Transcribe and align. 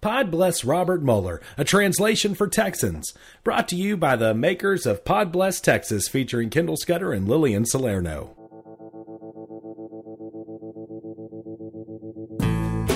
Pod 0.00 0.30
Bless 0.30 0.64
Robert 0.64 1.02
Mueller, 1.02 1.40
a 1.56 1.64
translation 1.64 2.36
for 2.36 2.46
Texans. 2.46 3.12
Brought 3.42 3.66
to 3.68 3.74
you 3.76 3.96
by 3.96 4.14
the 4.14 4.32
makers 4.32 4.86
of 4.86 5.04
Pod 5.04 5.32
Bless 5.32 5.60
Texas, 5.60 6.06
featuring 6.06 6.50
Kendall 6.50 6.76
Scudder 6.76 7.12
and 7.12 7.26
Lillian 7.26 7.66
Salerno. 7.66 8.32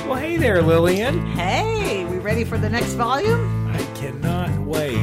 Well, 0.06 0.14
hey 0.16 0.36
there, 0.36 0.62
Lillian. 0.62 1.26
Hey, 1.32 2.04
we 2.04 2.18
ready 2.18 2.44
for 2.44 2.58
the 2.58 2.68
next 2.68 2.92
volume? 2.92 3.66
I 3.72 3.78
cannot 3.96 4.56
wait. 4.60 4.96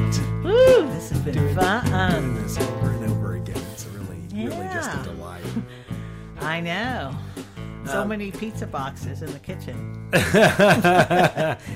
Woo, 0.43 0.87
this 0.87 1.09
has 1.09 1.19
been 1.19 1.33
Doing, 1.33 1.53
doing 1.53 1.55
fun. 1.55 2.35
this 2.43 2.57
over 2.57 2.91
and 2.91 3.11
over 3.11 3.35
again. 3.35 3.61
It's 3.73 3.85
really, 3.87 4.47
really 4.47 4.67
just 4.67 4.97
a 4.99 5.03
delight. 5.03 5.43
I 6.39 6.61
know. 6.61 7.13
So 7.91 8.01
Um, 8.01 8.09
many 8.09 8.31
pizza 8.31 8.67
boxes 8.67 9.21
in 9.21 9.31
the 9.31 9.39
kitchen. 9.39 10.09
Is 10.13 10.21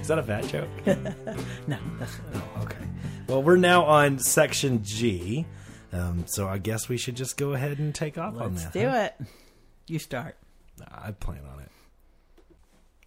that 0.07 0.19
a 0.19 0.23
fat 0.23 0.47
joke? 0.47 0.69
No, 1.67 1.77
that's 1.99 2.17
Oh, 2.35 2.61
okay. 2.63 2.77
Well, 3.27 3.41
we're 3.41 3.55
now 3.55 3.83
on 3.85 4.19
section 4.19 4.83
G, 4.83 5.45
um, 5.91 6.25
so 6.27 6.47
I 6.47 6.57
guess 6.57 6.89
we 6.89 6.97
should 6.97 7.15
just 7.15 7.37
go 7.37 7.53
ahead 7.53 7.79
and 7.79 7.95
take 7.95 8.17
off 8.17 8.35
on 8.39 8.55
that. 8.55 8.61
let's 8.61 8.73
do 8.73 8.87
huh? 8.89 8.95
it. 9.09 9.15
You 9.87 9.97
start. 9.99 10.35
I 10.91 11.11
plan 11.11 11.41
on 11.51 11.61
it. 11.61 11.71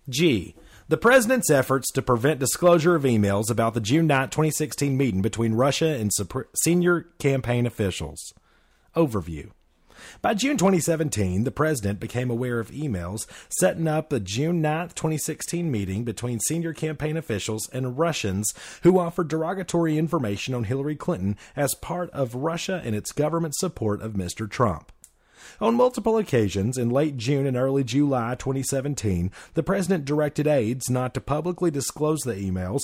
G. 0.09 0.55
The 0.89 0.97
president's 0.97 1.51
efforts 1.51 1.91
to 1.93 2.03
prevent 2.03 2.39
disclosure 2.41 2.95
of 2.95 3.03
emails 3.03 3.51
about 3.51 3.75
the 3.75 3.81
June 3.81 4.07
9, 4.07 4.29
2016 4.31 4.97
meeting 4.97 5.21
between 5.21 5.55
Russia 5.55 5.89
and 5.89 6.11
senior 6.63 7.09
campaign 7.19 7.67
officials. 7.67 8.33
Overview. 8.95 9.51
By 10.23 10.35
June 10.35 10.57
2017, 10.57 11.45
the 11.45 11.51
president 11.51 12.01
became 12.01 12.31
aware 12.31 12.59
of 12.59 12.71
emails 12.71 13.27
setting 13.49 13.89
up 13.89 14.13
a 14.13 14.21
June 14.21 14.61
9, 14.61 14.89
2016 14.89 15.71
meeting 15.71 16.05
between 16.05 16.41
senior 16.41 16.73
campaign 16.73 17.17
officials 17.17 17.69
and 17.73 17.99
Russians 17.99 18.53
who 18.83 18.99
offered 18.99 19.29
derogatory 19.29 19.99
information 19.99 20.55
on 20.55 20.65
Hillary 20.65 20.97
Clinton 20.97 21.37
as 21.55 21.75
part 21.75 22.11
of 22.11 22.35
Russia 22.35 22.81
and 22.85 22.95
its 22.95 23.13
government 23.13 23.55
support 23.57 24.03
of 24.03 24.13
Mr. 24.13 24.51
Trump. 24.51 24.93
On 25.61 25.75
multiple 25.75 26.19
occasions 26.19 26.77
in 26.77 26.91
late 26.91 27.17
June 27.17 27.47
and 27.47 27.57
early 27.57 27.85
July 27.85 28.35
2017, 28.35 29.31
the 29.55 29.63
president 29.63 30.05
directed 30.05 30.47
aides 30.47 30.91
not 30.91 31.15
to 31.15 31.21
publicly 31.21 31.71
disclose 31.71 32.21
the 32.21 32.35
emails, 32.35 32.83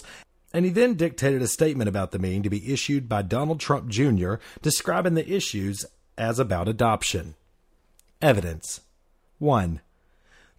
and 0.54 0.64
he 0.64 0.70
then 0.70 0.94
dictated 0.94 1.42
a 1.42 1.48
statement 1.48 1.88
about 1.88 2.12
the 2.12 2.18
meeting 2.18 2.42
to 2.42 2.50
be 2.50 2.72
issued 2.72 3.08
by 3.08 3.22
Donald 3.22 3.60
Trump 3.60 3.88
Jr., 3.88 4.34
describing 4.60 5.14
the 5.14 5.30
issues 5.30 5.84
as 6.16 6.38
about 6.38 6.68
adoption. 6.68 7.34
Evidence 8.20 8.80
1. 9.38 9.80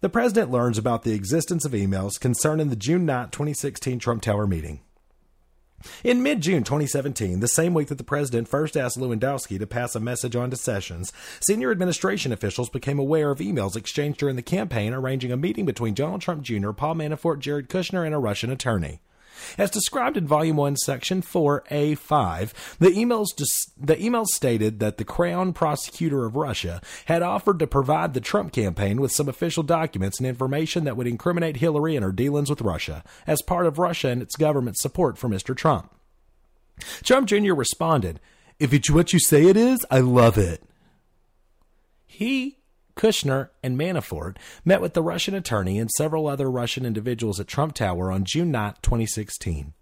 The 0.00 0.08
president 0.10 0.50
learns 0.50 0.76
about 0.76 1.02
the 1.02 1.14
existence 1.14 1.64
of 1.64 1.72
emails 1.72 2.20
concerning 2.20 2.68
the 2.68 2.76
June 2.76 3.06
9, 3.06 3.30
2016 3.30 3.98
Trump 3.98 4.22
Tower 4.22 4.46
meeting. 4.46 4.80
In 6.02 6.22
mid 6.22 6.40
June 6.40 6.62
2017, 6.64 7.40
the 7.40 7.48
same 7.48 7.74
week 7.74 7.88
that 7.88 7.98
the 7.98 8.04
president 8.04 8.48
first 8.48 8.76
asked 8.76 8.98
Lewandowski 8.98 9.58
to 9.58 9.66
pass 9.66 9.94
a 9.94 10.00
message 10.00 10.36
on 10.36 10.50
to 10.50 10.56
Sessions, 10.56 11.12
senior 11.46 11.70
administration 11.70 12.32
officials 12.32 12.68
became 12.68 12.98
aware 12.98 13.30
of 13.30 13.38
emails 13.38 13.76
exchanged 13.76 14.18
during 14.18 14.36
the 14.36 14.42
campaign 14.42 14.92
arranging 14.92 15.32
a 15.32 15.36
meeting 15.36 15.64
between 15.66 15.94
Donald 15.94 16.20
Trump 16.20 16.42
Jr., 16.42 16.72
Paul 16.72 16.96
Manafort, 16.96 17.38
Jared 17.38 17.68
Kushner, 17.68 18.04
and 18.04 18.14
a 18.14 18.18
Russian 18.18 18.50
attorney. 18.50 19.00
As 19.58 19.70
described 19.70 20.16
in 20.16 20.26
Volume 20.26 20.56
1, 20.56 20.76
Section 20.76 21.22
4A5, 21.22 22.76
the 22.78 22.90
emails, 22.90 23.28
dis- 23.36 23.70
the 23.78 23.96
emails 23.96 24.28
stated 24.28 24.80
that 24.80 24.98
the 24.98 25.04
Crown 25.04 25.52
Prosecutor 25.52 26.24
of 26.24 26.36
Russia 26.36 26.80
had 27.06 27.22
offered 27.22 27.58
to 27.58 27.66
provide 27.66 28.14
the 28.14 28.20
Trump 28.20 28.52
campaign 28.52 29.00
with 29.00 29.12
some 29.12 29.28
official 29.28 29.62
documents 29.62 30.18
and 30.18 30.26
information 30.26 30.84
that 30.84 30.96
would 30.96 31.06
incriminate 31.06 31.56
Hillary 31.56 31.96
and 31.96 32.04
her 32.04 32.12
dealings 32.12 32.50
with 32.50 32.60
Russia 32.60 33.04
as 33.26 33.42
part 33.42 33.66
of 33.66 33.78
Russia 33.78 34.08
and 34.08 34.22
its 34.22 34.36
government's 34.36 34.82
support 34.82 35.18
for 35.18 35.28
Mr. 35.28 35.56
Trump. 35.56 35.90
Trump 37.02 37.28
Jr. 37.28 37.54
responded, 37.54 38.20
If 38.58 38.72
it's 38.72 38.90
what 38.90 39.12
you 39.12 39.18
say 39.18 39.46
it 39.46 39.56
is, 39.56 39.84
I 39.90 40.00
love 40.00 40.38
it. 40.38 40.62
He, 42.06 42.58
Kushner, 42.96 43.50
and 43.62 43.78
Manafort 43.78 44.36
met 44.64 44.80
with 44.80 44.94
the 44.94 45.02
Russian 45.02 45.34
attorney 45.34 45.78
and 45.78 45.90
several 45.90 46.26
other 46.26 46.50
Russian 46.50 46.86
individuals 46.86 47.40
at 47.40 47.46
Trump 47.46 47.74
Tower 47.74 48.10
on 48.12 48.24
June 48.24 48.50
9, 48.50 48.74
2016. 48.82 49.72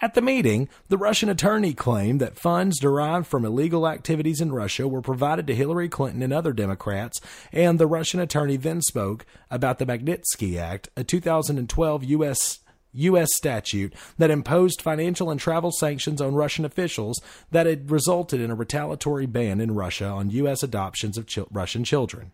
At 0.00 0.14
the 0.14 0.22
meeting, 0.22 0.68
the 0.88 0.98
Russian 0.98 1.28
attorney 1.28 1.74
claimed 1.74 2.20
that 2.20 2.38
funds 2.38 2.80
derived 2.80 3.26
from 3.26 3.44
illegal 3.44 3.86
activities 3.86 4.40
in 4.40 4.52
Russia 4.52 4.88
were 4.88 5.02
provided 5.02 5.46
to 5.46 5.54
Hillary 5.54 5.88
Clinton 5.88 6.22
and 6.22 6.32
other 6.32 6.52
Democrats, 6.52 7.20
and 7.52 7.78
the 7.78 7.86
Russian 7.86 8.20
attorney 8.20 8.56
then 8.56 8.80
spoke 8.82 9.26
about 9.50 9.78
the 9.78 9.86
Magnitsky 9.86 10.58
Act, 10.58 10.88
a 10.96 11.04
2012 11.04 12.04
U.S. 12.04 12.60
U.S. 12.96 13.34
statute 13.34 13.94
that 14.18 14.30
imposed 14.30 14.82
financial 14.82 15.30
and 15.30 15.40
travel 15.40 15.72
sanctions 15.72 16.20
on 16.20 16.34
Russian 16.34 16.64
officials 16.64 17.20
that 17.50 17.66
had 17.66 17.90
resulted 17.90 18.40
in 18.40 18.50
a 18.50 18.54
retaliatory 18.54 19.26
ban 19.26 19.60
in 19.60 19.74
Russia 19.74 20.06
on 20.06 20.30
U.S. 20.30 20.62
adoptions 20.62 21.18
of 21.18 21.28
Russian 21.50 21.84
children. 21.84 22.32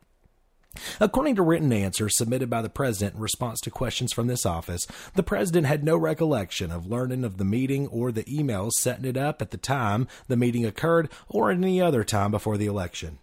According 1.01 1.37
to 1.37 1.43
written 1.43 1.73
answers 1.73 2.17
submitted 2.17 2.49
by 2.49 2.63
the 2.63 2.71
president 2.71 3.17
in 3.17 3.21
response 3.21 3.61
to 3.61 3.71
questions 3.71 4.13
from 4.13 4.27
this 4.27 4.47
office, 4.47 4.87
the 5.15 5.23
president 5.23 5.67
had 5.67 5.85
no 5.85 5.97
recollection 5.97 6.71
of 6.71 6.87
learning 6.87 7.25
of 7.25 7.37
the 7.37 7.45
meeting 7.45 7.87
or 7.89 8.11
the 8.11 8.25
emails 8.25 8.73
setting 8.79 9.05
it 9.05 9.17
up 9.17 9.43
at 9.43 9.51
the 9.51 9.59
time 9.59 10.09
the 10.29 10.37
meeting 10.37 10.65
occurred 10.65 11.11
or 11.29 11.51
any 11.51 11.81
other 11.81 12.05
time 12.05 12.31
before 12.31 12.57
the 12.57 12.67
election. 12.67 13.19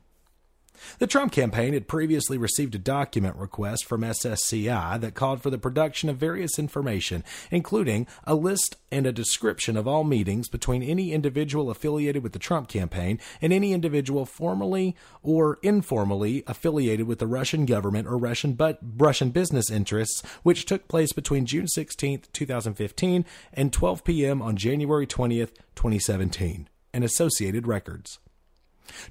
The 1.00 1.08
Trump 1.08 1.32
campaign 1.32 1.74
had 1.74 1.88
previously 1.88 2.38
received 2.38 2.76
a 2.76 2.80
document 2.80 3.36
request 3.36 3.86
from 3.86 4.02
SSCI 4.02 5.00
that 5.00 5.16
called 5.16 5.42
for 5.42 5.50
the 5.50 5.58
production 5.58 6.10
of 6.10 6.18
various 6.18 6.60
information, 6.60 7.24
including 7.52 8.08
a 8.24 8.36
list 8.36 8.78
and 8.92 9.06
a 9.06 9.12
description 9.12 9.78
of 9.78 9.88
all 9.88 10.04
meetings 10.04 10.50
between 10.50 10.84
any 10.84 11.14
individual 11.14 11.70
affiliated 11.70 12.24
with 12.24 12.34
the 12.34 12.40
Trump 12.40 12.68
campaign 12.68 13.20
and 13.42 13.54
any 13.54 13.74
individual 13.74 14.26
formally 14.26 14.96
or 15.22 15.60
informally 15.62 16.44
affiliated 16.48 17.08
with 17.08 17.20
the 17.20 17.28
Russian 17.28 17.66
government 17.66 18.08
or 18.08 18.18
Russian 18.18 18.54
but 18.54 18.80
Russian 18.98 19.30
business 19.30 19.70
interests, 19.70 20.22
which 20.44 20.66
took 20.66 20.88
place 20.88 21.14
between 21.14 21.46
June 21.46 21.68
16, 21.68 22.24
2015 22.34 23.26
and 23.54 23.74
12 23.74 24.04
p.m. 24.04 24.42
on 24.42 24.56
January 24.56 25.08
20th, 25.08 25.54
2017, 25.76 26.68
and 26.94 27.04
associated 27.04 27.68
records. 27.68 28.20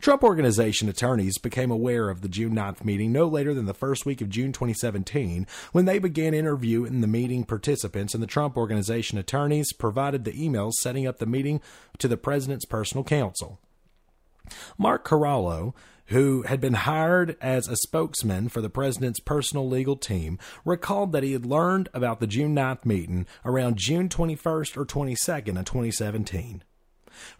Trump 0.00 0.22
Organization 0.22 0.88
attorneys 0.88 1.38
became 1.38 1.70
aware 1.70 2.08
of 2.08 2.20
the 2.20 2.28
June 2.28 2.54
9th 2.54 2.84
meeting 2.84 3.12
no 3.12 3.26
later 3.26 3.54
than 3.54 3.66
the 3.66 3.74
first 3.74 4.06
week 4.06 4.20
of 4.20 4.28
June 4.28 4.52
2017 4.52 5.46
when 5.72 5.84
they 5.84 5.98
began 5.98 6.34
interviewing 6.34 7.00
the 7.00 7.06
meeting 7.06 7.44
participants, 7.44 8.14
and 8.14 8.22
the 8.22 8.26
Trump 8.26 8.56
Organization 8.56 9.18
attorneys 9.18 9.72
provided 9.72 10.24
the 10.24 10.32
emails 10.32 10.72
setting 10.74 11.06
up 11.06 11.18
the 11.18 11.26
meeting 11.26 11.60
to 11.98 12.08
the 12.08 12.16
president's 12.16 12.64
personal 12.64 13.04
counsel. 13.04 13.58
Mark 14.78 15.06
Corallo, 15.06 15.74
who 16.06 16.42
had 16.42 16.60
been 16.60 16.74
hired 16.74 17.36
as 17.40 17.68
a 17.68 17.76
spokesman 17.76 18.48
for 18.48 18.60
the 18.60 18.70
president's 18.70 19.20
personal 19.20 19.68
legal 19.68 19.96
team, 19.96 20.38
recalled 20.64 21.12
that 21.12 21.22
he 21.22 21.32
had 21.32 21.44
learned 21.44 21.88
about 21.92 22.20
the 22.20 22.26
June 22.26 22.54
9th 22.54 22.84
meeting 22.84 23.26
around 23.44 23.76
June 23.76 24.08
21st 24.08 24.76
or 24.76 24.86
22nd 24.86 25.58
of 25.58 25.64
2017. 25.66 26.62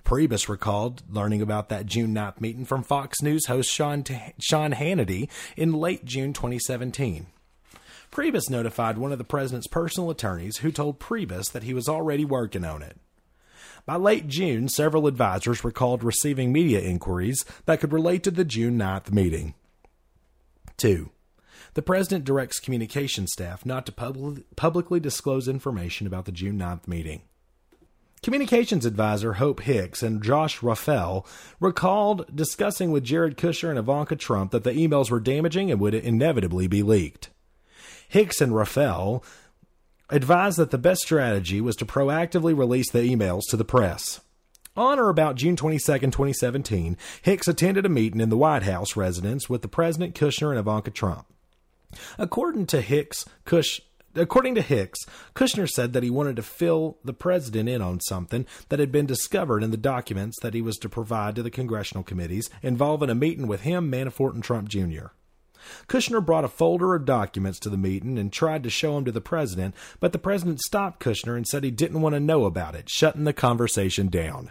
Priebus 0.05 0.49
recalled 0.49 1.03
learning 1.11 1.43
about 1.43 1.69
that 1.69 1.87
June 1.87 2.15
9th 2.15 2.41
meeting 2.41 2.65
from 2.65 2.83
Fox 2.83 3.23
News 3.23 3.47
host 3.47 3.71
Sean, 3.71 4.05
Sean 4.39 4.73
Hannity 4.73 5.29
in 5.57 5.73
late 5.73 6.05
June 6.05 6.33
2017. 6.33 7.27
Priebus 8.11 8.49
notified 8.49 8.99
one 8.99 9.13
of 9.13 9.19
the 9.19 9.25
president's 9.25 9.67
personal 9.67 10.11
attorneys 10.11 10.59
who 10.59 10.73
told 10.73 10.99
Priebus 10.99 11.53
that 11.53 11.63
he 11.63 11.75
was 11.75 11.89
already 11.89 12.25
working 12.25 12.65
on 12.65 12.83
it. 12.83 12.97
By 13.87 13.97
late 13.97 14.29
June, 14.29 14.69
several 14.69 15.07
advisors 15.07 15.65
recalled 15.65 16.05
receiving 16.05 16.53
media 16.53 16.81
inquiries 16.81 17.45
that 17.67 17.81
could 17.81 17.93
relate 17.93 18.23
to 18.25 18.31
the 18.31 18.45
June 18.45 18.79
9th 18.79 19.11
meeting. 19.13 19.55
2. 20.77 21.11
The 21.75 21.83
president 21.83 22.25
directs 22.25 22.61
communication 22.61 23.27
staff 23.27 23.65
not 23.65 23.87
to 23.87 23.93
pub- 23.93 24.43
publicly 24.57 25.01
disclose 25.01 25.49
information 25.49 26.07
about 26.07 26.25
the 26.25 26.33
June 26.33 26.59
9th 26.59 26.89
meeting. 26.89 27.23
Communications 28.23 28.85
advisor 28.85 29.35
Hope 29.35 29.61
Hicks 29.61 30.03
and 30.03 30.23
Josh 30.23 30.63
Raffel 30.63 31.27
recalled 31.61 32.35
discussing 32.35 32.91
with 32.91 33.05
Jared 33.05 33.37
Kushner 33.37 33.71
and 33.71 33.79
Ivanka 33.79 34.17
Trump 34.17 34.51
that 34.51 34.65
the 34.65 34.73
emails 34.73 35.11
were 35.11 35.21
damaging 35.21 35.71
and 35.71 35.81
would 35.81 35.95
inevitably 35.95 36.67
be 36.67 36.83
leaked. 36.83 37.31
Hicks 38.09 38.41
and 38.41 38.55
Raffel 38.55 39.23
advised 40.11 40.59
that 40.59 40.71
the 40.71 40.79
best 40.79 41.03
strategy 41.03 41.61
was 41.61 41.77
to 41.77 41.87
proactively 41.87 42.57
release 42.57 42.91
the 42.91 43.01
emails 43.01 43.43
to 43.51 43.57
the 43.57 43.65
press. 43.65 44.21
On 44.77 44.99
or 44.99 45.09
about 45.09 45.35
June 45.37 45.57
22, 45.57 45.81
2017, 45.81 46.97
Hicks 47.23 47.49
attended 47.49 47.85
a 47.85 47.89
meeting 47.89 48.21
in 48.21 48.29
the 48.31 48.37
White 48.37 48.63
House 48.63 48.97
residence 48.97 49.49
with 49.49 49.63
the 49.63 49.69
President 49.69 50.15
Kushner 50.15 50.51
and 50.51 50.59
Ivanka 50.59 50.91
Trump. 50.91 51.27
According 52.19 52.67
to 52.67 52.81
Hicks, 52.81 53.25
Kush 53.45 53.81
According 54.15 54.55
to 54.55 54.63
Hicks, 54.63 55.05
Kushner 55.35 55.69
said 55.69 55.93
that 55.93 56.03
he 56.03 56.11
wanted 56.11 56.37
to 56.37 56.43
fill 56.43 56.99
the 57.05 57.13
president 57.13 57.69
in 57.69 57.83
on 57.83 58.01
something 58.01 58.47
that 58.69 58.81
had 58.81 58.91
been 58.91 59.07
discovered 59.07 59.63
in 59.63 59.71
the 59.71 59.77
documents 59.77 60.39
that 60.41 60.55
he 60.55 60.63
was 60.63 60.77
to 60.79 60.89
provide 60.89 61.37
to 61.37 61.43
the 61.43 61.51
congressional 61.51 62.03
committees 62.03 62.49
involving 62.63 63.11
a 63.11 63.15
meeting 63.15 63.47
with 63.47 63.61
him, 63.61 63.91
Manafort, 63.91 64.35
and 64.35 64.43
Trump 64.43 64.69
Jr. 64.69 65.09
Kushner 65.89 66.25
brought 66.25 66.45
a 66.45 66.49
folder 66.49 66.95
of 66.95 67.05
documents 67.05 67.59
to 67.61 67.69
the 67.69 67.77
meeting 67.77 68.19
and 68.19 68.33
tried 68.33 68.63
to 68.63 68.71
show 68.71 68.95
them 68.95 69.05
to 69.05 69.13
the 69.13 69.21
president, 69.21 69.75
but 70.01 70.13
the 70.13 70.19
president 70.19 70.61
stopped 70.61 71.01
Kushner 71.03 71.37
and 71.37 71.47
said 71.47 71.63
he 71.63 71.71
didn't 71.71 72.01
want 72.01 72.15
to 72.15 72.21
know 72.21 72.45
about 72.45 72.75
it, 72.75 72.89
shutting 72.89 73.25
the 73.25 73.33
conversation 73.33 74.09
down. 74.09 74.51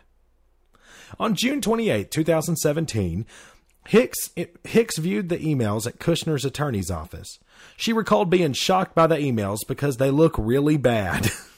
On 1.19 1.35
June 1.35 1.61
28, 1.61 2.11
2017, 2.11 3.25
Hicks, 3.87 4.31
Hicks 4.65 4.97
viewed 4.97 5.29
the 5.29 5.37
emails 5.37 5.87
at 5.87 5.99
Kushner's 5.99 6.43
attorney's 6.43 6.91
office. 6.91 7.39
She 7.77 7.93
recalled 7.93 8.29
being 8.29 8.51
shocked 8.53 8.93
by 8.93 9.07
the 9.07 9.15
emails 9.15 9.59
because 9.65 9.95
they 9.95 10.11
look 10.11 10.35
really 10.37 10.75
bad. 10.75 11.31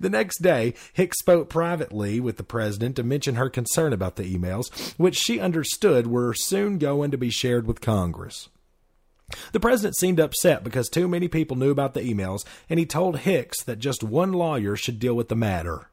the 0.00 0.08
next 0.08 0.40
day, 0.40 0.72
Hicks 0.94 1.18
spoke 1.18 1.50
privately 1.50 2.18
with 2.18 2.38
the 2.38 2.42
president 2.42 2.96
to 2.96 3.02
mention 3.02 3.34
her 3.34 3.50
concern 3.50 3.92
about 3.92 4.16
the 4.16 4.24
emails, 4.24 4.94
which 4.96 5.16
she 5.16 5.38
understood 5.38 6.06
were 6.06 6.32
soon 6.32 6.78
going 6.78 7.10
to 7.10 7.18
be 7.18 7.30
shared 7.30 7.66
with 7.66 7.82
Congress. 7.82 8.48
The 9.52 9.60
president 9.60 9.98
seemed 9.98 10.18
upset 10.18 10.64
because 10.64 10.88
too 10.88 11.06
many 11.06 11.28
people 11.28 11.58
knew 11.58 11.70
about 11.70 11.92
the 11.92 12.00
emails, 12.00 12.46
and 12.70 12.78
he 12.78 12.86
told 12.86 13.18
Hicks 13.18 13.62
that 13.64 13.78
just 13.78 14.02
one 14.02 14.32
lawyer 14.32 14.76
should 14.76 14.98
deal 14.98 15.14
with 15.14 15.28
the 15.28 15.36
matter. 15.36 15.90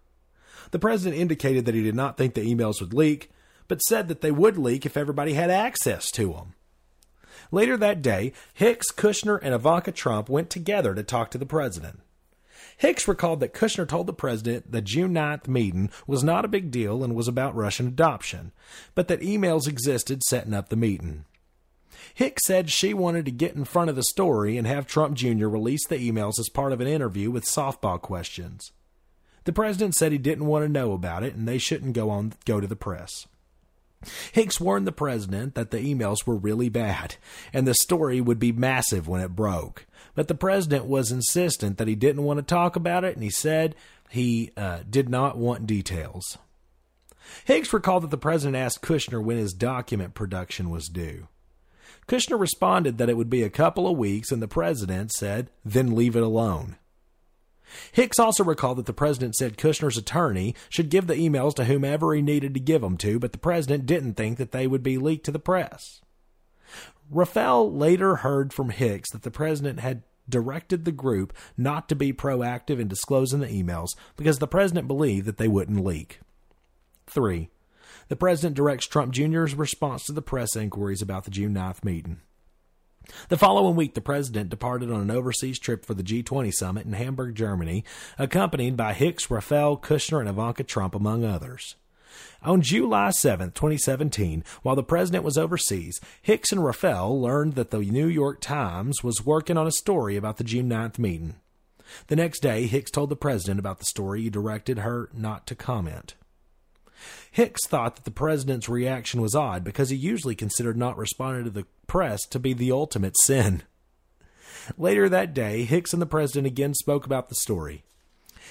The 0.71 0.79
president 0.79 1.19
indicated 1.19 1.65
that 1.65 1.75
he 1.75 1.83
did 1.83 1.95
not 1.95 2.17
think 2.17 2.33
the 2.33 2.55
emails 2.55 2.79
would 2.79 2.93
leak, 2.93 3.29
but 3.67 3.81
said 3.81 4.07
that 4.07 4.21
they 4.21 4.31
would 4.31 4.57
leak 4.57 4.85
if 4.85 4.97
everybody 4.97 5.33
had 5.33 5.49
access 5.49 6.11
to 6.11 6.33
them. 6.33 6.53
Later 7.51 7.77
that 7.77 8.01
day, 8.01 8.33
Hicks, 8.53 8.91
Kushner, 8.91 9.39
and 9.41 9.53
Ivanka 9.53 9.91
Trump 9.91 10.29
went 10.29 10.49
together 10.49 10.95
to 10.95 11.03
talk 11.03 11.31
to 11.31 11.37
the 11.37 11.45
president. 11.45 12.01
Hicks 12.77 13.07
recalled 13.07 13.39
that 13.39 13.53
Kushner 13.53 13.87
told 13.87 14.07
the 14.07 14.13
president 14.13 14.71
the 14.71 14.81
June 14.81 15.13
9th 15.13 15.47
meeting 15.47 15.89
was 16.07 16.23
not 16.23 16.43
a 16.43 16.49
big 16.49 16.71
deal 16.71 17.03
and 17.03 17.15
was 17.15 17.27
about 17.27 17.55
Russian 17.55 17.87
adoption, 17.87 18.51
but 18.95 19.07
that 19.07 19.21
emails 19.21 19.67
existed 19.67 20.21
setting 20.23 20.53
up 20.53 20.69
the 20.69 20.75
meeting. 20.75 21.25
Hicks 22.13 22.45
said 22.45 22.69
she 22.69 22.93
wanted 22.93 23.25
to 23.25 23.31
get 23.31 23.55
in 23.55 23.65
front 23.65 23.89
of 23.89 23.95
the 23.95 24.03
story 24.03 24.57
and 24.57 24.67
have 24.67 24.87
Trump 24.87 25.15
Jr. 25.15 25.47
release 25.47 25.85
the 25.87 25.97
emails 25.97 26.39
as 26.39 26.49
part 26.49 26.73
of 26.73 26.81
an 26.81 26.87
interview 26.87 27.31
with 27.31 27.45
softball 27.45 28.01
questions. 28.01 28.71
The 29.45 29.53
president 29.53 29.95
said 29.95 30.11
he 30.11 30.17
didn't 30.17 30.47
want 30.47 30.65
to 30.65 30.69
know 30.69 30.93
about 30.93 31.23
it 31.23 31.35
and 31.35 31.47
they 31.47 31.57
shouldn't 31.57 31.93
go 31.93 32.09
on 32.09 32.33
go 32.45 32.59
to 32.59 32.67
the 32.67 32.75
press. 32.75 33.27
Hicks 34.31 34.59
warned 34.59 34.87
the 34.87 34.91
president 34.91 35.55
that 35.55 35.71
the 35.71 35.79
emails 35.79 36.25
were 36.25 36.35
really 36.35 36.69
bad 36.69 37.15
and 37.53 37.67
the 37.67 37.73
story 37.73 38.21
would 38.21 38.39
be 38.39 38.51
massive 38.51 39.07
when 39.07 39.21
it 39.21 39.35
broke. 39.35 39.85
But 40.13 40.27
the 40.27 40.35
president 40.35 40.85
was 40.85 41.11
insistent 41.11 41.77
that 41.77 41.87
he 41.87 41.95
didn't 41.95 42.23
want 42.23 42.37
to 42.37 42.43
talk 42.43 42.75
about 42.75 43.03
it 43.03 43.15
and 43.15 43.23
he 43.23 43.29
said 43.29 43.75
he 44.09 44.51
uh, 44.55 44.79
did 44.89 45.09
not 45.09 45.37
want 45.37 45.67
details. 45.67 46.37
Hicks 47.45 47.73
recalled 47.73 48.03
that 48.03 48.11
the 48.11 48.17
president 48.17 48.55
asked 48.55 48.81
Kushner 48.81 49.23
when 49.23 49.37
his 49.37 49.53
document 49.53 50.13
production 50.13 50.69
was 50.69 50.87
due. 50.87 51.27
Kushner 52.07 52.39
responded 52.39 52.97
that 52.97 53.09
it 53.09 53.17
would 53.17 53.29
be 53.29 53.41
a 53.41 53.49
couple 53.49 53.87
of 53.87 53.97
weeks, 53.97 54.31
and 54.31 54.41
the 54.41 54.47
president 54.47 55.11
said, 55.11 55.49
then 55.63 55.95
leave 55.95 56.15
it 56.15 56.21
alone. 56.21 56.77
Hicks 57.91 58.19
also 58.19 58.43
recalled 58.43 58.77
that 58.77 58.85
the 58.85 58.93
president 58.93 59.35
said 59.35 59.57
Kushner's 59.57 59.97
attorney 59.97 60.55
should 60.69 60.89
give 60.89 61.07
the 61.07 61.15
emails 61.15 61.55
to 61.55 61.65
whomever 61.65 62.13
he 62.13 62.21
needed 62.21 62.53
to 62.53 62.59
give 62.59 62.81
them 62.81 62.97
to, 62.97 63.19
but 63.19 63.31
the 63.31 63.37
president 63.37 63.85
didn't 63.85 64.13
think 64.13 64.37
that 64.37 64.51
they 64.51 64.67
would 64.67 64.83
be 64.83 64.97
leaked 64.97 65.25
to 65.25 65.31
the 65.31 65.39
press. 65.39 66.01
Raffel 67.09 67.71
later 67.71 68.17
heard 68.17 68.53
from 68.53 68.69
Hicks 68.69 69.11
that 69.11 69.23
the 69.23 69.31
president 69.31 69.79
had 69.79 70.03
directed 70.27 70.85
the 70.85 70.91
group 70.91 71.33
not 71.55 71.87
to 71.89 71.95
be 71.95 72.11
proactive 72.11 72.79
in 72.79 72.87
disclosing 72.87 73.39
the 73.39 73.47
emails 73.47 73.89
because 74.17 74.39
the 74.39 74.47
president 74.47 74.87
believed 74.87 75.27
that 75.27 75.37
they 75.37 75.47
wouldn't 75.47 75.83
leak. 75.83 76.19
3. 77.07 77.49
The 78.07 78.15
president 78.15 78.55
directs 78.55 78.87
Trump 78.87 79.13
Jr.'s 79.13 79.55
response 79.55 80.05
to 80.05 80.13
the 80.13 80.21
press 80.21 80.55
inquiries 80.55 81.01
about 81.01 81.25
the 81.25 81.31
June 81.31 81.53
9th 81.53 81.83
meeting. 81.83 82.21
The 83.29 83.37
following 83.37 83.75
week, 83.75 83.93
the 83.93 84.01
president 84.01 84.49
departed 84.49 84.91
on 84.91 85.01
an 85.01 85.11
overseas 85.11 85.59
trip 85.59 85.85
for 85.85 85.93
the 85.93 86.03
G20 86.03 86.51
summit 86.53 86.85
in 86.85 86.93
Hamburg, 86.93 87.35
Germany, 87.35 87.83
accompanied 88.17 88.77
by 88.77 88.93
Hicks, 88.93 89.29
Raffel, 89.29 89.77
Kushner, 89.77 90.19
and 90.19 90.29
Ivanka 90.29 90.63
Trump, 90.63 90.95
among 90.95 91.23
others. 91.23 91.75
On 92.41 92.61
July 92.61 93.09
7, 93.09 93.51
2017, 93.51 94.43
while 94.61 94.75
the 94.75 94.83
president 94.83 95.23
was 95.23 95.37
overseas, 95.37 95.99
Hicks 96.21 96.51
and 96.51 96.63
Raffel 96.63 97.19
learned 97.19 97.55
that 97.55 97.71
the 97.71 97.79
New 97.79 98.07
York 98.07 98.39
Times 98.39 99.03
was 99.03 99.25
working 99.25 99.57
on 99.57 99.67
a 99.67 99.71
story 99.71 100.15
about 100.15 100.37
the 100.37 100.43
June 100.43 100.69
9th 100.69 100.99
meeting. 100.99 101.35
The 102.07 102.15
next 102.15 102.39
day, 102.39 102.67
Hicks 102.67 102.91
told 102.91 103.09
the 103.09 103.15
president 103.15 103.59
about 103.59 103.79
the 103.79 103.85
story. 103.85 104.21
He 104.21 104.29
directed 104.29 104.79
her 104.79 105.09
not 105.13 105.45
to 105.47 105.55
comment. 105.55 106.15
Hicks 107.35 107.67
thought 107.67 107.97
that 107.97 108.05
the 108.05 108.11
president's 108.11 108.69
reaction 108.69 109.19
was 109.19 109.35
odd 109.35 109.65
because 109.65 109.89
he 109.89 109.97
usually 109.97 110.35
considered 110.35 110.77
not 110.77 110.97
responding 110.97 111.43
to 111.43 111.49
the 111.49 111.65
press 111.85 112.21
to 112.27 112.39
be 112.39 112.53
the 112.53 112.71
ultimate 112.71 113.13
sin. 113.23 113.63
Later 114.77 115.09
that 115.09 115.33
day, 115.33 115.65
Hicks 115.65 115.91
and 115.91 116.01
the 116.01 116.05
president 116.05 116.47
again 116.47 116.73
spoke 116.73 117.05
about 117.05 117.27
the 117.27 117.35
story. 117.35 117.83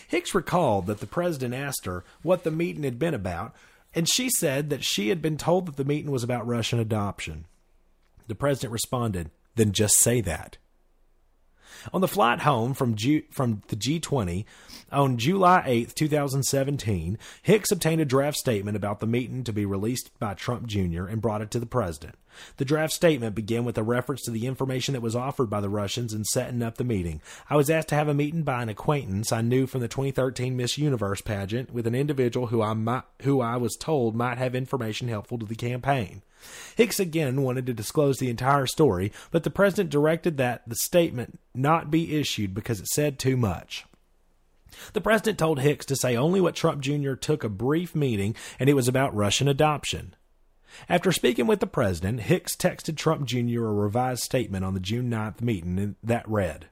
Hicks 0.07 0.35
recalled 0.35 0.85
that 0.85 1.01
the 1.01 1.07
president 1.07 1.55
asked 1.55 1.87
her 1.87 2.05
what 2.21 2.45
the 2.45 2.51
meeting 2.51 2.83
had 2.83 2.99
been 2.99 3.15
about, 3.15 3.57
and 3.95 4.07
she 4.07 4.29
said 4.29 4.69
that 4.69 4.85
she 4.85 5.09
had 5.09 5.23
been 5.23 5.39
told 5.39 5.65
that 5.65 5.77
the 5.77 5.85
meeting 5.87 6.11
was 6.11 6.23
about 6.23 6.47
Russian 6.47 6.79
adoption. 6.79 7.47
The 8.27 8.35
president 8.35 8.71
responded, 8.71 9.31
Then 9.55 9.73
just 9.73 9.95
say 9.99 10.21
that. 10.21 10.59
On 11.93 12.01
the 12.01 12.09
flight 12.09 12.41
home 12.41 12.75
from, 12.75 12.95
G- 12.95 13.25
from 13.31 13.63
the 13.69 13.77
G20 13.77 14.45
on 14.91 15.19
July 15.19 15.63
8, 15.67 15.95
2017, 15.95 17.19
Hicks 17.43 17.71
obtained 17.71 18.01
a 18.01 18.05
draft 18.05 18.37
statement 18.37 18.77
about 18.77 19.01
the 19.01 19.07
meeting 19.07 19.45
to 19.45 19.53
be 19.53 19.65
released 19.65 20.11
by 20.19 20.35
Trump 20.35 20.67
Jr. 20.67 21.07
and 21.07 21.21
brought 21.21 21.43
it 21.43 21.51
to 21.53 21.61
the 21.61 21.67
president. 21.67 22.17
The 22.57 22.65
draft 22.65 22.93
statement 22.93 23.35
began 23.35 23.65
with 23.65 23.79
a 23.79 23.83
reference 23.83 24.23
to 24.23 24.31
the 24.31 24.47
information 24.47 24.93
that 24.93 25.01
was 25.01 25.17
offered 25.17 25.51
by 25.51 25.61
the 25.61 25.69
Russians 25.69 26.13
in 26.13 26.25
setting 26.25 26.63
up 26.63 26.77
the 26.77 26.85
meeting. 26.85 27.21
I 27.49 27.57
was 27.57 27.71
asked 27.71 27.89
to 27.89 27.95
have 27.95 28.09
a 28.09 28.15
meeting 28.15 28.43
by 28.43 28.63
an 28.63 28.69
acquaintance 28.69 29.33
I 29.33 29.41
knew 29.41 29.67
from 29.67 29.81
the 29.81 29.89
2013 29.89 30.57
Miss 30.57 30.79
Universe 30.79 31.21
pageant 31.21 31.73
with 31.73 31.87
an 31.87 31.95
individual 31.95 32.49
who 32.49 32.63
I 32.63 32.75
might, 32.75 33.05
who 33.23 33.41
I 33.41 33.57
was 33.57 33.77
told 33.77 34.15
might 34.15 34.39
have 34.39 34.55
information 34.55 35.09
helpful 35.09 35.39
to 35.39 35.47
the 35.47 35.55
campaign. 35.55 36.23
Hicks 36.77 37.01
again 37.01 37.43
wanted 37.43 37.67
to 37.67 37.75
disclose 37.75 38.19
the 38.19 38.31
entire 38.31 38.67
story, 38.67 39.13
but 39.31 39.45
the 39.45 39.51
president 39.51 39.91
directed 39.91 40.37
that 40.37 40.63
the 40.67 40.77
statement 40.77 41.39
not 41.55 41.91
be 41.91 42.19
issued 42.19 42.55
because 42.55 42.81
it 42.81 42.89
said 42.89 43.19
too 43.19 43.37
much. 43.37 43.87
The 44.93 45.01
president 45.01 45.39
told 45.39 45.61
Hicks 45.61 45.87
to 45.87 45.97
say 45.97 46.17
only 46.17 46.41
what 46.41 46.55
Trump 46.55 46.83
Jr. 46.83 47.15
took 47.15 47.45
a 47.45 47.49
brief 47.49 47.95
meeting 47.95 48.35
and 48.59 48.69
it 48.69 48.75
was 48.75 48.89
about 48.89 49.15
Russian 49.15 49.49
adoption. 49.49 50.15
After 50.89 51.13
speaking 51.13 51.47
with 51.47 51.61
the 51.61 51.67
president, 51.67 52.21
Hicks 52.21 52.57
texted 52.57 52.97
Trump 52.97 53.27
Jr. 53.27 53.65
a 53.67 53.73
revised 53.73 54.23
statement 54.23 54.65
on 54.65 54.75
the 54.75 54.81
June 54.81 55.11
9th 55.11 55.41
meeting 55.41 55.97
that 56.03 56.29
read 56.29 56.69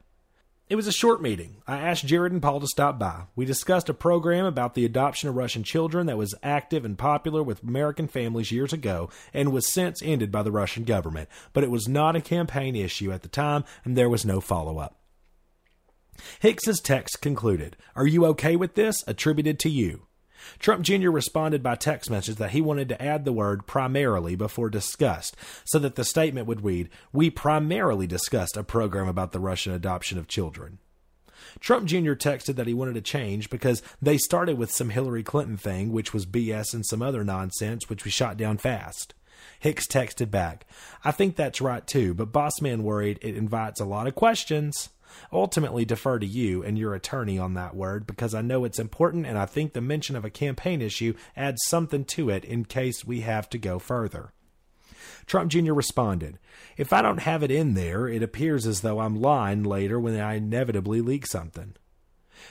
it 0.69 0.75
was 0.75 0.87
a 0.87 0.91
short 0.91 1.21
meeting. 1.21 1.57
I 1.67 1.77
asked 1.77 2.07
Jared 2.07 2.31
and 2.31 2.41
Paul 2.41 2.59
to 2.59 2.67
stop 2.67 2.97
by. 2.97 3.25
We 3.35 3.45
discussed 3.45 3.89
a 3.89 3.93
program 3.93 4.45
about 4.45 4.73
the 4.73 4.85
adoption 4.85 5.29
of 5.29 5.35
Russian 5.35 5.63
children 5.63 6.07
that 6.07 6.17
was 6.17 6.33
active 6.41 6.83
and 6.83 6.97
popular 6.97 7.43
with 7.43 7.61
American 7.61 8.07
families 8.07 8.51
years 8.51 8.73
ago 8.73 9.09
and 9.35 9.51
was 9.51 9.71
since 9.71 10.01
ended 10.01 10.31
by 10.31 10.41
the 10.41 10.51
Russian 10.51 10.83
government, 10.83 11.29
but 11.53 11.63
it 11.63 11.69
was 11.69 11.87
not 11.87 12.15
a 12.15 12.21
campaign 12.21 12.75
issue 12.75 13.11
at 13.11 13.21
the 13.21 13.27
time 13.27 13.65
and 13.85 13.95
there 13.95 14.09
was 14.09 14.25
no 14.25 14.41
follow 14.41 14.79
up. 14.79 14.97
Hicks's 16.39 16.79
text 16.79 17.21
concluded, 17.21 17.77
Are 17.95 18.07
you 18.07 18.25
okay 18.27 18.55
with 18.55 18.75
this? 18.75 19.03
Attributed 19.05 19.59
to 19.59 19.69
you. 19.69 20.07
Trump 20.59 20.83
Jr. 20.83 21.09
responded 21.09 21.63
by 21.63 21.75
text 21.75 22.09
message 22.09 22.35
that 22.35 22.51
he 22.51 22.61
wanted 22.61 22.89
to 22.89 23.01
add 23.01 23.25
the 23.25 23.33
word 23.33 23.65
primarily 23.65 24.35
before 24.35 24.69
discussed 24.69 25.35
so 25.65 25.79
that 25.79 25.95
the 25.95 26.03
statement 26.03 26.47
would 26.47 26.63
read, 26.63 26.89
We 27.11 27.29
primarily 27.29 28.07
discussed 28.07 28.57
a 28.57 28.63
program 28.63 29.07
about 29.07 29.31
the 29.31 29.39
Russian 29.39 29.73
adoption 29.73 30.17
of 30.17 30.27
children. 30.27 30.79
Trump 31.59 31.85
Jr. 31.87 32.13
texted 32.13 32.55
that 32.55 32.67
he 32.67 32.73
wanted 32.73 32.97
a 32.97 33.01
change 33.01 33.49
because 33.49 33.81
they 34.01 34.17
started 34.17 34.57
with 34.57 34.71
some 34.71 34.89
Hillary 34.89 35.23
Clinton 35.23 35.57
thing, 35.57 35.91
which 35.91 36.13
was 36.13 36.25
BS 36.25 36.73
and 36.73 36.85
some 36.85 37.01
other 37.01 37.23
nonsense, 37.23 37.89
which 37.89 38.05
we 38.05 38.11
shot 38.11 38.37
down 38.37 38.57
fast. 38.57 39.13
Hicks 39.59 39.87
texted 39.87 40.31
back, 40.31 40.65
I 41.03 41.11
think 41.11 41.35
that's 41.35 41.61
right 41.61 41.85
too, 41.85 42.13
but 42.13 42.31
Bossman 42.31 42.81
worried 42.81 43.19
it 43.21 43.35
invites 43.35 43.79
a 43.79 43.85
lot 43.85 44.07
of 44.07 44.15
questions 44.15 44.89
ultimately 45.31 45.85
defer 45.85 46.19
to 46.19 46.25
you 46.25 46.63
and 46.63 46.77
your 46.77 46.93
attorney 46.93 47.37
on 47.37 47.53
that 47.53 47.75
word 47.75 48.05
because 48.07 48.33
I 48.33 48.41
know 48.41 48.65
it's 48.65 48.79
important 48.79 49.25
and 49.25 49.37
I 49.37 49.45
think 49.45 49.73
the 49.73 49.81
mention 49.81 50.15
of 50.15 50.25
a 50.25 50.29
campaign 50.29 50.81
issue 50.81 51.13
adds 51.35 51.65
something 51.65 52.05
to 52.05 52.29
it 52.29 52.45
in 52.45 52.65
case 52.65 53.05
we 53.05 53.21
have 53.21 53.49
to 53.49 53.57
go 53.57 53.79
further. 53.79 54.33
Trump 55.25 55.51
Jr. 55.51 55.73
responded, 55.73 56.39
If 56.77 56.91
I 56.91 57.01
don't 57.01 57.19
have 57.19 57.43
it 57.43 57.51
in 57.51 57.73
there, 57.73 58.07
it 58.07 58.23
appears 58.23 58.67
as 58.67 58.81
though 58.81 58.99
I'm 58.99 59.21
lying 59.21 59.63
later 59.63 59.99
when 59.99 60.19
I 60.19 60.35
inevitably 60.35 61.01
leak 61.01 61.25
something. 61.27 61.75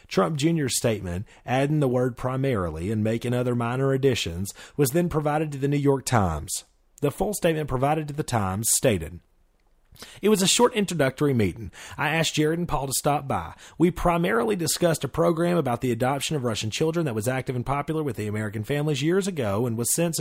Trump 0.08 0.36
Jr.'s 0.36 0.76
statement, 0.76 1.26
adding 1.44 1.80
the 1.80 1.88
word 1.88 2.16
primarily 2.16 2.90
and 2.90 3.04
making 3.04 3.34
other 3.34 3.54
minor 3.54 3.92
additions, 3.92 4.54
was 4.76 4.90
then 4.90 5.08
provided 5.08 5.52
to 5.52 5.58
the 5.58 5.68
New 5.68 5.76
York 5.76 6.04
Times. 6.04 6.64
The 7.00 7.10
full 7.10 7.34
statement 7.34 7.68
provided 7.68 8.08
to 8.08 8.14
the 8.14 8.22
Times 8.22 8.70
stated, 8.70 9.20
It 10.20 10.28
was 10.28 10.42
a 10.42 10.46
short 10.46 10.74
introductory 10.74 11.34
meeting. 11.34 11.70
I 11.96 12.10
asked 12.10 12.34
Jared 12.34 12.58
and 12.58 12.68
Paul 12.68 12.86
to 12.86 12.92
stop 12.92 13.28
by. 13.28 13.54
We 13.78 13.90
primarily 13.90 14.56
discussed 14.56 15.04
a 15.04 15.08
program 15.08 15.56
about 15.56 15.80
the 15.80 15.92
adoption 15.92 16.34
of 16.36 16.44
Russian 16.44 16.70
children 16.70 17.06
that 17.06 17.14
was 17.14 17.28
active 17.28 17.56
and 17.56 17.66
popular 17.66 18.02
with 18.02 18.16
the 18.16 18.26
American 18.26 18.64
families 18.64 19.02
years 19.02 19.26
ago 19.26 19.66
and 19.66 19.76
was 19.76 19.94
since 19.94 20.20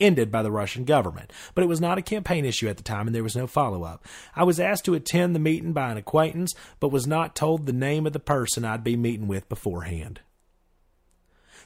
ended, 0.00 0.30
by 0.30 0.42
the 0.42 0.52
Russian 0.52 0.84
government. 0.84 1.32
But 1.54 1.64
it 1.64 1.68
was 1.68 1.80
not 1.80 1.98
a 1.98 2.02
campaign 2.02 2.44
issue 2.44 2.68
at 2.68 2.76
the 2.76 2.82
time 2.82 3.06
and 3.06 3.14
there 3.14 3.22
was 3.22 3.36
no 3.36 3.46
follow 3.46 3.84
up. 3.84 4.04
I 4.34 4.44
was 4.44 4.60
asked 4.60 4.84
to 4.86 4.94
attend 4.94 5.34
the 5.34 5.40
meeting 5.40 5.72
by 5.72 5.90
an 5.90 5.96
acquaintance, 5.96 6.54
but 6.80 6.88
was 6.88 7.06
not 7.06 7.34
told 7.34 7.66
the 7.66 7.72
name 7.72 8.06
of 8.06 8.12
the 8.12 8.20
person 8.20 8.64
I'd 8.64 8.84
be 8.84 8.96
meeting 8.96 9.28
with 9.28 9.48
beforehand. 9.48 10.20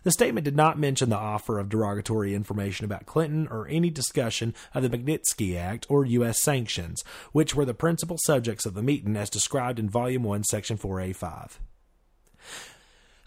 The 0.06 0.12
statement 0.12 0.44
did 0.44 0.54
not 0.54 0.78
mention 0.78 1.08
the 1.08 1.16
offer 1.16 1.58
of 1.58 1.68
derogatory 1.68 2.32
information 2.32 2.84
about 2.84 3.06
Clinton 3.06 3.48
or 3.50 3.66
any 3.66 3.90
discussion 3.90 4.54
of 4.72 4.84
the 4.84 4.88
Magnitsky 4.88 5.56
Act 5.58 5.84
or 5.88 6.04
U.S. 6.04 6.40
sanctions, 6.40 7.02
which 7.32 7.56
were 7.56 7.64
the 7.64 7.74
principal 7.74 8.16
subjects 8.16 8.64
of 8.66 8.74
the 8.74 8.84
meeting 8.84 9.16
as 9.16 9.28
described 9.28 9.80
in 9.80 9.90
Volume 9.90 10.22
1, 10.22 10.44
Section 10.44 10.78
4A5. 10.78 11.58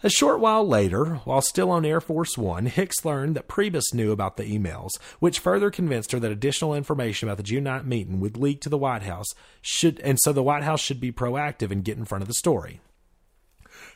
A 0.02 0.08
short 0.08 0.40
while 0.40 0.66
later, 0.66 1.16
while 1.24 1.42
still 1.42 1.70
on 1.70 1.84
Air 1.84 2.00
Force 2.00 2.38
One, 2.38 2.64
Hicks 2.64 3.04
learned 3.04 3.36
that 3.36 3.46
Priebus 3.46 3.92
knew 3.92 4.10
about 4.10 4.38
the 4.38 4.44
emails, 4.44 4.92
which 5.18 5.38
further 5.38 5.70
convinced 5.70 6.12
her 6.12 6.18
that 6.20 6.32
additional 6.32 6.74
information 6.74 7.28
about 7.28 7.36
the 7.36 7.42
June 7.42 7.64
9 7.64 7.86
meeting 7.86 8.20
would 8.20 8.38
leak 8.38 8.62
to 8.62 8.70
the 8.70 8.78
White 8.78 9.02
House, 9.02 9.28
should, 9.60 10.00
and 10.00 10.18
so 10.18 10.32
the 10.32 10.42
White 10.42 10.62
House 10.62 10.80
should 10.80 10.98
be 10.98 11.12
proactive 11.12 11.70
and 11.70 11.84
get 11.84 11.98
in 11.98 12.06
front 12.06 12.22
of 12.22 12.28
the 12.28 12.32
story. 12.32 12.80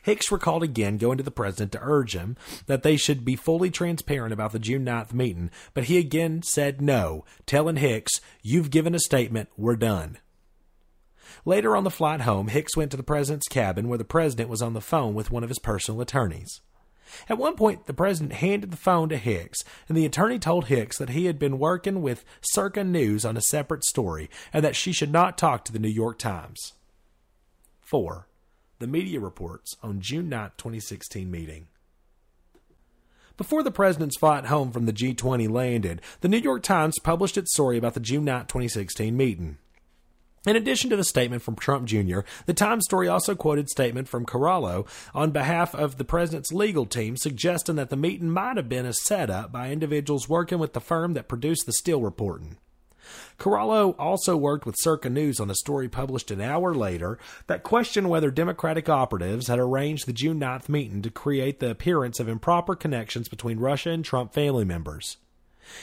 Hicks 0.05 0.31
recalled 0.31 0.61
again 0.61 0.99
going 0.99 1.17
to 1.17 1.23
the 1.23 1.31
president 1.31 1.71
to 1.71 1.79
urge 1.81 2.15
him 2.15 2.37
that 2.67 2.83
they 2.83 2.95
should 2.95 3.25
be 3.25 3.35
fully 3.35 3.71
transparent 3.71 4.33
about 4.33 4.51
the 4.51 4.59
June 4.59 4.85
9th 4.85 5.13
meeting, 5.13 5.49
but 5.73 5.85
he 5.85 5.97
again 5.97 6.43
said 6.43 6.79
no, 6.79 7.25
telling 7.47 7.77
Hicks, 7.77 8.21
You've 8.43 8.69
given 8.69 8.93
a 8.93 8.99
statement, 8.99 9.49
we're 9.57 9.75
done. 9.75 10.19
Later 11.43 11.75
on 11.75 11.85
the 11.85 11.89
flight 11.89 12.21
home, 12.21 12.49
Hicks 12.49 12.77
went 12.77 12.91
to 12.91 12.97
the 12.97 13.01
president's 13.01 13.47
cabin 13.47 13.89
where 13.89 13.97
the 13.97 14.05
president 14.05 14.47
was 14.47 14.61
on 14.61 14.75
the 14.75 14.79
phone 14.79 15.15
with 15.15 15.31
one 15.31 15.41
of 15.41 15.49
his 15.49 15.57
personal 15.57 16.01
attorneys. 16.01 16.61
At 17.27 17.39
one 17.39 17.55
point, 17.55 17.87
the 17.87 17.93
president 17.93 18.33
handed 18.33 18.69
the 18.69 18.77
phone 18.77 19.09
to 19.09 19.17
Hicks, 19.17 19.63
and 19.87 19.97
the 19.97 20.05
attorney 20.05 20.37
told 20.37 20.65
Hicks 20.65 20.99
that 20.99 21.09
he 21.09 21.25
had 21.25 21.39
been 21.39 21.57
working 21.57 22.03
with 22.03 22.23
Circa 22.41 22.83
News 22.83 23.25
on 23.25 23.37
a 23.37 23.41
separate 23.41 23.83
story 23.83 24.29
and 24.53 24.63
that 24.63 24.75
she 24.75 24.91
should 24.91 25.11
not 25.11 25.35
talk 25.35 25.65
to 25.65 25.71
the 25.71 25.79
New 25.79 25.89
York 25.89 26.19
Times. 26.19 26.73
4 27.81 28.27
the 28.79 28.87
media 28.87 29.19
reports 29.19 29.75
on 29.81 30.01
June 30.01 30.29
9, 30.29 30.51
2016 30.57 31.29
meeting. 31.29 31.67
Before 33.37 33.63
the 33.63 33.71
president's 33.71 34.17
flight 34.17 34.45
home 34.45 34.71
from 34.71 34.85
the 34.85 34.93
G20 34.93 35.49
landed, 35.49 36.01
the 36.21 36.29
New 36.29 36.37
York 36.37 36.63
Times 36.63 36.95
published 37.03 37.37
its 37.37 37.53
story 37.53 37.77
about 37.77 37.93
the 37.93 37.99
June 37.99 38.23
9, 38.23 38.45
2016 38.45 39.15
meeting. 39.15 39.57
In 40.45 40.55
addition 40.55 40.91
to 40.91 40.95
the 40.95 41.03
statement 41.03 41.41
from 41.41 41.55
Trump 41.55 41.87
Jr., 41.87 42.19
the 42.45 42.53
Times 42.53 42.85
story 42.85 43.07
also 43.07 43.33
quoted 43.35 43.67
statement 43.67 44.07
from 44.07 44.25
Corallo 44.25 44.87
on 45.13 45.31
behalf 45.31 45.73
of 45.73 45.97
the 45.97 46.05
president's 46.05 46.53
legal 46.53 46.85
team 46.85 47.17
suggesting 47.17 47.75
that 47.77 47.89
the 47.89 47.97
meeting 47.97 48.29
might 48.29 48.57
have 48.57 48.69
been 48.69 48.85
a 48.85 48.93
setup 48.93 49.51
by 49.51 49.71
individuals 49.71 50.29
working 50.29 50.59
with 50.59 50.73
the 50.73 50.79
firm 50.79 51.13
that 51.13 51.27
produced 51.27 51.65
the 51.65 51.73
Steele 51.73 52.01
reporting. 52.01 52.57
Corallo 53.37 53.95
also 53.97 54.37
worked 54.37 54.65
with 54.65 54.75
Circa 54.79 55.09
News 55.09 55.39
on 55.39 55.49
a 55.49 55.55
story 55.55 55.89
published 55.89 56.31
an 56.31 56.41
hour 56.41 56.73
later 56.73 57.17
that 57.47 57.63
questioned 57.63 58.09
whether 58.09 58.31
Democratic 58.31 58.89
operatives 58.89 59.47
had 59.47 59.59
arranged 59.59 60.05
the 60.05 60.13
June 60.13 60.39
9th 60.39 60.69
meeting 60.69 61.01
to 61.01 61.09
create 61.09 61.59
the 61.59 61.69
appearance 61.69 62.19
of 62.19 62.29
improper 62.29 62.75
connections 62.75 63.27
between 63.27 63.59
Russia 63.59 63.89
and 63.91 64.05
Trump 64.05 64.33
family 64.33 64.65
members. 64.65 65.17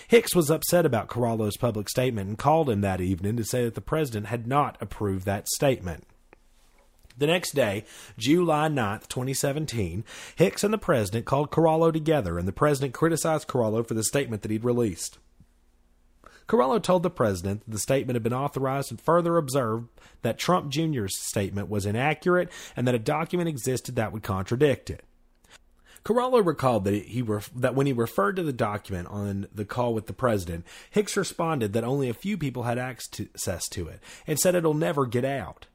Hicks 0.09 0.35
was 0.35 0.51
upset 0.51 0.87
about 0.87 1.09
Corallo's 1.09 1.57
public 1.57 1.89
statement 1.89 2.29
and 2.29 2.39
called 2.39 2.71
him 2.71 2.81
that 2.83 3.01
evening 3.01 3.37
to 3.37 3.45
say 3.45 3.65
that 3.65 3.75
the 3.75 3.81
president 3.81 4.27
had 4.27 4.47
not 4.47 4.81
approved 4.81 5.27
that 5.27 5.49
statement. 5.49 6.05
The 7.19 7.27
next 7.27 7.55
day, 7.55 7.85
July 8.17 8.69
9th, 8.69 9.09
2017, 9.09 10.05
Hicks 10.37 10.65
and 10.65 10.73
the 10.73 10.79
president 10.79 11.27
called 11.27 11.51
Corallo 11.51 11.93
together, 11.93 12.39
and 12.39 12.49
the 12.49 12.53
president 12.53 12.95
criticized 12.95 13.49
Corallo 13.49 13.87
for 13.87 13.95
the 13.95 14.05
statement 14.05 14.43
that 14.43 14.51
he'd 14.51 14.65
released. 14.65 15.19
Corallo 16.49 16.83
told 16.83 17.03
the 17.03 17.11
president 17.11 17.65
that 17.65 17.71
the 17.71 17.79
statement 17.79 18.17
had 18.17 18.23
been 18.23 18.33
authorized 18.33 18.91
and 18.91 19.01
further 19.01 19.37
observed 19.37 19.89
that 20.23 20.39
Trump 20.39 20.71
Jr.'s 20.71 21.19
statement 21.19 21.69
was 21.69 21.87
inaccurate 21.87 22.51
and 22.77 22.87
that 22.87 22.95
a 22.95 22.99
document 22.99 23.49
existed 23.49 23.97
that 23.97 24.13
would 24.13 24.23
contradict 24.23 24.91
it. 24.91 25.05
Corallo 26.05 26.45
recalled 26.45 26.85
that 26.85 27.05
he 27.05 27.23
ref- 27.23 27.51
that 27.55 27.77
when 27.77 27.87
he 27.87 27.93
referred 27.93 28.35
to 28.37 28.43
the 28.43 28.53
document 28.53 29.07
on 29.09 29.47
the 29.55 29.65
call 29.65 29.95
with 29.95 30.09
the 30.09 30.13
president, 30.13 30.67
Hicks 30.91 31.17
responded 31.17 31.73
that 31.73 31.85
only 31.85 32.09
a 32.09 32.15
few 32.15 32.37
people 32.37 32.65
had 32.65 32.79
access 32.79 33.69
to 33.69 33.87
it 33.87 34.01
and 34.27 34.39
said 34.39 34.55
it'll 34.55 34.75
never 34.75 35.07
get 35.07 35.25
out. 35.25 35.67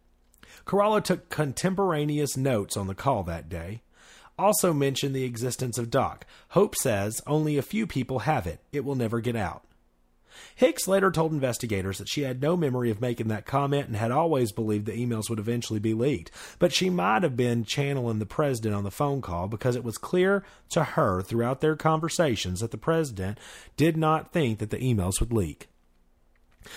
Corallo 0.66 1.02
took 1.02 1.30
contemporaneous 1.30 2.36
notes 2.36 2.76
on 2.76 2.88
the 2.88 2.96
call 2.96 3.24
that 3.24 3.48
day. 3.48 3.82
Also 4.38 4.74
mentioned 4.74 5.16
the 5.16 5.24
existence 5.24 5.78
of 5.78 5.90
Doc. 5.90 6.26
Hope 6.50 6.76
says 6.76 7.22
only 7.26 7.58
a 7.58 7.64
few 7.64 7.88
people 7.88 8.20
have 8.20 8.46
it. 8.46 8.60
It 8.74 8.84
will 8.84 8.96
never 8.96 9.22
get 9.22 9.36
out. 9.36 9.64
Hicks 10.56 10.88
later 10.88 11.12
told 11.12 11.32
investigators 11.32 11.98
that 11.98 12.10
she 12.10 12.22
had 12.22 12.42
no 12.42 12.58
memory 12.58 12.90
of 12.90 13.02
making 13.02 13.28
that 13.28 13.46
comment 13.46 13.88
and 13.88 13.96
had 13.96 14.12
always 14.12 14.52
believed 14.52 14.86
the 14.86 14.92
emails 14.94 15.30
would 15.30 15.40
eventually 15.40 15.80
be 15.80 15.94
leaked, 15.94 16.32
but 16.60 16.74
she 16.74 16.90
might 16.90 17.24
have 17.24 17.38
been 17.38 17.64
channeling 17.64 18.20
the 18.20 18.26
president 18.26 18.76
on 18.76 18.84
the 18.84 18.92
phone 18.92 19.22
call 19.22 19.48
because 19.48 19.76
it 19.76 19.84
was 19.84 19.98
clear 19.98 20.44
to 20.70 20.84
her 20.84 21.22
throughout 21.22 21.62
their 21.62 21.76
conversations 21.76 22.60
that 22.60 22.72
the 22.72 22.78
president 22.78 23.40
did 23.76 23.98
not 23.98 24.32
think 24.32 24.60
that 24.60 24.70
the 24.70 24.78
emails 24.78 25.20
would 25.20 25.34
leak. 25.34 25.68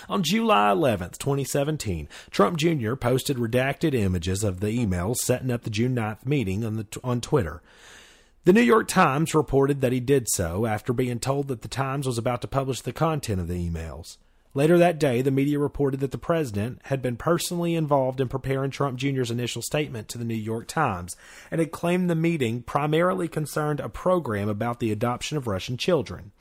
On 0.08 0.22
July 0.22 0.70
11, 0.70 1.10
2017, 1.18 2.08
Trump 2.30 2.56
Jr. 2.58 2.94
posted 2.94 3.36
redacted 3.36 3.94
images 3.94 4.44
of 4.44 4.60
the 4.60 4.68
emails 4.68 5.16
setting 5.16 5.50
up 5.50 5.62
the 5.62 5.70
June 5.70 5.96
9th 5.96 6.24
meeting 6.24 6.64
on, 6.64 6.76
the, 6.76 6.86
on 7.02 7.20
Twitter. 7.20 7.62
The 8.44 8.54
New 8.54 8.62
York 8.62 8.88
Times 8.88 9.34
reported 9.34 9.82
that 9.82 9.92
he 9.92 10.00
did 10.00 10.26
so 10.30 10.64
after 10.64 10.94
being 10.94 11.18
told 11.18 11.48
that 11.48 11.60
the 11.60 11.68
Times 11.68 12.06
was 12.06 12.16
about 12.16 12.40
to 12.40 12.48
publish 12.48 12.80
the 12.80 12.90
content 12.90 13.38
of 13.38 13.48
the 13.48 13.70
emails. 13.70 14.16
Later 14.54 14.78
that 14.78 14.98
day, 14.98 15.20
the 15.20 15.30
media 15.30 15.58
reported 15.58 16.00
that 16.00 16.10
the 16.10 16.16
president 16.16 16.80
had 16.84 17.02
been 17.02 17.18
personally 17.18 17.74
involved 17.74 18.18
in 18.18 18.28
preparing 18.28 18.70
Trump 18.70 18.98
Jr.'s 18.98 19.30
initial 19.30 19.60
statement 19.60 20.08
to 20.08 20.16
the 20.16 20.24
New 20.24 20.34
York 20.34 20.68
Times 20.68 21.16
and 21.50 21.58
had 21.58 21.70
claimed 21.70 22.08
the 22.08 22.14
meeting 22.14 22.62
primarily 22.62 23.28
concerned 23.28 23.78
a 23.78 23.90
program 23.90 24.48
about 24.48 24.80
the 24.80 24.90
adoption 24.90 25.36
of 25.36 25.46
Russian 25.46 25.76
children. 25.76 26.32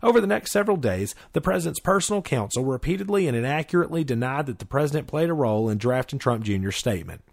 Over 0.00 0.20
the 0.20 0.28
next 0.28 0.52
several 0.52 0.76
days, 0.76 1.12
the 1.32 1.40
president's 1.40 1.80
personal 1.80 2.22
counsel 2.22 2.64
repeatedly 2.64 3.26
and 3.26 3.36
inaccurately 3.36 4.04
denied 4.04 4.46
that 4.46 4.60
the 4.60 4.64
president 4.64 5.08
played 5.08 5.28
a 5.28 5.34
role 5.34 5.68
in 5.68 5.78
drafting 5.78 6.20
Trump 6.20 6.44
Jr.'s 6.44 6.76
statement. 6.76 7.24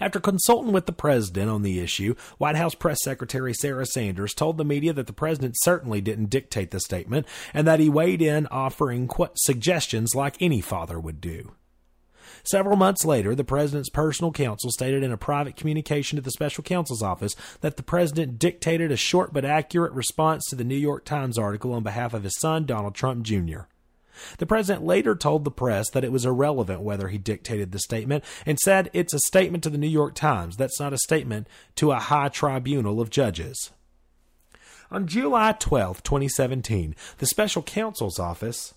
After 0.00 0.20
consulting 0.20 0.72
with 0.72 0.86
the 0.86 0.92
president 0.92 1.50
on 1.50 1.62
the 1.62 1.80
issue, 1.80 2.14
White 2.38 2.56
House 2.56 2.74
Press 2.74 2.98
Secretary 3.02 3.54
Sarah 3.54 3.86
Sanders 3.86 4.34
told 4.34 4.58
the 4.58 4.64
media 4.64 4.92
that 4.92 5.06
the 5.06 5.12
president 5.12 5.54
certainly 5.58 6.00
didn't 6.00 6.30
dictate 6.30 6.70
the 6.70 6.80
statement 6.80 7.26
and 7.52 7.66
that 7.66 7.80
he 7.80 7.88
weighed 7.88 8.22
in 8.22 8.46
offering 8.48 9.08
qu- 9.08 9.28
suggestions 9.36 10.14
like 10.14 10.40
any 10.40 10.60
father 10.60 10.98
would 10.98 11.20
do. 11.20 11.52
Several 12.44 12.76
months 12.76 13.04
later, 13.04 13.34
the 13.34 13.44
president's 13.44 13.90
personal 13.90 14.32
counsel 14.32 14.70
stated 14.70 15.02
in 15.02 15.12
a 15.12 15.16
private 15.16 15.56
communication 15.56 16.16
to 16.16 16.22
the 16.22 16.30
special 16.30 16.64
counsel's 16.64 17.02
office 17.02 17.36
that 17.60 17.76
the 17.76 17.82
president 17.82 18.38
dictated 18.38 18.90
a 18.90 18.96
short 18.96 19.32
but 19.32 19.44
accurate 19.44 19.92
response 19.92 20.44
to 20.48 20.56
the 20.56 20.64
New 20.64 20.76
York 20.76 21.04
Times 21.04 21.38
article 21.38 21.72
on 21.72 21.82
behalf 21.82 22.14
of 22.14 22.22
his 22.22 22.38
son, 22.38 22.64
Donald 22.64 22.94
Trump 22.94 23.22
Jr. 23.22 23.62
The 24.38 24.46
president 24.46 24.84
later 24.84 25.14
told 25.14 25.44
the 25.44 25.50
press 25.50 25.90
that 25.90 26.04
it 26.04 26.12
was 26.12 26.26
irrelevant 26.26 26.80
whether 26.80 27.08
he 27.08 27.18
dictated 27.18 27.72
the 27.72 27.78
statement 27.78 28.24
and 28.46 28.58
said 28.58 28.90
it's 28.92 29.14
a 29.14 29.18
statement 29.20 29.62
to 29.64 29.70
the 29.70 29.78
New 29.78 29.88
York 29.88 30.14
Times. 30.14 30.56
That's 30.56 30.80
not 30.80 30.92
a 30.92 30.98
statement 30.98 31.46
to 31.76 31.92
a 31.92 31.98
high 31.98 32.28
tribunal 32.28 33.00
of 33.00 33.10
judges. 33.10 33.70
On 34.90 35.06
July 35.06 35.52
12, 35.52 36.02
2017, 36.02 36.94
the 37.18 37.26
special 37.26 37.62
counsel's 37.62 38.18
office 38.18 38.74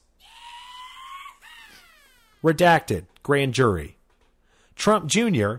redacted 2.43 3.05
grand 3.23 3.53
jury. 3.53 3.97
Trump 4.75 5.07
Jr. 5.07 5.55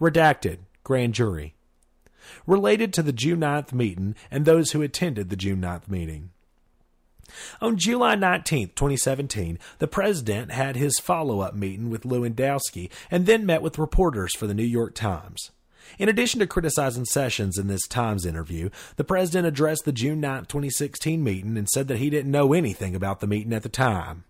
redacted 0.00 0.58
grand 0.82 1.14
jury 1.14 1.54
related 2.46 2.92
to 2.92 3.02
the 3.02 3.12
June 3.12 3.40
9th 3.40 3.72
meeting 3.72 4.14
and 4.30 4.44
those 4.44 4.72
who 4.72 4.82
attended 4.82 5.30
the 5.30 5.36
June 5.36 5.60
9th 5.60 5.88
meeting. 5.88 6.30
On 7.60 7.76
July 7.76 8.14
19, 8.14 8.68
2017, 8.74 9.58
the 9.78 9.88
president 9.88 10.52
had 10.52 10.76
his 10.76 10.98
follow 10.98 11.40
up 11.40 11.54
meeting 11.54 11.90
with 11.90 12.02
Lewandowski 12.02 12.90
and 13.10 13.26
then 13.26 13.46
met 13.46 13.62
with 13.62 13.78
reporters 13.78 14.34
for 14.34 14.46
the 14.46 14.54
New 14.54 14.64
York 14.64 14.94
Times. 14.94 15.50
In 15.98 16.08
addition 16.08 16.40
to 16.40 16.46
criticizing 16.46 17.04
Sessions 17.04 17.58
in 17.58 17.68
this 17.68 17.86
Times 17.86 18.26
interview, 18.26 18.70
the 18.96 19.04
president 19.04 19.46
addressed 19.46 19.84
the 19.84 19.92
June 19.92 20.20
9, 20.20 20.46
2016 20.46 21.22
meeting 21.22 21.56
and 21.56 21.68
said 21.68 21.88
that 21.88 21.98
he 21.98 22.10
didn't 22.10 22.30
know 22.30 22.52
anything 22.52 22.94
about 22.94 23.20
the 23.20 23.26
meeting 23.26 23.52
at 23.52 23.62
the 23.62 23.68
time. 23.68 24.24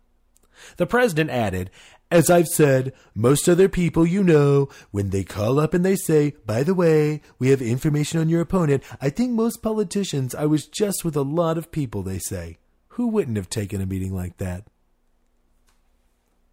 The 0.77 0.87
president 0.87 1.31
added, 1.31 1.71
as 2.11 2.31
I've 2.31 2.47
said, 2.47 2.93
most 3.15 3.49
other 3.49 3.69
people 3.69 4.07
you 4.07 4.23
know, 4.23 4.69
when 4.91 5.11
they 5.11 5.25
call 5.25 5.59
up 5.59 5.75
and 5.75 5.85
they 5.85 5.97
say, 5.97 6.35
by 6.47 6.63
the 6.63 6.75
way, 6.75 7.21
we 7.39 7.51
have 7.51 7.61
information 7.61 8.21
on 8.21 8.29
your 8.29 8.41
opponent, 8.41 8.83
I 9.01 9.11
think 9.11 9.33
most 9.33 9.63
politicians, 9.63 10.35
I 10.35 10.47
was 10.47 10.67
just 10.67 11.05
with 11.05 11.17
a 11.17 11.23
lot 11.23 11.59
of 11.59 11.73
people, 11.73 12.03
they 12.03 12.19
say. 12.19 12.59
Who 12.97 13.09
wouldn't 13.09 13.37
have 13.37 13.51
taken 13.51 13.83
a 13.83 13.87
meeting 13.87 14.15
like 14.15 14.39
that? 14.39 14.65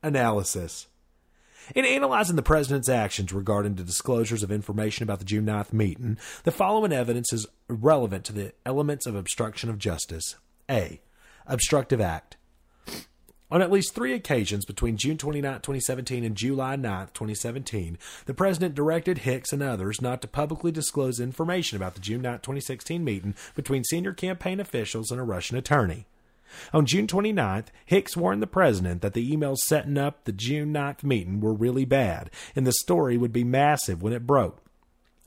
Analysis. 0.03 0.87
In 1.73 1.85
analyzing 1.85 2.35
the 2.35 2.41
president's 2.41 2.89
actions 2.89 3.31
regarding 3.31 3.75
the 3.75 3.83
disclosures 3.85 4.43
of 4.43 4.51
information 4.51 5.03
about 5.03 5.19
the 5.19 5.25
June 5.25 5.45
9th 5.45 5.71
meeting, 5.71 6.17
the 6.43 6.51
following 6.51 6.91
evidence 6.91 7.31
is 7.31 7.47
relevant 7.69 8.25
to 8.25 8.33
the 8.33 8.51
elements 8.65 9.05
of 9.05 9.15
obstruction 9.15 9.69
of 9.69 9.77
justice. 9.77 10.35
A. 10.69 10.99
Obstructive 11.47 12.01
act. 12.01 12.35
On 13.49 13.61
at 13.61 13.71
least 13.71 13.95
three 13.95 14.11
occasions 14.11 14.65
between 14.65 14.97
June 14.97 15.17
29, 15.17 15.61
2017 15.61 16.25
and 16.25 16.35
July 16.35 16.75
9, 16.75 17.07
2017, 17.13 17.97
the 18.25 18.33
president 18.33 18.75
directed 18.75 19.19
Hicks 19.19 19.53
and 19.53 19.63
others 19.63 20.01
not 20.01 20.21
to 20.21 20.27
publicly 20.27 20.73
disclose 20.73 21.21
information 21.21 21.77
about 21.77 21.95
the 21.95 22.01
June 22.01 22.21
9, 22.21 22.39
2016 22.39 23.01
meeting 23.01 23.33
between 23.55 23.85
senior 23.85 24.11
campaign 24.11 24.59
officials 24.59 25.09
and 25.09 25.21
a 25.21 25.23
Russian 25.23 25.55
attorney. 25.55 26.05
On 26.73 26.85
June 26.85 27.07
29th, 27.07 27.67
Hicks 27.85 28.17
warned 28.17 28.41
the 28.41 28.47
president 28.47 29.01
that 29.01 29.13
the 29.13 29.31
emails 29.31 29.57
setting 29.57 29.97
up 29.97 30.23
the 30.23 30.31
June 30.31 30.73
9th 30.73 31.03
meeting 31.03 31.39
were 31.39 31.53
really 31.53 31.85
bad 31.85 32.29
and 32.55 32.65
the 32.65 32.73
story 32.73 33.17
would 33.17 33.33
be 33.33 33.43
massive 33.43 34.01
when 34.01 34.13
it 34.13 34.27
broke. 34.27 34.61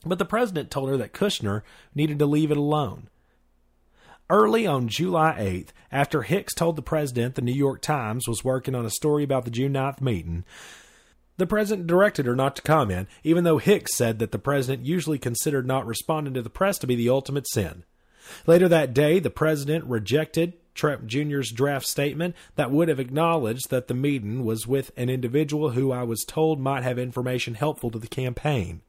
But 0.05 0.19
the 0.19 0.25
president 0.25 0.71
told 0.71 0.89
her 0.89 0.97
that 0.97 1.13
Kushner 1.13 1.63
needed 1.93 2.19
to 2.19 2.25
leave 2.25 2.51
it 2.51 2.57
alone. 2.57 3.09
Early 4.29 4.67
on 4.67 4.89
July 4.89 5.35
8th, 5.39 5.69
after 5.91 6.23
Hicks 6.23 6.53
told 6.53 6.75
the 6.75 6.81
president 6.81 7.35
the 7.35 7.41
New 7.41 7.53
York 7.53 7.81
Times 7.81 8.27
was 8.27 8.43
working 8.43 8.75
on 8.75 8.85
a 8.85 8.89
story 8.89 9.23
about 9.23 9.45
the 9.45 9.51
June 9.51 9.73
9th 9.73 10.01
meeting, 10.01 10.43
the 11.37 11.47
president 11.47 11.87
directed 11.87 12.25
her 12.25 12.35
not 12.35 12.55
to 12.57 12.61
comment, 12.61 13.07
even 13.23 13.43
though 13.43 13.57
Hicks 13.59 13.95
said 13.95 14.19
that 14.19 14.31
the 14.31 14.39
president 14.39 14.85
usually 14.85 15.19
considered 15.19 15.65
not 15.65 15.85
responding 15.85 16.33
to 16.33 16.41
the 16.41 16.49
press 16.49 16.77
to 16.79 16.87
be 16.87 16.95
the 16.95 17.09
ultimate 17.09 17.47
sin. 17.47 17.83
Later 18.45 18.67
that 18.67 18.93
day, 18.93 19.19
the 19.19 19.29
president 19.29 19.85
rejected 19.85 20.53
Trump 20.77 21.05
Jr.'s 21.05 21.51
draft 21.51 21.85
statement 21.85 22.35
that 22.55 22.71
would 22.71 22.87
have 22.87 22.99
acknowledged 22.99 23.69
that 23.69 23.87
the 23.87 23.93
meeting 23.93 24.45
was 24.45 24.65
with 24.65 24.91
an 24.95 25.09
individual 25.09 25.71
who 25.71 25.91
I 25.91 26.03
was 26.03 26.23
told 26.23 26.59
might 26.59 26.83
have 26.83 26.97
information 26.97 27.55
helpful 27.55 27.91
to 27.91 27.99
the 27.99 28.07
campaign. 28.07 28.81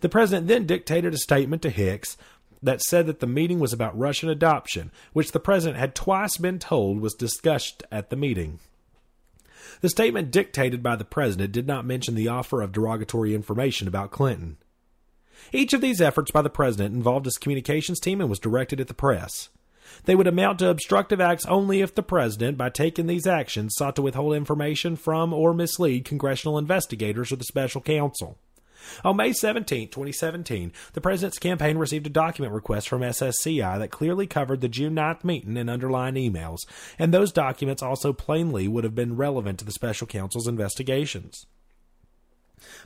The 0.00 0.08
president 0.08 0.46
then 0.46 0.66
dictated 0.66 1.12
a 1.12 1.18
statement 1.18 1.62
to 1.62 1.70
Hicks 1.70 2.16
that 2.62 2.82
said 2.82 3.06
that 3.06 3.20
the 3.20 3.26
meeting 3.26 3.58
was 3.58 3.72
about 3.72 3.98
Russian 3.98 4.28
adoption, 4.28 4.90
which 5.12 5.32
the 5.32 5.40
president 5.40 5.78
had 5.78 5.94
twice 5.94 6.36
been 6.36 6.58
told 6.58 7.00
was 7.00 7.14
discussed 7.14 7.82
at 7.90 8.10
the 8.10 8.16
meeting. 8.16 8.58
The 9.80 9.88
statement 9.88 10.30
dictated 10.30 10.82
by 10.82 10.96
the 10.96 11.04
president 11.04 11.52
did 11.52 11.66
not 11.66 11.86
mention 11.86 12.14
the 12.14 12.28
offer 12.28 12.60
of 12.60 12.72
derogatory 12.72 13.34
information 13.34 13.88
about 13.88 14.10
Clinton. 14.10 14.58
Each 15.52 15.72
of 15.72 15.80
these 15.80 16.00
efforts 16.00 16.30
by 16.30 16.42
the 16.42 16.50
president 16.50 16.94
involved 16.94 17.24
his 17.24 17.38
communications 17.38 17.98
team 17.98 18.20
and 18.20 18.28
was 18.28 18.38
directed 18.38 18.80
at 18.80 18.88
the 18.88 18.94
press. 18.94 19.48
They 20.04 20.14
would 20.14 20.26
amount 20.26 20.58
to 20.60 20.68
obstructive 20.68 21.20
acts 21.20 21.46
only 21.46 21.80
if 21.80 21.94
the 21.94 22.02
president, 22.02 22.56
by 22.56 22.70
taking 22.70 23.06
these 23.06 23.26
actions, 23.26 23.74
sought 23.76 23.96
to 23.96 24.02
withhold 24.02 24.34
information 24.34 24.96
from 24.96 25.32
or 25.32 25.52
mislead 25.52 26.04
congressional 26.04 26.58
investigators 26.58 27.32
or 27.32 27.36
the 27.36 27.44
special 27.44 27.80
counsel. 27.80 28.38
On 29.04 29.16
May 29.16 29.32
17, 29.32 29.88
2017, 29.88 30.72
the 30.92 31.00
president's 31.00 31.38
campaign 31.38 31.78
received 31.78 32.06
a 32.06 32.10
document 32.10 32.54
request 32.54 32.88
from 32.88 33.02
SSCI 33.02 33.78
that 33.78 33.90
clearly 33.90 34.26
covered 34.26 34.60
the 34.60 34.68
June 34.68 34.94
9th 34.94 35.24
meeting 35.24 35.56
and 35.56 35.68
underlying 35.68 36.14
emails, 36.14 36.60
and 36.98 37.12
those 37.12 37.32
documents 37.32 37.82
also 37.82 38.12
plainly 38.12 38.68
would 38.68 38.84
have 38.84 38.94
been 38.94 39.16
relevant 39.16 39.58
to 39.58 39.64
the 39.64 39.72
special 39.72 40.06
counsel's 40.06 40.48
investigations. 40.48 41.46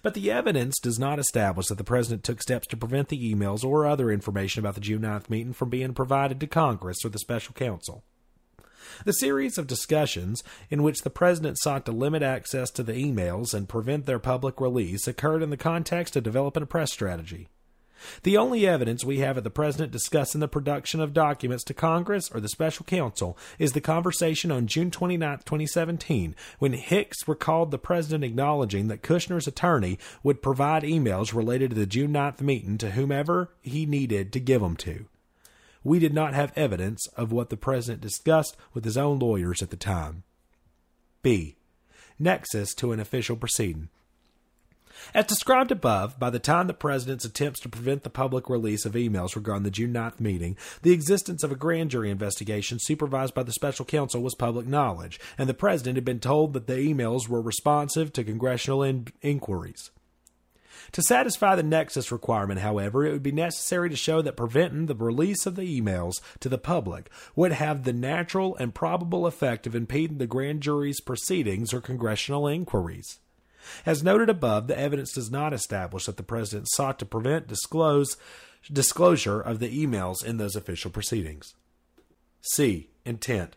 But 0.02 0.14
the 0.14 0.30
evidence 0.30 0.78
does 0.80 0.98
not 0.98 1.18
establish 1.18 1.66
that 1.66 1.78
the 1.78 1.84
president 1.84 2.24
took 2.24 2.42
steps 2.42 2.66
to 2.68 2.76
prevent 2.76 3.08
the 3.08 3.34
emails 3.34 3.64
or 3.64 3.86
other 3.86 4.10
information 4.10 4.60
about 4.60 4.74
the 4.74 4.80
June 4.80 5.02
9th 5.02 5.30
meeting 5.30 5.52
from 5.52 5.70
being 5.70 5.94
provided 5.94 6.40
to 6.40 6.46
Congress 6.46 7.04
or 7.04 7.08
the 7.08 7.18
special 7.18 7.54
counsel. 7.54 8.04
The 9.04 9.12
series 9.12 9.58
of 9.58 9.66
discussions 9.66 10.42
in 10.70 10.82
which 10.82 11.02
the 11.02 11.10
president 11.10 11.58
sought 11.58 11.84
to 11.86 11.92
limit 11.92 12.22
access 12.22 12.70
to 12.72 12.82
the 12.82 12.92
emails 12.92 13.54
and 13.54 13.68
prevent 13.68 14.06
their 14.06 14.18
public 14.18 14.60
release 14.60 15.08
occurred 15.08 15.42
in 15.42 15.50
the 15.50 15.56
context 15.56 16.16
of 16.16 16.22
developing 16.22 16.62
a 16.62 16.66
press 16.66 16.92
strategy. 16.92 17.48
The 18.22 18.36
only 18.36 18.66
evidence 18.66 19.04
we 19.04 19.18
have 19.18 19.36
of 19.36 19.44
the 19.44 19.50
president 19.50 19.92
discussing 19.92 20.40
the 20.40 20.48
production 20.48 21.00
of 21.00 21.12
documents 21.12 21.64
to 21.64 21.74
Congress 21.74 22.30
or 22.30 22.40
the 22.40 22.48
special 22.48 22.84
counsel 22.84 23.36
is 23.58 23.72
the 23.72 23.80
conversation 23.80 24.50
on 24.50 24.66
June 24.66 24.90
29, 24.90 25.38
2017, 25.38 26.34
when 26.58 26.72
Hicks 26.72 27.28
recalled 27.28 27.70
the 27.70 27.78
president 27.78 28.24
acknowledging 28.24 28.88
that 28.88 29.02
Kushner's 29.02 29.46
attorney 29.46 29.98
would 30.22 30.42
provide 30.42 30.82
emails 30.82 31.34
related 31.34 31.70
to 31.70 31.76
the 31.76 31.86
June 31.86 32.12
9th 32.12 32.40
meeting 32.40 32.78
to 32.78 32.92
whomever 32.92 33.50
he 33.60 33.86
needed 33.86 34.32
to 34.32 34.40
give 34.40 34.60
them 34.60 34.76
to 34.76 35.06
we 35.84 35.98
did 35.98 36.14
not 36.14 36.34
have 36.34 36.52
evidence 36.56 37.06
of 37.08 37.30
what 37.30 37.50
the 37.50 37.56
president 37.56 38.00
discussed 38.00 38.56
with 38.72 38.84
his 38.84 38.96
own 38.96 39.18
lawyers 39.18 39.62
at 39.62 39.70
the 39.70 39.76
time. 39.76 40.24
B. 41.22 41.56
Nexus 42.18 42.74
to 42.74 42.92
an 42.92 43.00
official 43.00 43.36
proceeding. 43.36 43.90
As 45.12 45.26
described 45.26 45.70
above, 45.70 46.18
by 46.18 46.30
the 46.30 46.38
time 46.38 46.66
the 46.66 46.74
president's 46.74 47.24
attempts 47.24 47.60
to 47.60 47.68
prevent 47.68 48.02
the 48.02 48.10
public 48.10 48.48
release 48.48 48.86
of 48.86 48.92
emails 48.92 49.36
regarding 49.36 49.64
the 49.64 49.70
June 49.70 49.92
9th 49.92 50.20
meeting, 50.20 50.56
the 50.82 50.92
existence 50.92 51.42
of 51.42 51.52
a 51.52 51.56
grand 51.56 51.90
jury 51.90 52.10
investigation 52.10 52.78
supervised 52.80 53.34
by 53.34 53.42
the 53.42 53.52
special 53.52 53.84
counsel 53.84 54.22
was 54.22 54.34
public 54.34 54.66
knowledge, 54.66 55.20
and 55.36 55.48
the 55.48 55.54
president 55.54 55.96
had 55.96 56.04
been 56.04 56.20
told 56.20 56.52
that 56.52 56.66
the 56.66 56.76
emails 56.76 57.28
were 57.28 57.42
responsive 57.42 58.12
to 58.12 58.24
congressional 58.24 58.82
in- 58.82 59.08
inquiries. 59.20 59.90
To 60.92 61.02
satisfy 61.02 61.56
the 61.56 61.62
nexus 61.62 62.12
requirement, 62.12 62.60
however, 62.60 63.04
it 63.04 63.12
would 63.12 63.22
be 63.22 63.32
necessary 63.32 63.90
to 63.90 63.96
show 63.96 64.22
that 64.22 64.36
preventing 64.36 64.86
the 64.86 64.94
release 64.94 65.46
of 65.46 65.56
the 65.56 65.80
emails 65.80 66.14
to 66.40 66.48
the 66.48 66.58
public 66.58 67.10
would 67.34 67.52
have 67.52 67.82
the 67.82 67.92
natural 67.92 68.54
and 68.56 68.74
probable 68.74 69.26
effect 69.26 69.66
of 69.66 69.74
impeding 69.74 70.18
the 70.18 70.26
grand 70.26 70.60
jury's 70.60 71.00
proceedings 71.00 71.72
or 71.72 71.80
congressional 71.80 72.46
inquiries. 72.46 73.18
As 73.86 74.02
noted 74.02 74.28
above, 74.28 74.66
the 74.66 74.78
evidence 74.78 75.12
does 75.12 75.30
not 75.30 75.52
establish 75.52 76.06
that 76.06 76.16
the 76.16 76.22
president 76.22 76.68
sought 76.70 76.98
to 76.98 77.06
prevent 77.06 77.48
disclose, 77.48 78.16
disclosure 78.72 79.40
of 79.40 79.58
the 79.58 79.86
emails 79.86 80.24
in 80.24 80.36
those 80.36 80.56
official 80.56 80.90
proceedings. 80.90 81.54
C. 82.42 82.90
Intent. 83.04 83.56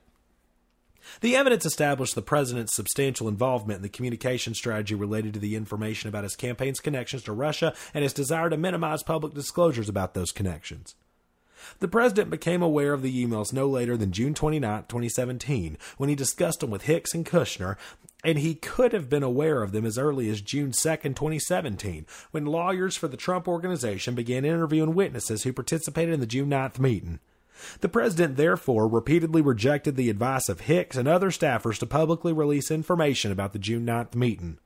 The 1.22 1.36
evidence 1.36 1.66
established 1.66 2.16
the 2.16 2.22
president's 2.22 2.76
substantial 2.76 3.28
involvement 3.28 3.78
in 3.78 3.84
the 3.84 3.90
communication 3.90 4.54
strategy 4.54 4.96
related 4.96 5.34
to 5.36 5.40
the 5.40 5.56
information 5.56 6.10
about 6.10 6.24
his 6.24 6.36
campaign's 6.36 6.80
connections 6.80 7.24
to 7.24 7.34
Russia 7.34 7.74
and 7.94 8.04
his 8.04 8.14
desire 8.14 8.50
to 8.50 8.58
minimize 8.58 9.04
public 9.04 9.34
disclosures 9.34 9.90
about 9.90 10.14
those 10.14 10.32
connections. 10.32 10.96
The 11.80 11.88
president 11.88 12.30
became 12.30 12.62
aware 12.62 12.94
of 12.94 13.02
the 13.02 13.26
emails 13.26 13.54
no 13.54 13.68
later 13.68 13.98
than 13.98 14.12
June 14.12 14.34
29, 14.34 14.86
2017, 14.88 15.78
when 15.98 16.10
he 16.10 16.16
discussed 16.16 16.62
them 16.62 16.70
with 16.70 16.84
Hicks 16.84 17.14
and 17.14 17.26
Kushner, 17.26 17.78
and 18.24 18.40
he 18.40 18.56
could 18.56 18.94
have 18.94 19.10
been 19.10 19.24
aware 19.24 19.62
of 19.62 19.72
them 19.72 19.86
as 19.86 19.98
early 19.98 20.30
as 20.30 20.42
June 20.42 20.72
2, 20.72 20.74
2017, 20.74 22.06
when 22.32 22.46
lawyers 22.46 22.96
for 22.96 23.08
the 23.08 23.18
Trump 23.18 23.48
Organization 23.48 24.16
began 24.16 24.46
interviewing 24.46 24.96
witnesses 24.96 25.44
who 25.44 25.54
participated 25.54 26.14
in 26.14 26.20
the 26.20 26.26
June 26.26 26.50
9th 26.50 26.80
meeting. 26.80 27.20
The 27.82 27.90
president 27.90 28.38
therefore 28.38 28.88
repeatedly 28.88 29.42
rejected 29.42 29.96
the 29.96 30.10
advice 30.10 30.50
of 30.50 30.62
Hicks 30.62 30.96
and 30.96 31.08
other 31.08 31.32
staffers 31.32 31.80
to 31.80 31.86
publicly 31.86 32.34
release 32.34 32.70
information 32.70 33.32
about 33.32 33.54
the 33.54 33.60
June 33.60 33.86
9th 33.86 34.16
meeting. 34.16 34.60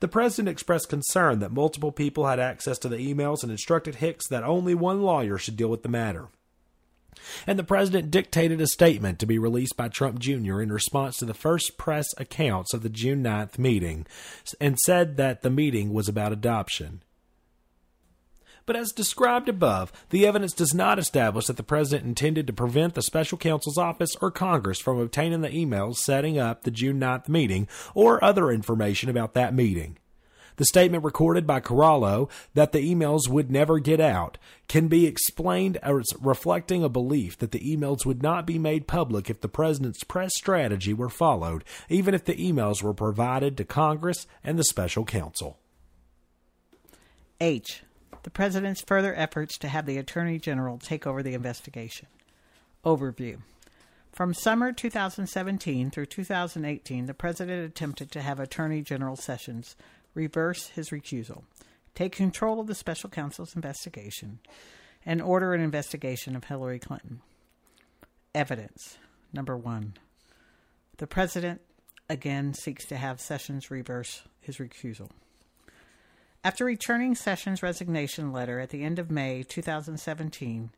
The 0.00 0.08
president 0.08 0.48
expressed 0.48 0.88
concern 0.88 1.40
that 1.40 1.52
multiple 1.52 1.92
people 1.92 2.26
had 2.26 2.38
access 2.38 2.78
to 2.78 2.88
the 2.88 2.98
emails 2.98 3.42
and 3.42 3.50
instructed 3.50 3.96
Hicks 3.96 4.28
that 4.28 4.44
only 4.44 4.74
one 4.74 5.02
lawyer 5.02 5.38
should 5.38 5.56
deal 5.56 5.68
with 5.68 5.82
the 5.82 5.88
matter. 5.88 6.28
And 7.46 7.58
the 7.58 7.64
president 7.64 8.10
dictated 8.10 8.60
a 8.60 8.66
statement 8.68 9.18
to 9.18 9.26
be 9.26 9.38
released 9.38 9.76
by 9.76 9.88
Trump 9.88 10.20
Jr. 10.20 10.60
in 10.60 10.72
response 10.72 11.16
to 11.18 11.24
the 11.24 11.34
first 11.34 11.76
press 11.76 12.06
accounts 12.16 12.72
of 12.72 12.82
the 12.82 12.88
June 12.88 13.24
9th 13.24 13.58
meeting 13.58 14.06
and 14.60 14.78
said 14.78 15.16
that 15.16 15.42
the 15.42 15.50
meeting 15.50 15.92
was 15.92 16.08
about 16.08 16.32
adoption. 16.32 17.02
But 18.68 18.76
as 18.76 18.92
described 18.92 19.48
above, 19.48 19.90
the 20.10 20.26
evidence 20.26 20.52
does 20.52 20.74
not 20.74 20.98
establish 20.98 21.46
that 21.46 21.56
the 21.56 21.62
president 21.62 22.06
intended 22.06 22.46
to 22.46 22.52
prevent 22.52 22.92
the 22.92 23.00
special 23.00 23.38
counsel's 23.38 23.78
office 23.78 24.14
or 24.20 24.30
Congress 24.30 24.78
from 24.78 24.98
obtaining 24.98 25.40
the 25.40 25.48
emails 25.48 25.96
setting 25.96 26.38
up 26.38 26.64
the 26.64 26.70
June 26.70 27.00
9th 27.00 27.30
meeting 27.30 27.66
or 27.94 28.22
other 28.22 28.50
information 28.50 29.08
about 29.08 29.32
that 29.32 29.54
meeting. 29.54 29.96
The 30.56 30.66
statement 30.66 31.02
recorded 31.02 31.46
by 31.46 31.60
Corallo 31.60 32.28
that 32.52 32.72
the 32.72 32.94
emails 32.94 33.26
would 33.26 33.50
never 33.50 33.78
get 33.78 34.00
out 34.00 34.36
can 34.68 34.86
be 34.86 35.06
explained 35.06 35.78
as 35.78 36.04
reflecting 36.20 36.84
a 36.84 36.90
belief 36.90 37.38
that 37.38 37.52
the 37.52 37.74
emails 37.74 38.04
would 38.04 38.22
not 38.22 38.46
be 38.46 38.58
made 38.58 38.86
public 38.86 39.30
if 39.30 39.40
the 39.40 39.48
president's 39.48 40.04
press 40.04 40.32
strategy 40.36 40.92
were 40.92 41.08
followed, 41.08 41.64
even 41.88 42.12
if 42.12 42.26
the 42.26 42.36
emails 42.36 42.82
were 42.82 42.92
provided 42.92 43.56
to 43.56 43.64
Congress 43.64 44.26
and 44.44 44.58
the 44.58 44.64
special 44.64 45.06
counsel. 45.06 45.58
H 47.40 47.82
the 48.28 48.32
President's 48.32 48.82
further 48.82 49.14
efforts 49.16 49.56
to 49.56 49.68
have 49.68 49.86
the 49.86 49.96
Attorney 49.96 50.38
General 50.38 50.76
take 50.76 51.06
over 51.06 51.22
the 51.22 51.32
investigation. 51.32 52.08
Overview 52.84 53.38
From 54.12 54.34
summer 54.34 54.70
2017 54.70 55.90
through 55.90 56.04
2018, 56.04 57.06
the 57.06 57.14
President 57.14 57.64
attempted 57.64 58.10
to 58.10 58.20
have 58.20 58.38
Attorney 58.38 58.82
General 58.82 59.16
Sessions 59.16 59.76
reverse 60.12 60.66
his 60.66 60.90
recusal, 60.90 61.44
take 61.94 62.14
control 62.14 62.60
of 62.60 62.66
the 62.66 62.74
special 62.74 63.08
counsel's 63.08 63.56
investigation, 63.56 64.40
and 65.06 65.22
order 65.22 65.54
an 65.54 65.62
investigation 65.62 66.36
of 66.36 66.44
Hillary 66.44 66.78
Clinton. 66.78 67.22
Evidence 68.34 68.98
Number 69.32 69.56
one, 69.56 69.94
the 70.98 71.06
president 71.06 71.62
again 72.10 72.52
seeks 72.52 72.84
to 72.88 72.98
have 72.98 73.22
Sessions 73.22 73.70
reverse 73.70 74.24
his 74.38 74.58
recusal. 74.58 75.08
After 76.48 76.64
returning 76.64 77.14
Sessions' 77.14 77.62
resignation 77.62 78.32
letter 78.32 78.58
at 78.58 78.70
the 78.70 78.82
end 78.82 78.98
of 78.98 79.10
May 79.10 79.42
2017, 79.42 80.70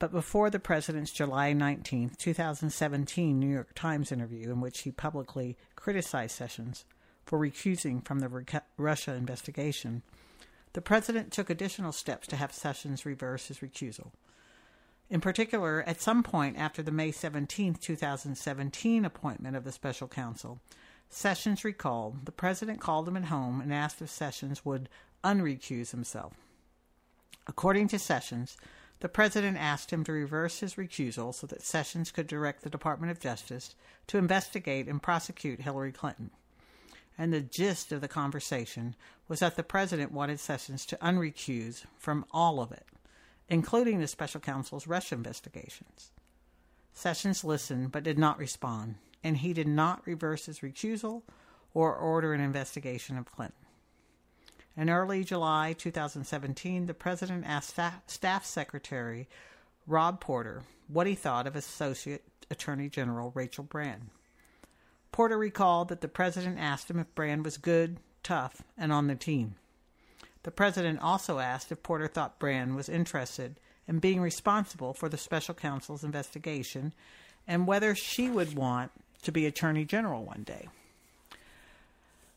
but 0.00 0.10
before 0.10 0.50
the 0.50 0.58
president's 0.58 1.12
July 1.12 1.52
19, 1.52 2.10
2017 2.18 3.38
New 3.38 3.46
York 3.46 3.68
Times 3.76 4.10
interview 4.10 4.50
in 4.50 4.60
which 4.60 4.80
he 4.80 4.90
publicly 4.90 5.56
criticized 5.76 6.34
Sessions 6.34 6.84
for 7.24 7.38
recusing 7.38 8.04
from 8.04 8.18
the 8.18 8.64
Russia 8.76 9.14
investigation, 9.14 10.02
the 10.72 10.80
president 10.80 11.30
took 11.30 11.48
additional 11.48 11.92
steps 11.92 12.26
to 12.26 12.36
have 12.36 12.52
Sessions 12.52 13.06
reverse 13.06 13.46
his 13.46 13.58
recusal. 13.58 14.10
In 15.08 15.20
particular, 15.20 15.84
at 15.86 16.00
some 16.00 16.24
point 16.24 16.58
after 16.58 16.82
the 16.82 16.90
May 16.90 17.12
17, 17.12 17.74
2017 17.74 19.04
appointment 19.04 19.54
of 19.54 19.62
the 19.62 19.70
special 19.70 20.08
counsel, 20.08 20.58
Sessions 21.08 21.62
recalled 21.62 22.24
the 22.24 22.32
president 22.32 22.80
called 22.80 23.06
him 23.06 23.18
at 23.18 23.26
home 23.26 23.60
and 23.60 23.72
asked 23.72 24.00
if 24.00 24.10
Sessions 24.10 24.64
would 24.64 24.88
unrecuse 25.24 25.90
himself. 25.90 26.34
According 27.46 27.88
to 27.88 27.98
Sessions, 27.98 28.56
the 29.00 29.08
president 29.08 29.58
asked 29.58 29.92
him 29.92 30.04
to 30.04 30.12
reverse 30.12 30.60
his 30.60 30.74
recusal 30.74 31.34
so 31.34 31.46
that 31.48 31.62
Sessions 31.62 32.12
could 32.12 32.26
direct 32.26 32.62
the 32.62 32.70
Department 32.70 33.10
of 33.10 33.18
Justice 33.18 33.74
to 34.06 34.18
investigate 34.18 34.86
and 34.86 35.02
prosecute 35.02 35.60
Hillary 35.60 35.92
Clinton. 35.92 36.30
And 37.18 37.32
the 37.32 37.40
gist 37.40 37.92
of 37.92 38.00
the 38.00 38.08
conversation 38.08 38.94
was 39.28 39.40
that 39.40 39.56
the 39.56 39.62
president 39.62 40.12
wanted 40.12 40.40
Sessions 40.40 40.86
to 40.86 40.96
unrecuse 40.96 41.84
from 41.98 42.24
all 42.30 42.60
of 42.60 42.70
it, 42.70 42.86
including 43.48 44.00
the 44.00 44.06
special 44.06 44.40
counsel's 44.40 44.86
Russia 44.86 45.16
investigations. 45.16 46.12
Sessions 46.94 47.42
listened 47.42 47.90
but 47.92 48.04
did 48.04 48.18
not 48.18 48.38
respond 48.38 48.96
and 49.24 49.38
he 49.38 49.52
did 49.52 49.68
not 49.68 50.06
reverse 50.06 50.46
his 50.46 50.60
recusal 50.60 51.22
or 51.74 51.94
order 51.94 52.32
an 52.32 52.40
investigation 52.40 53.16
of 53.16 53.30
Clinton. 53.30 53.61
In 54.76 54.88
early 54.88 55.22
July 55.22 55.74
2017, 55.76 56.86
the 56.86 56.94
president 56.94 57.44
asked 57.46 57.78
Staff 58.06 58.46
Secretary 58.46 59.28
Rob 59.86 60.20
Porter 60.20 60.62
what 60.88 61.06
he 61.06 61.14
thought 61.14 61.46
of 61.46 61.54
Associate 61.54 62.22
Attorney 62.50 62.88
General 62.88 63.32
Rachel 63.34 63.64
Brand. 63.64 64.08
Porter 65.10 65.36
recalled 65.36 65.88
that 65.88 66.00
the 66.00 66.08
president 66.08 66.58
asked 66.58 66.90
him 66.90 66.98
if 66.98 67.14
Brand 67.14 67.44
was 67.44 67.58
good, 67.58 67.98
tough, 68.22 68.62
and 68.78 68.92
on 68.92 69.08
the 69.08 69.14
team. 69.14 69.56
The 70.44 70.50
president 70.50 71.00
also 71.00 71.38
asked 71.38 71.70
if 71.70 71.82
Porter 71.82 72.08
thought 72.08 72.38
Brand 72.38 72.74
was 72.74 72.88
interested 72.88 73.56
in 73.86 73.98
being 73.98 74.20
responsible 74.20 74.94
for 74.94 75.08
the 75.08 75.18
special 75.18 75.54
counsel's 75.54 76.02
investigation 76.02 76.94
and 77.46 77.66
whether 77.66 77.94
she 77.94 78.30
would 78.30 78.54
want 78.54 78.90
to 79.22 79.32
be 79.32 79.44
Attorney 79.44 79.84
General 79.84 80.24
one 80.24 80.44
day. 80.44 80.68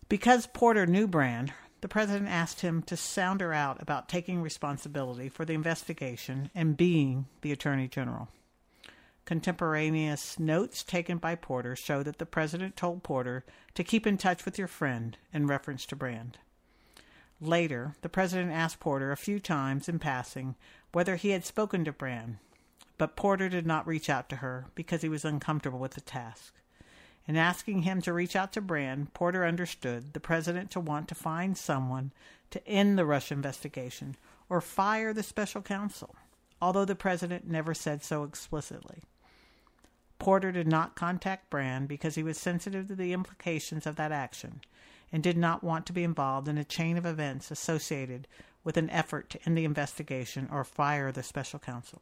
Because 0.10 0.48
Porter 0.48 0.86
knew 0.86 1.08
Brand, 1.08 1.54
the 1.82 1.88
president 1.88 2.30
asked 2.30 2.62
him 2.62 2.82
to 2.84 2.98
sound 2.98 3.42
her 3.42 3.54
out 3.54 3.82
about 3.82 4.10
taking 4.10 4.42
responsibility 4.42 5.30
for 5.30 5.46
the 5.46 5.54
investigation 5.54 6.50
and 6.56 6.78
being 6.78 7.28
the 7.42 7.52
Attorney 7.52 7.88
General. 7.88 8.30
Contemporaneous 9.26 10.38
notes 10.38 10.84
taken 10.84 11.18
by 11.18 11.36
Porter 11.36 11.76
show 11.76 12.04
that 12.04 12.20
the 12.20 12.26
president 12.26 12.76
told 12.76 13.02
Porter 13.02 13.44
to 13.74 13.84
keep 13.84 14.06
in 14.06 14.18
touch 14.18 14.46
with 14.46 14.58
your 14.58 14.68
friend 14.68 15.18
in 15.34 15.48
reference 15.48 15.86
to 15.88 15.96
Brand. 15.96 16.38
Later, 17.42 17.96
the 18.02 18.10
president 18.10 18.52
asked 18.52 18.80
Porter 18.80 19.12
a 19.12 19.18
few 19.18 19.40
times 19.40 19.90
in 19.90 20.00
passing 20.00 20.56
whether 20.92 21.16
he 21.16 21.32
had 21.32 21.44
spoken 21.44 21.84
to 21.84 21.92
Brand, 21.92 22.38
but 22.98 23.16
Porter 23.16 23.50
did 23.50 23.66
not 23.66 23.88
reach 23.88 24.10
out 24.10 24.30
to 24.30 24.38
her 24.38 24.68
because 24.76 25.02
he 25.02 25.10
was 25.10 25.26
uncomfortable 25.26 25.80
with 25.80 25.96
the 25.96 26.02
task. 26.02 26.54
In 27.28 27.38
asking 27.38 27.82
him 27.82 28.02
to 28.04 28.14
reach 28.14 28.36
out 28.36 28.54
to 28.54 28.62
Brand, 28.62 29.14
Porter 29.14 29.46
understood 29.46 30.14
the 30.14 30.20
president 30.20 30.70
to 30.72 30.80
want 30.80 31.08
to 31.08 31.16
find 31.16 31.58
someone 31.58 32.12
to 32.52 32.66
end 32.68 32.98
the 32.98 33.06
Russia 33.06 33.34
investigation 33.34 34.16
or 34.48 34.62
fire 34.62 35.12
the 35.12 35.24
special 35.24 35.62
counsel, 35.62 36.16
although 36.62 36.86
the 36.86 36.96
president 36.96 37.48
never 37.48 37.74
said 37.74 38.04
so 38.04 38.24
explicitly. 38.24 39.02
Porter 40.20 40.52
did 40.52 40.68
not 40.68 40.96
contact 40.96 41.50
Brand 41.50 41.88
because 41.88 42.16
he 42.16 42.24
was 42.24 42.38
sensitive 42.38 42.88
to 42.88 42.96
the 42.96 43.12
implications 43.12 43.86
of 43.86 43.96
that 43.96 44.12
action 44.12 44.62
and 45.12 45.24
did 45.24 45.38
not 45.38 45.64
want 45.64 45.86
to 45.88 45.94
be 45.94 46.04
involved 46.04 46.48
in 46.48 46.58
a 46.58 46.64
chain 46.64 46.98
of 46.98 47.06
events 47.06 47.52
associated 47.52 48.28
with 48.64 48.78
an 48.78 48.90
effort 48.90 49.30
to 49.30 49.40
end 49.46 49.58
the 49.58 49.66
investigation 49.66 50.48
or 50.52 50.64
fire 50.64 51.12
the 51.12 51.24
special 51.24 51.60
counsel. 51.60 52.02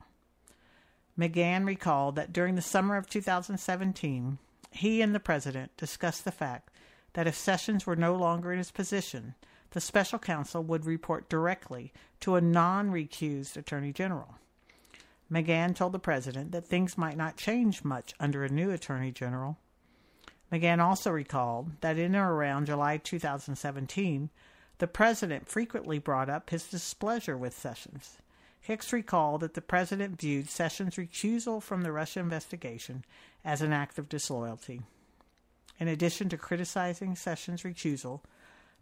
McGahn 1.18 1.66
recalled 1.66 2.16
that 2.16 2.34
during 2.34 2.56
the 2.56 2.62
summer 2.62 2.98
of 2.98 3.10
2017, 3.10 4.38
he 4.76 5.02
and 5.02 5.14
the 5.14 5.20
president 5.20 5.76
discussed 5.78 6.26
the 6.26 6.32
fact 6.32 6.70
that 7.14 7.28
if 7.28 7.36
Sessions 7.36 7.86
were 7.86 7.96
no 7.96 8.16
longer 8.16 8.52
in 8.52 8.58
his 8.58 8.72
position, 8.72 9.36
the 9.72 9.82
special 9.82 10.20
counsel 10.20 10.64
would 10.64 10.86
report 10.86 11.30
directly 11.30 11.92
to 12.20 12.36
a 12.36 12.42
non 12.42 12.92
recused 12.92 13.58
attorney 13.58 13.92
general. 13.92 14.36
McGahn 15.32 15.76
told 15.76 15.94
the 15.94 16.00
president 16.00 16.52
that 16.52 16.66
things 16.66 16.98
might 16.98 17.18
not 17.18 17.38
change 17.38 17.84
much 17.84 18.14
under 18.20 18.44
a 18.44 18.50
new 18.50 18.70
attorney 18.72 19.12
general. 19.12 19.58
McGahn 20.52 20.80
also 20.80 21.10
recalled 21.10 21.72
that 21.82 21.98
in 21.98 22.16
or 22.16 22.34
around 22.34 22.68
July 22.68 22.98
2017, 22.98 24.30
the 24.78 24.88
president 24.88 25.48
frequently 25.48 25.98
brought 25.98 26.30
up 26.30 26.50
his 26.50 26.68
displeasure 26.68 27.38
with 27.38 27.58
Sessions. 27.58 28.18
Hicks 28.62 28.94
recalled 28.94 29.42
that 29.42 29.56
the 29.56 29.62
president 29.62 30.20
viewed 30.20 30.50
Sessions' 30.50 30.96
recusal 30.96 31.62
from 31.62 31.82
the 31.82 31.92
Russia 31.92 32.20
investigation 32.20 33.04
as 33.44 33.62
an 33.62 33.74
act 33.74 33.98
of 33.98 34.10
disloyalty. 34.10 34.82
In 35.80 35.88
addition 35.88 36.30
to 36.30 36.38
criticizing 36.38 37.16
Sessions' 37.16 37.64
recusal, 37.64 38.22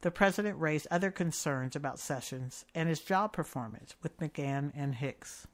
the 0.01 0.11
president 0.11 0.59
raised 0.59 0.87
other 0.89 1.11
concerns 1.11 1.75
about 1.75 1.99
Sessions 1.99 2.65
and 2.73 2.89
his 2.89 2.99
job 2.99 3.33
performance 3.33 3.95
with 4.01 4.19
McGahn 4.19 4.71
and 4.75 4.95
Hicks. 4.95 5.47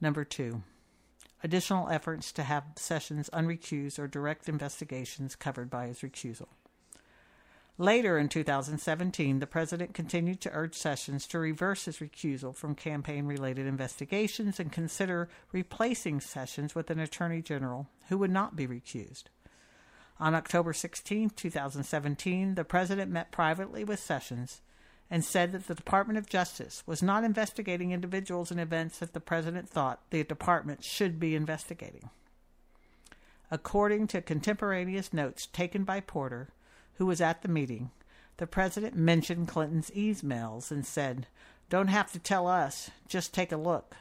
Number 0.00 0.24
two, 0.24 0.62
additional 1.42 1.88
efforts 1.88 2.32
to 2.32 2.42
have 2.42 2.64
Sessions 2.76 3.30
unrecused 3.32 3.98
or 3.98 4.06
direct 4.06 4.48
investigations 4.48 5.36
covered 5.36 5.70
by 5.70 5.86
his 5.86 6.00
recusal. 6.00 6.48
Later 7.76 8.18
in 8.18 8.28
2017, 8.28 9.40
the 9.40 9.48
president 9.48 9.94
continued 9.94 10.40
to 10.42 10.52
urge 10.52 10.76
Sessions 10.76 11.26
to 11.26 11.40
reverse 11.40 11.86
his 11.86 11.98
recusal 11.98 12.54
from 12.54 12.76
campaign 12.76 13.26
related 13.26 13.66
investigations 13.66 14.60
and 14.60 14.70
consider 14.70 15.28
replacing 15.50 16.20
Sessions 16.20 16.76
with 16.76 16.88
an 16.90 17.00
attorney 17.00 17.42
general 17.42 17.88
who 18.08 18.18
would 18.18 18.30
not 18.30 18.54
be 18.54 18.68
recused. 18.68 19.24
On 20.20 20.36
October 20.36 20.72
16, 20.72 21.30
2017, 21.30 22.54
the 22.54 22.64
president 22.64 23.10
met 23.10 23.32
privately 23.32 23.82
with 23.82 23.98
Sessions 23.98 24.60
and 25.10 25.24
said 25.24 25.50
that 25.50 25.66
the 25.66 25.74
Department 25.74 26.16
of 26.16 26.28
Justice 26.28 26.84
was 26.86 27.02
not 27.02 27.24
investigating 27.24 27.90
individuals 27.90 28.52
and 28.52 28.60
events 28.60 29.00
that 29.00 29.14
the 29.14 29.20
president 29.20 29.68
thought 29.68 30.00
the 30.10 30.22
department 30.22 30.84
should 30.84 31.18
be 31.18 31.34
investigating. 31.34 32.10
According 33.50 34.06
to 34.08 34.22
contemporaneous 34.22 35.12
notes 35.12 35.48
taken 35.48 35.82
by 35.82 35.98
Porter, 35.98 36.50
who 36.96 37.06
was 37.06 37.20
at 37.20 37.42
the 37.42 37.48
meeting, 37.48 37.90
the 38.36 38.46
president 38.46 38.96
mentioned 38.96 39.48
Clinton's 39.48 39.90
emails 39.90 40.70
and 40.70 40.84
said, 40.84 41.26
Don't 41.70 41.88
have 41.88 42.12
to 42.12 42.18
tell 42.18 42.46
us, 42.46 42.90
just 43.08 43.32
take 43.32 43.52
a 43.52 43.56
look. 43.56 43.94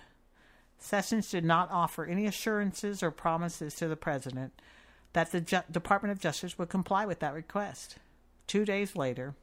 Sessions 0.79 1.29
did 1.29 1.45
not 1.45 1.71
offer 1.71 2.05
any 2.05 2.25
assurances 2.25 3.01
or 3.01 3.11
promises 3.11 3.75
to 3.75 3.87
the 3.87 3.95
president 3.95 4.53
that 5.13 5.31
the 5.31 5.39
Ju- 5.41 5.61
Department 5.71 6.11
of 6.11 6.19
Justice 6.19 6.57
would 6.57 6.69
comply 6.69 7.05
with 7.05 7.19
that 7.19 7.33
request. 7.33 7.97
Two 8.47 8.65
days 8.65 8.95
later, 8.95 9.35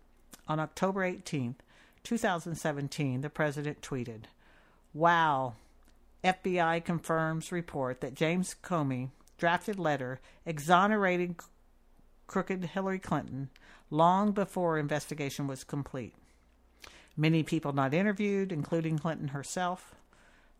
on 0.46 0.60
October 0.60 1.04
18, 1.04 1.54
2017, 2.02 3.20
the 3.20 3.30
president 3.30 3.80
tweeted, 3.80 4.24
Wow, 4.92 5.54
FBI 6.24 6.84
confirms 6.84 7.52
report 7.52 8.00
that 8.00 8.14
James 8.14 8.54
Comey 8.62 9.10
drafted 9.38 9.78
letter 9.78 10.20
exonerating 10.44 11.36
crooked 12.30 12.64
Hillary 12.64 13.00
Clinton 13.00 13.50
long 13.90 14.30
before 14.30 14.78
investigation 14.78 15.48
was 15.48 15.64
complete. 15.64 16.14
Many 17.16 17.42
people 17.42 17.72
not 17.72 17.92
interviewed, 17.92 18.52
including 18.52 19.00
Clinton 19.00 19.28
herself, 19.28 19.96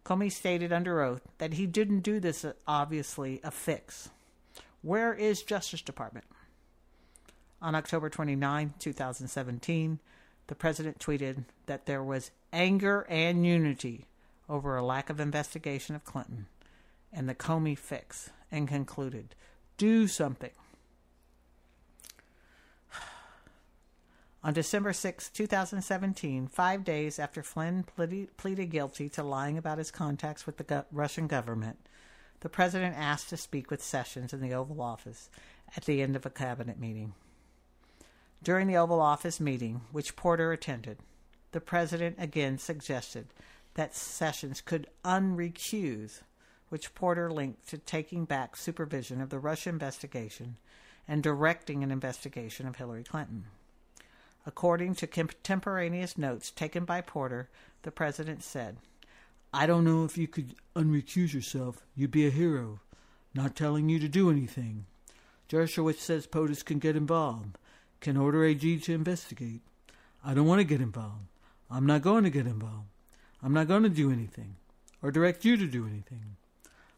Comey 0.05 0.33
stated 0.33 0.73
under 0.73 1.01
oath 1.01 1.23
that 1.39 1.53
he 1.53 1.69
didn't 1.69 2.01
do 2.01 2.19
this 2.19 2.45
obviously 2.67 3.41
a 3.45 3.53
fix. 3.53 4.09
Where 4.83 5.15
is 5.15 5.45
Justice 5.45 5.81
Department? 5.81 6.27
On 7.63 7.77
October 7.77 8.11
29, 8.11 8.75
2017, 8.81 10.01
the 10.49 10.55
president 10.57 10.99
tweeted 10.99 11.45
that 11.67 11.87
there 11.87 12.03
was 12.03 12.33
anger 12.53 13.07
and 13.09 13.47
unity 13.47 14.07
over 14.49 14.77
a 14.77 14.85
lack 14.85 15.09
of 15.09 15.21
investigation 15.21 15.95
of 15.95 16.05
Clinton 16.05 16.47
and 17.13 17.29
the 17.29 17.35
Comey 17.37 17.79
fix 17.79 18.31
and 18.51 18.67
concluded, 18.67 19.37
do 19.77 20.09
something. 20.09 20.51
On 24.43 24.55
December 24.55 24.95
6, 24.95 25.29
2017, 25.29 26.47
five 26.47 26.83
days 26.83 27.19
after 27.19 27.43
Flynn 27.43 27.85
pleaded 27.85 28.71
guilty 28.71 29.11
to 29.11 29.23
lying 29.23 29.59
about 29.59 29.77
his 29.77 29.91
contacts 29.91 30.47
with 30.47 30.57
the 30.57 30.87
Russian 30.91 31.27
government, 31.27 31.77
the 32.41 32.49
president 32.49 32.97
asked 32.97 33.29
to 33.29 33.37
speak 33.37 33.71
with 33.71 33.83
Sessions 33.83 34.33
in 34.33 34.41
the 34.41 34.55
Oval 34.55 34.81
Office 34.81 35.29
at 35.77 35.85
the 35.85 36.01
end 36.01 36.17
of 36.17 36.25
a 36.25 36.31
cabinet 36.31 36.81
meeting. 36.81 37.13
During 38.43 38.67
the 38.67 38.79
Oval 38.79 39.03
Office 39.03 39.41
meeting, 39.41 39.83
which 39.93 40.17
Porter 40.17 40.53
attended, 40.53 41.01
the 41.53 41.61
president 41.61 42.17
again 42.19 42.57
suggested 42.57 43.27
that 43.75 43.95
Sessions 43.95 44.63
could 44.63 44.87
unrecuse, 45.05 46.23
which 46.71 46.95
Porter 46.95 47.31
linked 47.31 47.69
to 47.69 47.77
taking 47.77 48.25
back 48.25 48.57
supervision 48.57 49.21
of 49.21 49.29
the 49.29 49.39
Russia 49.39 49.69
investigation 49.69 50.57
and 51.07 51.23
directing 51.23 51.83
an 51.83 51.91
investigation 51.91 52.67
of 52.67 52.77
Hillary 52.77 53.05
Clinton. 53.05 53.45
According 54.47 54.95
to 54.97 55.07
contemporaneous 55.07 56.17
notes 56.17 56.51
taken 56.51 56.85
by 56.85 57.01
Porter, 57.01 57.49
the 57.83 57.91
president 57.91 58.43
said, 58.43 58.79
I 59.53 59.67
don't 59.67 59.85
know 59.85 60.05
if 60.05 60.17
you 60.17 60.29
could 60.29 60.55
unrecuse 60.75 61.35
yourself. 61.35 61.85
You'd 61.95 62.11
be 62.11 62.27
a 62.27 62.31
hero. 62.31 62.81
Not 63.35 63.55
telling 63.55 63.89
you 63.89 63.99
to 63.99 64.09
do 64.09 64.31
anything. 64.31 64.87
Dershowitz 65.49 65.99
says 65.99 66.27
POTUS 66.27 66.65
can 66.65 66.79
get 66.79 66.97
involved, 66.97 67.59
can 68.01 68.17
order 68.17 68.45
AG 68.45 68.79
to 68.79 68.95
investigate. 68.95 69.61
I 70.25 70.35
don't 70.35 70.47
want 70.47 70.61
to 70.61 70.65
get 70.65 70.81
involved. 70.81 71.27
I'm 71.71 71.87
not 71.87 72.03
going 72.03 72.25
to 72.25 72.31
get 72.31 72.47
involved. 72.47 72.89
I'm 73.43 73.53
not 73.53 73.69
going 73.69 73.83
to 73.83 73.89
do 73.89 74.13
anything 74.13 74.57
or 75.03 75.11
direct 75.11 75.45
you 75.45 75.57
to 75.57 75.67
do 75.67 75.87
anything. 75.87 76.37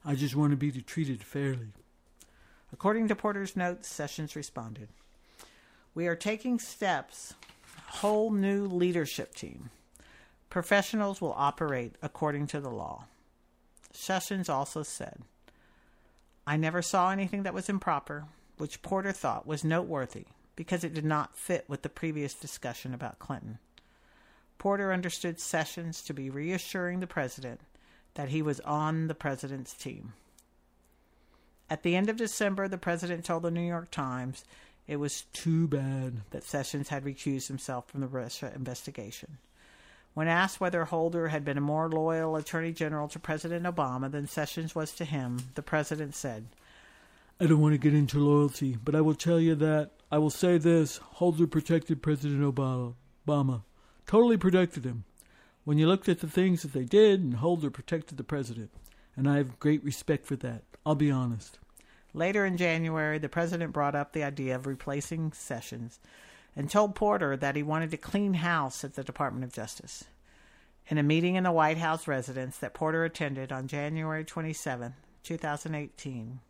I 0.05 0.15
just 0.15 0.37
want 0.37 0.51
to 0.51 0.57
be 0.57 0.71
treated 0.73 1.23
fairly. 1.23 1.73
According 2.73 3.09
to 3.09 3.17
Porter's 3.17 3.57
notes, 3.57 3.89
Sessions 3.89 4.35
responded, 4.35 4.89
We 5.95 6.07
are 6.07 6.17
taking 6.17 6.59
steps, 6.59 7.35
whole 7.87 8.31
new 8.31 8.67
leadership 8.67 9.35
team. 9.35 9.71
Professionals 10.49 11.21
will 11.21 11.35
operate 11.37 11.97
according 12.03 12.47
to 12.49 12.61
the 12.61 12.71
law. 12.71 13.05
Sessions 13.93 14.49
also 14.49 14.83
said, 14.83 15.23
I 16.47 16.57
never 16.57 16.83
saw 16.83 17.11
anything 17.11 17.43
that 17.43 17.55
was 17.55 17.69
improper, 17.69 18.25
which 18.57 18.83
Porter 18.83 19.13
thought 19.13 19.47
was 19.47 19.65
noteworthy 19.65 20.25
because 20.57 20.85
it 20.85 20.95
did 20.95 21.05
not 21.05 21.37
fit 21.37 21.65
with 21.69 21.83
the 21.83 21.89
previous 21.89 22.35
discussion 22.35 22.95
about 22.95 23.19
Clinton. 23.19 23.59
Porter 24.59 24.93
understood 24.93 25.41
Sessions 25.41 26.03
to 26.03 26.15
be 26.15 26.31
reassuring 26.31 27.01
the 27.01 27.07
president 27.07 27.61
that 28.15 28.29
he 28.29 28.43
was 28.43 28.61
on 28.61 29.09
the 29.09 29.15
president's 29.15 29.75
team. 29.75 30.13
At 31.71 31.83
the 31.83 31.97
end 31.97 32.11
of 32.11 32.17
December, 32.17 32.69
the 32.69 32.79
president 32.79 33.25
told 33.25 33.43
the 33.43 33.51
New 33.51 33.67
York 33.67 33.91
Times 33.91 34.45
it 34.87 34.97
was 34.97 35.23
too 35.33 35.69
bad 35.69 36.23
that 36.31 36.45
Sessions 36.45 36.89
had 36.89 37.05
recused 37.05 37.49
himself 37.49 37.89
from 37.89 38.01
the 38.01 38.07
Russia 38.07 38.53
investigation. 38.55 39.39
When 40.15 40.29
asked 40.29 40.61
whether 40.61 40.85
Holder 40.85 41.29
had 41.29 41.45
been 41.45 41.57
a 41.57 41.63
more 41.63 41.89
loyal 41.89 42.37
attorney 42.37 42.73
general 42.73 43.09
to 43.09 43.19
President 43.19 43.65
Obama 43.65 44.11
than 44.11 44.27
Sessions 44.27 44.75
was 44.75 44.93
to 44.93 45.05
him, 45.05 45.39
the 45.55 45.63
president 45.63 46.15
said, 46.15 46.47
I 47.41 47.47
don't 47.47 47.61
want 47.61 47.73
to 47.73 47.79
get 47.79 47.95
into 47.95 48.19
loyalty, 48.19 48.77
but 48.85 48.95
I 48.95 49.01
will 49.01 49.15
tell 49.15 49.41
you 49.41 49.55
that 49.57 49.91
I 50.11 50.19
will 50.19 50.31
say 50.31 50.59
this 50.59 50.99
Holder 50.99 51.47
protected 51.47 52.03
President 52.03 52.43
Obama, 52.43 53.63
totally 54.07 54.37
protected 54.37 54.85
him. 54.85 55.05
When 55.65 55.79
you 55.79 55.87
looked 55.87 56.09
at 56.09 56.21
the 56.21 56.29
things 56.29 56.63
that 56.63 56.73
they 56.73 56.85
did, 56.85 57.21
and 57.21 57.35
Holder 57.35 57.71
protected 57.71 58.19
the 58.19 58.25
president, 58.25 58.71
and 59.17 59.29
I 59.29 59.39
have 59.39 59.59
great 59.59 59.83
respect 59.83 60.27
for 60.27 60.37
that. 60.37 60.65
I'll 60.85 60.95
be 60.95 61.11
honest. 61.11 61.59
Later 62.15 62.45
in 62.45 62.57
January, 62.59 63.19
the 63.19 63.29
president 63.29 63.73
brought 63.73 63.95
up 63.95 64.13
the 64.13 64.25
idea 64.25 64.55
of 64.55 64.67
replacing 64.67 65.33
Sessions 65.33 65.99
and 66.55 66.71
told 66.71 66.95
Porter 66.95 67.37
that 67.37 67.57
he 67.57 67.63
wanted 67.63 67.91
to 67.91 67.97
clean 67.97 68.35
house 68.35 68.85
at 68.85 68.95
the 68.95 69.05
Department 69.05 69.45
of 69.45 69.53
Justice. 69.53 70.05
In 70.89 70.99
a 70.99 71.03
meeting 71.03 71.37
in 71.37 71.45
the 71.45 71.53
White 71.53 71.79
House 71.79 72.07
residence 72.07 72.59
that 72.59 72.75
Porter 72.75 73.05
attended 73.05 73.51
on 73.51 73.67
January 73.67 74.25
27, 74.25 74.95
2018, 75.23 76.41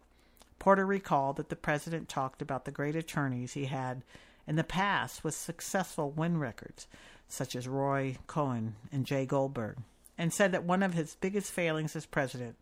Porter 0.59 0.87
recalled 0.87 1.37
that 1.37 1.49
the 1.49 1.57
president 1.57 2.09
talked 2.09 2.43
about 2.43 2.65
the 2.65 2.71
great 2.73 2.97
attorneys 2.97 3.53
he 3.53 3.67
had 3.67 4.03
in 4.47 4.57
the 4.57 4.65
past 4.65 5.23
with 5.23 5.35
successful 5.35 6.11
win 6.11 6.39
records, 6.39 6.89
such 7.29 7.55
as 7.55 7.69
Roy 7.69 8.17
Cohn 8.27 8.75
and 8.91 9.07
Jay 9.07 9.27
Goldberg, 9.27 9.79
and 10.19 10.33
said 10.33 10.51
that 10.53 10.65
one 10.65 10.83
of 10.83 10.95
his 10.95 11.17
biggest 11.21 11.53
failings 11.53 11.95
as 11.95 12.07
president 12.07 12.57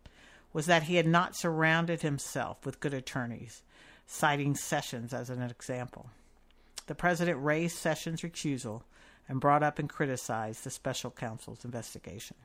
was 0.52 0.66
that 0.66 0.84
he 0.84 0.96
had 0.96 1.06
not 1.06 1.36
surrounded 1.36 2.02
himself 2.02 2.64
with 2.66 2.80
good 2.80 2.94
attorneys, 2.94 3.62
citing 4.06 4.54
Sessions 4.54 5.14
as 5.14 5.30
an 5.30 5.42
example. 5.42 6.10
The 6.86 6.94
president 6.94 7.42
raised 7.42 7.76
Sessions' 7.76 8.22
recusal 8.22 8.82
and 9.28 9.40
brought 9.40 9.62
up 9.62 9.78
and 9.78 9.88
criticized 9.88 10.64
the 10.64 10.70
special 10.70 11.10
counsel's 11.10 11.64
investigation. 11.64 12.36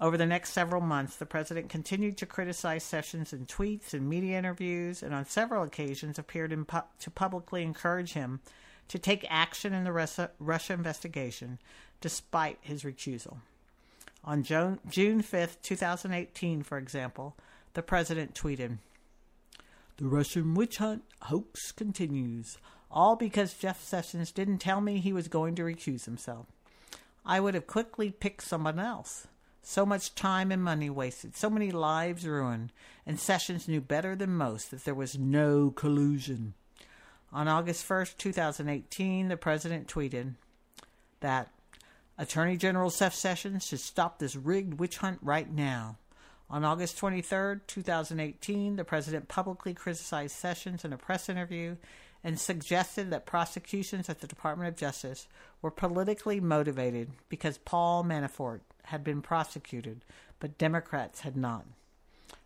Over 0.00 0.16
the 0.16 0.26
next 0.26 0.52
several 0.52 0.80
months, 0.80 1.16
the 1.16 1.26
president 1.26 1.68
continued 1.68 2.16
to 2.18 2.26
criticize 2.26 2.84
Sessions 2.84 3.32
in 3.32 3.46
tweets 3.46 3.92
and 3.92 4.08
media 4.08 4.38
interviews, 4.38 5.02
and 5.02 5.14
on 5.14 5.26
several 5.26 5.62
occasions 5.62 6.18
appeared 6.18 6.52
pu- 6.68 6.80
to 7.00 7.10
publicly 7.10 7.62
encourage 7.62 8.12
him 8.12 8.40
to 8.88 8.98
take 8.98 9.26
action 9.28 9.72
in 9.72 9.84
the 9.84 9.92
Russia, 9.92 10.30
Russia 10.38 10.72
investigation 10.72 11.58
despite 12.00 12.58
his 12.62 12.82
recusal. 12.82 13.38
On 14.24 14.42
June, 14.42 14.78
June 14.88 15.22
5th, 15.22 15.62
2018, 15.62 16.62
for 16.62 16.76
example, 16.76 17.36
the 17.72 17.82
president 17.82 18.34
tweeted 18.34 18.78
The 19.96 20.06
Russian 20.06 20.54
witch 20.54 20.76
hunt 20.76 21.04
hoax 21.22 21.72
continues, 21.72 22.58
all 22.90 23.16
because 23.16 23.54
Jeff 23.54 23.82
Sessions 23.82 24.30
didn't 24.30 24.58
tell 24.58 24.80
me 24.80 24.98
he 24.98 25.12
was 25.12 25.28
going 25.28 25.54
to 25.54 25.62
recuse 25.62 26.04
himself. 26.04 26.46
I 27.24 27.40
would 27.40 27.54
have 27.54 27.66
quickly 27.66 28.10
picked 28.10 28.42
someone 28.42 28.78
else. 28.78 29.26
So 29.62 29.84
much 29.84 30.14
time 30.14 30.50
and 30.50 30.62
money 30.62 30.90
wasted, 30.90 31.36
so 31.36 31.50
many 31.50 31.70
lives 31.70 32.26
ruined, 32.26 32.72
and 33.06 33.20
Sessions 33.20 33.68
knew 33.68 33.80
better 33.80 34.16
than 34.16 34.36
most 34.36 34.70
that 34.70 34.84
there 34.84 34.94
was 34.94 35.18
no 35.18 35.70
collusion. 35.70 36.54
On 37.32 37.46
August 37.46 37.86
1st, 37.88 38.16
2018, 38.16 39.28
the 39.28 39.36
president 39.36 39.86
tweeted 39.86 40.34
that 41.20 41.50
Attorney 42.20 42.58
General 42.58 42.90
Seth 42.90 43.14
Sessions 43.14 43.64
should 43.66 43.80
stop 43.80 44.18
this 44.18 44.36
rigged 44.36 44.78
witch 44.78 44.98
hunt 44.98 45.18
right 45.22 45.50
now. 45.50 45.96
On 46.50 46.66
August 46.66 46.98
23, 46.98 47.60
2018, 47.66 48.76
the 48.76 48.84
president 48.84 49.26
publicly 49.26 49.72
criticized 49.72 50.36
Sessions 50.36 50.84
in 50.84 50.92
a 50.92 50.98
press 50.98 51.30
interview 51.30 51.76
and 52.22 52.38
suggested 52.38 53.08
that 53.08 53.24
prosecutions 53.24 54.10
at 54.10 54.20
the 54.20 54.26
Department 54.26 54.68
of 54.68 54.76
Justice 54.76 55.28
were 55.62 55.70
politically 55.70 56.40
motivated 56.40 57.08
because 57.30 57.56
Paul 57.56 58.04
Manafort 58.04 58.60
had 58.84 59.02
been 59.02 59.22
prosecuted, 59.22 60.04
but 60.40 60.58
Democrats 60.58 61.20
had 61.20 61.38
not. 61.38 61.64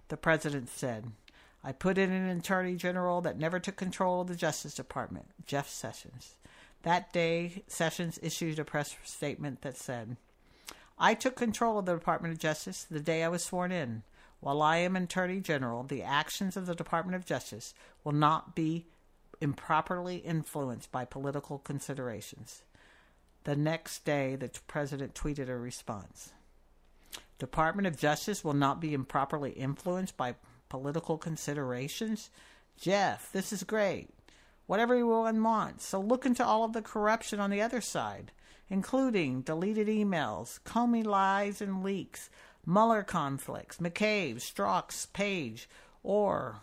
The 0.07 0.17
president 0.17 0.69
said, 0.69 1.11
I 1.65 1.73
put 1.73 1.99
in 1.99 2.13
an 2.13 2.29
attorney 2.29 2.77
general 2.77 3.21
that 3.23 3.41
never 3.41 3.59
took 3.59 3.75
control 3.75 4.21
of 4.21 4.29
the 4.29 4.37
Justice 4.37 4.75
Department, 4.75 5.27
Jeff 5.47 5.69
Sessions. 5.69 6.37
That 6.85 7.15
day, 7.15 7.65
Sessions 7.67 8.19
issued 8.23 8.59
a 8.59 8.65
press 8.65 8.95
statement 9.05 9.63
that 9.63 9.79
said, 9.79 10.19
I 10.99 11.15
took 11.15 11.35
control 11.35 11.79
of 11.79 11.87
the 11.87 11.95
Department 11.95 12.33
of 12.33 12.39
Justice 12.39 12.85
the 12.85 13.01
day 13.01 13.25
I 13.25 13.29
was 13.29 13.43
sworn 13.43 13.73
in. 13.73 14.03
While 14.41 14.61
I 14.61 14.77
am 14.77 14.95
Attorney 14.95 15.41
General, 15.41 15.83
the 15.83 16.03
actions 16.03 16.59
of 16.59 16.67
the 16.67 16.75
Department 16.75 17.17
of 17.17 17.25
Justice 17.25 17.73
will 18.05 18.13
not 18.13 18.55
be 18.55 18.85
improperly 19.41 20.17
influenced 20.17 20.93
by 20.93 21.07
political 21.07 21.59
considerations. 21.59 22.65
The 23.45 23.57
next 23.57 24.05
day, 24.05 24.37
the 24.37 24.51
president 24.67 25.15
tweeted 25.15 25.49
a 25.49 25.57
response. 25.57 26.33
Department 27.39 27.87
of 27.87 27.97
Justice 27.97 28.45
will 28.45 28.55
not 28.55 28.81
be 28.81 28.93
improperly 28.93 29.53
influenced 29.53 30.19
by 30.19 30.35
political 30.69 31.17
considerations? 31.17 32.29
Jeff, 32.77 33.33
this 33.33 33.55
is 33.55 33.65
great 33.65 34.11
what 34.67 34.81
everyone 34.81 35.43
wants. 35.43 35.87
So 35.87 36.01
look 36.01 36.25
into 36.25 36.45
all 36.45 36.65
of 36.65 36.73
the 36.73 36.83
corruption 36.83 37.41
on 37.41 37.51
the 37.51 37.61
other 37.61 37.81
side, 37.81 38.33
including 38.69 39.43
deleted 39.43 39.89
emails, 39.89 40.61
Comey 40.63 41.05
lies 41.05 41.61
and 41.61 41.83
leaks, 41.83 42.31
Mueller 42.67 43.03
conflicts, 43.03 43.79
McCabe, 43.79 44.37
Strzok's, 44.37 45.07
Page, 45.07 45.69
or 46.03 46.61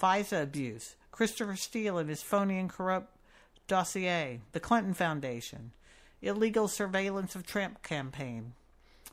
FISA 0.00 0.42
abuse, 0.42 0.96
Christopher 1.10 1.56
Steele 1.56 1.98
and 1.98 2.08
his 2.08 2.22
phony 2.22 2.58
and 2.58 2.70
corrupt 2.70 3.16
dossier, 3.66 4.40
the 4.52 4.60
Clinton 4.60 4.94
Foundation, 4.94 5.72
illegal 6.22 6.68
surveillance 6.68 7.34
of 7.34 7.46
Trump 7.46 7.82
campaign, 7.82 8.52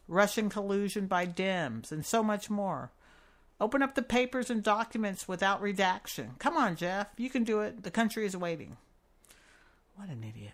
Russian 0.08 0.50
collusion 0.50 1.08
by 1.08 1.26
Dems, 1.26 1.91
and 1.91 2.06
so 2.06 2.21
much 2.21 2.50
more. 2.50 2.91
Open 3.60 3.82
up 3.82 3.96
the 3.96 4.02
papers 4.02 4.50
and 4.50 4.62
documents 4.62 5.28
without 5.28 5.62
redaction. 5.62 6.32
Come 6.39 6.58
on, 6.58 6.76
Jeff. 6.76 7.08
You 7.18 7.30
can 7.30 7.44
do 7.44 7.62
it. 7.62 7.84
The 7.84 7.91
country 7.91 8.26
is 8.26 8.36
waiting. 8.36 8.78
What 9.96 10.10
an 10.10 10.24
idiot. 10.24 10.54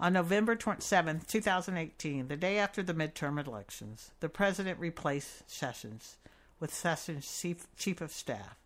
On 0.00 0.12
November 0.12 0.54
27, 0.56 1.22
2018, 1.26 2.28
the 2.28 2.36
day 2.36 2.58
after 2.58 2.82
the 2.82 2.94
midterm 2.94 3.44
elections, 3.44 4.12
the 4.20 4.28
president 4.28 4.78
replaced 4.78 5.48
Sessions 5.50 6.16
with 6.60 6.74
Sessions' 6.74 7.40
chief, 7.40 7.66
chief 7.76 8.00
of 8.00 8.12
staff 8.12 8.58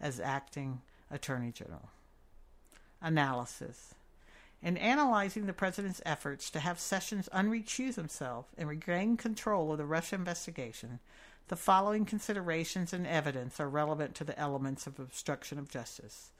as 0.00 0.20
acting 0.20 0.80
attorney 1.10 1.52
general. 1.52 1.90
Analysis. 3.02 3.94
In 4.62 4.76
analyzing 4.76 5.46
the 5.46 5.54
president's 5.54 6.02
efforts 6.04 6.50
to 6.50 6.60
have 6.60 6.78
Sessions 6.78 7.28
unrecuse 7.34 7.94
himself 7.96 8.46
and 8.58 8.68
regain 8.68 9.16
control 9.16 9.72
of 9.72 9.78
the 9.78 9.86
Russia 9.86 10.14
investigation, 10.14 10.98
The 11.50 11.56
following 11.56 12.04
considerations 12.04 12.92
and 12.92 13.04
evidence 13.04 13.58
are 13.58 13.68
relevant 13.68 14.14
to 14.14 14.22
the 14.22 14.38
elements 14.38 14.86
of 14.86 15.00
obstruction 15.00 15.58
of 15.58 15.68
justice. 15.68 16.30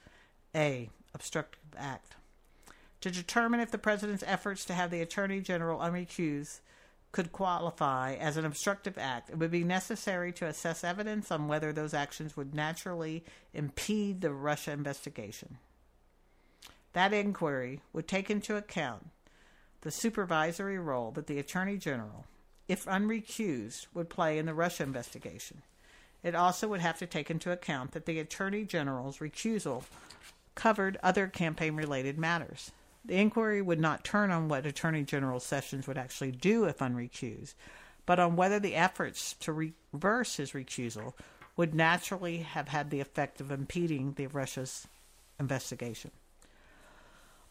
A. 0.54 0.88
Obstructive 1.12 1.58
act. 1.76 2.14
To 3.00 3.10
determine 3.10 3.58
if 3.58 3.72
the 3.72 3.76
President's 3.76 4.22
efforts 4.24 4.64
to 4.66 4.72
have 4.72 4.92
the 4.92 5.00
Attorney 5.00 5.40
General 5.40 5.82
unrecused 5.82 6.60
could 7.10 7.32
qualify 7.32 8.14
as 8.14 8.36
an 8.36 8.44
obstructive 8.44 8.96
act, 8.98 9.30
it 9.30 9.38
would 9.38 9.50
be 9.50 9.64
necessary 9.64 10.30
to 10.34 10.46
assess 10.46 10.84
evidence 10.84 11.32
on 11.32 11.48
whether 11.48 11.72
those 11.72 11.92
actions 11.92 12.36
would 12.36 12.54
naturally 12.54 13.24
impede 13.52 14.20
the 14.20 14.32
Russia 14.32 14.70
investigation. 14.70 15.58
That 16.92 17.12
inquiry 17.12 17.80
would 17.92 18.06
take 18.06 18.30
into 18.30 18.56
account 18.56 19.08
the 19.80 19.90
supervisory 19.90 20.78
role 20.78 21.10
that 21.10 21.26
the 21.26 21.40
Attorney 21.40 21.78
General, 21.78 22.26
if 22.70 22.86
unrecused, 22.86 23.88
would 23.94 24.08
play 24.08 24.38
in 24.38 24.46
the 24.46 24.54
Russia 24.54 24.84
investigation. 24.84 25.62
It 26.22 26.36
also 26.36 26.68
would 26.68 26.80
have 26.80 26.98
to 27.00 27.06
take 27.06 27.28
into 27.28 27.50
account 27.50 27.90
that 27.92 28.06
the 28.06 28.20
Attorney 28.20 28.64
General's 28.64 29.18
recusal 29.18 29.82
covered 30.54 30.96
other 31.02 31.26
campaign 31.26 31.74
related 31.74 32.16
matters. 32.16 32.70
The 33.04 33.16
inquiry 33.16 33.60
would 33.60 33.80
not 33.80 34.04
turn 34.04 34.30
on 34.30 34.46
what 34.46 34.66
Attorney 34.66 35.02
General 35.02 35.40
Sessions 35.40 35.88
would 35.88 35.98
actually 35.98 36.30
do 36.30 36.64
if 36.66 36.80
unrecused, 36.80 37.56
but 38.06 38.20
on 38.20 38.36
whether 38.36 38.60
the 38.60 38.76
efforts 38.76 39.34
to 39.40 39.52
reverse 39.92 40.36
his 40.36 40.52
recusal 40.52 41.14
would 41.56 41.74
naturally 41.74 42.38
have 42.38 42.68
had 42.68 42.90
the 42.90 43.00
effect 43.00 43.40
of 43.40 43.50
impeding 43.50 44.12
the 44.12 44.28
Russia's 44.28 44.86
investigation. 45.40 46.12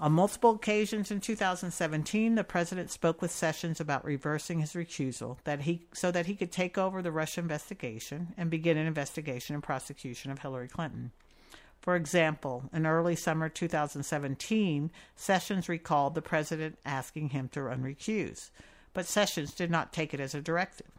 On 0.02 0.14
multiple 0.14 0.52
occasions 0.52 1.12
in 1.12 1.20
2017, 1.20 2.36
the 2.36 2.44
president 2.46 2.90
spoke 2.90 3.22
with 3.22 3.32
Sessions 3.32 3.82
about 3.82 4.06
reversing 4.06 4.62
his 4.62 4.72
recusal 4.72 5.38
that 5.44 5.62
he, 5.62 5.88
so 5.94 6.10
that 6.10 6.26
he 6.26 6.36
could 6.36 6.54
take 6.54 6.78
over 6.78 7.02
the 7.02 7.12
Russia 7.12 7.42
investigation 7.42 8.34
and 8.38 8.50
begin 8.50 8.78
an 8.78 8.88
investigation 8.88 9.56
and 9.56 9.64
prosecution 9.64 10.32
of 10.32 10.40
Hillary 10.40 10.70
Clinton. 10.70 11.12
For 11.82 11.98
example, 11.98 12.70
in 12.72 12.86
early 12.86 13.18
summer 13.18 13.50
2017, 13.50 14.90
Sessions 15.18 15.68
recalled 15.68 16.16
the 16.16 16.22
president 16.22 16.78
asking 16.86 17.30
him 17.30 17.50
to 17.50 17.62
unrecuse, 17.62 18.52
but 18.94 19.06
Sessions 19.06 19.54
did 19.54 19.70
not 19.70 19.92
take 19.92 20.14
it 20.14 20.22
as 20.22 20.34
a 20.34 20.42
directive. 20.42 20.92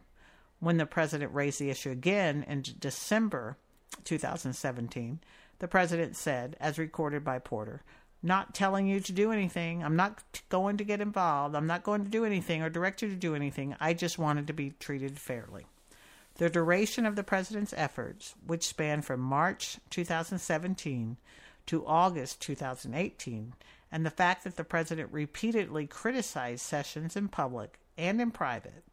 When 0.58 0.76
the 0.76 0.84
president 0.84 1.32
raised 1.32 1.58
the 1.58 1.70
issue 1.70 1.90
again 1.90 2.44
in 2.46 2.64
December 2.78 3.56
2017, 4.04 5.20
the 5.58 5.68
president 5.68 6.16
said, 6.16 6.56
as 6.60 6.78
recorded 6.78 7.22
by 7.22 7.38
Porter, 7.38 7.82
not 8.22 8.54
telling 8.54 8.86
you 8.86 9.00
to 9.00 9.12
do 9.12 9.32
anything. 9.32 9.82
I'm 9.82 9.96
not 9.96 10.22
going 10.48 10.76
to 10.76 10.84
get 10.84 11.00
involved. 11.00 11.54
I'm 11.54 11.66
not 11.66 11.82
going 11.82 12.04
to 12.04 12.10
do 12.10 12.24
anything 12.24 12.62
or 12.62 12.68
direct 12.68 13.02
you 13.02 13.08
to 13.08 13.16
do 13.16 13.34
anything. 13.34 13.74
I 13.80 13.94
just 13.94 14.18
wanted 14.18 14.46
to 14.48 14.52
be 14.52 14.74
treated 14.78 15.18
fairly. 15.18 15.66
The 16.36 16.50
duration 16.50 17.06
of 17.06 17.16
the 17.16 17.22
president's 17.22 17.74
efforts, 17.76 18.34
which 18.46 18.66
spanned 18.66 19.04
from 19.04 19.20
March 19.20 19.78
2017 19.90 21.16
to 21.66 21.86
August 21.86 22.40
2018, 22.40 23.54
and 23.92 24.06
the 24.06 24.10
fact 24.10 24.44
that 24.44 24.56
the 24.56 24.64
president 24.64 25.12
repeatedly 25.12 25.86
criticized 25.86 26.62
Sessions 26.62 27.16
in 27.16 27.28
public 27.28 27.78
and 27.98 28.20
in 28.20 28.30
private 28.30 28.84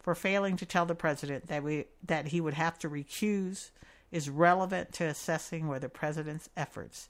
for 0.00 0.14
failing 0.14 0.56
to 0.56 0.66
tell 0.66 0.86
the 0.86 0.94
president 0.94 1.48
that 1.48 1.62
we 1.62 1.84
that 2.04 2.28
he 2.28 2.40
would 2.40 2.54
have 2.54 2.78
to 2.78 2.88
recuse 2.88 3.70
is 4.12 4.30
relevant 4.30 4.92
to 4.92 5.04
assessing 5.04 5.66
whether 5.66 5.80
the 5.80 5.88
president's 5.88 6.48
efforts 6.56 7.08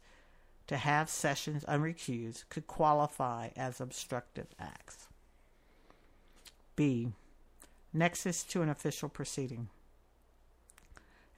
to 0.66 0.76
have 0.76 1.08
sessions 1.08 1.64
unrecused 1.68 2.44
could 2.48 2.66
qualify 2.66 3.50
as 3.56 3.80
obstructive 3.80 4.48
acts. 4.58 5.08
B. 6.74 7.12
Nexus 7.92 8.42
to 8.44 8.62
an 8.62 8.68
official 8.68 9.08
proceeding. 9.08 9.68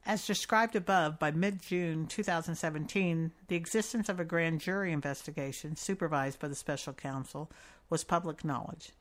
As 0.04 0.26
described 0.26 0.74
above, 0.74 1.18
by 1.18 1.30
mid 1.30 1.60
June 1.60 2.06
2017, 2.06 3.30
the 3.48 3.56
existence 3.56 4.08
of 4.08 4.18
a 4.18 4.24
grand 4.24 4.60
jury 4.60 4.90
investigation 4.90 5.76
supervised 5.76 6.40
by 6.40 6.48
the 6.48 6.54
special 6.54 6.94
counsel 6.94 7.50
was 7.90 8.04
public 8.04 8.44
knowledge. 8.44 8.92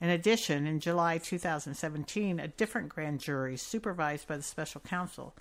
In 0.00 0.08
addition, 0.08 0.66
in 0.66 0.80
July 0.80 1.18
2017, 1.18 2.40
a 2.40 2.48
different 2.48 2.88
grand 2.88 3.20
jury 3.20 3.56
supervised 3.56 4.26
by 4.26 4.36
the 4.36 4.42
special 4.42 4.80
counsel 4.80 5.34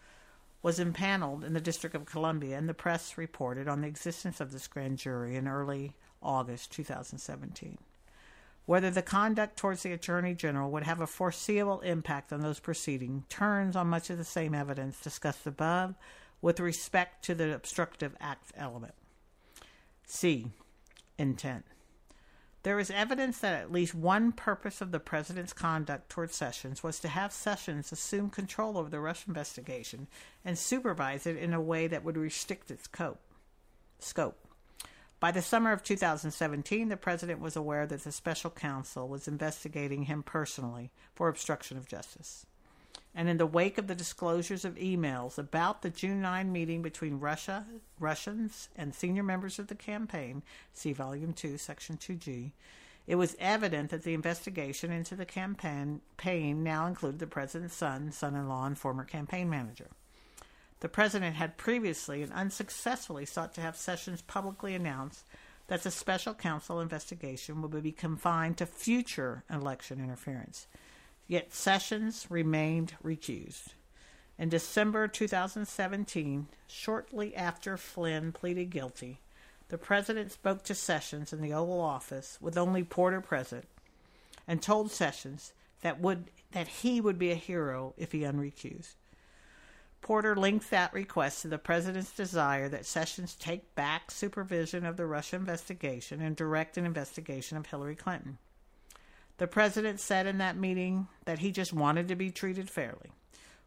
was 0.63 0.79
impaneled 0.79 1.43
in 1.43 1.53
the 1.53 1.61
District 1.61 1.95
of 1.95 2.05
Columbia, 2.05 2.57
and 2.57 2.69
the 2.69 2.73
press 2.73 3.17
reported 3.17 3.67
on 3.67 3.81
the 3.81 3.87
existence 3.87 4.39
of 4.39 4.51
this 4.51 4.67
grand 4.67 4.97
jury 4.97 5.35
in 5.35 5.47
early 5.47 5.93
August 6.21 6.71
2017. 6.71 7.77
Whether 8.65 8.91
the 8.91 9.01
conduct 9.01 9.57
towards 9.57 9.83
the 9.83 9.91
Attorney 9.91 10.35
General 10.35 10.69
would 10.71 10.83
have 10.83 11.01
a 11.01 11.07
foreseeable 11.07 11.81
impact 11.81 12.31
on 12.31 12.41
those 12.41 12.59
proceedings 12.59 13.23
turns 13.27 13.75
on 13.75 13.87
much 13.87 14.09
of 14.09 14.17
the 14.17 14.23
same 14.23 14.53
evidence 14.53 15.01
discussed 15.01 15.47
above 15.47 15.95
with 16.41 16.59
respect 16.59 17.25
to 17.25 17.35
the 17.35 17.53
obstructive 17.53 18.15
act 18.19 18.51
element. 18.55 18.93
C. 20.05 20.51
Intent. 21.17 21.65
There 22.63 22.79
is 22.79 22.91
evidence 22.91 23.39
that 23.39 23.59
at 23.59 23.71
least 23.71 23.95
one 23.95 24.31
purpose 24.31 24.81
of 24.81 24.91
the 24.91 24.99
president's 24.99 25.53
conduct 25.53 26.09
toward 26.09 26.31
Sessions 26.31 26.83
was 26.83 26.99
to 26.99 27.07
have 27.07 27.31
Sessions 27.31 27.91
assume 27.91 28.29
control 28.29 28.77
over 28.77 28.89
the 28.89 28.99
Russia 28.99 29.25
investigation 29.27 30.07
and 30.45 30.57
supervise 30.57 31.25
it 31.25 31.37
in 31.37 31.53
a 31.53 31.61
way 31.61 31.87
that 31.87 32.03
would 32.03 32.17
restrict 32.17 32.69
its 32.69 32.87
scope. 33.99 34.47
By 35.19 35.31
the 35.31 35.41
summer 35.41 35.71
of 35.71 35.83
2017, 35.83 36.89
the 36.89 36.97
president 36.97 37.39
was 37.39 37.55
aware 37.55 37.87
that 37.87 38.03
the 38.03 38.11
special 38.11 38.51
counsel 38.51 39.07
was 39.07 39.27
investigating 39.27 40.03
him 40.03 40.21
personally 40.21 40.91
for 41.15 41.29
obstruction 41.29 41.77
of 41.77 41.87
justice. 41.87 42.45
And 43.13 43.27
in 43.27 43.37
the 43.37 43.45
wake 43.45 43.77
of 43.77 43.87
the 43.87 43.95
disclosures 43.95 44.63
of 44.63 44.75
emails 44.75 45.37
about 45.37 45.81
the 45.81 45.89
June 45.89 46.21
9 46.21 46.51
meeting 46.51 46.81
between 46.81 47.19
Russia, 47.19 47.65
Russians 47.99 48.69
and 48.75 48.95
senior 48.95 49.23
members 49.23 49.59
of 49.59 49.67
the 49.67 49.75
campaign, 49.75 50.43
see 50.73 50.93
Volume 50.93 51.33
2, 51.33 51.57
Section 51.57 51.97
2G, 51.97 52.51
it 53.07 53.15
was 53.15 53.35
evident 53.39 53.89
that 53.89 54.03
the 54.03 54.13
investigation 54.13 54.91
into 54.91 55.15
the 55.15 55.25
campaign 55.25 55.99
now 56.63 56.85
included 56.85 57.19
the 57.19 57.27
president's 57.27 57.75
son, 57.75 58.11
son 58.11 58.35
in 58.35 58.47
law, 58.47 58.65
and 58.65 58.77
former 58.77 59.03
campaign 59.03 59.49
manager. 59.49 59.87
The 60.79 60.89
president 60.89 61.35
had 61.35 61.57
previously 61.57 62.23
and 62.23 62.31
unsuccessfully 62.31 63.25
sought 63.25 63.53
to 63.55 63.61
have 63.61 63.75
Sessions 63.75 64.21
publicly 64.21 64.73
announce 64.73 65.23
that 65.67 65.83
the 65.83 65.91
special 65.91 66.33
counsel 66.33 66.79
investigation 66.79 67.61
would 67.61 67.83
be 67.83 67.91
confined 67.91 68.57
to 68.57 68.65
future 68.65 69.43
election 69.49 69.99
interference. 69.99 70.67
Yet 71.27 71.53
Sessions 71.53 72.27
remained 72.29 72.93
recused. 73.03 73.73
In 74.37 74.49
December 74.49 75.07
2017, 75.07 76.47
shortly 76.67 77.35
after 77.35 77.77
Flynn 77.77 78.31
pleaded 78.31 78.69
guilty, 78.69 79.21
the 79.69 79.77
president 79.77 80.31
spoke 80.31 80.63
to 80.63 80.75
Sessions 80.75 81.31
in 81.31 81.41
the 81.41 81.53
Oval 81.53 81.79
Office 81.79 82.37
with 82.41 82.57
only 82.57 82.83
Porter 82.83 83.21
present 83.21 83.65
and 84.47 84.61
told 84.61 84.91
Sessions 84.91 85.53
that 85.81 85.99
would 85.99 86.31
that 86.51 86.67
he 86.67 86.99
would 86.99 87.17
be 87.17 87.31
a 87.31 87.35
hero 87.35 87.93
if 87.97 88.11
he 88.11 88.23
unrecused. 88.23 88.95
Porter 90.01 90.35
linked 90.35 90.69
that 90.71 90.91
request 90.93 91.43
to 91.43 91.47
the 91.47 91.57
president's 91.57 92.11
desire 92.11 92.67
that 92.67 92.85
Sessions 92.85 93.35
take 93.35 93.75
back 93.75 94.09
supervision 94.09 94.85
of 94.85 94.97
the 94.97 95.05
Russia 95.05 95.35
investigation 95.35 96.21
and 96.21 96.35
direct 96.35 96.77
an 96.77 96.85
investigation 96.85 97.57
of 97.57 97.67
Hillary 97.67 97.95
Clinton. 97.95 98.39
The 99.41 99.47
president 99.47 99.99
said 99.99 100.27
in 100.27 100.37
that 100.37 100.55
meeting 100.55 101.07
that 101.25 101.39
he 101.39 101.51
just 101.51 101.73
wanted 101.73 102.07
to 102.09 102.15
be 102.15 102.29
treated 102.29 102.69
fairly, 102.69 103.11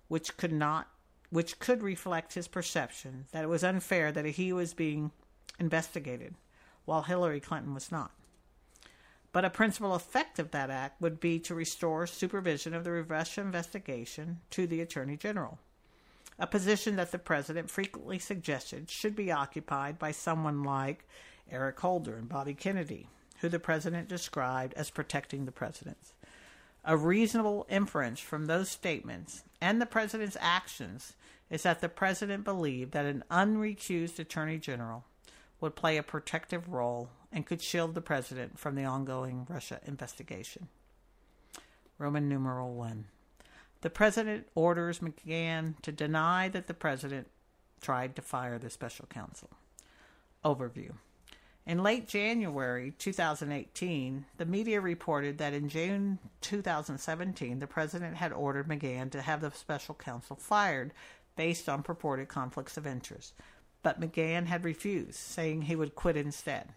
which 0.07 0.37
could 0.37 0.53
not 0.53 0.87
which 1.31 1.59
could 1.59 1.83
reflect 1.83 2.35
his 2.35 2.47
perception 2.47 3.25
that 3.33 3.43
it 3.43 3.49
was 3.49 3.65
unfair 3.65 4.13
that 4.13 4.25
he 4.25 4.53
was 4.53 4.73
being 4.73 5.11
investigated 5.59 6.37
while 6.85 7.03
Hillary 7.03 7.41
Clinton 7.41 7.75
was 7.75 7.91
not. 7.91 8.13
But 9.33 9.45
a 9.45 9.51
principal 9.51 9.97
effect 9.97 10.39
of 10.39 10.53
that 10.53 10.71
act 10.71 11.03
would 11.03 11.19
be 11.19 11.41
to 11.41 11.57
restore 11.57 12.07
supervision 12.07 12.73
of 12.73 12.85
the 12.85 12.93
Russia 12.93 13.41
investigation 13.41 14.43
to 14.51 14.69
the 14.69 14.81
Attorney 14.81 15.17
General, 15.17 15.59
a 16.39 16.47
position 16.47 16.95
that 16.95 17.11
the 17.11 17.19
President 17.19 17.69
frequently 17.69 18.21
suggested 18.21 18.93
should 18.93 19.17
be 19.17 19.33
occupied 19.33 19.99
by 19.99 20.13
someone 20.13 20.63
like 20.63 21.05
Eric 21.51 21.81
Holder 21.81 22.15
and 22.15 22.29
Bobby 22.29 22.55
Kennedy, 22.55 23.09
who 23.45 23.51
the 23.51 23.59
president 23.59 24.09
described 24.09 24.73
as 24.73 24.89
protecting 24.89 25.45
the 25.45 25.53
presidents. 25.53 26.15
A 26.83 26.97
reasonable 26.97 27.67
inference 27.69 28.19
from 28.19 28.47
those 28.47 28.71
statements 28.71 29.43
and 29.61 29.83
the 29.83 29.87
president's 29.87 30.39
actions 30.41 31.13
is 31.51 31.63
that 31.65 31.83
the 31.83 31.91
president 31.91 32.43
believed 32.43 32.93
that 32.93 33.05
an 33.05 33.23
unrecused 33.31 34.19
attorney 34.19 34.57
general 34.57 35.05
would 35.61 35.77
play 35.77 35.99
a 35.99 36.03
protective 36.03 36.71
role 36.71 37.11
and 37.31 37.45
could 37.45 37.61
shield 37.61 37.95
the 37.95 38.01
president 38.01 38.59
from 38.59 38.77
the 38.77 38.85
ongoing 38.85 39.47
Russia 39.47 39.79
investigation. 39.85 40.69
Roman 41.99 42.31
numeral 42.31 42.73
1. 42.73 43.05
The 43.83 43.91
president 43.91 44.47
orders 44.55 45.01
McGahn 45.01 45.75
to 45.83 45.93
deny 45.93 46.49
that 46.49 46.67
the 46.67 46.73
president 46.73 47.27
tried 47.83 48.17
to 48.17 48.23
fire 48.23 48.59
the 48.59 48.71
special 48.71 49.05
counsel. 49.05 49.51
Overview. 50.43 50.93
In 51.67 51.83
late 51.83 52.07
January 52.07 52.93
2018, 52.99 54.27
the 54.37 54.45
media 54.45 54.83
reported 54.83 55.39
that 55.39 55.55
in 55.55 55.71
June 55.71 56.19
2017, 56.43 57.59
the 57.59 57.67
president 57.67 58.17
had 58.17 58.35
ordered 58.35 58.69
McGahn 58.69 59.11
to 59.13 59.23
have 59.23 59.41
the 59.41 59.51
special 59.51 59.95
counsel 59.95 60.37
fired 60.37 60.93
based 61.37 61.67
on 61.67 61.83
purported 61.83 62.29
conflicts 62.29 62.77
of 62.77 62.87
interest. 62.87 63.33
But 63.83 63.99
McGahn 63.99 64.45
had 64.45 64.63
refused, 64.63 65.15
saying 65.15 65.63
he 65.63 65.77
would 65.77 65.95
quit 65.95 66.19
instead. 66.19 66.69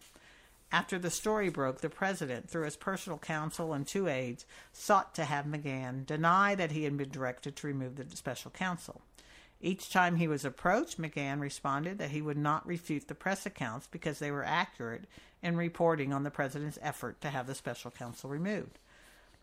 After 0.72 0.98
the 0.98 1.10
story 1.10 1.50
broke, 1.50 1.82
the 1.82 1.90
president, 1.90 2.48
through 2.48 2.64
his 2.64 2.76
personal 2.76 3.18
counsel 3.18 3.74
and 3.74 3.86
two 3.86 4.08
aides, 4.08 4.46
sought 4.72 5.14
to 5.16 5.24
have 5.24 5.44
McGahn 5.44 6.06
deny 6.06 6.54
that 6.54 6.72
he 6.72 6.84
had 6.84 6.96
been 6.96 7.10
directed 7.10 7.56
to 7.56 7.66
remove 7.66 7.96
the 7.96 8.16
special 8.16 8.50
counsel. 8.50 9.02
Each 9.60 9.90
time 9.90 10.16
he 10.16 10.28
was 10.28 10.44
approached, 10.44 11.00
McGahn 11.00 11.40
responded 11.40 11.98
that 11.98 12.10
he 12.10 12.22
would 12.22 12.36
not 12.36 12.66
refute 12.66 13.08
the 13.08 13.14
press 13.14 13.44
accounts 13.44 13.88
because 13.88 14.18
they 14.18 14.30
were 14.30 14.44
accurate 14.44 15.04
in 15.42 15.56
reporting 15.56 16.12
on 16.12 16.22
the 16.22 16.30
president's 16.30 16.78
effort 16.80 17.20
to 17.20 17.30
have 17.30 17.46
the 17.46 17.54
special 17.54 17.90
counsel 17.90 18.30
removed. 18.30 18.78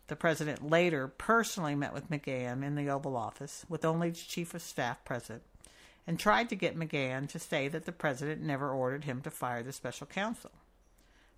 The 0.08 0.16
president 0.16 0.70
later 0.70 1.08
personally 1.08 1.74
met 1.74 1.92
with 1.92 2.10
McGahn 2.10 2.62
in 2.64 2.76
the 2.76 2.88
Oval 2.88 3.16
Office, 3.16 3.66
with 3.68 3.84
only 3.84 4.10
the 4.10 4.16
chief 4.16 4.54
of 4.54 4.62
staff 4.62 5.04
present, 5.04 5.42
and 6.06 6.18
tried 6.18 6.48
to 6.48 6.56
get 6.56 6.78
McGahn 6.78 7.28
to 7.30 7.38
say 7.38 7.68
that 7.68 7.84
the 7.84 7.92
president 7.92 8.40
never 8.40 8.70
ordered 8.70 9.04
him 9.04 9.20
to 9.22 9.30
fire 9.30 9.62
the 9.62 9.72
special 9.72 10.06
counsel. 10.06 10.52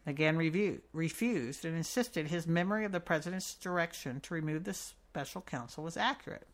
McGahn 0.07 0.81
refused 0.93 1.65
and 1.65 1.77
insisted 1.77 2.29
his 2.29 2.47
memory 2.47 2.85
of 2.85 2.93
the 2.93 3.01
president's 3.01 3.55
direction 3.55 4.21
to 4.21 4.35
remove 4.35 4.65
the 4.65 4.75
special 4.75 5.41
counsel 5.41 5.83
was 5.83 5.97
accurate. 5.97 6.47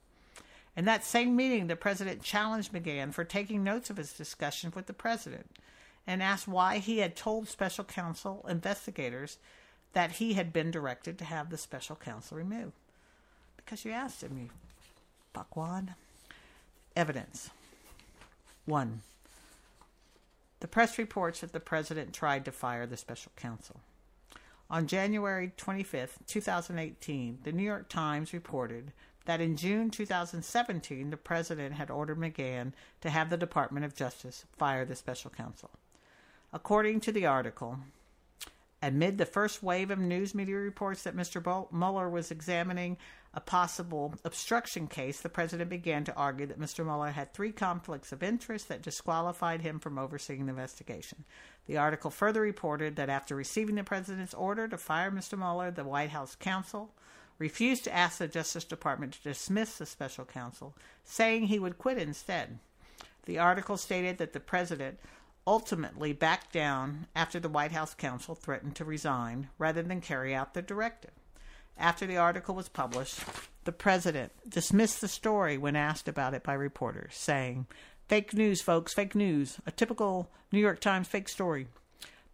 In 0.77 0.85
that 0.87 1.05
same 1.05 1.37
meeting, 1.37 1.66
the 1.66 1.77
president 1.77 2.22
challenged 2.22 2.72
McGahn 2.72 3.12
for 3.12 3.25
taking 3.25 3.62
notes 3.62 3.91
of 3.91 3.97
his 3.97 4.12
discussion 4.12 4.72
with 4.75 4.87
the 4.87 4.93
president 4.93 5.47
and 6.07 6.22
asked 6.22 6.49
why 6.49 6.79
he 6.79 6.99
had 6.99 7.16
told 7.16 7.49
special 7.49 7.85
counsel 7.85 8.45
investigators 8.49 9.39
that 9.93 10.12
he 10.12 10.35
had 10.35 10.53
been 10.53 10.70
directed 10.70 11.18
to 11.18 11.25
have 11.25 11.51
the 11.51 11.57
special 11.57 11.97
counsel 11.97 12.37
removed. 12.37 12.72
Because 13.57 13.85
you 13.85 13.93
asked 13.93 14.22
him, 14.22 14.37
you 14.37 14.49
fuckwad. 15.35 15.95
Evidence. 16.97 17.51
1. 18.66 19.03
The 20.61 20.68
press 20.68 20.99
reports 20.99 21.41
that 21.41 21.53
the 21.53 21.61
president 21.61 22.12
tried 22.12 22.45
to 22.45 22.53
fire 22.53 22.87
the 22.87 22.97
special 22.97 23.33
counsel. 23.37 23.81
On 24.70 24.87
January 24.87 25.53
25, 25.57 26.18
2018, 26.27 27.39
the 27.45 27.53
New 27.53 27.62
York 27.62 27.89
Times 27.89 28.33
reported 28.33 28.93
that 29.25 29.41
in 29.41 29.57
June 29.57 29.91
2017, 29.91 31.11
the 31.11 31.16
president 31.16 31.75
had 31.75 31.91
ordered 31.91 32.18
McGahn 32.18 32.72
to 33.01 33.11
have 33.11 33.31
the 33.31 33.37
Department 33.37 33.85
of 33.85 33.95
Justice 33.95 34.45
fire 34.57 34.85
the 34.85 34.97
special 34.97 35.31
counsel. 35.31 35.70
According 36.53 37.01
to 37.01 37.12
the 37.12 37.27
article, 37.27 37.79
amid 38.83 39.16
the 39.16 39.27
first 39.27 39.62
wave 39.62 39.91
of 39.91 39.99
news 39.99 40.35
media 40.35 40.57
reports 40.57 41.03
that 41.03 41.16
Mr. 41.16 41.43
Mueller 41.72 42.09
was 42.09 42.31
examining 42.31 42.99
a 43.33 43.41
possible 43.41 44.14
obstruction 44.25 44.87
case, 44.87 45.20
the 45.20 45.29
president 45.29 45.68
began 45.68 46.05
to 46.05 46.14
argue 46.14 46.47
that 46.47 46.61
Mr. 46.61 46.85
Mueller 46.85 47.11
had 47.11 47.33
three 47.33 47.51
conflicts 47.51 48.12
of 48.12 48.22
interest 48.22 48.68
that 48.68 48.83
disqualified 48.83 49.62
him 49.62 49.81
from 49.81 49.99
overseeing 49.99 50.47
the 50.47 50.51
investigation. 50.51 51.25
The 51.66 51.79
article 51.79 52.11
further 52.11 52.43
reported 52.43 52.95
that 52.97 53.09
after 53.09 53.35
receiving 53.35 53.75
the 53.75 53.83
president's 53.83 54.35
order 54.35 54.68
to 54.68 54.79
fire 54.79 55.11
Mr. 55.11 55.37
Mueller, 55.37 55.70
the 55.70 55.83
White 55.83 56.11
House 56.11 56.37
counsel 56.37 56.93
refused 57.39 57.85
to 57.85 57.95
ask 57.95 58.18
the 58.18 58.28
Justice 58.28 58.64
Department 58.64 59.12
to 59.14 59.22
dismiss 59.22 59.78
the 59.78 59.87
special 59.87 60.24
counsel, 60.24 60.74
saying 61.05 61.47
he 61.47 61.59
would 61.59 61.78
quit 61.78 61.99
instead. 61.99 62.59
The 63.26 63.39
article 63.39 63.76
stated 63.76 64.18
that 64.18 64.32
the 64.32 64.41
president 64.41 64.99
ultimately 65.47 66.12
backed 66.12 66.53
down 66.53 67.07
after 67.14 67.39
the 67.39 67.49
White 67.49 67.72
House 67.72 67.95
counsel 67.95 68.35
threatened 68.35 68.76
to 68.76 68.85
resign 68.85 69.49
rather 69.59 69.82
than 69.82 70.01
carry 70.01 70.35
out 70.35 70.55
the 70.55 70.62
directive. 70.62 71.11
After 71.76 72.07
the 72.07 72.16
article 72.16 72.55
was 72.55 72.68
published, 72.68 73.20
the 73.64 73.72
president 73.72 74.32
dismissed 74.49 75.01
the 75.01 75.09
story 75.09 75.59
when 75.59 75.76
asked 75.76 76.09
about 76.09 76.35
it 76.35 76.43
by 76.43 76.55
reporters, 76.55 77.14
saying, 77.14 77.66
Fake 78.09 78.35
news, 78.35 78.61
folks, 78.61 78.93
fake 78.95 79.14
news. 79.14 79.59
A 79.66 79.70
typical 79.70 80.30
New 80.53 80.61
York 80.61 80.80
Times 80.80 81.09
fake 81.09 81.28
story. 81.28 81.66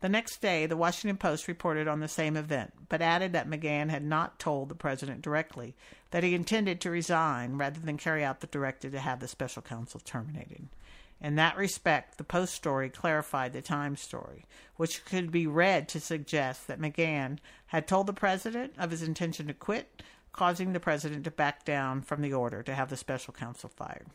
The 0.01 0.09
next 0.09 0.40
day, 0.40 0.64
the 0.64 0.78
Washington 0.78 1.18
Post 1.18 1.46
reported 1.46 1.86
on 1.86 2.01
the 2.01 2.09
same 2.09 2.36
event, 2.36 2.72
but 2.88 3.03
added 3.03 3.32
that 3.32 3.48
McGahn 3.48 3.90
had 3.90 4.03
not 4.03 4.38
told 4.38 4.68
the 4.68 4.74
president 4.74 5.20
directly 5.20 5.74
that 6.11 6.24
he 6.24 6.34
intended 6.34 6.80
to 6.80 6.90
resign 6.90 7.59
rather 7.59 7.80
than 7.80 7.98
carry 7.98 8.24
out 8.24 8.40
the 8.40 8.46
directive 8.46 8.92
to 8.92 9.01
have 9.01 9.20
the 9.20 9.28
special 9.28 9.61
counsel 9.61 10.01
terminated. 10.01 10.68
In 11.20 11.34
that 11.34 11.59
respect, 11.59 12.16
the 12.16 12.24
Post 12.24 12.55
story 12.55 12.88
clarified 12.88 13.53
the 13.53 13.61
Times 13.61 14.01
story, 14.01 14.46
which 14.76 15.05
could 15.05 15.30
be 15.30 15.46
read 15.46 15.86
to 15.90 16.01
suggest 16.01 16.66
that 16.66 16.80
McGahn 16.80 17.38
had 17.66 17.86
told 17.86 18.07
the 18.07 18.14
president 18.14 18.72
of 18.78 18.90
his 18.90 19.03
intention 19.03 19.48
to 19.48 19.55
quit, 19.55 20.03
causing 20.32 20.72
the 20.72 20.80
president 20.80 21.24
to 21.24 21.30
back 21.30 21.66
down 21.66 22.01
from 22.01 22.22
the 22.22 22.32
order 22.32 22.62
to 22.62 22.74
have 22.74 22.88
the 22.88 22.96
special 22.96 23.34
counsel 23.34 23.68
fired. 23.68 24.07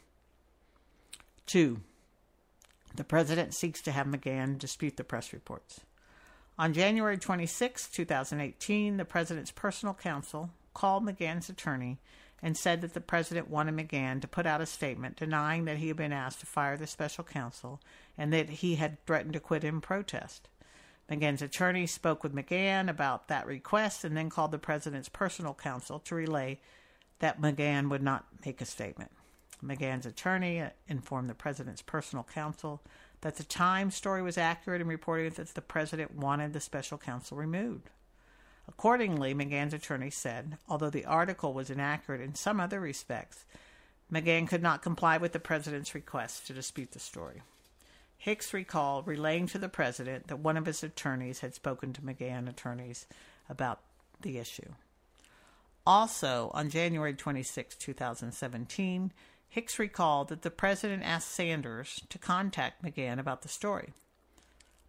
2. 1.46 1.80
The 2.96 3.04
president 3.04 3.54
seeks 3.54 3.82
to 3.82 3.92
have 3.92 4.08
McGahn 4.08 4.58
dispute 4.58 4.96
the 4.96 5.04
press 5.04 5.34
reports. 5.34 5.82
On 6.58 6.72
January 6.72 7.18
26, 7.18 7.90
2018, 7.90 8.96
the 8.96 9.04
president's 9.04 9.52
personal 9.52 9.94
counsel 9.94 10.52
called 10.74 11.06
McGahn's 11.06 11.50
attorney 11.50 11.98
and 12.42 12.56
said 12.56 12.80
that 12.82 12.94
the 12.94 13.02
president 13.02 13.50
wanted 13.50 13.76
McGahn 13.76 14.22
to 14.22 14.28
put 14.28 14.46
out 14.46 14.62
a 14.62 14.66
statement 14.66 15.18
denying 15.18 15.66
that 15.66 15.78
he 15.78 15.90
had 15.90 15.98
been 15.98 16.14
asked 16.14 16.40
to 16.40 16.46
fire 16.46 16.78
the 16.78 16.88
special 16.88 17.24
counsel 17.26 17.82
and 18.18 18.32
that 18.32 18.50
he 18.50 18.76
had 18.76 19.04
threatened 19.06 19.34
to 19.34 19.40
quit 19.42 19.66
in 19.66 19.82
protest. 19.82 20.48
McGahn's 21.12 21.42
attorney 21.42 21.88
spoke 21.88 22.24
with 22.24 22.34
McGahn 22.34 22.90
about 22.90 23.28
that 23.28 23.46
request 23.46 24.06
and 24.06 24.16
then 24.16 24.30
called 24.30 24.52
the 24.52 24.58
president's 24.58 25.10
personal 25.10 25.54
counsel 25.54 26.00
to 26.00 26.16
relay 26.16 26.60
that 27.20 27.42
McGahn 27.42 27.90
would 27.90 28.04
not 28.04 28.26
make 28.46 28.62
a 28.62 28.66
statement. 28.66 29.12
McGahn's 29.66 30.06
attorney 30.06 30.64
informed 30.88 31.30
the 31.30 31.34
president's 31.34 31.82
personal 31.82 32.24
counsel 32.24 32.82
that 33.22 33.38
the 33.38 33.44
Times 33.44 33.96
story 33.96 34.22
was 34.22 34.38
accurate 34.38 34.82
in 34.82 34.88
reporting 34.88 35.32
that 35.32 35.48
the 35.56 35.62
president 35.62 36.16
wanted 36.16 36.54
the 36.54 36.60
special 36.60 36.98
counsel 36.98 37.38
removed. 37.38 37.90
Accordingly, 38.68 39.34
McGahn's 39.34 39.74
attorney 39.74 40.10
said, 40.10 40.58
although 40.68 40.90
the 40.90 41.06
article 41.06 41.54
was 41.54 41.70
inaccurate 41.70 42.22
in 42.22 42.36
some 42.36 42.60
other 42.60 42.80
respects, 42.80 43.46
McGahn 44.12 44.48
could 44.48 44.62
not 44.62 44.82
comply 44.82 45.18
with 45.18 45.32
the 45.34 45.40
president's 45.40 45.96
request 45.96 46.48
to 46.48 46.54
dispute 46.54 46.92
the 46.92 47.00
story. 47.00 47.42
Hicks 48.18 48.54
recalled 48.54 49.08
relaying 49.08 49.48
to 49.48 49.58
the 49.58 49.70
president 49.70 50.28
that 50.28 50.40
one 50.40 50.58
of 50.58 50.66
his 50.66 50.84
attorneys 50.84 51.40
had 51.40 51.54
spoken 51.54 51.94
to 51.94 52.02
McGahn 52.02 52.50
attorneys 52.50 53.08
about 53.50 53.82
the 54.22 54.38
issue. 54.38 54.74
Also, 55.86 56.50
on 56.54 56.70
January 56.70 57.14
26, 57.14 57.76
2017, 57.76 59.12
Hicks 59.50 59.80
recalled 59.80 60.30
that 60.30 60.42
the 60.42 60.52
president 60.52 61.04
asked 61.04 61.32
Sanders 61.32 62.02
to 62.10 62.18
contact 62.18 62.84
McGahn 62.84 63.20
about 63.20 63.42
the 63.42 63.48
story. 63.48 63.94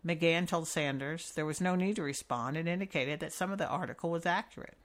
McGahn 0.05 0.47
told 0.47 0.69
Sanders 0.69 1.33
there 1.35 1.47
was 1.47 1.61
no 1.61 1.75
need 1.75 1.97
to 1.97 2.03
respond 2.03 2.57
and 2.57 2.69
indicated 2.69 3.21
that 3.21 3.33
some 3.33 3.51
of 3.51 3.59
the 3.59 3.69
article 3.69 4.11
was 4.11 4.27
accurate. 4.27 4.77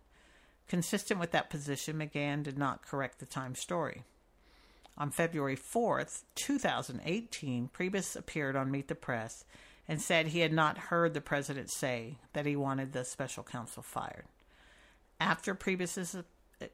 Consistent 0.68 1.20
with 1.20 1.32
that 1.32 1.50
position, 1.50 1.98
McGahn 1.98 2.44
did 2.44 2.58
not 2.58 2.86
correct 2.86 3.20
the 3.20 3.26
Times 3.26 3.60
story. 3.60 4.04
On 4.98 5.12
February 5.12 5.58
4th, 5.58 6.24
2018, 6.36 7.70
Priebus 7.74 8.16
appeared 8.16 8.56
on 8.56 8.72
Meet 8.72 8.88
the 8.88 8.96
Press 8.96 9.46
and 9.88 10.02
said 10.02 10.28
he 10.28 10.40
had 10.40 10.54
not 10.54 10.78
heard 10.78 11.14
the 11.14 11.22
president 11.22 11.72
say 11.72 12.18
that 12.34 12.46
he 12.46 12.56
wanted 12.56 12.94
the 12.94 13.04
special 13.04 13.44
counsel 13.44 13.84
fired. 13.84 14.26
After 15.20 15.54
Priebus's 15.54 16.16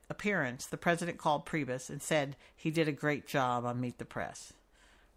appearance, 0.09 0.65
the 0.65 0.77
president 0.77 1.17
called 1.17 1.45
Priebus 1.45 1.89
and 1.89 2.01
said 2.01 2.35
he 2.55 2.71
did 2.71 2.87
a 2.87 2.93
great 2.93 3.27
job 3.27 3.65
on 3.65 3.81
Meet 3.81 3.97
the 3.97 4.05
Press. 4.05 4.53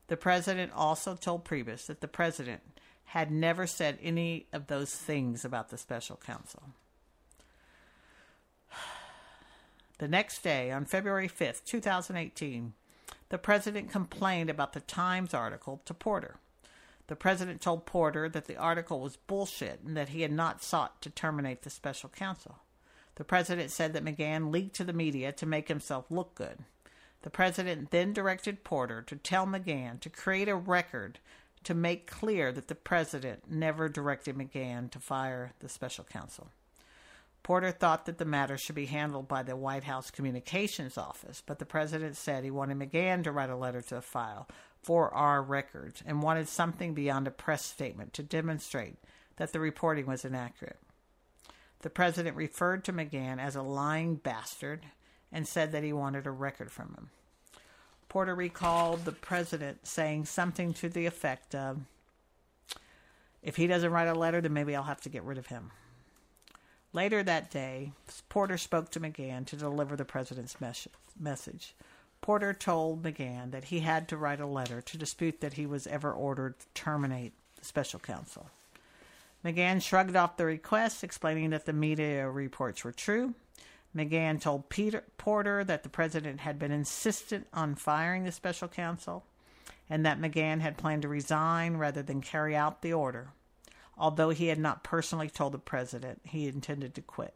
The 0.08 0.16
president 0.16 0.72
also 0.74 1.14
told 1.14 1.44
Priebus 1.44 1.86
that 1.86 2.00
the 2.00 2.08
president 2.08 2.62
had 3.06 3.30
never 3.30 3.66
said 3.66 3.98
any 4.02 4.46
of 4.52 4.66
those 4.66 4.94
things 4.94 5.44
about 5.44 5.68
the 5.70 5.78
special 5.78 6.16
counsel. 6.24 6.62
The 9.98 10.08
next 10.08 10.42
day, 10.42 10.70
on 10.70 10.86
February 10.86 11.28
5th, 11.28 11.62
2018, 11.66 12.72
the 13.28 13.36
president 13.36 13.90
complained 13.90 14.48
about 14.48 14.72
the 14.72 14.80
Times 14.80 15.34
article 15.34 15.82
to 15.84 15.92
Porter. 15.92 16.36
The 17.08 17.16
president 17.16 17.60
told 17.60 17.84
Porter 17.84 18.28
that 18.28 18.46
the 18.46 18.56
article 18.56 19.00
was 19.00 19.16
bullshit 19.16 19.80
and 19.84 19.96
that 19.96 20.10
he 20.10 20.22
had 20.22 20.32
not 20.32 20.62
sought 20.62 21.02
to 21.02 21.10
terminate 21.10 21.62
the 21.62 21.70
special 21.70 22.08
counsel. 22.08 22.60
The 23.20 23.24
president 23.24 23.70
said 23.70 23.92
that 23.92 24.02
McGahn 24.02 24.50
leaked 24.50 24.76
to 24.76 24.84
the 24.84 24.94
media 24.94 25.30
to 25.30 25.44
make 25.44 25.68
himself 25.68 26.06
look 26.10 26.34
good. 26.34 26.60
The 27.20 27.28
president 27.28 27.90
then 27.90 28.14
directed 28.14 28.64
Porter 28.64 29.02
to 29.02 29.14
tell 29.14 29.46
McGahn 29.46 30.00
to 30.00 30.08
create 30.08 30.48
a 30.48 30.56
record 30.56 31.18
to 31.64 31.74
make 31.74 32.10
clear 32.10 32.50
that 32.50 32.68
the 32.68 32.74
president 32.74 33.42
never 33.46 33.90
directed 33.90 34.36
McGahn 34.36 34.90
to 34.92 34.98
fire 34.98 35.52
the 35.60 35.68
special 35.68 36.02
counsel. 36.02 36.48
Porter 37.42 37.72
thought 37.72 38.06
that 38.06 38.16
the 38.16 38.24
matter 38.24 38.56
should 38.56 38.74
be 38.74 38.86
handled 38.86 39.28
by 39.28 39.42
the 39.42 39.54
White 39.54 39.84
House 39.84 40.10
Communications 40.10 40.96
Office, 40.96 41.42
but 41.44 41.58
the 41.58 41.66
president 41.66 42.16
said 42.16 42.42
he 42.42 42.50
wanted 42.50 42.78
McGahn 42.78 43.22
to 43.24 43.32
write 43.32 43.50
a 43.50 43.54
letter 43.54 43.82
to 43.82 43.96
the 43.96 44.00
file 44.00 44.48
for 44.82 45.12
our 45.12 45.42
records 45.42 46.02
and 46.06 46.22
wanted 46.22 46.48
something 46.48 46.94
beyond 46.94 47.26
a 47.26 47.30
press 47.30 47.66
statement 47.66 48.14
to 48.14 48.22
demonstrate 48.22 48.96
that 49.36 49.52
the 49.52 49.60
reporting 49.60 50.06
was 50.06 50.24
inaccurate. 50.24 50.78
The 51.82 51.90
president 51.90 52.36
referred 52.36 52.84
to 52.84 52.92
McGahn 52.92 53.38
as 53.38 53.56
a 53.56 53.62
lying 53.62 54.16
bastard 54.16 54.86
and 55.32 55.46
said 55.46 55.72
that 55.72 55.82
he 55.82 55.92
wanted 55.92 56.26
a 56.26 56.30
record 56.30 56.70
from 56.70 56.94
him. 56.94 57.10
Porter 58.08 58.34
recalled 58.34 59.04
the 59.04 59.12
president 59.12 59.86
saying 59.86 60.24
something 60.24 60.74
to 60.74 60.88
the 60.88 61.06
effect 61.06 61.54
of, 61.54 61.80
If 63.42 63.56
he 63.56 63.66
doesn't 63.66 63.92
write 63.92 64.08
a 64.08 64.14
letter, 64.14 64.40
then 64.40 64.52
maybe 64.52 64.74
I'll 64.74 64.82
have 64.82 65.00
to 65.02 65.08
get 65.08 65.22
rid 65.22 65.38
of 65.38 65.46
him. 65.46 65.70
Later 66.92 67.22
that 67.22 67.50
day, 67.50 67.92
Porter 68.28 68.58
spoke 68.58 68.90
to 68.90 69.00
McGahn 69.00 69.46
to 69.46 69.56
deliver 69.56 69.94
the 69.94 70.04
president's 70.04 70.60
mes- 70.60 70.88
message. 71.18 71.74
Porter 72.20 72.52
told 72.52 73.02
McGahn 73.02 73.52
that 73.52 73.64
he 73.64 73.80
had 73.80 74.08
to 74.08 74.16
write 74.16 74.40
a 74.40 74.46
letter 74.46 74.82
to 74.82 74.98
dispute 74.98 75.40
that 75.40 75.54
he 75.54 75.64
was 75.64 75.86
ever 75.86 76.12
ordered 76.12 76.58
to 76.58 76.66
terminate 76.74 77.32
the 77.56 77.64
special 77.64 78.00
counsel. 78.00 78.50
McGahn 79.44 79.80
shrugged 79.80 80.16
off 80.16 80.36
the 80.36 80.44
request, 80.44 81.02
explaining 81.02 81.50
that 81.50 81.64
the 81.64 81.72
media 81.72 82.28
reports 82.28 82.84
were 82.84 82.92
true. 82.92 83.34
McGahn 83.96 84.40
told 84.40 84.68
Peter 84.68 85.04
Porter 85.16 85.64
that 85.64 85.82
the 85.82 85.88
president 85.88 86.40
had 86.40 86.58
been 86.58 86.70
insistent 86.70 87.46
on 87.52 87.74
firing 87.74 88.24
the 88.24 88.32
special 88.32 88.68
counsel 88.68 89.24
and 89.88 90.06
that 90.06 90.20
McGahn 90.20 90.60
had 90.60 90.76
planned 90.76 91.02
to 91.02 91.08
resign 91.08 91.76
rather 91.76 92.02
than 92.02 92.20
carry 92.20 92.54
out 92.54 92.82
the 92.82 92.92
order, 92.92 93.32
although 93.98 94.30
he 94.30 94.46
had 94.46 94.58
not 94.58 94.84
personally 94.84 95.28
told 95.28 95.52
the 95.52 95.58
president 95.58 96.20
he 96.24 96.46
intended 96.46 96.94
to 96.94 97.02
quit. 97.02 97.34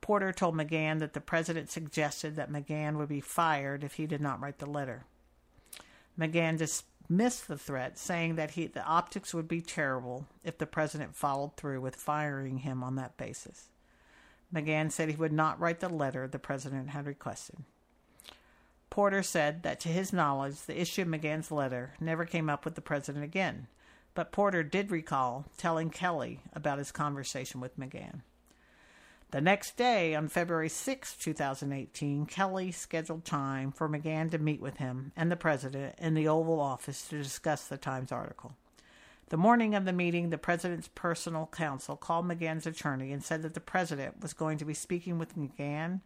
Porter 0.00 0.32
told 0.32 0.56
McGahn 0.56 0.98
that 1.00 1.12
the 1.12 1.20
president 1.20 1.70
suggested 1.70 2.36
that 2.36 2.50
McGahn 2.50 2.96
would 2.96 3.08
be 3.08 3.20
fired 3.20 3.84
if 3.84 3.94
he 3.94 4.06
did 4.06 4.20
not 4.20 4.40
write 4.40 4.58
the 4.58 4.66
letter. 4.66 5.04
McGahn 6.18 6.58
dismissed 7.02 7.48
the 7.48 7.58
threat, 7.58 7.98
saying 7.98 8.36
that 8.36 8.52
he, 8.52 8.66
the 8.66 8.84
optics 8.84 9.34
would 9.34 9.48
be 9.48 9.60
terrible 9.60 10.26
if 10.44 10.58
the 10.58 10.66
president 10.66 11.14
followed 11.14 11.56
through 11.56 11.80
with 11.80 11.96
firing 11.96 12.58
him 12.58 12.82
on 12.82 12.96
that 12.96 13.16
basis. 13.16 13.68
McGahn 14.54 14.90
said 14.90 15.08
he 15.08 15.16
would 15.16 15.32
not 15.32 15.58
write 15.58 15.80
the 15.80 15.88
letter 15.88 16.26
the 16.26 16.38
president 16.38 16.90
had 16.90 17.06
requested. 17.06 17.56
Porter 18.90 19.22
said 19.22 19.62
that 19.62 19.80
to 19.80 19.88
his 19.88 20.12
knowledge, 20.12 20.60
the 20.62 20.78
issue 20.78 21.02
of 21.02 21.08
McGahn's 21.08 21.50
letter 21.50 21.94
never 21.98 22.26
came 22.26 22.50
up 22.50 22.64
with 22.64 22.74
the 22.74 22.82
president 22.82 23.24
again, 23.24 23.68
but 24.14 24.32
Porter 24.32 24.62
did 24.62 24.90
recall 24.90 25.46
telling 25.56 25.88
Kelly 25.88 26.40
about 26.52 26.78
his 26.78 26.92
conversation 26.92 27.60
with 27.60 27.78
McGahn. 27.78 28.20
The 29.32 29.40
next 29.40 29.78
day, 29.78 30.14
on 30.14 30.28
February 30.28 30.68
6, 30.68 31.16
2018, 31.16 32.26
Kelly 32.26 32.70
scheduled 32.70 33.24
time 33.24 33.72
for 33.72 33.88
McGahn 33.88 34.30
to 34.30 34.36
meet 34.36 34.60
with 34.60 34.76
him 34.76 35.10
and 35.16 35.32
the 35.32 35.36
president 35.36 35.94
in 35.98 36.12
the 36.12 36.28
Oval 36.28 36.60
Office 36.60 37.08
to 37.08 37.22
discuss 37.22 37.64
the 37.64 37.78
Times 37.78 38.12
article. 38.12 38.52
The 39.30 39.38
morning 39.38 39.74
of 39.74 39.86
the 39.86 39.92
meeting, 39.94 40.28
the 40.28 40.36
president's 40.36 40.90
personal 40.94 41.48
counsel 41.50 41.96
called 41.96 42.26
McGahn's 42.26 42.66
attorney 42.66 43.10
and 43.10 43.24
said 43.24 43.40
that 43.40 43.54
the 43.54 43.60
president 43.60 44.20
was 44.20 44.34
going 44.34 44.58
to 44.58 44.66
be 44.66 44.74
speaking 44.74 45.18
with 45.18 45.34
McGahn 45.34 46.02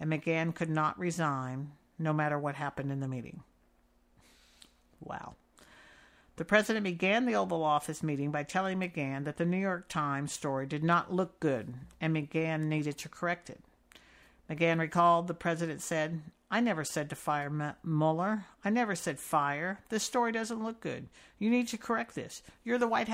and 0.00 0.10
McGahn 0.10 0.54
could 0.54 0.70
not 0.70 0.98
resign 0.98 1.72
no 1.98 2.14
matter 2.14 2.38
what 2.38 2.54
happened 2.54 2.90
in 2.90 3.00
the 3.00 3.08
meeting. 3.08 3.42
Wow. 5.00 5.34
The 6.40 6.46
president 6.46 6.84
began 6.84 7.26
the 7.26 7.34
Oval 7.34 7.62
Office 7.62 8.02
meeting 8.02 8.30
by 8.30 8.44
telling 8.44 8.80
McGahn 8.80 9.26
that 9.26 9.36
the 9.36 9.44
New 9.44 9.58
York 9.58 9.90
Times 9.90 10.32
story 10.32 10.64
did 10.64 10.82
not 10.82 11.12
look 11.12 11.38
good 11.38 11.74
and 12.00 12.16
McGahn 12.16 12.62
needed 12.62 12.96
to 12.96 13.10
correct 13.10 13.50
it. 13.50 13.60
McGahn 14.48 14.78
recalled 14.78 15.26
the 15.28 15.34
president 15.34 15.82
said, 15.82 16.22
I 16.50 16.60
never 16.60 16.82
said 16.82 17.10
to 17.10 17.14
fire 17.14 17.76
Mueller. 17.84 18.46
I 18.64 18.70
never 18.70 18.94
said 18.94 19.20
fire. 19.20 19.80
This 19.90 20.02
story 20.02 20.32
doesn't 20.32 20.64
look 20.64 20.80
good. 20.80 21.08
You 21.38 21.50
need 21.50 21.68
to 21.68 21.76
correct 21.76 22.14
this. 22.14 22.42
You're 22.64 22.78
the 22.78 22.88
White 22.88 23.08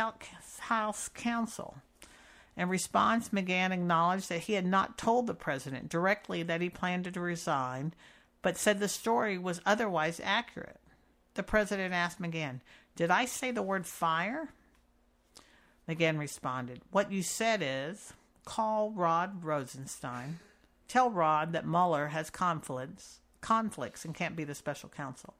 House 0.61 1.09
counsel. 1.09 1.79
In 2.57 2.69
response, 2.69 3.31
McGahn 3.31 3.73
acknowledged 3.73 4.29
that 4.29 4.43
he 4.43 4.53
had 4.53 4.67
not 4.67 4.99
told 4.99 5.27
the 5.27 5.35
president 5.35 5.89
directly 5.89 6.45
that 6.45 6.61
he 6.61 6.71
planned 6.71 7.13
to 7.13 7.21
resign, 7.21 7.93
but 8.41 8.57
said 8.57 8.79
the 8.79 8.87
story 8.87 9.37
was 9.37 9.61
otherwise 9.67 10.21
accurate. 10.23 10.79
The 11.35 11.43
president 11.43 11.93
asked 11.93 12.23
McGahn, 12.23 12.61
Did 12.97 13.11
I 13.11 13.27
say 13.27 13.51
the 13.51 13.63
word 13.63 13.87
fire? 13.87 14.49
McGahn 15.89 16.19
responded, 16.19 16.81
What 16.91 17.13
you 17.13 17.23
said 17.23 17.61
is 17.63 18.13
call 18.45 18.91
Rod 18.91 19.45
Rosenstein, 19.45 20.41
tell 20.89 21.11
Rod 21.11 21.53
that 21.53 21.67
Mueller 21.67 22.09
has 22.09 22.31
conflicts 22.31 23.21
conflicts 23.41 24.05
and 24.05 24.13
can't 24.13 24.35
be 24.35 24.43
the 24.43 24.57
special 24.57 24.89
counsel. 24.89 25.35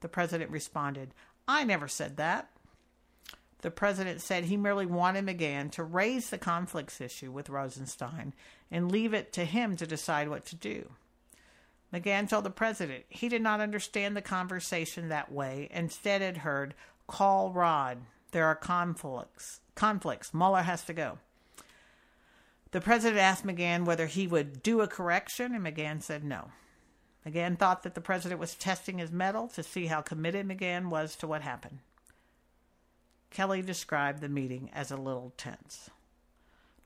The 0.00 0.08
president 0.08 0.50
responded, 0.50 1.14
I 1.46 1.62
never 1.62 1.86
said 1.86 2.16
that. 2.16 2.50
The 3.60 3.70
president 3.70 4.20
said 4.20 4.44
he 4.44 4.56
merely 4.56 4.86
wanted 4.86 5.26
McGahn 5.26 5.70
to 5.72 5.84
raise 5.84 6.30
the 6.30 6.38
conflicts 6.38 7.00
issue 7.00 7.30
with 7.30 7.48
Rosenstein 7.48 8.34
and 8.72 8.90
leave 8.90 9.14
it 9.14 9.32
to 9.34 9.44
him 9.44 9.76
to 9.76 9.86
decide 9.86 10.28
what 10.28 10.44
to 10.46 10.56
do. 10.56 10.90
McGahn 11.92 12.28
told 12.28 12.44
the 12.44 12.50
president 12.50 13.04
he 13.08 13.28
did 13.28 13.42
not 13.42 13.60
understand 13.60 14.16
the 14.16 14.22
conversation 14.22 15.08
that 15.08 15.30
way, 15.30 15.68
instead 15.70 16.22
had 16.22 16.38
heard, 16.38 16.74
call 17.06 17.52
Rod. 17.52 17.98
There 18.30 18.46
are 18.46 18.54
conflicts. 18.54 19.60
Conflicts. 19.74 20.32
Mueller 20.32 20.62
has 20.62 20.84
to 20.84 20.94
go. 20.94 21.18
The 22.70 22.80
president 22.80 23.20
asked 23.20 23.46
McGahn 23.46 23.84
whether 23.84 24.06
he 24.06 24.26
would 24.26 24.62
do 24.62 24.80
a 24.80 24.88
correction, 24.88 25.54
and 25.54 25.64
McGahn 25.64 26.02
said 26.02 26.24
no. 26.24 26.50
McGahn 27.26 27.58
thought 27.58 27.82
that 27.82 27.94
the 27.94 28.00
president 28.00 28.40
was 28.40 28.54
testing 28.54 28.98
his 28.98 29.12
mettle 29.12 29.46
to 29.48 29.62
see 29.62 29.86
how 29.86 30.00
committed 30.00 30.48
McGahn 30.48 30.88
was 30.88 31.14
to 31.16 31.26
what 31.26 31.42
happened. 31.42 31.80
Kelly 33.30 33.62
described 33.62 34.20
the 34.20 34.28
meeting 34.28 34.70
as 34.72 34.90
a 34.90 34.96
little 34.96 35.32
tense. 35.36 35.90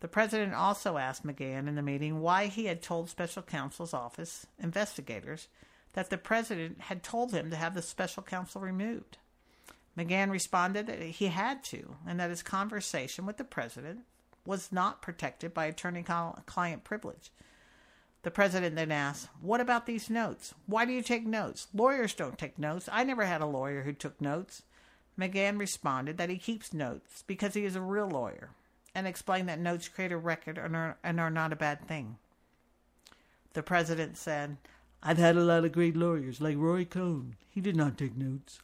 The 0.01 0.09
president 0.09 0.55
also 0.55 0.99
asked 0.99 1.27
McGahn 1.27 1.69
in 1.69 1.75
the 1.75 1.83
meeting 1.83 2.21
why 2.21 2.47
he 2.47 2.67
had 2.67 2.83
told 2.83 3.09
special 3.09 3.43
counsel's 3.43 3.95
office 3.95 4.47
investigators 4.59 5.49
that 5.95 6.11
the 6.11 6.19
president 6.19 6.83
had 6.83 7.03
told 7.03 7.33
him 7.33 7.51
to 7.51 7.57
have 7.57 7.75
the 7.75 7.81
special 7.81 8.23
counsel 8.23 8.61
removed. 8.61 9.17
McGahn 9.97 10.31
responded 10.31 10.87
that 10.87 11.01
he 11.01 11.29
had 11.29 11.65
to, 11.65 11.97
and 12.07 12.21
that 12.21 12.29
his 12.29 12.43
conversation 12.43 13.25
with 13.25 13.39
the 13.39 13.45
president 13.45 14.01
was 14.45 14.71
not 14.71 15.01
protected 15.01 15.55
by 15.55 15.65
attorney 15.65 16.03
client 16.03 16.85
privilege. 16.85 17.31
The 18.23 18.31
president 18.31 18.77
then 18.77 18.93
asked, 18.93 19.29
What 19.41 19.63
about 19.63 19.87
these 19.87 20.11
notes? 20.11 20.53
Why 20.67 20.85
do 20.85 20.93
you 20.93 21.01
take 21.01 21.27
notes? 21.27 21.69
Lawyers 21.73 22.13
don't 22.13 22.37
take 22.37 22.59
notes. 22.59 22.89
I 22.93 23.05
never 23.05 23.25
had 23.25 23.41
a 23.41 23.47
lawyer 23.47 23.83
who 23.83 23.95
took 23.95 24.21
notes. 24.21 24.63
McGahn 25.19 25.59
responded 25.59 26.19
that 26.19 26.29
he 26.29 26.37
keeps 26.37 26.75
notes 26.75 27.25
because 27.27 27.55
he 27.55 27.65
is 27.65 27.77
a 27.77 27.81
real 27.81 28.09
lawyer 28.09 28.51
and 28.97 29.07
explained 29.07 29.47
that 29.47 29.61
notes 29.61 29.89
create 29.89 30.11
a 30.11 30.17
record 30.17 30.57
and 30.57 30.75
are, 30.75 30.97
and 31.05 31.21
are 31.21 31.31
not 31.31 31.53
a 31.53 31.57
bad 31.57 31.87
thing. 31.87 32.17
The 33.53 33.63
president 33.63 34.17
said, 34.17 34.57
I've 35.03 35.19
had 35.19 35.37
a 35.37 35.45
lot 35.45 35.67
of 35.67 35.73
great 35.73 35.95
lawyers 35.95 36.41
like 36.41 36.57
Roy 36.57 36.87
Cohn. 36.87 37.37
He 37.51 37.61
did 37.61 37.77
not 37.77 37.99
take 37.99 38.17
notes. 38.17 38.61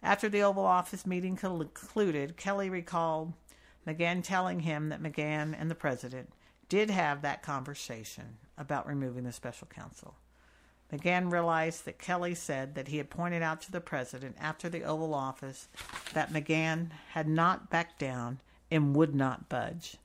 After 0.00 0.28
the 0.28 0.42
Oval 0.42 0.64
Office 0.64 1.04
meeting 1.04 1.34
concluded, 1.34 2.36
Kelly 2.36 2.70
recalled 2.70 3.32
McGahn 3.84 4.22
telling 4.22 4.60
him 4.60 4.90
that 4.90 5.02
McGahn 5.02 5.56
and 5.58 5.68
the 5.68 5.74
president 5.74 6.32
did 6.68 6.88
have 6.88 7.22
that 7.22 7.42
conversation 7.42 8.36
about 8.56 8.86
removing 8.86 9.24
the 9.24 9.32
special 9.32 9.66
counsel. 9.66 10.14
McGahn 10.92 11.32
realized 11.32 11.84
that 11.84 11.98
Kelly 11.98 12.36
said 12.36 12.76
that 12.76 12.88
he 12.88 12.98
had 12.98 13.10
pointed 13.10 13.42
out 13.42 13.60
to 13.62 13.72
the 13.72 13.80
president 13.80 14.36
after 14.38 14.68
the 14.68 14.84
Oval 14.84 15.14
Office 15.14 15.66
that 16.14 16.32
McGahn 16.32 16.90
had 17.10 17.26
not 17.26 17.70
backed 17.70 17.98
down 17.98 18.38
and 18.70 18.94
would 18.94 19.14
not 19.14 19.48
budge. 19.48 19.96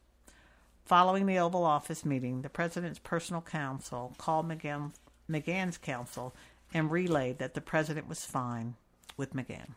Following 0.85 1.25
the 1.25 1.39
Oval 1.39 1.63
Office 1.63 2.05
meeting, 2.05 2.41
the 2.41 2.49
president's 2.49 2.99
personal 2.99 3.41
counsel 3.41 4.13
called 4.17 4.47
McGahn, 4.47 4.91
McGahn's 5.29 5.77
counsel 5.77 6.35
and 6.73 6.91
relayed 6.91 7.39
that 7.39 7.53
the 7.53 7.61
president 7.61 8.09
was 8.09 8.25
fine 8.25 8.75
with 9.15 9.33
McGahn. 9.33 9.69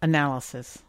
Analysis 0.00 0.82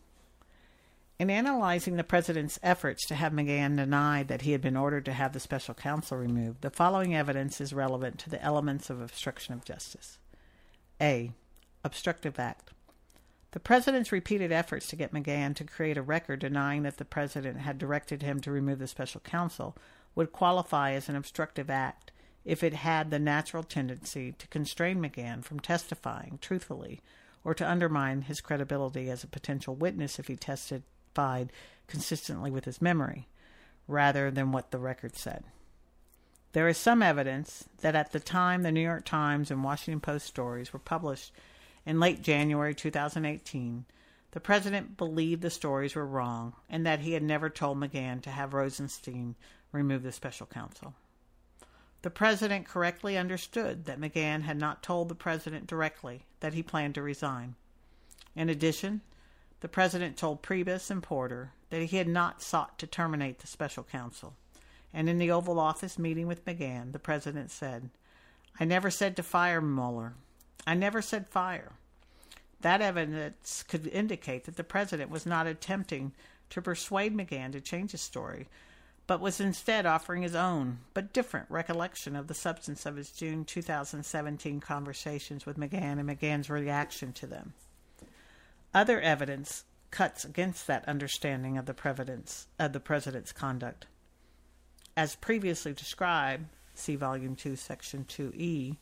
in 1.23 1.29
analyzing 1.29 1.95
the 1.95 2.03
president's 2.03 2.59
efforts 2.61 3.05
to 3.05 3.15
have 3.15 3.31
McGahn 3.31 3.77
deny 3.77 4.23
that 4.23 4.41
he 4.41 4.51
had 4.51 4.59
been 4.59 4.75
ordered 4.75 5.05
to 5.05 5.13
have 5.13 5.31
the 5.31 5.39
special 5.39 5.73
counsel 5.73 6.17
removed, 6.17 6.61
the 6.61 6.69
following 6.69 7.15
evidence 7.15 7.61
is 7.61 7.71
relevant 7.71 8.19
to 8.19 8.29
the 8.29 8.43
elements 8.43 8.89
of 8.89 8.99
obstruction 8.99 9.53
of 9.53 9.63
justice. 9.63 10.17
A. 10.99 11.31
Obstructive 11.83 12.37
act. 12.39 12.72
The 13.53 13.59
president's 13.59 14.11
repeated 14.11 14.51
efforts 14.51 14.87
to 14.87 14.95
get 14.95 15.13
McGahn 15.13 15.55
to 15.57 15.63
create 15.63 15.95
a 15.95 16.01
record 16.01 16.39
denying 16.39 16.81
that 16.83 16.97
the 16.97 17.05
president 17.05 17.59
had 17.59 17.77
directed 17.77 18.23
him 18.23 18.41
to 18.41 18.51
remove 18.51 18.79
the 18.79 18.87
special 18.87 19.21
counsel 19.21 19.77
would 20.15 20.31
qualify 20.31 20.93
as 20.93 21.07
an 21.07 21.15
obstructive 21.15 21.69
act 21.69 22.11
if 22.43 22.63
it 22.63 22.73
had 22.73 23.11
the 23.11 23.19
natural 23.19 23.61
tendency 23.61 24.31
to 24.39 24.47
constrain 24.47 24.97
McGahn 24.97 25.43
from 25.43 25.59
testifying 25.59 26.39
truthfully 26.41 26.99
or 27.43 27.53
to 27.53 27.69
undermine 27.69 28.23
his 28.23 28.41
credibility 28.41 29.07
as 29.11 29.23
a 29.23 29.27
potential 29.27 29.75
witness 29.75 30.17
if 30.17 30.27
he 30.27 30.35
testified 30.35 31.51
consistently 31.85 32.49
with 32.49 32.65
his 32.65 32.81
memory, 32.81 33.27
rather 33.87 34.31
than 34.31 34.51
what 34.51 34.71
the 34.71 34.79
record 34.79 35.15
said. 35.15 35.43
There 36.53 36.67
is 36.67 36.77
some 36.79 37.03
evidence 37.03 37.65
that 37.81 37.95
at 37.95 38.13
the 38.13 38.19
time 38.19 38.63
the 38.63 38.71
New 38.71 38.81
York 38.81 39.05
Times 39.05 39.51
and 39.51 39.63
Washington 39.63 39.99
Post 39.99 40.25
stories 40.25 40.73
were 40.73 40.79
published 40.79 41.31
in 41.85 41.99
late 41.99 42.21
January 42.21 42.73
2018, 42.73 43.85
The 44.31 44.39
president 44.39 44.97
believed 44.97 45.43
the 45.43 45.51
stories 45.51 45.93
were 45.93 46.07
wrong 46.07 46.53
and 46.67 46.85
that 46.85 47.01
he 47.01 47.13
had 47.13 47.21
never 47.21 47.51
told 47.51 47.77
McGahn 47.77 48.21
to 48.23 48.31
have 48.31 48.55
Rosenstein 48.55 49.35
remove 49.71 50.01
the 50.01 50.11
special 50.11 50.47
counsel. 50.47 50.95
The 52.01 52.09
president 52.09 52.67
correctly 52.67 53.15
understood 53.15 53.85
that 53.85 53.99
McGahn 53.99 54.41
had 54.41 54.57
not 54.57 54.81
told 54.81 55.07
the 55.07 55.15
president 55.15 55.67
directly 55.67 56.25
that 56.39 56.53
he 56.53 56.63
planned 56.63 56.95
to 56.95 57.03
resign. 57.03 57.55
In 58.35 58.49
addition, 58.49 59.01
the 59.61 59.69
president 59.69 60.17
told 60.17 60.41
Priebus 60.41 60.89
and 60.89 61.03
Porter 61.03 61.51
that 61.69 61.83
he 61.83 61.97
had 61.97 62.07
not 62.07 62.41
sought 62.41 62.79
to 62.79 62.87
terminate 62.87 63.39
the 63.39 63.47
special 63.47 63.83
counsel. 63.83 64.33
And 64.91 65.07
in 65.07 65.19
the 65.19 65.31
Oval 65.31 65.59
Office 65.59 65.99
meeting 65.99 66.27
with 66.27 66.43
McGahn, 66.43 66.91
the 66.91 66.99
president 66.99 67.51
said, 67.51 67.89
I 68.59 68.65
never 68.65 68.89
said 68.89 69.15
to 69.15 69.23
fire 69.23 69.61
Mueller. 69.61 70.15
I 70.65 70.73
never 70.75 71.01
said 71.01 71.27
fire. 71.27 71.73
That 72.61 72.81
evidence 72.81 73.63
could 73.63 73.87
indicate 73.87 74.45
that 74.45 74.55
the 74.55 74.63
president 74.63 75.09
was 75.09 75.25
not 75.25 75.47
attempting 75.47 76.13
to 76.49 76.61
persuade 76.61 77.15
McGahn 77.15 77.51
to 77.51 77.61
change 77.61 77.91
his 77.91 78.01
story, 78.01 78.47
but 79.05 79.19
was 79.19 79.41
instead 79.41 79.85
offering 79.85 80.21
his 80.21 80.35
own, 80.35 80.79
but 80.93 81.11
different, 81.11 81.47
recollection 81.49 82.15
of 82.15 82.27
the 82.27 82.33
substance 82.33 82.85
of 82.85 82.95
his 82.95 83.11
June 83.11 83.43
2017 83.43 84.61
conversations 84.61 85.45
with 85.45 85.57
McGahn 85.57 85.99
and 85.99 86.09
McGahn's 86.09 86.49
reaction 86.49 87.11
to 87.13 87.27
them. 87.27 87.53
Other 88.73 89.01
evidence 89.01 89.65
cuts 89.91 90.23
against 90.23 90.65
that 90.67 90.87
understanding 90.87 91.57
of 91.57 91.65
the 91.65 91.73
president's, 91.73 92.47
of 92.57 92.71
the 92.71 92.79
president's 92.79 93.31
conduct. 93.31 93.87
As 94.95 95.15
previously 95.15 95.73
described, 95.73 96.45
see 96.73 96.95
Volume 96.95 97.35
2, 97.35 97.55
Section 97.55 98.05
2E, 98.05 98.77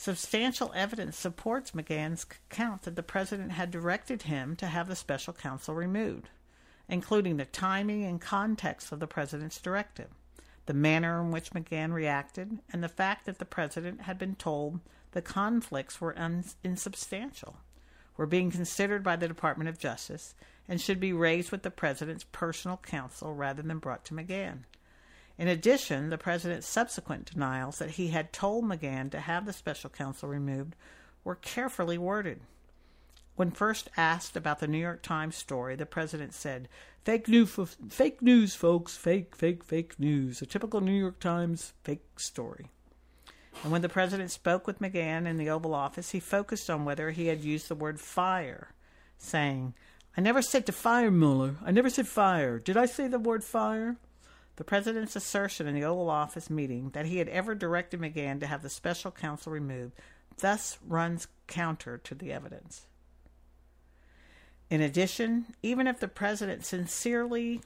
substantial 0.00 0.72
evidence 0.74 1.16
supports 1.16 1.72
McGahn's 1.72 2.24
account 2.50 2.82
that 2.82 2.96
the 2.96 3.02
president 3.02 3.52
had 3.52 3.70
directed 3.70 4.22
him 4.22 4.56
to 4.56 4.66
have 4.66 4.88
the 4.88 4.96
special 4.96 5.32
counsel 5.32 5.74
removed 5.74 6.28
including 6.90 7.36
the 7.36 7.44
timing 7.44 8.04
and 8.04 8.20
context 8.20 8.90
of 8.90 8.98
the 8.98 9.06
president's 9.06 9.60
directive, 9.60 10.08
the 10.66 10.74
manner 10.74 11.20
in 11.20 11.30
which 11.30 11.52
McGahn 11.52 11.92
reacted, 11.92 12.58
and 12.72 12.82
the 12.82 12.88
fact 12.88 13.26
that 13.26 13.38
the 13.38 13.44
president 13.44 14.02
had 14.02 14.18
been 14.18 14.34
told 14.34 14.80
the 15.12 15.22
conflicts 15.22 16.00
were 16.00 16.18
un- 16.18 16.44
insubstantial, 16.64 17.58
were 18.16 18.26
being 18.26 18.50
considered 18.50 19.02
by 19.02 19.16
the 19.16 19.28
Department 19.28 19.70
of 19.70 19.78
Justice, 19.78 20.34
and 20.68 20.80
should 20.80 21.00
be 21.00 21.12
raised 21.12 21.52
with 21.52 21.62
the 21.62 21.70
president's 21.70 22.26
personal 22.32 22.76
counsel 22.76 23.34
rather 23.34 23.62
than 23.62 23.78
brought 23.78 24.04
to 24.04 24.14
McGahn. 24.14 24.64
In 25.40 25.48
addition, 25.48 26.10
the 26.10 26.18
president's 26.18 26.66
subsequent 26.66 27.32
denials 27.32 27.78
that 27.78 27.92
he 27.92 28.08
had 28.08 28.30
told 28.30 28.62
McGahn 28.62 29.10
to 29.10 29.20
have 29.20 29.46
the 29.46 29.54
special 29.54 29.88
counsel 29.88 30.28
removed 30.28 30.76
were 31.24 31.34
carefully 31.34 31.96
worded. 31.96 32.42
When 33.36 33.50
first 33.50 33.88
asked 33.96 34.36
about 34.36 34.58
the 34.58 34.68
New 34.68 34.76
York 34.76 35.00
Times 35.00 35.36
story, 35.36 35.76
the 35.76 35.86
president 35.86 36.34
said, 36.34 36.68
"Fake 37.04 37.26
news, 37.26 37.58
fake 37.88 38.20
news, 38.20 38.54
folks, 38.54 38.98
fake, 38.98 39.34
fake, 39.34 39.64
fake 39.64 39.98
news. 39.98 40.42
A 40.42 40.46
typical 40.46 40.82
New 40.82 40.92
York 40.92 41.18
Times 41.18 41.72
fake 41.84 42.20
story." 42.20 42.68
And 43.62 43.72
when 43.72 43.80
the 43.80 43.88
president 43.88 44.30
spoke 44.30 44.66
with 44.66 44.80
McGahn 44.80 45.26
in 45.26 45.38
the 45.38 45.48
Oval 45.48 45.74
Office, 45.74 46.10
he 46.10 46.20
focused 46.20 46.68
on 46.68 46.84
whether 46.84 47.12
he 47.12 47.28
had 47.28 47.42
used 47.42 47.68
the 47.68 47.74
word 47.74 47.98
fire, 47.98 48.74
saying, 49.16 49.72
I 50.18 50.20
never 50.20 50.42
said 50.42 50.66
to 50.66 50.72
fire 50.72 51.10
Mueller. 51.10 51.56
I 51.64 51.70
never 51.70 51.88
said 51.88 52.08
fire. 52.08 52.58
Did 52.58 52.76
I 52.76 52.84
say 52.84 53.08
the 53.08 53.18
word 53.18 53.42
fire? 53.42 53.96
The 54.60 54.64
president's 54.64 55.16
assertion 55.16 55.66
in 55.66 55.74
the 55.74 55.84
Oval 55.84 56.10
Office 56.10 56.50
meeting 56.50 56.90
that 56.90 57.06
he 57.06 57.16
had 57.16 57.30
ever 57.30 57.54
directed 57.54 57.98
McGahn 57.98 58.40
to 58.40 58.46
have 58.46 58.60
the 58.60 58.68
special 58.68 59.10
counsel 59.10 59.50
removed 59.50 59.94
thus 60.36 60.76
runs 60.86 61.28
counter 61.46 61.96
to 61.96 62.14
the 62.14 62.30
evidence. 62.30 62.82
In 64.68 64.82
addition, 64.82 65.46
even 65.62 65.86
if 65.86 65.98
the 65.98 66.08
president 66.08 66.66
sincerely 66.66 67.62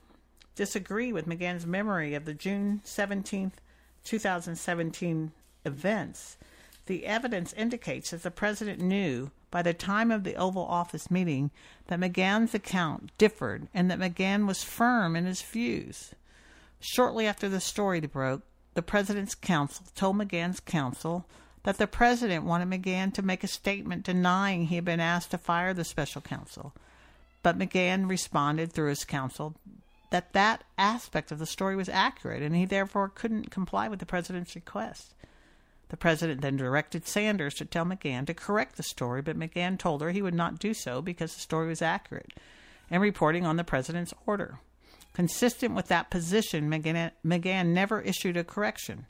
disagreed 0.54 1.14
with 1.14 1.26
McGahn's 1.26 1.66
memory 1.66 2.14
of 2.14 2.26
the 2.26 2.32
June 2.32 2.80
17, 2.84 3.50
2017 4.04 5.32
events, 5.64 6.36
the 6.86 7.06
evidence 7.06 7.52
indicates 7.54 8.12
that 8.12 8.22
the 8.22 8.30
president 8.30 8.80
knew 8.80 9.32
by 9.50 9.62
the 9.62 9.74
time 9.74 10.12
of 10.12 10.22
the 10.22 10.36
Oval 10.36 10.64
Office 10.64 11.10
meeting 11.10 11.50
that 11.88 11.98
McGahn's 11.98 12.54
account 12.54 13.10
differed 13.18 13.66
and 13.74 13.90
that 13.90 13.98
McGahn 13.98 14.46
was 14.46 14.62
firm 14.62 15.16
in 15.16 15.24
his 15.24 15.42
views. 15.42 16.14
Shortly 16.86 17.26
after 17.26 17.48
the 17.48 17.60
story 17.60 17.98
broke, 18.00 18.42
the 18.74 18.82
president's 18.82 19.34
counsel 19.34 19.86
told 19.94 20.16
McGahn's 20.16 20.60
counsel 20.60 21.24
that 21.62 21.78
the 21.78 21.86
president 21.86 22.44
wanted 22.44 22.68
McGahn 22.68 23.14
to 23.14 23.22
make 23.22 23.42
a 23.42 23.48
statement 23.48 24.04
denying 24.04 24.66
he 24.66 24.74
had 24.74 24.84
been 24.84 25.00
asked 25.00 25.30
to 25.30 25.38
fire 25.38 25.72
the 25.72 25.82
special 25.82 26.20
counsel. 26.20 26.74
But 27.42 27.58
McGahn 27.58 28.06
responded 28.06 28.70
through 28.70 28.90
his 28.90 29.06
counsel 29.06 29.54
that 30.10 30.34
that 30.34 30.64
aspect 30.76 31.32
of 31.32 31.38
the 31.38 31.46
story 31.46 31.74
was 31.74 31.88
accurate 31.88 32.42
and 32.42 32.54
he 32.54 32.66
therefore 32.66 33.08
couldn't 33.08 33.50
comply 33.50 33.88
with 33.88 33.98
the 33.98 34.04
president's 34.04 34.54
request. 34.54 35.14
The 35.88 35.96
president 35.96 36.42
then 36.42 36.58
directed 36.58 37.06
Sanders 37.06 37.54
to 37.54 37.64
tell 37.64 37.86
McGahn 37.86 38.26
to 38.26 38.34
correct 38.34 38.76
the 38.76 38.82
story, 38.82 39.22
but 39.22 39.38
McGahn 39.38 39.78
told 39.78 40.02
her 40.02 40.10
he 40.10 40.20
would 40.20 40.34
not 40.34 40.58
do 40.58 40.74
so 40.74 41.00
because 41.00 41.32
the 41.32 41.40
story 41.40 41.66
was 41.66 41.80
accurate 41.80 42.34
and 42.90 43.00
reporting 43.00 43.46
on 43.46 43.56
the 43.56 43.64
president's 43.64 44.12
order. 44.26 44.58
Consistent 45.14 45.74
with 45.74 45.86
that 45.88 46.10
position, 46.10 46.68
McGahn, 46.68 47.66
never 47.68 48.00
issued 48.00 48.36
a 48.36 48.44
correction. 48.44 49.06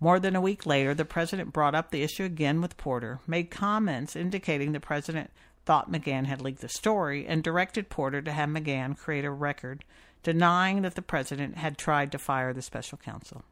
More 0.00 0.18
than 0.18 0.34
a 0.34 0.40
week 0.40 0.66
later, 0.66 0.94
the 0.94 1.04
president 1.04 1.52
brought 1.52 1.74
up 1.74 1.90
the 1.90 2.02
issue 2.02 2.24
again 2.24 2.60
with 2.60 2.76
Porter, 2.76 3.20
made 3.26 3.50
comments 3.50 4.16
indicating 4.16 4.72
the 4.72 4.80
president 4.80 5.30
thought 5.64 5.92
McGahn 5.92 6.26
had 6.26 6.40
leaked 6.40 6.60
the 6.60 6.68
story 6.68 7.26
and 7.26 7.42
directed 7.42 7.88
Porter 7.90 8.22
to 8.22 8.32
have 8.32 8.48
McGahn 8.48 8.96
create 8.96 9.24
a 9.24 9.30
record 9.30 9.84
denying 10.22 10.82
that 10.82 10.94
the 10.94 11.02
president 11.02 11.56
had 11.56 11.76
tried 11.76 12.12
to 12.12 12.18
fire 12.18 12.52
the 12.52 12.62
special 12.62 12.98
counsel. 12.98 13.44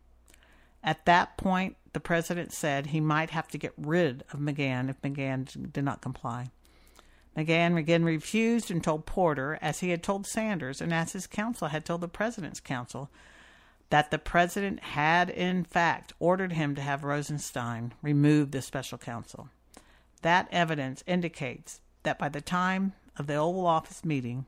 At 0.82 1.05
that 1.07 1.37
point, 1.37 1.76
the 1.93 2.01
president 2.01 2.53
said 2.53 2.87
he 2.87 3.01
might 3.01 3.30
have 3.30 3.49
to 3.49 3.59
get 3.59 3.72
rid 3.76 4.24
of 4.32 4.41
McGahn 4.41 4.91
if 4.91 5.01
McGahn 5.03 5.72
did 5.72 5.85
not 5.85 6.03
comply. 6.03 6.51
McGahn 7.37 7.76
again 7.76 8.05
refused 8.05 8.70
and 8.70 8.82
told 8.82 9.07
Porter, 9.07 9.59
as 9.61 9.80
he 9.80 9.91
had 9.91 10.03
told 10.03 10.26
Sanders 10.26 10.80
and 10.80 10.95
as 10.95 11.12
his 11.12 11.26
counsel 11.26 11.68
had 11.68 11.85
told 11.85 12.01
the 12.01 12.09
president's 12.09 12.61
counsel, 12.61 13.11
that 13.91 14.11
the 14.11 14.18
president 14.18 14.80
had 14.80 15.30
in 15.30 15.64
fact 15.64 16.12
ordered 16.18 16.53
him 16.53 16.74
to 16.74 16.82
have 16.82 17.05
Rosenstein 17.05 17.93
remove 18.03 18.51
the 18.51 18.62
special 18.62 18.99
counsel. 18.99 19.49
That 20.22 20.49
evidence 20.51 21.03
indicates 21.07 21.80
that 22.05 22.18
by 22.18 22.28
the 22.28 22.41
time 22.41 22.93
of 23.18 23.26
the 23.26 23.35
Oval 23.35 23.66
Office 23.66 24.05
meeting, 24.05 24.47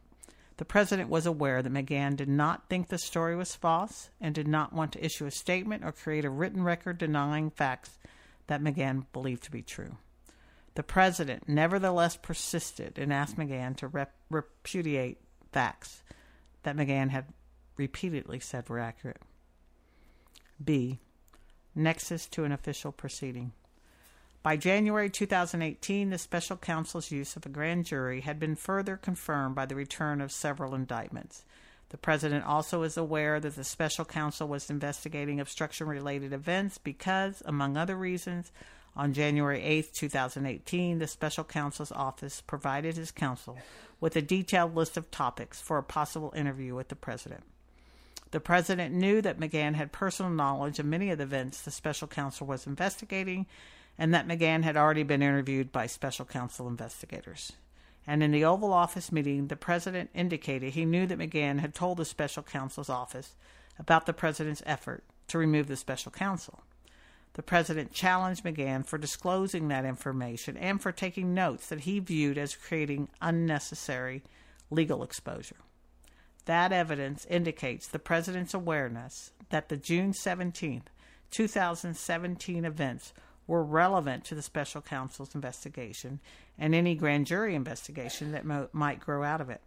the 0.56 0.64
president 0.64 1.10
was 1.10 1.26
aware 1.26 1.62
that 1.62 1.72
McGahn 1.72 2.16
did 2.16 2.28
not 2.28 2.68
think 2.68 2.88
the 2.88 2.98
story 2.98 3.36
was 3.36 3.54
false 3.54 4.08
and 4.20 4.34
did 4.34 4.48
not 4.48 4.72
want 4.72 4.92
to 4.92 5.04
issue 5.04 5.26
a 5.26 5.30
statement 5.30 5.84
or 5.84 5.92
create 5.92 6.24
a 6.24 6.30
written 6.30 6.62
record 6.62 6.98
denying 6.98 7.50
facts 7.50 7.98
that 8.46 8.62
McGahn 8.62 9.04
believed 9.12 9.42
to 9.44 9.50
be 9.50 9.62
true. 9.62 9.96
The 10.76 10.82
president 10.82 11.48
nevertheless 11.48 12.16
persisted 12.16 12.98
and 12.98 13.10
asked 13.10 13.36
McGahn 13.36 13.76
to 13.78 13.88
rep- 13.88 14.14
repudiate 14.28 15.18
facts 15.50 16.02
that 16.64 16.76
McGahn 16.76 17.08
had 17.08 17.32
repeatedly 17.78 18.40
said 18.40 18.68
were 18.68 18.78
accurate. 18.78 19.22
B. 20.62 21.00
Nexus 21.74 22.26
to 22.28 22.44
an 22.44 22.52
official 22.52 22.92
proceeding. 22.92 23.52
By 24.42 24.58
January 24.58 25.08
2018, 25.08 26.10
the 26.10 26.18
special 26.18 26.58
counsel's 26.58 27.10
use 27.10 27.36
of 27.36 27.46
a 27.46 27.50
grand 27.50 27.86
jury 27.86 28.20
had 28.20 28.38
been 28.38 28.54
further 28.54 28.98
confirmed 28.98 29.54
by 29.54 29.64
the 29.64 29.74
return 29.74 30.20
of 30.20 30.30
several 30.30 30.74
indictments. 30.74 31.46
The 31.88 31.96
president 31.96 32.44
also 32.44 32.82
is 32.82 32.98
aware 32.98 33.40
that 33.40 33.56
the 33.56 33.64
special 33.64 34.04
counsel 34.04 34.46
was 34.46 34.68
investigating 34.68 35.40
obstruction 35.40 35.86
related 35.86 36.34
events 36.34 36.76
because, 36.76 37.42
among 37.46 37.78
other 37.78 37.96
reasons, 37.96 38.52
on 38.96 39.12
January 39.12 39.62
8, 39.62 39.92
2018, 39.92 40.98
the 40.98 41.06
special 41.06 41.44
counsel's 41.44 41.92
office 41.92 42.40
provided 42.40 42.96
his 42.96 43.10
counsel 43.10 43.58
with 44.00 44.16
a 44.16 44.22
detailed 44.22 44.74
list 44.74 44.96
of 44.96 45.10
topics 45.10 45.60
for 45.60 45.76
a 45.76 45.82
possible 45.82 46.32
interview 46.34 46.74
with 46.74 46.88
the 46.88 46.96
president. 46.96 47.42
The 48.30 48.40
president 48.40 48.94
knew 48.94 49.22
that 49.22 49.38
McGahn 49.38 49.74
had 49.74 49.92
personal 49.92 50.32
knowledge 50.32 50.78
of 50.78 50.86
many 50.86 51.10
of 51.10 51.18
the 51.18 51.24
events 51.24 51.60
the 51.60 51.70
special 51.70 52.08
counsel 52.08 52.46
was 52.46 52.66
investigating 52.66 53.46
and 53.98 54.12
that 54.12 54.26
McGahn 54.26 54.62
had 54.62 54.76
already 54.76 55.02
been 55.02 55.22
interviewed 55.22 55.72
by 55.72 55.86
special 55.86 56.24
counsel 56.24 56.66
investigators. 56.68 57.52
And 58.06 58.22
in 58.22 58.30
the 58.30 58.44
Oval 58.44 58.72
Office 58.72 59.10
meeting, 59.10 59.48
the 59.48 59.56
president 59.56 60.10
indicated 60.14 60.72
he 60.72 60.84
knew 60.84 61.06
that 61.06 61.18
McGahn 61.18 61.60
had 61.60 61.74
told 61.74 61.98
the 61.98 62.04
special 62.04 62.42
counsel's 62.42 62.90
office 62.90 63.34
about 63.78 64.06
the 64.06 64.12
president's 64.12 64.62
effort 64.64 65.04
to 65.28 65.38
remove 65.38 65.66
the 65.66 65.76
special 65.76 66.12
counsel. 66.12 66.60
The 67.36 67.42
president 67.42 67.92
challenged 67.92 68.44
McGahn 68.44 68.86
for 68.86 68.96
disclosing 68.96 69.68
that 69.68 69.84
information 69.84 70.56
and 70.56 70.80
for 70.80 70.90
taking 70.90 71.34
notes 71.34 71.66
that 71.68 71.80
he 71.80 71.98
viewed 71.98 72.38
as 72.38 72.56
creating 72.56 73.10
unnecessary 73.20 74.22
legal 74.70 75.02
exposure. 75.02 75.56
That 76.46 76.72
evidence 76.72 77.26
indicates 77.26 77.88
the 77.88 77.98
president's 77.98 78.54
awareness 78.54 79.32
that 79.50 79.68
the 79.68 79.76
June 79.76 80.14
17, 80.14 80.84
2017 81.30 82.64
events 82.64 83.12
were 83.46 83.62
relevant 83.62 84.24
to 84.24 84.34
the 84.34 84.40
special 84.40 84.80
counsel's 84.80 85.34
investigation 85.34 86.20
and 86.58 86.74
any 86.74 86.94
grand 86.94 87.26
jury 87.26 87.54
investigation 87.54 88.32
that 88.32 88.46
mo- 88.46 88.70
might 88.72 88.98
grow 88.98 89.22
out 89.22 89.42
of 89.42 89.50
it. 89.50 89.60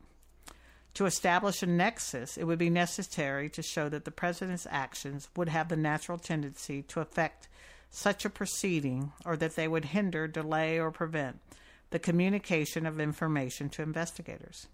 To 0.96 1.06
establish 1.06 1.62
a 1.62 1.68
nexus, 1.68 2.36
it 2.36 2.46
would 2.46 2.58
be 2.58 2.72
necessary 2.72 3.48
to 3.52 3.62
show 3.62 3.90
that 3.90 4.06
the 4.06 4.12
president's 4.12 4.68
actions 4.72 5.30
would 5.36 5.50
have 5.50 5.70
the 5.70 5.78
natural 5.78 6.18
tendency 6.18 6.82
to 6.84 7.00
affect 7.00 7.48
such 7.90 8.26
a 8.26 8.30
proceeding 8.30 9.12
or 9.26 9.36
that 9.38 9.56
they 9.56 9.68
would 9.68 9.86
hinder, 9.86 10.28
delay, 10.28 10.80
or 10.80 10.92
prevent 10.92 11.40
the 11.90 12.00
communication 12.00 12.86
of 12.86 13.00
information 13.00 13.70
to 13.70 13.82
investigators. 13.82 14.68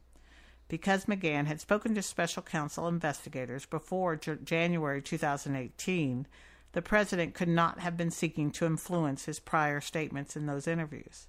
Because 0.67 1.05
McGahn 1.05 1.45
had 1.45 1.61
spoken 1.61 1.93
to 1.95 2.01
special 2.01 2.41
counsel 2.41 2.87
investigators 2.87 3.65
before 3.65 4.15
J- 4.15 4.37
January 4.43 5.01
2018, 5.01 6.27
the 6.73 6.81
president 6.81 7.33
could 7.33 7.47
not 7.47 7.79
have 7.79 7.95
been 7.95 8.11
seeking 8.11 8.51
to 8.51 8.65
influence 8.65 9.25
his 9.25 9.39
prior 9.39 9.79
statements 9.79 10.35
in 10.35 10.45
those 10.45 10.67
interviews. 10.67 11.27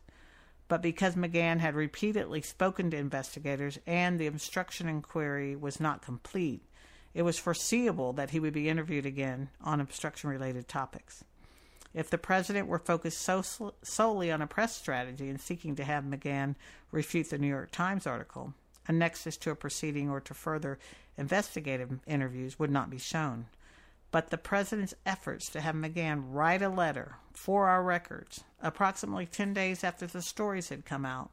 But 0.69 0.83
because 0.83 1.15
McGahn 1.15 1.61
had 1.61 1.77
repeatedly 1.77 2.43
spoken 2.43 2.91
to 2.91 2.97
investigators 2.97 3.79
and 3.87 4.19
the 4.19 4.27
obstruction 4.27 4.89
inquiry 4.89 5.55
was 5.55 5.79
not 5.79 6.03
complete, 6.03 6.63
it 7.15 7.23
was 7.23 7.39
foreseeable 7.39 8.13
that 8.15 8.31
he 8.31 8.41
would 8.41 8.53
be 8.53 8.69
interviewed 8.69 9.07
again 9.07 9.51
on 9.63 9.81
obstruction 9.81 10.29
related 10.29 10.67
topics. 10.67 11.23
If 11.97 12.11
the 12.11 12.19
president 12.19 12.69
were 12.69 12.79
focused 12.79 13.23
so, 13.23 13.43
solely 13.83 14.31
on 14.31 14.43
a 14.43 14.47
press 14.47 14.77
strategy 14.77 15.31
and 15.31 15.41
seeking 15.41 15.77
to 15.77 15.85
have 15.85 16.05
McGahn 16.05 16.55
refute 16.93 17.31
the 17.31 17.39
New 17.39 17.49
York 17.49 17.71
Times 17.71 18.07
article, 18.07 18.53
a 18.87 18.93
nexus 18.93 19.39
to 19.39 19.51
a 19.51 19.57
proceeding 19.57 20.11
or 20.11 20.21
to 20.21 20.35
further 20.35 20.79
investigative 21.17 21.99
interviews 22.07 22.59
would 22.59 22.71
not 22.71 22.91
be 22.91 22.99
shown. 22.99 23.47
But 24.11 24.29
the 24.29 24.37
president's 24.37 24.95
efforts 25.07 25.49
to 25.49 25.63
have 25.63 25.75
McGahn 25.75 26.25
write 26.29 26.61
a 26.61 26.69
letter 26.69 27.17
for 27.33 27.67
our 27.69 27.83
records, 27.83 28.45
approximately 28.63 29.25
10 29.25 29.55
days 29.55 29.83
after 29.83 30.07
the 30.07 30.21
stories 30.21 30.69
had 30.69 30.85
come 30.85 31.07
out, 31.07 31.31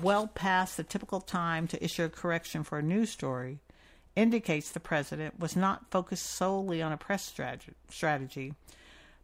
well 0.00 0.28
past 0.28 0.76
the 0.76 0.84
typical 0.84 1.20
time 1.20 1.66
to 1.66 1.84
issue 1.84 2.04
a 2.04 2.08
correction 2.08 2.62
for 2.62 2.78
a 2.78 2.82
news 2.82 3.10
story, 3.10 3.58
indicates 4.14 4.70
the 4.70 4.78
president 4.78 5.40
was 5.40 5.56
not 5.56 5.90
focused 5.90 6.26
solely 6.26 6.80
on 6.80 6.92
a 6.92 6.96
press 6.96 7.24
strategy, 7.88 8.54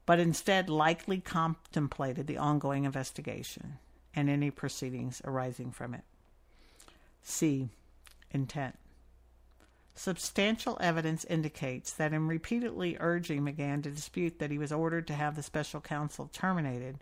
but 0.07 0.19
instead 0.19 0.69
likely 0.69 1.21
contemplated 1.21 2.27
the 2.27 2.39
ongoing 2.39 2.85
investigation 2.85 3.79
and 4.15 4.29
any 4.29 4.51
proceedings 4.51 5.23
arising 5.25 5.71
from 5.71 5.95
it. 5.95 6.03
C. 7.23 7.69
Intent. 8.31 8.79
Substantial 9.95 10.79
evidence 10.81 11.25
indicates 11.27 11.93
that 11.93 12.13
in 12.13 12.27
repeatedly 12.27 12.97
urging 12.99 13.43
McGahn 13.43 13.83
to 13.83 13.91
dispute 13.91 14.39
that 14.39 14.51
he 14.51 14.59
was 14.59 14.73
ordered 14.73 15.07
to 15.07 15.15
have 15.15 15.37
the 15.37 15.43
special 15.43 15.81
counsel 15.81 16.31
terminated, 16.33 16.99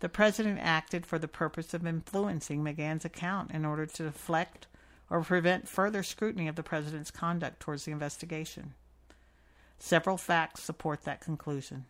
the 0.00 0.08
president 0.08 0.60
acted 0.62 1.04
for 1.04 1.18
the 1.18 1.26
purpose 1.26 1.74
of 1.74 1.84
influencing 1.84 2.62
McGahn's 2.62 3.04
account 3.04 3.50
in 3.50 3.64
order 3.64 3.86
to 3.86 4.04
deflect 4.04 4.68
or 5.10 5.22
prevent 5.22 5.68
further 5.68 6.02
scrutiny 6.02 6.46
of 6.46 6.54
the 6.54 6.62
president's 6.62 7.10
conduct 7.10 7.58
towards 7.60 7.84
the 7.84 7.92
investigation. 7.92 8.74
Several 9.78 10.16
facts 10.16 10.62
support 10.62 11.02
that 11.02 11.20
conclusion. 11.20 11.86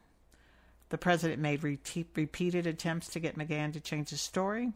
The 0.91 0.99
president 0.99 1.41
made 1.41 1.63
re- 1.63 1.79
repeated 2.15 2.67
attempts 2.67 3.09
to 3.09 3.21
get 3.21 3.37
McGahn 3.37 3.73
to 3.75 3.81
change 3.81 4.11
his 4.11 4.21
story, 4.21 4.73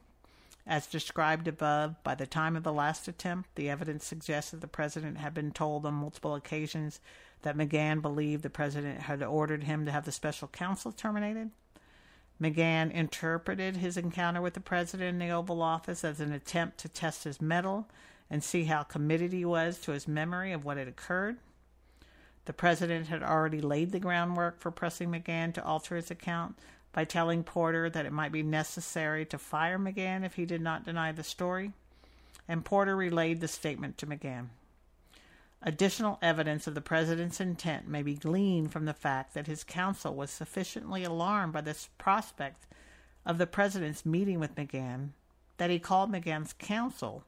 as 0.67 0.87
described 0.87 1.49
above, 1.49 2.01
by 2.05 2.15
the 2.15 2.27
time 2.27 2.55
of 2.55 2.63
the 2.63 2.73
last 2.73 3.09
attempt, 3.09 3.55
the 3.57 3.69
evidence 3.69 4.05
suggests 4.05 4.53
that 4.53 4.61
the 4.61 4.69
president 4.69 5.19
had 5.19 5.35
been 5.35 5.51
told 5.51 5.85
on 5.85 5.95
multiple 5.95 6.37
occasions 6.37 7.01
that 7.43 7.57
McGahn 7.57 8.01
believed 8.01 8.45
the 8.45 8.51
president 8.51 9.01
had 9.03 9.23
ordered 9.23 9.65
him 9.65 9.85
to 9.85 9.91
have 9.91 10.05
the 10.05 10.13
special 10.13 10.47
counsel 10.47 10.93
terminated. 10.93 11.51
McGahn 12.41 12.93
interpreted 12.93 13.77
his 13.77 13.97
encounter 13.97 14.41
with 14.41 14.55
the 14.55 14.61
president 14.61 15.11
in 15.11 15.19
the 15.19 15.35
Oval 15.35 15.63
Office 15.63 16.05
as 16.05 16.21
an 16.21 16.33
attempt 16.33 16.79
to 16.79 16.89
test 16.89 17.25
his 17.25 17.41
mettle 17.41 17.89
and 18.31 18.43
see 18.43 18.65
how 18.65 18.85
committed 18.85 19.33
he 19.33 19.45
was 19.45 19.79
to 19.81 19.93
his 19.93 20.07
memory 20.07 20.53
of 20.53 20.65
what 20.65 20.77
had 20.77 20.89
occurred. 20.89 21.39
The 22.45 22.53
president 22.53 23.07
had 23.09 23.23
already 23.23 23.61
laid 23.61 23.93
the 23.93 24.01
groundwork 24.01 24.61
for 24.61 24.71
pressing 24.71 25.11
McGahn 25.11 25.55
to 25.55 25.65
alter 25.65 25.97
his 25.97 26.11
account 26.11 26.59
by 26.93 27.05
telling 27.05 27.45
Porter 27.45 27.89
that 27.89 28.07
it 28.07 28.13
might 28.13 28.33
be 28.33 28.43
necessary 28.43 29.25
to 29.27 29.39
fire 29.39 29.79
McGahn 29.79 30.25
if 30.25 30.35
he 30.35 30.45
did 30.45 30.61
not 30.61 30.85
deny 30.85 31.13
the 31.13 31.23
story, 31.23 31.73
and 32.49 32.65
Porter 32.65 32.97
relayed 32.97 33.41
the 33.41 33.49
statement 33.49 33.97
to 33.99 34.07
McGahn. 34.07 34.49
Additional 35.63 36.19
evidence 36.21 36.67
of 36.67 36.75
the 36.75 36.81
president's 36.81 37.41
intent 37.41 37.87
may 37.87 38.03
be 38.03 38.17
gleaned 38.17 38.73
from 38.73 38.85
the 38.85 38.93
fact 38.93 39.33
that 39.35 39.47
his 39.47 39.63
counsel 39.63 40.15
was 40.15 40.31
sufficiently 40.31 41.05
alarmed 41.05 41.53
by 41.53 41.61
the 41.61 41.79
prospect 41.99 42.67
of 43.25 43.39
the 43.39 43.47
president's 43.47 44.05
meeting 44.05 44.41
with 44.41 44.57
McGahn 44.57 45.11
that 45.59 45.71
he 45.71 45.79
called 45.79 46.11
McGahn's 46.11 46.53
counsel 46.55 47.25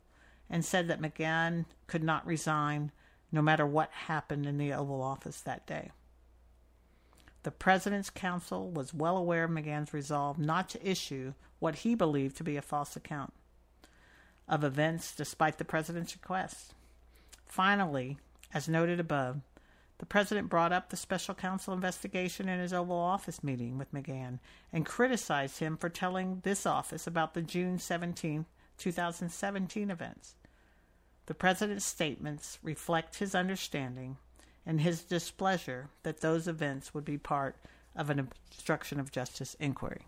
and 0.51 0.65
said 0.65 0.89
that 0.89 1.01
McGahn 1.01 1.67
could 1.87 2.03
not 2.03 2.27
resign 2.27 2.91
no 3.33 3.43
matter 3.43 3.66
what 3.66 3.91
happened 3.91 4.47
in 4.47 4.59
the 4.59 4.72
Oval 4.72 5.03
Office 5.03 5.41
that 5.41 5.66
day. 5.66 5.91
The 7.43 7.51
President's 7.51 8.11
counsel 8.11 8.70
was 8.70 8.95
well 8.95 9.16
aware 9.16 9.45
of 9.45 9.51
McGahn's 9.51 9.93
resolve 9.93 10.39
not 10.39 10.68
to 10.70 10.89
issue 10.89 11.35
what 11.59 11.77
he 11.77 11.95
believed 11.95 12.37
to 12.39 12.45
be 12.45 12.57
a 12.57 12.62
false 12.62 12.97
account 12.97 13.33
of 14.49 14.64
events 14.64 15.14
despite 15.14 15.59
the 15.59 15.64
President's 15.64 16.14
request. 16.14 16.75
Finally, 17.47 18.18
as 18.53 18.68
noted 18.68 19.01
above, 19.01 19.41
the 19.99 20.07
President 20.07 20.49
brought 20.49 20.72
up 20.72 20.91
the 20.91 20.97
special 20.97 21.35
counsel 21.35 21.72
investigation 21.72 22.49
in 22.49 22.59
his 22.59 22.72
Oval 22.72 22.97
Office 22.97 23.45
meeting 23.45 23.79
with 23.79 23.93
McGahn 23.93 24.39
and 24.72 24.85
criticized 24.85 25.61
him 25.61 25.77
for 25.77 25.89
telling 25.89 26.41
this 26.43 26.66
office 26.66 27.07
about 27.07 27.35
the 27.35 27.43
June 27.43 27.79
17, 27.79 28.47
2017 28.77 29.91
events. 29.91 30.35
The 31.27 31.35
President's 31.35 31.87
statements 31.87 32.59
reflect 32.62 33.16
his 33.16 33.35
understanding 33.35 34.18
and 34.66 34.81
his 34.81 35.03
displeasure 35.03 35.89
that 36.03 36.20
those 36.20 36.49
events 36.49 36.93
would 36.93 37.05
be 37.05 37.18
part 37.18 37.57
of 37.97 38.11
an 38.11 38.18
obstruction 38.18 39.01
of 39.01 39.11
justice 39.11 39.57
inquiry. 39.59 40.07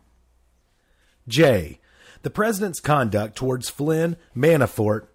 J. 1.28 1.80
The 2.22 2.30
President's 2.30 2.80
conduct 2.80 3.36
towards 3.36 3.68
Flynn 3.68 4.16
Manafort. 4.34 5.08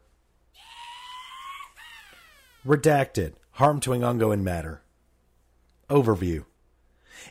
Redacted. 2.65 3.33
Harm 3.51 3.79
to 3.81 3.93
an 3.93 4.03
ongoing 4.03 4.43
matter. 4.43 4.81
Overview. 5.89 6.45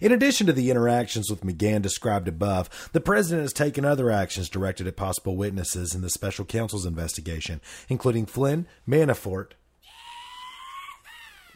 In 0.00 0.12
addition 0.12 0.46
to 0.46 0.52
the 0.52 0.70
interactions 0.70 1.30
with 1.30 1.42
McGahn 1.42 1.82
described 1.82 2.28
above, 2.28 2.90
the 2.92 3.00
president 3.00 3.42
has 3.42 3.52
taken 3.52 3.84
other 3.84 4.10
actions 4.10 4.48
directed 4.48 4.86
at 4.86 4.96
possible 4.96 5.36
witnesses 5.36 5.94
in 5.94 6.00
the 6.00 6.10
special 6.10 6.44
counsel's 6.44 6.86
investigation, 6.86 7.60
including 7.88 8.26
Flynn, 8.26 8.66
Manafort, 8.88 9.52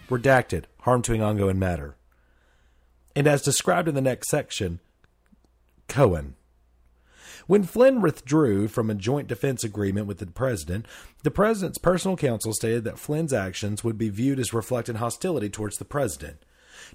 redacted, 0.08 0.64
harm 0.80 1.02
to 1.02 1.14
an 1.14 1.22
ongoing 1.22 1.58
matter. 1.58 1.96
And 3.16 3.26
as 3.26 3.42
described 3.42 3.88
in 3.88 3.94
the 3.94 4.00
next 4.00 4.28
section, 4.28 4.80
Cohen. 5.88 6.34
When 7.46 7.64
Flynn 7.64 8.00
withdrew 8.00 8.68
from 8.68 8.90
a 8.90 8.94
joint 8.94 9.28
defense 9.28 9.64
agreement 9.64 10.06
with 10.06 10.18
the 10.18 10.26
president, 10.26 10.86
the 11.22 11.30
president's 11.30 11.78
personal 11.78 12.16
counsel 12.16 12.54
stated 12.54 12.84
that 12.84 12.98
Flynn's 12.98 13.34
actions 13.34 13.84
would 13.84 13.98
be 13.98 14.08
viewed 14.08 14.38
as 14.38 14.54
reflecting 14.54 14.96
hostility 14.96 15.50
towards 15.50 15.76
the 15.76 15.84
president. 15.84 16.42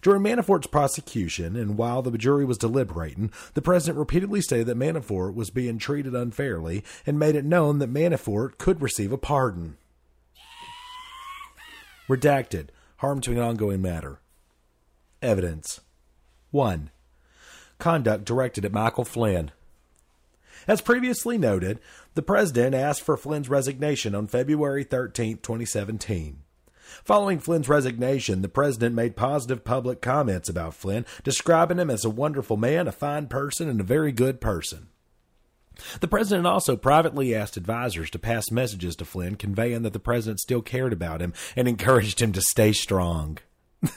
During 0.02 0.24
Manafort's 0.24 0.68
prosecution, 0.68 1.56
and 1.56 1.78
while 1.78 2.02
the 2.02 2.18
jury 2.18 2.46
was 2.46 2.58
deliberating, 2.58 3.32
the 3.54 3.62
president 3.62 3.98
repeatedly 3.98 4.42
stated 4.42 4.68
that 4.68 4.78
Manafort 4.78 5.34
was 5.34 5.50
being 5.50 5.78
treated 5.78 6.16
unfairly 6.16 6.84
and 7.06 7.20
made 7.20 7.36
it 7.36 7.46
known 7.46 7.80
that 7.80 7.94
Manafort 7.94 8.58
could 8.58 8.82
receive 8.82 9.12
a 9.12 9.18
pardon. 9.18 9.78
Redacted 12.08 12.68
harm 12.98 13.22
to 13.22 13.32
an 13.32 13.40
ongoing 13.40 13.82
matter. 13.82 14.20
Evidence 15.22 15.82
1. 16.52 16.90
Conduct 17.78 18.26
directed 18.26 18.66
at 18.66 18.74
Michael 18.74 19.06
Flynn. 19.06 19.52
As 20.68 20.82
previously 20.82 21.38
noted, 21.38 21.80
the 22.16 22.22
President 22.22 22.76
asked 22.76 23.02
for 23.02 23.16
Flynn's 23.18 23.50
resignation 23.50 24.14
on 24.14 24.28
February 24.28 24.84
13, 24.84 25.38
2017. 25.38 26.42
Following 27.04 27.40
Flynn's 27.40 27.70
resignation, 27.70 28.42
the 28.42 28.50
President 28.50 28.96
made 28.96 29.16
positive 29.16 29.64
public 29.64 30.02
comments 30.02 30.50
about 30.50 30.74
Flynn, 30.74 31.06
describing 31.24 31.80
him 31.80 31.90
as 31.90 32.06
a 32.06 32.10
wonderful 32.10 32.58
man, 32.58 32.88
a 32.88 32.92
fine 32.92 33.28
person, 33.28 33.70
and 33.70 33.80
a 33.80 33.84
very 33.84 34.12
good 34.12 34.42
person. 34.42 34.90
The 36.02 36.08
president 36.08 36.46
also 36.46 36.76
privately 36.76 37.34
asked 37.34 37.58
advisors 37.58 38.10
to 38.12 38.20
pass 38.20 38.52
messages 38.52 38.96
to 38.98 39.06
Flynn 39.06 39.36
conveying 39.36 39.84
that 39.84 39.94
the 39.94 40.00
president 40.00 40.42
still 40.42 40.62
cared 40.62 40.94
about 40.94 41.22
him 41.22 41.34
and 41.56 41.68
encouraged 41.68 42.22
him 42.22 42.34
to 42.34 42.42
stay 42.42 42.74
strong. 42.74 43.38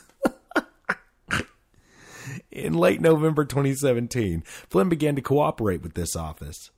In 2.53 2.75
late 2.75 3.01
November 3.01 3.45
2017, 3.45 4.43
Flynn 4.43 4.89
began 4.89 5.17
to 5.17 5.23
cooperate 5.23 5.83
with 5.83 5.95
this 5.95 6.15
office. 6.15 6.71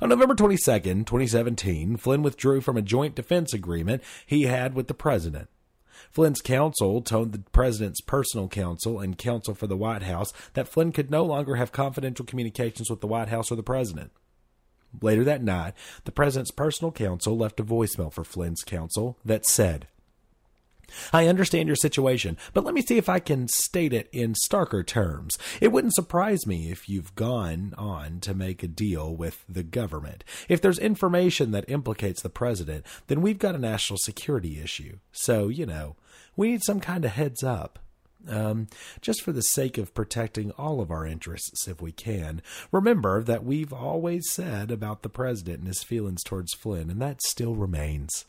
On 0.00 0.08
November 0.08 0.34
22, 0.34 0.56
2017, 1.04 1.96
Flynn 1.96 2.22
withdrew 2.22 2.60
from 2.60 2.76
a 2.76 2.82
joint 2.82 3.14
defense 3.14 3.54
agreement 3.54 4.02
he 4.26 4.42
had 4.42 4.74
with 4.74 4.88
the 4.88 4.94
president. 4.94 5.48
Flynn's 6.10 6.40
counsel 6.40 7.02
told 7.02 7.32
the 7.32 7.38
president's 7.52 8.00
personal 8.00 8.48
counsel 8.48 9.00
and 9.00 9.18
counsel 9.18 9.54
for 9.54 9.66
the 9.66 9.76
White 9.76 10.02
House 10.02 10.32
that 10.54 10.68
Flynn 10.68 10.92
could 10.92 11.10
no 11.10 11.24
longer 11.24 11.56
have 11.56 11.72
confidential 11.72 12.24
communications 12.24 12.90
with 12.90 13.00
the 13.00 13.06
White 13.06 13.28
House 13.28 13.50
or 13.50 13.56
the 13.56 13.62
president. 13.62 14.12
Later 15.00 15.24
that 15.24 15.42
night, 15.42 15.74
the 16.04 16.12
president's 16.12 16.50
personal 16.50 16.90
counsel 16.90 17.36
left 17.36 17.60
a 17.60 17.64
voicemail 17.64 18.12
for 18.12 18.24
Flynn's 18.24 18.64
counsel 18.64 19.18
that 19.24 19.46
said, 19.46 19.86
I 21.12 21.26
understand 21.26 21.68
your 21.68 21.76
situation, 21.76 22.36
but 22.52 22.64
let 22.64 22.74
me 22.74 22.82
see 22.82 22.98
if 22.98 23.08
I 23.08 23.18
can 23.18 23.48
state 23.48 23.92
it 23.92 24.08
in 24.12 24.34
starker 24.34 24.86
terms. 24.86 25.38
It 25.60 25.72
wouldn't 25.72 25.94
surprise 25.94 26.46
me 26.46 26.70
if 26.70 26.88
you've 26.88 27.14
gone 27.14 27.74
on 27.76 28.20
to 28.20 28.34
make 28.34 28.62
a 28.62 28.68
deal 28.68 29.14
with 29.14 29.44
the 29.48 29.62
government. 29.62 30.24
If 30.48 30.60
there's 30.60 30.78
information 30.78 31.50
that 31.52 31.68
implicates 31.68 32.22
the 32.22 32.30
president, 32.30 32.86
then 33.06 33.20
we've 33.20 33.38
got 33.38 33.54
a 33.54 33.58
national 33.58 33.98
security 33.98 34.60
issue. 34.60 34.98
So, 35.12 35.48
you 35.48 35.66
know, 35.66 35.96
we 36.36 36.50
need 36.50 36.62
some 36.64 36.80
kind 36.80 37.04
of 37.04 37.12
heads 37.12 37.42
up. 37.42 37.78
Um, 38.28 38.66
just 39.00 39.22
for 39.22 39.32
the 39.32 39.42
sake 39.42 39.78
of 39.78 39.94
protecting 39.94 40.50
all 40.52 40.82
of 40.82 40.90
our 40.90 41.06
interests, 41.06 41.66
if 41.66 41.80
we 41.80 41.90
can, 41.90 42.42
remember 42.70 43.22
that 43.22 43.44
we've 43.44 43.72
always 43.72 44.30
said 44.30 44.70
about 44.70 45.02
the 45.02 45.08
president 45.08 45.60
and 45.60 45.68
his 45.68 45.82
feelings 45.82 46.22
towards 46.22 46.52
Flynn, 46.52 46.90
and 46.90 47.00
that 47.00 47.22
still 47.22 47.54
remains. 47.54 48.26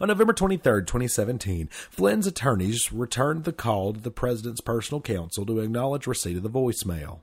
On 0.00 0.08
November 0.08 0.32
23, 0.32 0.82
2017, 0.82 1.68
Flynn's 1.68 2.26
attorneys 2.26 2.92
returned 2.92 3.44
the 3.44 3.52
call 3.52 3.92
to 3.92 4.00
the 4.00 4.10
president's 4.10 4.60
personal 4.60 5.00
counsel 5.00 5.46
to 5.46 5.60
acknowledge 5.60 6.06
receipt 6.06 6.36
of 6.36 6.42
the 6.42 6.50
voicemail. 6.50 7.20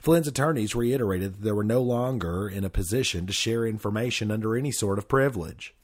Flynn's 0.00 0.28
attorneys 0.28 0.74
reiterated 0.74 1.34
that 1.34 1.42
they 1.42 1.52
were 1.52 1.64
no 1.64 1.82
longer 1.82 2.48
in 2.48 2.64
a 2.64 2.70
position 2.70 3.26
to 3.26 3.32
share 3.32 3.66
information 3.66 4.30
under 4.30 4.56
any 4.56 4.70
sort 4.70 4.98
of 4.98 5.08
privilege. 5.08 5.74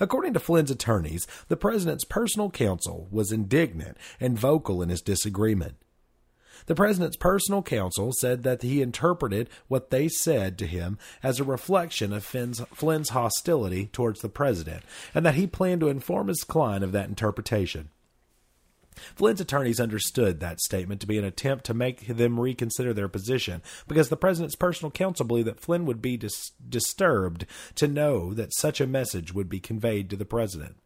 According 0.00 0.34
to 0.34 0.40
Flynn's 0.40 0.70
attorneys, 0.70 1.26
the 1.48 1.56
president's 1.56 2.04
personal 2.04 2.50
counsel 2.50 3.08
was 3.10 3.32
indignant 3.32 3.96
and 4.20 4.38
vocal 4.38 4.82
in 4.82 4.88
his 4.90 5.00
disagreement. 5.00 5.76
The 6.66 6.74
president's 6.74 7.16
personal 7.16 7.62
counsel 7.62 8.12
said 8.12 8.42
that 8.42 8.62
he 8.62 8.82
interpreted 8.82 9.48
what 9.68 9.90
they 9.90 10.08
said 10.08 10.58
to 10.58 10.66
him 10.66 10.98
as 11.22 11.40
a 11.40 11.44
reflection 11.44 12.12
of 12.12 12.24
Flynn's, 12.24 12.60
Flynn's 12.72 13.10
hostility 13.10 13.86
towards 13.86 14.20
the 14.20 14.28
president, 14.28 14.84
and 15.14 15.24
that 15.24 15.34
he 15.34 15.46
planned 15.46 15.80
to 15.80 15.88
inform 15.88 16.28
his 16.28 16.44
client 16.44 16.84
of 16.84 16.92
that 16.92 17.08
interpretation. 17.08 17.90
Flynn's 19.14 19.40
attorneys 19.40 19.80
understood 19.80 20.40
that 20.40 20.60
statement 20.60 21.00
to 21.00 21.06
be 21.06 21.18
an 21.18 21.24
attempt 21.24 21.64
to 21.66 21.74
make 21.74 22.06
them 22.06 22.40
reconsider 22.40 22.92
their 22.92 23.08
position 23.08 23.62
because 23.86 24.08
the 24.08 24.16
president's 24.16 24.56
personal 24.56 24.90
counsel 24.90 25.26
believed 25.26 25.46
that 25.46 25.60
Flynn 25.60 25.86
would 25.86 26.02
be 26.02 26.16
dis- 26.16 26.52
disturbed 26.68 27.46
to 27.76 27.86
know 27.88 28.34
that 28.34 28.54
such 28.54 28.80
a 28.80 28.86
message 28.86 29.32
would 29.32 29.48
be 29.48 29.60
conveyed 29.60 30.10
to 30.10 30.16
the 30.16 30.24
president. 30.24 30.76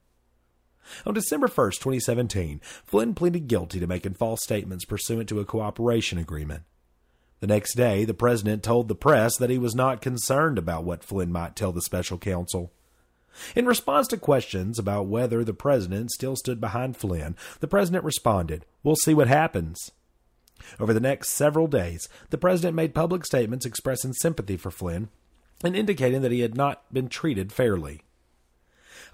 On 1.07 1.15
December 1.15 1.47
1, 1.47 1.73
2017, 1.73 2.61
Flynn 2.85 3.15
pleaded 3.15 3.49
guilty 3.49 3.81
to 3.81 3.87
making 3.87 4.15
false 4.15 4.41
statements 4.43 4.85
pursuant 4.85 5.29
to 5.29 5.41
a 5.41 5.45
cooperation 5.45 6.19
agreement. 6.19 6.65
The 7.41 7.47
next 7.49 7.75
day, 7.75 8.05
the 8.05 8.15
president 8.15 8.63
told 8.63 8.87
the 8.87 8.95
press 8.95 9.37
that 9.37 9.51
he 9.51 9.59
was 9.59 9.75
not 9.75 10.01
concerned 10.01 10.59
about 10.59 10.85
what 10.85 11.03
Flynn 11.03 11.33
might 11.33 11.57
tell 11.57 11.73
the 11.73 11.83
special 11.83 12.19
counsel. 12.19 12.73
In 13.57 13.67
response 13.67 14.07
to 14.09 14.17
questions 14.17 14.79
about 14.79 15.07
whether 15.07 15.43
the 15.43 15.55
president 15.55 16.11
still 16.11 16.37
stood 16.37 16.61
behind 16.61 16.97
Flynn, 16.97 17.35
the 17.61 17.67
president 17.67 18.05
responded, 18.05 18.65
We'll 18.83 18.97
see 18.97 19.15
what 19.15 19.29
happens. 19.29 19.91
Over 20.79 20.95
the 20.95 21.01
next 21.01 21.31
several 21.31 21.67
days, 21.67 22.09
the 22.31 22.39
president 22.39 22.77
made 22.77 22.95
public 22.95 23.25
statements 23.25 23.67
expressing 23.67 24.13
sympathy 24.13 24.57
for 24.57 24.71
Flynn 24.71 25.09
and 25.65 25.75
indicating 25.75 26.23
that 26.23 26.33
he 26.33 26.41
had 26.41 26.57
not 26.57 26.93
been 26.93 27.09
treated 27.09 27.53
fairly. 27.53 28.03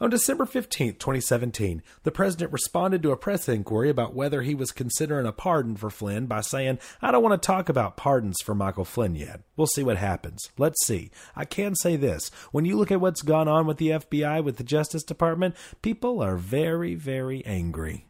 On 0.01 0.11
December 0.11 0.47
15, 0.47 0.95
2017, 0.95 1.83
the 2.05 2.13
president 2.13 2.53
responded 2.53 3.03
to 3.03 3.11
a 3.11 3.17
press 3.17 3.49
inquiry 3.49 3.91
about 3.91 4.15
whether 4.15 4.43
he 4.43 4.55
was 4.55 4.71
considering 4.71 5.27
a 5.27 5.33
pardon 5.33 5.75
for 5.75 5.91
Flynn 5.91 6.27
by 6.27 6.41
saying, 6.41 6.79
I 7.03 7.11
don't 7.11 7.23
want 7.23 7.41
to 7.41 7.47
talk 7.47 7.69
about 7.69 7.97
pardons 7.97 8.37
for 8.45 8.55
Michael 8.55 8.85
Flynn 8.85 9.17
yet. 9.17 9.41
We'll 9.57 9.67
see 9.67 9.83
what 9.83 9.97
happens. 9.97 10.51
Let's 10.57 10.87
see. 10.87 11.11
I 11.35 11.45
can 11.45 11.75
say 11.75 11.97
this. 11.97 12.31
When 12.53 12.65
you 12.65 12.77
look 12.77 12.93
at 12.93 13.01
what's 13.01 13.23
gone 13.23 13.49
on 13.49 13.67
with 13.67 13.79
the 13.79 13.91
FBI, 13.91 14.45
with 14.45 14.57
the 14.57 14.65
Justice 14.65 15.03
Department, 15.03 15.57
people 15.83 16.23
are 16.23 16.37
very, 16.37 16.95
very 16.95 17.45
angry. 17.45 18.07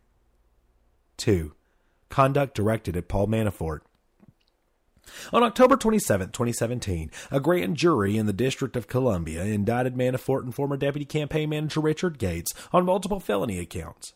2. 1.17 1.55
Conduct 2.11 2.55
directed 2.55 2.99
at 2.99 3.09
Paul 3.09 3.29
Manafort. 3.29 3.81
On 5.33 5.43
October 5.43 5.77
27, 5.77 6.29
2017, 6.29 7.11
a 7.31 7.41
grand 7.41 7.77
jury 7.77 8.17
in 8.17 8.27
the 8.27 8.33
District 8.33 8.77
of 8.77 8.89
Columbia 8.89 9.45
indicted 9.45 9.95
Manafort 9.95 10.43
and 10.43 10.55
former 10.55 10.77
Deputy 10.77 11.05
Campaign 11.05 11.51
Manager 11.51 11.81
Richard 11.81 12.19
Gates 12.19 12.53
on 12.73 12.85
multiple 12.85 13.21
felony 13.21 13.59
accounts. 13.59 14.15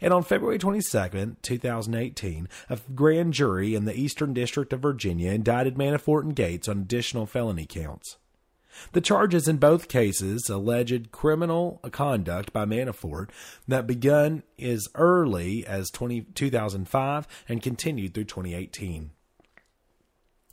And 0.00 0.12
on 0.12 0.22
February 0.22 0.58
22, 0.58 1.36
2018, 1.42 2.48
a 2.70 2.78
grand 2.94 3.34
jury 3.34 3.74
in 3.74 3.84
the 3.84 3.94
Eastern 3.94 4.32
District 4.32 4.72
of 4.72 4.80
Virginia 4.80 5.32
indicted 5.32 5.76
Manafort 5.76 6.22
and 6.22 6.36
Gates 6.36 6.68
on 6.68 6.78
additional 6.78 7.26
felony 7.26 7.66
counts. 7.66 8.16
The 8.92 9.00
charges 9.00 9.46
in 9.46 9.58
both 9.58 9.88
cases 9.88 10.48
alleged 10.48 11.12
criminal 11.12 11.80
conduct 11.92 12.52
by 12.52 12.64
Manafort 12.64 13.30
that 13.68 13.86
begun 13.86 14.42
as 14.60 14.88
early 14.94 15.66
as 15.66 15.90
20, 15.90 16.22
2005 16.34 17.28
and 17.48 17.62
continued 17.62 18.14
through 18.14 18.24
2018. 18.24 19.10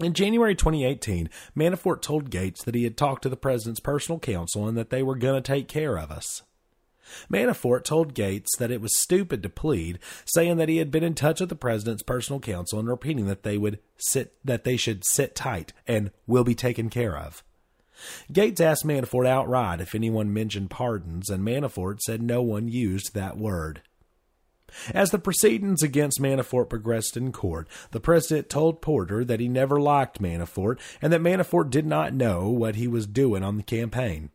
In 0.02 0.14
January 0.14 0.56
2018, 0.56 1.30
Manafort 1.56 2.02
told 2.02 2.32
Gates 2.32 2.64
that 2.64 2.74
he 2.74 2.86
had 2.86 2.98
talked 2.98 3.22
to 3.24 3.30
the 3.30 3.38
president's 3.38 3.80
personal 3.80 4.20
counsel 4.20 4.68
and 4.68 4.76
that 4.76 4.90
they 4.90 5.04
were 5.04 5.16
going 5.16 5.42
to 5.42 5.48
take 5.48 5.68
care 5.68 5.98
of 5.98 6.10
us. 6.10 6.42
Manafort 7.30 7.84
told 7.84 8.14
Gates 8.14 8.50
that 8.58 8.72
it 8.72 8.82
was 8.82 9.00
stupid 9.00 9.44
to 9.44 9.50
plead, 9.50 10.00
saying 10.26 10.58
that 10.58 10.70
he 10.70 10.78
had 10.78 10.92
been 10.92 11.04
in 11.04 11.14
touch 11.14 11.40
with 11.40 11.50
the 11.50 11.56
president's 11.56 12.04
personal 12.04 12.40
counsel 12.40 12.80
and 12.80 12.88
repeating 12.88 13.28
that 13.28 13.44
they 13.44 13.58
would 13.58 13.80
sit 13.98 14.34
that 14.44 14.64
they 14.64 14.78
should 14.78 15.04
sit 15.06 15.36
tight 15.36 15.74
and 15.86 16.12
will 16.26 16.44
be 16.44 16.56
taken 16.56 16.90
care 16.90 17.18
of. 17.18 17.44
Gates 18.32 18.62
asked 18.62 18.86
Manafort 18.86 19.28
outright 19.28 19.82
if 19.82 19.94
anyone 19.94 20.34
mentioned 20.34 20.72
pardons, 20.72 21.30
and 21.30 21.44
Manafort 21.44 22.00
said 22.00 22.22
no 22.22 22.42
one 22.42 22.68
used 22.68 23.14
that 23.14 23.38
word. 23.38 23.82
As 24.94 25.12
the 25.12 25.20
proceedings 25.20 25.84
against 25.84 26.22
Manafort 26.22 26.70
progressed 26.70 27.18
in 27.18 27.32
court, 27.32 27.68
the 27.92 28.00
president 28.00 28.50
told 28.50 28.82
Porter 28.82 29.26
that 29.26 29.40
he 29.40 29.48
never 29.48 29.80
liked 29.80 30.22
Manafort 30.22 30.80
and 31.02 31.12
that 31.12 31.22
Manafort 31.22 31.70
did 31.70 31.86
not 31.86 32.14
know 32.14 32.50
what 32.50 32.76
he 32.76 32.88
was 32.88 33.08
doing 33.08 33.44
on 33.44 33.58
the 33.58 33.64
campaign. 33.64 34.30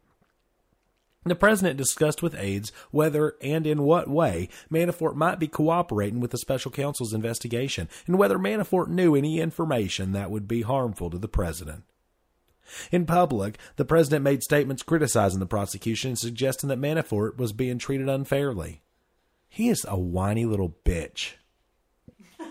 The 1.25 1.35
president 1.35 1.77
discussed 1.77 2.23
with 2.23 2.37
aides 2.39 2.71
whether 2.93 3.35
and 3.43 3.67
in 3.67 3.83
what 3.83 4.09
way 4.09 4.49
Manafort 4.71 5.17
might 5.17 5.41
be 5.41 5.49
cooperating 5.49 6.21
with 6.21 6.31
the 6.31 6.39
special 6.39 6.71
counsel's 6.71 7.13
investigation 7.13 7.89
and 8.07 8.17
whether 8.17 8.39
Manafort 8.39 8.89
knew 8.89 9.17
any 9.17 9.41
information 9.41 10.13
that 10.13 10.31
would 10.31 10.47
be 10.47 10.63
harmful 10.63 11.11
to 11.11 11.19
the 11.19 11.27
president. 11.27 11.83
In 12.93 13.07
public, 13.07 13.59
the 13.77 13.85
president 13.85 14.23
made 14.23 14.43
statements 14.43 14.83
criticizing 14.83 15.41
the 15.41 15.47
prosecution 15.47 16.11
and 16.11 16.19
suggesting 16.19 16.69
that 16.69 16.81
Manafort 16.81 17.37
was 17.37 17.53
being 17.53 17.79
treated 17.79 18.09
unfairly. 18.09 18.83
He 19.49 19.69
is 19.69 19.85
a 19.89 19.99
whiny 19.99 20.45
little 20.45 20.77
bitch. 20.85 21.35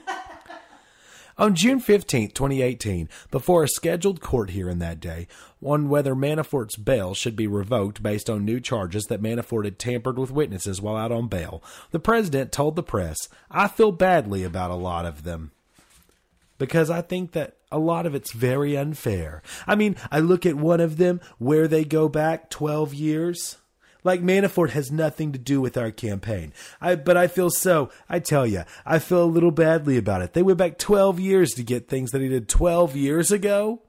On 1.38 1.54
June 1.54 1.80
15, 1.80 2.32
2018, 2.32 3.10
before 3.30 3.64
a 3.64 3.68
scheduled 3.68 4.22
court 4.22 4.52
hearing 4.52 4.80
that 4.80 5.02
day 5.02 5.28
on 5.62 5.89
whether 5.89 6.16
Manafort's 6.16 6.78
bail 6.78 7.14
should 7.14 7.36
be 7.36 7.46
revoked 7.46 8.02
based 8.02 8.30
on 8.30 8.46
new 8.46 8.62
charges 8.62 9.06
that 9.06 9.22
Manafort 9.22 9.66
had 9.66 9.78
tampered 9.78 10.18
with 10.18 10.32
witnesses 10.32 10.82
while 10.82 10.96
out 10.96 11.12
on 11.12 11.28
bail, 11.28 11.62
the 11.91 12.00
president 12.00 12.54
told 12.54 12.78
the 12.78 12.84
press, 12.84 13.18
I 13.52 13.68
feel 13.68 13.91
badly 13.91 14.43
about 14.43 14.72
a 14.72 14.76
lot 14.76 15.06
of 15.06 15.24
them 15.24 15.52
because 16.58 16.89
I 16.89 17.02
think 17.02 17.34
that 17.34 17.58
a 17.72 17.80
lot 17.80 18.06
of 18.06 18.16
it's 18.16 18.32
very 18.32 18.78
unfair. 18.78 19.41
I 19.68 19.76
mean, 19.76 19.96
I 20.12 20.20
look 20.20 20.46
at 20.46 20.56
one 20.56 20.80
of 20.80 20.98
them 20.98 21.20
where 21.38 21.68
they 21.68 21.84
go 21.84 22.08
back 22.08 22.50
12 22.50 22.93
years. 22.93 23.58
Like 24.06 24.22
Manafort 24.22 24.70
has 24.70 24.91
nothing 24.91 25.32
to 25.32 25.39
do 25.39 25.60
with 25.60 25.76
our 25.76 25.89
campaign. 25.89 26.53
I, 26.80 26.95
but 26.95 27.18
I 27.18 27.28
feel 27.28 27.49
so, 27.49 27.89
I 28.08 28.20
tell 28.20 28.45
you, 28.45 28.64
I 28.86 28.99
feel 28.99 29.24
a 29.24 29.26
little 29.26 29.51
badly 29.51 29.97
about 29.97 30.22
it. 30.22 30.34
They 30.34 30.43
went 30.43 30.60
back 30.60 30.78
12 30.78 31.20
years 31.20 31.51
to 31.53 31.64
get 31.64 31.89
things 31.89 32.12
that 32.12 32.22
he 32.22 32.30
did 32.30 32.47
12 32.47 32.95
years 32.95 33.32
ago. 33.32 33.82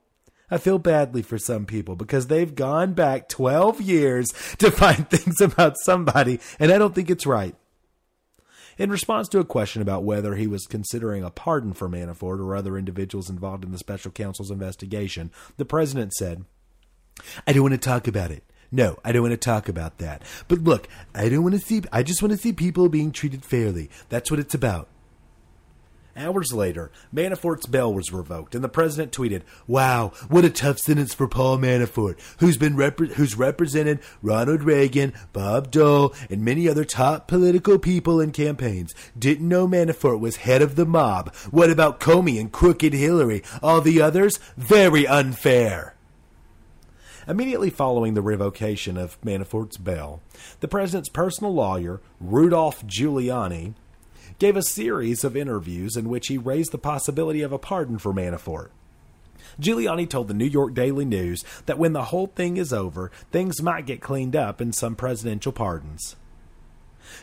I 0.51 0.57
feel 0.57 0.79
badly 0.79 1.21
for 1.21 1.39
some 1.39 1.67
people 1.67 1.97
because 1.97 2.29
they've 2.29 2.55
gone 2.55 2.95
back 2.95 3.29
12 3.29 3.83
years 3.83 4.29
to 4.59 4.71
find 4.71 5.09
things 5.11 5.41
about 5.43 5.77
somebody, 5.85 6.41
and 6.59 6.73
I 6.73 6.79
don't 6.79 6.95
think 6.95 7.11
it's 7.11 7.27
right. 7.27 7.55
In 8.79 8.91
response 8.91 9.29
to 9.29 9.39
a 9.39 9.45
question 9.45 9.83
about 9.83 10.05
whether 10.05 10.35
he 10.35 10.47
was 10.47 10.67
considering 10.67 11.25
a 11.25 11.31
pardon 11.31 11.75
for 11.75 11.89
Manafort 11.89 12.41
or 12.41 12.57
other 12.57 12.79
individuals 12.79 13.29
involved 13.29 13.65
in 13.65 13.73
the 13.73 13.79
special 13.79 14.11
counsel's 14.11 14.51
investigation, 14.51 15.31
the 15.59 15.65
president 15.65 16.15
said, 16.15 16.45
I 17.47 17.53
don't 17.53 17.63
want 17.63 17.73
to 17.73 17.79
talk 17.79 18.07
about 18.07 18.31
it. 18.31 18.45
No, 18.73 18.99
I 19.05 19.13
don't 19.13 19.23
want 19.23 19.33
to 19.33 19.37
talk 19.37 19.69
about 19.69 19.99
that. 19.99 20.23
But 20.49 20.61
look, 20.61 20.89
I 21.15 21.29
don't 21.29 21.43
want 21.43 21.55
to 21.55 21.61
see, 21.61 21.83
I 21.93 22.03
just 22.03 22.23
want 22.23 22.33
to 22.33 22.39
see 22.39 22.53
people 22.53 22.89
being 22.89 23.13
treated 23.13 23.45
fairly. 23.45 23.91
That's 24.09 24.31
what 24.31 24.41
it's 24.41 24.55
about. 24.55 24.89
Hours 26.19 26.51
later, 26.51 26.91
Manafort's 27.15 27.67
bail 27.67 27.93
was 27.93 28.11
revoked, 28.11 28.55
and 28.55 28.65
the 28.65 28.71
president 28.71 29.13
tweeted, 29.13 29.43
"Wow, 29.67 30.13
what 30.31 30.47
a 30.47 30.51
tough 30.51 30.79
sentence 30.79 31.13
for 31.13 31.29
Paul 31.29 31.59
Manafort, 31.59 32.19
who's 32.39 32.57
been 32.57 32.75
repre- 32.75 33.13
who's 33.13 33.37
represented 33.37 34.01
Ronald 34.23 34.63
Reagan, 34.63 35.13
Bob 35.35 35.71
Dole, 35.71 36.15
and 36.31 36.43
many 36.43 36.71
other 36.71 36.87
top 36.87 37.29
political 37.29 37.79
people 37.79 38.19
in 38.19 38.31
campaigns. 38.33 38.95
Didn't 39.19 39.47
know 39.47 39.69
Manafort 39.69 40.19
was 40.19 40.37
head 40.37 40.63
of 40.63 40.77
the 40.77 40.87
mob. 40.87 41.35
What 41.51 41.69
about 41.69 42.01
Comey 42.01 42.41
and 42.41 42.51
crooked 42.51 42.95
Hillary? 42.95 43.43
All 43.63 43.83
the 43.83 44.01
others? 44.01 44.41
Very 44.57 45.07
unfair." 45.07 45.96
Immediately 47.29 47.71
following 47.71 48.15
the 48.15 48.23
revocation 48.23 48.97
of 48.97 49.21
Manafort's 49.23 49.79
bail, 49.79 50.21
the 50.61 50.69
president's 50.69 51.09
personal 51.09 51.53
lawyer, 51.53 52.01
Rudolph 52.21 52.87
Giuliani, 52.87 53.75
gave 54.39 54.57
a 54.57 54.63
series 54.63 55.25
of 55.25 55.37
interviews 55.37 55.97
in 55.97 56.09
which 56.09 56.29
he 56.29 56.39
raised 56.39 56.71
the 56.71 56.79
possibility 56.79 57.43
of 57.43 57.51
a 57.51 57.59
pardon 57.59 57.99
for 57.99 58.13
Manafort. 58.13 58.69
Giuliani 59.61 60.09
told 60.09 60.29
the 60.29 60.35
New 60.35 60.47
York 60.47 60.75
Daily 60.75 61.05
News 61.05 61.43
that 61.65 61.79
when 61.79 61.95
the 61.95 62.05
whole 62.05 62.29
thing 62.29 62.59
is 62.59 62.73
over, 62.73 63.11
things 63.33 63.61
might 63.61 63.87
get 63.87 64.01
cleaned 64.01 64.37
up 64.37 64.61
in 64.61 64.73
some 64.73 64.95
presidential 64.95 65.53
pardons. 65.53 66.15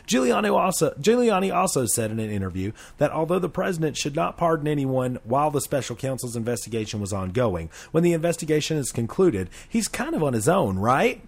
Giuliani 0.06 0.52
also, 0.52 0.90
Giuliani 1.00 1.54
also 1.54 1.86
said 1.86 2.10
in 2.10 2.20
an 2.20 2.30
interview 2.30 2.72
that 2.98 3.10
although 3.10 3.38
the 3.38 3.48
president 3.48 3.96
should 3.96 4.16
not 4.16 4.36
pardon 4.36 4.68
anyone 4.68 5.18
while 5.24 5.50
the 5.50 5.60
special 5.60 5.96
counsel's 5.96 6.36
investigation 6.36 7.00
was 7.00 7.12
ongoing, 7.12 7.70
when 7.90 8.02
the 8.02 8.12
investigation 8.12 8.76
is 8.76 8.92
concluded, 8.92 9.48
he's 9.68 9.88
kind 9.88 10.14
of 10.14 10.22
on 10.22 10.32
his 10.32 10.48
own, 10.48 10.78
right? 10.78 11.22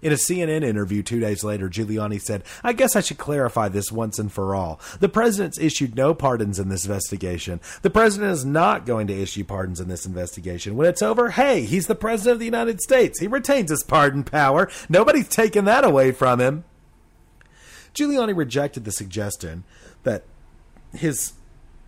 In 0.00 0.12
a 0.12 0.16
CNN 0.16 0.62
interview 0.62 1.02
two 1.02 1.18
days 1.18 1.42
later, 1.42 1.68
Giuliani 1.68 2.20
said, 2.20 2.44
I 2.62 2.72
guess 2.72 2.94
I 2.94 3.00
should 3.00 3.18
clarify 3.18 3.68
this 3.68 3.90
once 3.90 4.18
and 4.18 4.30
for 4.30 4.54
all. 4.54 4.80
The 5.00 5.08
president's 5.08 5.58
issued 5.58 5.96
no 5.96 6.14
pardons 6.14 6.60
in 6.60 6.68
this 6.68 6.84
investigation. 6.84 7.60
The 7.82 7.90
president 7.90 8.32
is 8.32 8.44
not 8.44 8.86
going 8.86 9.08
to 9.08 9.20
issue 9.20 9.44
pardons 9.44 9.80
in 9.80 9.88
this 9.88 10.06
investigation. 10.06 10.76
When 10.76 10.88
it's 10.88 11.02
over, 11.02 11.30
hey, 11.30 11.64
he's 11.64 11.88
the 11.88 11.96
president 11.96 12.34
of 12.34 12.38
the 12.38 12.44
United 12.44 12.80
States. 12.80 13.18
He 13.18 13.26
retains 13.26 13.70
his 13.70 13.82
pardon 13.82 14.22
power. 14.22 14.70
Nobody's 14.88 15.28
taken 15.28 15.64
that 15.64 15.84
away 15.84 16.12
from 16.12 16.40
him. 16.40 16.64
Giuliani 17.98 18.36
rejected 18.36 18.84
the 18.84 18.92
suggestion 18.92 19.64
that 20.04 20.24
his 20.94 21.32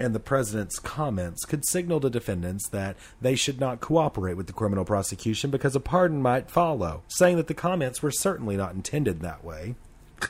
and 0.00 0.14
the 0.14 0.20
president's 0.20 0.78
comments 0.78 1.44
could 1.44 1.64
signal 1.66 2.00
to 2.00 2.08
defendants 2.08 2.66
that 2.70 2.96
they 3.20 3.34
should 3.34 3.60
not 3.60 3.80
cooperate 3.80 4.34
with 4.34 4.46
the 4.46 4.52
criminal 4.52 4.84
prosecution 4.84 5.50
because 5.50 5.76
a 5.76 5.80
pardon 5.80 6.22
might 6.22 6.50
follow, 6.50 7.02
saying 7.08 7.36
that 7.36 7.48
the 7.48 7.54
comments 7.54 8.02
were 8.02 8.10
certainly 8.10 8.56
not 8.56 8.72
intended 8.72 9.20
that 9.20 9.44
way. 9.44 9.74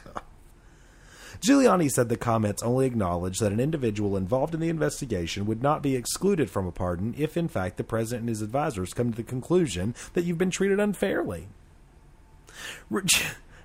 Giuliani 1.41 1.89
said 1.89 2.09
the 2.09 2.17
comments 2.17 2.63
only 2.63 2.85
acknowledged 2.85 3.41
that 3.41 3.53
an 3.53 3.61
individual 3.61 4.17
involved 4.17 4.55
in 4.55 4.61
the 4.61 4.69
investigation 4.69 5.47
would 5.47 5.63
not 5.63 5.83
be 5.83 5.97
excluded 5.97 6.51
from 6.51 6.67
a 6.67 6.73
pardon 6.73 7.15
if, 7.17 7.37
in 7.37 7.49
fact, 7.49 7.77
the 7.77 7.85
president 7.85 8.23
and 8.23 8.29
his 8.29 8.43
advisors 8.43 8.93
come 8.93 9.13
to 9.13 9.17
the 9.17 9.23
conclusion 9.23 9.95
that 10.13 10.25
you've 10.25 10.37
been 10.37 10.51
treated 10.51 10.81
unfairly. 10.81 11.47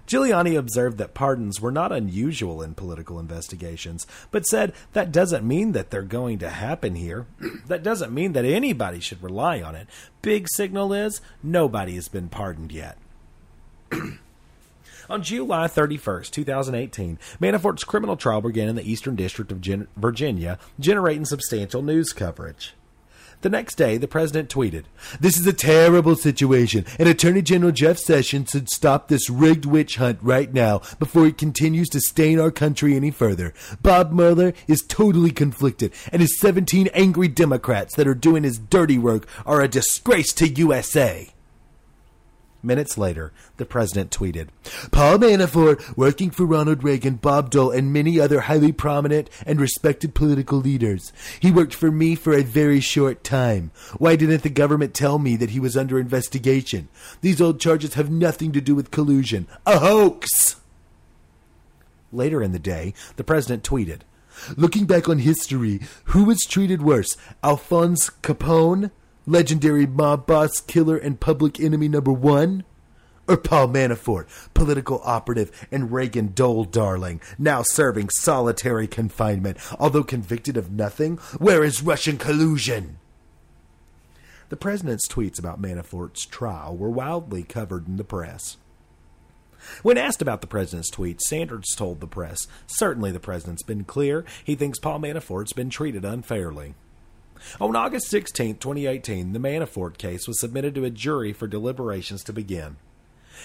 Giuliani 0.08 0.58
observed 0.58 0.97
that 0.97 1.14
pardons 1.14 1.60
were 1.60 1.72
not 1.72 1.91
unusual 1.91 2.62
in 2.62 2.76
political 2.76 3.20
investigations, 3.20 4.06
but 4.32 4.45
said 4.45 4.74
that 4.93 5.12
doesn't 5.12 5.47
mean 5.47 5.72
that 5.72 5.89
they're 5.89 6.03
going 6.03 6.39
to 6.39 6.49
happen 6.49 6.95
here. 6.95 7.26
that 7.68 7.84
doesn't 7.84 8.14
mean 8.14 8.34
that 8.34 8.45
anybody 8.45 8.99
should 8.99 9.24
rely 9.24 9.62
on 9.62 9.76
it. 9.76 9.88
Big 10.22 10.47
signal 10.49 10.93
is 10.93 11.22
nobody 11.41 11.95
has 11.95 12.08
been 12.08 12.30
pardoned 12.30 12.72
yet. 12.72 12.97
On 15.10 15.22
July 15.22 15.68
31st, 15.68 16.32
2018, 16.32 17.20
Manafort's 17.39 17.84
criminal 17.84 18.18
trial 18.18 18.41
began 18.41 18.68
in 18.68 18.76
the 18.76 18.89
Eastern 18.91 19.16
District 19.16 19.51
of 19.51 19.64
Virginia, 19.95 20.58
generating 20.80 21.26
substantial 21.26 21.84
news 21.84 22.12
coverage. 22.12 22.74
The 23.42 23.50
next 23.50 23.76
day, 23.76 23.98
the 23.98 24.08
president 24.08 24.50
tweeted, 24.50 24.86
This 25.20 25.38
is 25.38 25.46
a 25.46 25.54
terrible 25.54 26.16
situation, 26.16 26.86
and 26.98 27.08
Attorney 27.08 27.42
General 27.42 27.72
Jeff 27.72 27.98
Sessions 27.98 28.50
should 28.52 28.70
stop 28.70 29.08
this 29.08 29.30
rigged 29.30 29.66
witch 29.66 29.98
hunt 29.98 30.20
right 30.22 30.52
now 30.54 30.82
before 31.00 31.28
it 31.28 31.38
continues 31.38 31.90
to 31.90 32.00
stain 32.00 32.40
our 32.40 32.52
country 32.52 32.96
any 32.96 33.12
further. 33.12 33.54
Bob 33.82 34.12
Mueller 34.12 34.54
is 34.68 34.82
totally 34.82 35.32
conflicted, 35.32 35.94
and 36.12 36.22
his 36.22 36.40
17 36.40 36.90
angry 36.94 37.28
Democrats 37.28 37.96
that 37.96 38.08
are 38.08 38.16
doing 38.16 38.44
his 38.44 38.58
dirty 38.58 38.98
work 38.98 39.28
are 39.46 39.62
a 39.62 39.68
disgrace 39.68 40.34
to 40.34 40.48
USA. 40.48 41.35
Minutes 42.66 42.97
later, 42.97 43.32
the 43.57 43.66
president 43.66 44.09
tweeted 44.09 44.47
Paul 44.91 45.20
Manafort, 45.20 45.95
working 45.95 46.32
for 46.32 46.45
Ronald 46.45 46.84
Reagan, 46.84 47.18
Bob 47.18 47.51
Dole, 47.51 47.70
and 47.70 47.93
many 47.93 48.20
other 48.20 48.41
highly 48.41 48.72
prominent 48.72 49.30
and 49.45 49.61
respected 49.61 50.16
political 50.16 50.57
leaders. 50.57 51.13
He 51.39 51.51
worked 51.51 51.76
for 51.76 51.91
me 51.91 52.16
for 52.16 52.34
a 52.34 52.41
very 52.41 52.80
short 52.80 53.24
time. 53.24 53.70
Why 53.99 54.16
didn't 54.16 54.41
the 54.41 54.49
government 54.49 54.95
tell 54.95 55.20
me 55.20 55.36
that 55.36 55.51
he 55.51 55.59
was 55.59 55.78
under 55.78 55.99
investigation? 55.99 56.89
These 57.22 57.39
old 57.39 57.59
charges 57.59 57.93
have 57.93 58.09
nothing 58.09 58.51
to 58.53 58.61
do 58.61 58.74
with 58.74 58.89
collusion. 58.89 59.45
A 59.68 59.78
hoax! 59.78 60.55
Later 62.11 62.41
in 62.41 62.51
the 62.51 62.57
day, 62.57 62.95
the 63.16 63.24
president 63.24 63.61
tweeted 63.63 63.99
Looking 64.57 64.86
back 64.86 65.07
on 65.07 65.20
history, 65.20 65.82
who 66.05 66.24
was 66.24 66.45
treated 66.45 66.82
worse, 66.82 67.16
Alphonse 67.43 68.09
Capone? 68.24 68.89
Legendary 69.26 69.86
mob 69.86 70.26
boss, 70.26 70.59
killer, 70.59 70.97
and 70.97 71.19
public 71.19 71.59
enemy 71.59 71.88
number 71.88 72.11
one? 72.11 72.63
Or 73.28 73.38
Paul 73.38 73.69
Manafort, 73.69 74.28
political 74.53 75.01
operative 75.03 75.67
and 75.71 75.91
Reagan 75.91 76.34
Dole 76.34 76.63
darling, 76.63 77.21
now 77.39 77.63
serving 77.63 78.09
solitary 78.09 78.88
confinement, 78.88 79.57
although 79.80 80.03
convicted 80.03 80.57
of 80.57 80.71
nothing? 80.71 81.17
Where 81.39 81.63
is 81.63 81.82
Russian 81.82 82.17
collusion? 82.17 82.99
The 84.49 84.55
president's 84.55 85.07
tweets 85.07 85.39
about 85.39 85.59
Manafort's 85.59 86.26
trial 86.26 86.78
were 86.78 86.89
wildly 86.89 87.41
covered 87.41 87.88
in 87.88 87.97
the 87.97 88.03
press. 88.03 88.57
When 89.82 89.97
asked 89.97 90.21
about 90.21 90.41
the 90.41 90.47
president's 90.47 90.91
tweets, 90.91 91.21
Sanders 91.21 91.73
told 91.76 91.99
the 91.99 92.07
press, 92.07 92.45
Certainly 92.67 93.11
the 93.13 93.19
president's 93.19 93.63
been 93.63 93.86
clear. 93.86 94.23
He 94.43 94.53
thinks 94.53 94.78
Paul 94.78 94.99
Manafort's 94.99 95.53
been 95.53 95.71
treated 95.71 96.05
unfairly. 96.05 96.76
On 97.60 97.76
August 97.76 98.08
16, 98.10 98.58
2018, 98.58 99.34
the 99.34 99.39
Manafort 99.39 99.98
case 99.98 100.28
was 100.28 100.39
submitted 100.39 100.76
to 100.76 100.86
a 100.86 100.89
jury 100.89 101.34
for 101.34 101.48
deliberations 101.48 102.24
to 102.24 102.34
begin. 102.34 102.78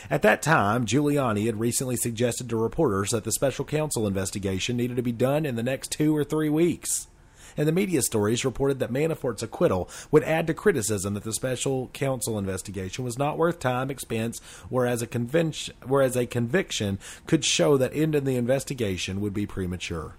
At 0.09 0.23
that 0.23 0.43
time, 0.43 0.87
Giuliani 0.87 1.47
had 1.47 1.61
recently 1.61 1.97
suggested 1.97 2.49
to 2.49 2.57
reporters 2.57 3.11
that 3.11 3.25
the 3.25 3.33
special 3.33 3.65
counsel 3.65 4.07
investigation 4.07 4.77
needed 4.77 4.97
to 4.97 5.03
be 5.03 5.13
done 5.13 5.45
in 5.45 5.57
the 5.57 5.63
next 5.63 5.93
two 5.93 6.17
or 6.17 6.25
three 6.25 6.49
weeks. 6.49 7.09
And 7.57 7.67
the 7.67 7.73
media 7.73 8.01
stories 8.03 8.45
reported 8.45 8.79
that 8.79 8.93
Manafort's 8.93 9.43
acquittal 9.43 9.91
would 10.11 10.23
add 10.25 10.47
to 10.47 10.55
criticism 10.55 11.15
that 11.15 11.25
the 11.25 11.33
special 11.33 11.89
counsel 11.93 12.39
investigation 12.39 13.05
was 13.05 13.19
not 13.19 13.37
worth 13.37 13.59
time, 13.59 13.91
expense, 13.91 14.41
whereas 14.69 15.03
a, 15.03 15.09
whereas 15.87 16.17
a 16.17 16.27
conviction 16.27 16.99
could 17.27 17.45
show 17.45 17.77
that 17.77 17.95
ending 17.95 18.25
the 18.25 18.37
investigation 18.37 19.21
would 19.21 19.35
be 19.35 19.47
premature. 19.47 20.15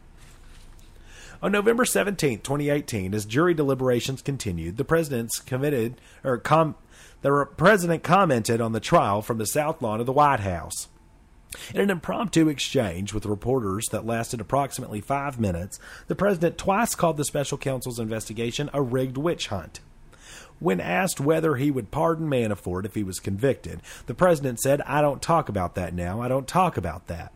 On 1.44 1.52
November 1.52 1.86
17, 1.86 2.42
2018, 2.42 3.16
as 3.16 3.26
jury 3.26 3.56
deliberations 3.56 4.22
continued, 4.22 4.78
the 4.78 4.86
president's 4.86 5.40
committed 5.40 6.00
or 6.24 6.38
com, 6.38 6.76
the 7.24 7.48
president 7.58 8.04
commented 8.04 8.62
on 8.62 8.74
the 8.74 8.80
trial 8.80 9.24
from 9.24 9.40
the 9.40 9.48
south 9.48 9.82
lawn 9.82 10.00
of 10.00 10.06
the 10.06 10.14
White 10.14 10.42
House. 10.42 10.88
In 11.74 11.82
an 11.82 11.90
impromptu 11.90 12.48
exchange 12.48 13.12
with 13.12 13.26
reporters 13.26 13.88
that 13.92 14.06
lasted 14.06 14.40
approximately 14.40 15.02
five 15.02 15.40
minutes, 15.40 15.80
the 16.08 16.16
president 16.16 16.60
twice 16.60 16.94
called 16.94 17.18
the 17.18 17.26
special 17.26 17.58
counsel's 17.58 18.00
investigation 18.00 18.70
a 18.72 18.82
rigged 18.82 19.18
witch 19.18 19.48
hunt. 19.48 19.80
When 20.60 20.80
asked 20.80 21.20
whether 21.20 21.56
he 21.56 21.72
would 21.72 21.90
pardon 21.90 22.30
Manafort 22.30 22.86
if 22.86 22.94
he 22.94 23.04
was 23.04 23.20
convicted, 23.20 23.82
the 24.06 24.14
president 24.14 24.60
said, 24.60 24.82
I 24.84 25.02
don't 25.02 25.24
talk 25.24 25.50
about 25.50 25.74
that 25.74 25.96
now. 25.96 26.22
I 26.22 26.28
don't 26.28 26.48
talk 26.48 26.78
about 26.78 27.08
that. 27.08 27.34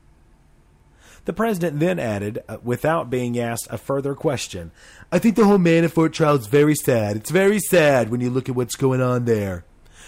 The 1.26 1.34
president 1.34 1.80
then 1.80 1.98
added, 1.98 2.44
uh, 2.48 2.58
without 2.64 3.10
being 3.10 3.38
asked 3.40 3.68
a 3.72 3.80
further 3.80 4.14
question, 4.14 4.72
I 5.12 5.18
think 5.18 5.36
the 5.36 5.46
whole 5.46 5.58
Manafort 5.58 6.14
trial 6.14 6.36
is 6.36 6.46
very 6.46 6.76
sad. 6.76 7.18
It's 7.18 7.32
very 7.32 7.60
sad 7.60 8.10
when 8.10 8.22
you 8.22 8.30
look 8.30 8.48
at 8.48 8.56
what's 8.56 8.76
going 8.76 9.02
on 9.02 9.26
there. 9.26 9.66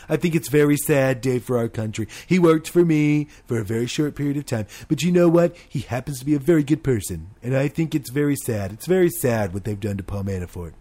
I 0.08 0.16
think 0.16 0.36
it's 0.36 0.48
very 0.48 0.78
sad 0.78 1.20
day 1.20 1.40
for 1.40 1.58
our 1.58 1.68
country. 1.68 2.08
He 2.26 2.40
worked 2.40 2.70
for 2.70 2.86
me 2.86 3.28
for 3.46 3.60
a 3.60 3.66
very 3.66 3.88
short 3.88 4.16
period 4.16 4.38
of 4.38 4.46
time, 4.46 4.68
but 4.88 5.02
you 5.02 5.12
know 5.12 5.28
what? 5.28 5.56
He 5.68 5.80
happens 5.82 6.20
to 6.20 6.26
be 6.26 6.36
a 6.36 6.40
very 6.40 6.64
good 6.64 6.84
person, 6.84 7.32
and 7.44 7.58
I 7.58 7.68
think 7.68 7.94
it's 7.94 8.12
very 8.12 8.36
sad. 8.36 8.72
It's 8.72 8.86
very 8.86 9.10
sad 9.10 9.54
what 9.54 9.64
they've 9.64 9.80
done 9.80 9.98
to 9.98 10.04
Paul 10.04 10.24
Manafort. 10.24 10.74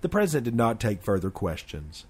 The 0.00 0.08
president 0.08 0.44
did 0.44 0.56
not 0.56 0.80
take 0.80 1.02
further 1.02 1.30
questions. 1.30 2.04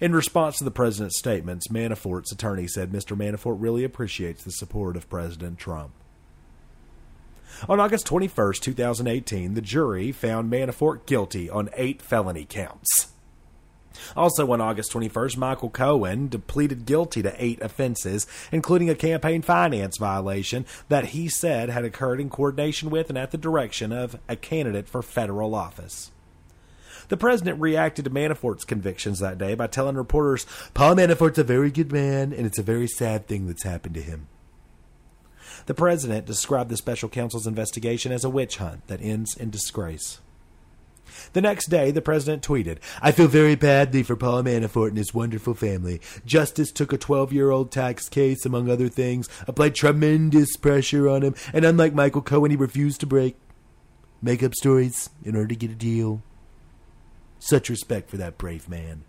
In 0.00 0.14
response 0.14 0.58
to 0.58 0.64
the 0.64 0.70
president's 0.70 1.18
statements, 1.18 1.68
Manafort's 1.68 2.32
attorney 2.32 2.68
said 2.68 2.92
Mr. 2.92 3.16
Manafort 3.16 3.56
really 3.58 3.84
appreciates 3.84 4.44
the 4.44 4.52
support 4.52 4.96
of 4.96 5.10
President 5.10 5.58
Trump. 5.58 5.92
On 7.68 7.80
August 7.80 8.06
21, 8.06 8.54
2018, 8.60 9.54
the 9.54 9.60
jury 9.60 10.12
found 10.12 10.50
Manafort 10.50 11.06
guilty 11.06 11.48
on 11.50 11.70
eight 11.74 12.00
felony 12.00 12.44
counts. 12.44 13.08
Also 14.16 14.50
on 14.52 14.60
August 14.60 14.92
21st, 14.92 15.36
Michael 15.36 15.70
Cohen 15.70 16.28
pleaded 16.28 16.86
guilty 16.86 17.22
to 17.22 17.34
eight 17.42 17.60
offenses, 17.60 18.26
including 18.52 18.88
a 18.88 18.94
campaign 18.94 19.42
finance 19.42 19.98
violation 19.98 20.64
that 20.88 21.06
he 21.06 21.28
said 21.28 21.68
had 21.68 21.84
occurred 21.84 22.20
in 22.20 22.30
coordination 22.30 22.90
with 22.90 23.08
and 23.08 23.18
at 23.18 23.30
the 23.30 23.38
direction 23.38 23.92
of 23.92 24.18
a 24.28 24.36
candidate 24.36 24.88
for 24.88 25.02
federal 25.02 25.54
office. 25.54 26.10
The 27.08 27.16
president 27.16 27.60
reacted 27.60 28.04
to 28.04 28.10
Manafort's 28.10 28.64
convictions 28.64 29.18
that 29.18 29.38
day 29.38 29.54
by 29.54 29.66
telling 29.66 29.96
reporters, 29.96 30.46
Paul 30.74 30.94
Manafort's 30.94 31.38
a 31.38 31.44
very 31.44 31.72
good 31.72 31.90
man, 31.90 32.32
and 32.32 32.46
it's 32.46 32.58
a 32.58 32.62
very 32.62 32.86
sad 32.86 33.26
thing 33.26 33.48
that's 33.48 33.64
happened 33.64 33.96
to 33.96 34.02
him. 34.02 34.28
The 35.66 35.74
president 35.74 36.26
described 36.26 36.70
the 36.70 36.76
special 36.76 37.08
counsel's 37.08 37.46
investigation 37.46 38.12
as 38.12 38.24
a 38.24 38.30
witch 38.30 38.56
hunt 38.56 38.86
that 38.88 39.02
ends 39.02 39.36
in 39.36 39.50
disgrace. 39.50 40.20
The 41.32 41.40
next 41.40 41.68
day, 41.68 41.90
the 41.90 42.00
president 42.00 42.42
tweeted, 42.42 42.78
I 43.02 43.12
feel 43.12 43.28
very 43.28 43.54
badly 43.54 44.02
for 44.02 44.16
Paul 44.16 44.42
Manafort 44.42 44.88
and 44.88 44.98
his 44.98 45.14
wonderful 45.14 45.54
family. 45.54 46.00
Justice 46.24 46.72
took 46.72 46.92
a 46.92 46.98
12 46.98 47.32
year 47.32 47.50
old 47.50 47.70
tax 47.70 48.08
case, 48.08 48.44
among 48.46 48.70
other 48.70 48.88
things, 48.88 49.28
applied 49.46 49.74
tremendous 49.74 50.56
pressure 50.56 51.08
on 51.08 51.22
him, 51.22 51.34
and 51.52 51.64
unlike 51.64 51.94
Michael 51.94 52.22
Cohen, 52.22 52.50
he 52.50 52.56
refused 52.56 53.00
to 53.00 53.06
break. 53.06 53.36
Make 54.22 54.42
up 54.42 54.54
stories 54.54 55.10
in 55.24 55.34
order 55.34 55.48
to 55.48 55.56
get 55.56 55.70
a 55.70 55.74
deal. 55.74 56.22
Such 57.38 57.70
respect 57.70 58.10
for 58.10 58.18
that 58.18 58.36
brave 58.36 58.68
man. 58.68 59.04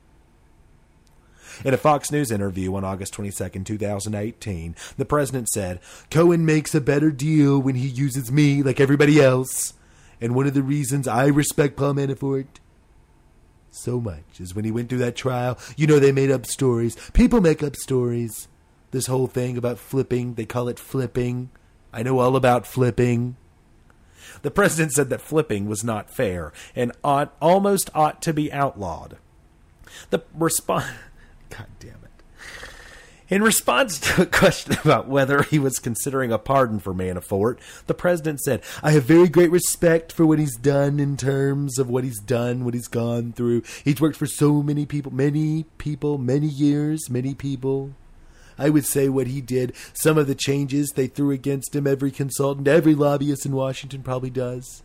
In 1.64 1.76
a 1.76 1.78
Fox 1.78 2.12
News 2.12 2.32
interview 2.32 2.74
on 2.74 2.84
August 2.84 3.14
22, 3.14 3.64
2018, 3.64 4.76
the 4.98 5.06
president 5.06 5.48
said, 5.50 5.80
Cohen 6.10 6.44
makes 6.44 6.74
a 6.74 6.82
better 6.82 7.12
deal 7.12 7.60
when 7.60 7.76
he 7.76 7.88
uses 7.88 8.32
me 8.32 8.64
like 8.64 8.80
everybody 8.80 9.22
else. 9.22 9.76
And 10.20 10.34
one 10.34 10.48
of 10.48 10.56
the 10.56 10.64
reasons 10.64 11.08
I 11.08 11.28
respect 11.28 11.78
Paul 11.78 11.94
Manafort 11.94 12.48
so 13.70 14.02
much 14.02 14.40
is 14.40 14.56
when 14.56 14.66
he 14.66 14.72
went 14.72 14.90
through 14.90 15.00
that 15.00 15.16
trial, 15.16 15.58
you 15.78 15.86
know, 15.86 16.00
they 16.00 16.12
made 16.12 16.32
up 16.32 16.48
stories. 16.48 16.96
People 17.14 17.42
make 17.42 17.62
up 17.62 17.76
stories. 17.76 18.48
This 18.90 19.06
whole 19.06 19.28
thing 19.28 19.56
about 19.56 19.78
flipping, 19.78 20.34
they 20.34 20.46
call 20.46 20.68
it 20.68 20.80
flipping. 20.80 21.52
I 21.94 22.02
know 22.02 22.20
all 22.20 22.36
about 22.36 22.66
flipping. 22.66 23.38
The 24.42 24.52
president 24.52 24.94
said 24.94 25.10
that 25.10 25.22
flipping 25.22 25.70
was 25.70 25.84
not 25.84 26.10
fair 26.10 26.52
and 26.76 26.92
ought, 27.04 27.36
almost 27.40 27.92
ought 27.94 28.22
to 28.24 28.34
be 28.34 28.52
outlawed. 28.52 29.18
The 30.10 30.24
response. 30.34 30.88
God 31.52 31.68
damn 31.80 31.92
it. 31.92 32.12
In 33.30 33.44
response 33.44 33.98
to 34.00 34.24
a 34.24 34.26
question 34.26 34.76
about 34.84 35.08
whether 35.08 35.44
he 35.44 35.58
was 35.58 35.80
considering 35.80 36.34
a 36.34 36.38
pardon 36.38 36.80
for 36.80 36.94
Manafort, 36.94 37.60
the 37.88 37.94
president 37.94 38.42
said, 38.42 38.62
I 38.84 38.92
have 38.92 39.04
very 39.04 39.30
great 39.30 39.52
respect 39.52 40.12
for 40.12 40.26
what 40.26 40.38
he's 40.38 40.58
done 40.58 41.00
in 41.00 41.16
terms 41.16 41.80
of 41.80 41.90
what 41.90 42.04
he's 42.04 42.20
done, 42.20 42.66
what 42.66 42.74
he's 42.74 42.90
gone 42.90 43.32
through. 43.32 43.64
He's 43.86 44.02
worked 44.02 44.18
for 44.18 44.26
so 44.26 44.62
many 44.62 44.86
people, 44.86 45.14
many 45.14 45.64
people, 45.78 46.18
many 46.18 46.48
years, 46.48 47.10
many 47.10 47.34
people. 47.34 47.94
I 48.58 48.70
would 48.70 48.86
say 48.86 49.08
what 49.08 49.28
he 49.28 49.40
did, 49.40 49.74
some 49.94 50.18
of 50.18 50.28
the 50.28 50.36
changes 50.36 50.90
they 50.90 51.08
threw 51.08 51.32
against 51.32 51.74
him, 51.74 51.88
every 51.88 52.12
consultant, 52.12 52.68
every 52.68 52.96
lobbyist 52.96 53.46
in 53.46 53.54
Washington 53.54 54.04
probably 54.04 54.30
does. 54.30 54.84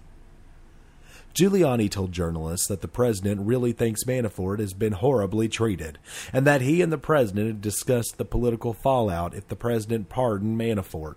Giuliani 1.37 1.91
told 1.91 2.13
journalists 2.13 2.67
that 2.69 2.81
the 2.81 2.89
president 2.89 3.43
really 3.43 3.73
thinks 3.73 4.05
Manafort 4.05 4.59
has 4.59 4.73
been 4.73 4.95
horribly 4.95 5.51
treated, 5.51 5.99
and 6.33 6.47
that 6.47 6.63
he 6.63 6.81
and 6.81 6.91
the 6.91 6.97
president 6.97 7.47
had 7.47 7.61
discussed 7.61 8.17
the 8.17 8.25
political 8.25 8.73
fallout 8.73 9.35
if 9.35 9.47
the 9.47 9.55
president 9.55 10.09
pardoned 10.09 10.59
Manafort. 10.59 11.17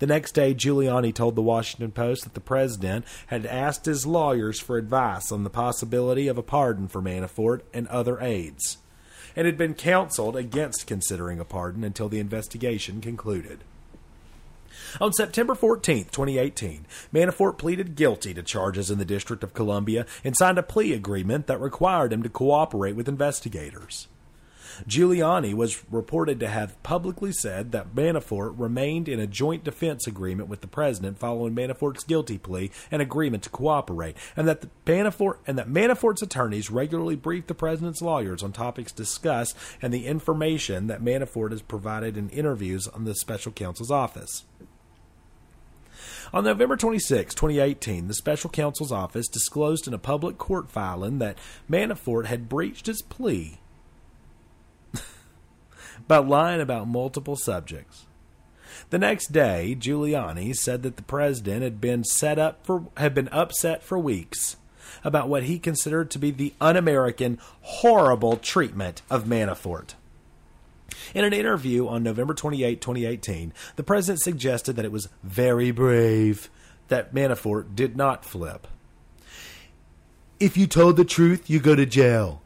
The 0.00 0.06
next 0.06 0.32
day, 0.32 0.54
Giuliani 0.54 1.14
told 1.14 1.34
the 1.34 1.40
Washington 1.40 1.92
Post 1.92 2.24
that 2.24 2.34
the 2.34 2.40
president 2.40 3.06
had 3.28 3.46
asked 3.46 3.86
his 3.86 4.04
lawyers 4.04 4.60
for 4.60 4.76
advice 4.76 5.32
on 5.32 5.44
the 5.44 5.50
possibility 5.50 6.28
of 6.28 6.36
a 6.36 6.42
pardon 6.42 6.86
for 6.86 7.00
Manafort 7.00 7.62
and 7.72 7.88
other 7.88 8.20
aides, 8.20 8.76
and 9.34 9.46
had 9.46 9.56
been 9.56 9.72
counseled 9.72 10.36
against 10.36 10.86
considering 10.86 11.40
a 11.40 11.44
pardon 11.46 11.84
until 11.84 12.10
the 12.10 12.20
investigation 12.20 13.00
concluded. 13.00 13.60
On 15.00 15.12
September 15.12 15.54
14, 15.54 16.04
2018, 16.04 16.86
Manafort 17.12 17.58
pleaded 17.58 17.96
guilty 17.96 18.34
to 18.34 18.42
charges 18.42 18.90
in 18.90 18.98
the 18.98 19.04
District 19.04 19.42
of 19.42 19.54
Columbia 19.54 20.06
and 20.24 20.36
signed 20.36 20.58
a 20.58 20.62
plea 20.62 20.92
agreement 20.92 21.46
that 21.46 21.60
required 21.60 22.12
him 22.12 22.22
to 22.22 22.28
cooperate 22.28 22.96
with 22.96 23.08
investigators. 23.08 24.08
Giuliani 24.86 25.54
was 25.54 25.82
reported 25.90 26.38
to 26.40 26.48
have 26.48 26.80
publicly 26.82 27.32
said 27.32 27.72
that 27.72 27.94
Manafort 27.94 28.54
remained 28.58 29.08
in 29.08 29.20
a 29.20 29.26
joint 29.26 29.64
defense 29.64 30.06
agreement 30.06 30.48
with 30.48 30.60
the 30.60 30.66
president 30.66 31.18
following 31.18 31.54
Manafort's 31.54 32.04
guilty 32.04 32.38
plea 32.38 32.70
and 32.90 33.00
agreement 33.00 33.42
to 33.44 33.50
cooperate, 33.50 34.16
and 34.36 34.46
that 34.48 34.66
Manafort 34.84 35.38
and 35.46 35.58
that 35.58 35.68
Manafort's 35.68 36.22
attorneys 36.22 36.70
regularly 36.70 37.16
briefed 37.16 37.48
the 37.48 37.54
president's 37.54 38.02
lawyers 38.02 38.42
on 38.42 38.52
topics 38.52 38.92
discussed 38.92 39.56
and 39.80 39.92
the 39.92 40.06
information 40.06 40.88
that 40.88 41.02
Manafort 41.02 41.52
has 41.52 41.62
provided 41.62 42.16
in 42.16 42.28
interviews 42.30 42.86
on 42.88 43.04
the 43.04 43.14
special 43.14 43.52
counsel's 43.52 43.90
office. 43.90 44.44
On 46.32 46.44
November 46.44 46.76
26, 46.76 47.34
2018, 47.34 48.08
the 48.08 48.14
special 48.14 48.50
counsel's 48.50 48.92
office 48.92 49.28
disclosed 49.28 49.86
in 49.86 49.94
a 49.94 49.98
public 49.98 50.38
court 50.38 50.70
filing 50.70 51.18
that 51.18 51.38
Manafort 51.70 52.26
had 52.26 52.48
breached 52.48 52.86
his 52.86 53.02
plea 53.02 53.58
by 56.08 56.18
lying 56.18 56.60
about 56.60 56.88
multiple 56.88 57.36
subjects. 57.36 58.06
The 58.90 58.98
next 58.98 59.32
day, 59.32 59.76
Giuliani 59.78 60.54
said 60.54 60.82
that 60.82 60.96
the 60.96 61.02
president 61.02 61.62
had 61.62 61.80
been 61.80 62.04
set 62.04 62.38
up 62.38 62.64
for 62.64 62.86
had 62.96 63.14
been 63.14 63.28
upset 63.28 63.82
for 63.82 63.98
weeks 63.98 64.56
about 65.04 65.28
what 65.28 65.44
he 65.44 65.58
considered 65.58 66.10
to 66.10 66.18
be 66.18 66.30
the 66.30 66.52
un-American, 66.60 67.38
horrible 67.60 68.36
treatment 68.36 69.02
of 69.10 69.24
Manafort. 69.24 69.94
In 71.14 71.24
an 71.24 71.32
interview 71.32 71.86
on 71.88 72.02
November 72.02 72.34
28, 72.34 72.80
2018, 72.80 73.52
the 73.76 73.82
president 73.82 74.20
suggested 74.20 74.76
that 74.76 74.84
it 74.84 74.92
was 74.92 75.08
very 75.22 75.70
brave 75.70 76.50
that 76.88 77.14
Manafort 77.14 77.74
did 77.74 77.96
not 77.96 78.24
flip. 78.24 78.66
If 80.38 80.56
you 80.56 80.66
told 80.66 80.96
the 80.96 81.04
truth, 81.04 81.48
you 81.48 81.60
go 81.60 81.74
to 81.74 81.86
jail. 81.86 82.42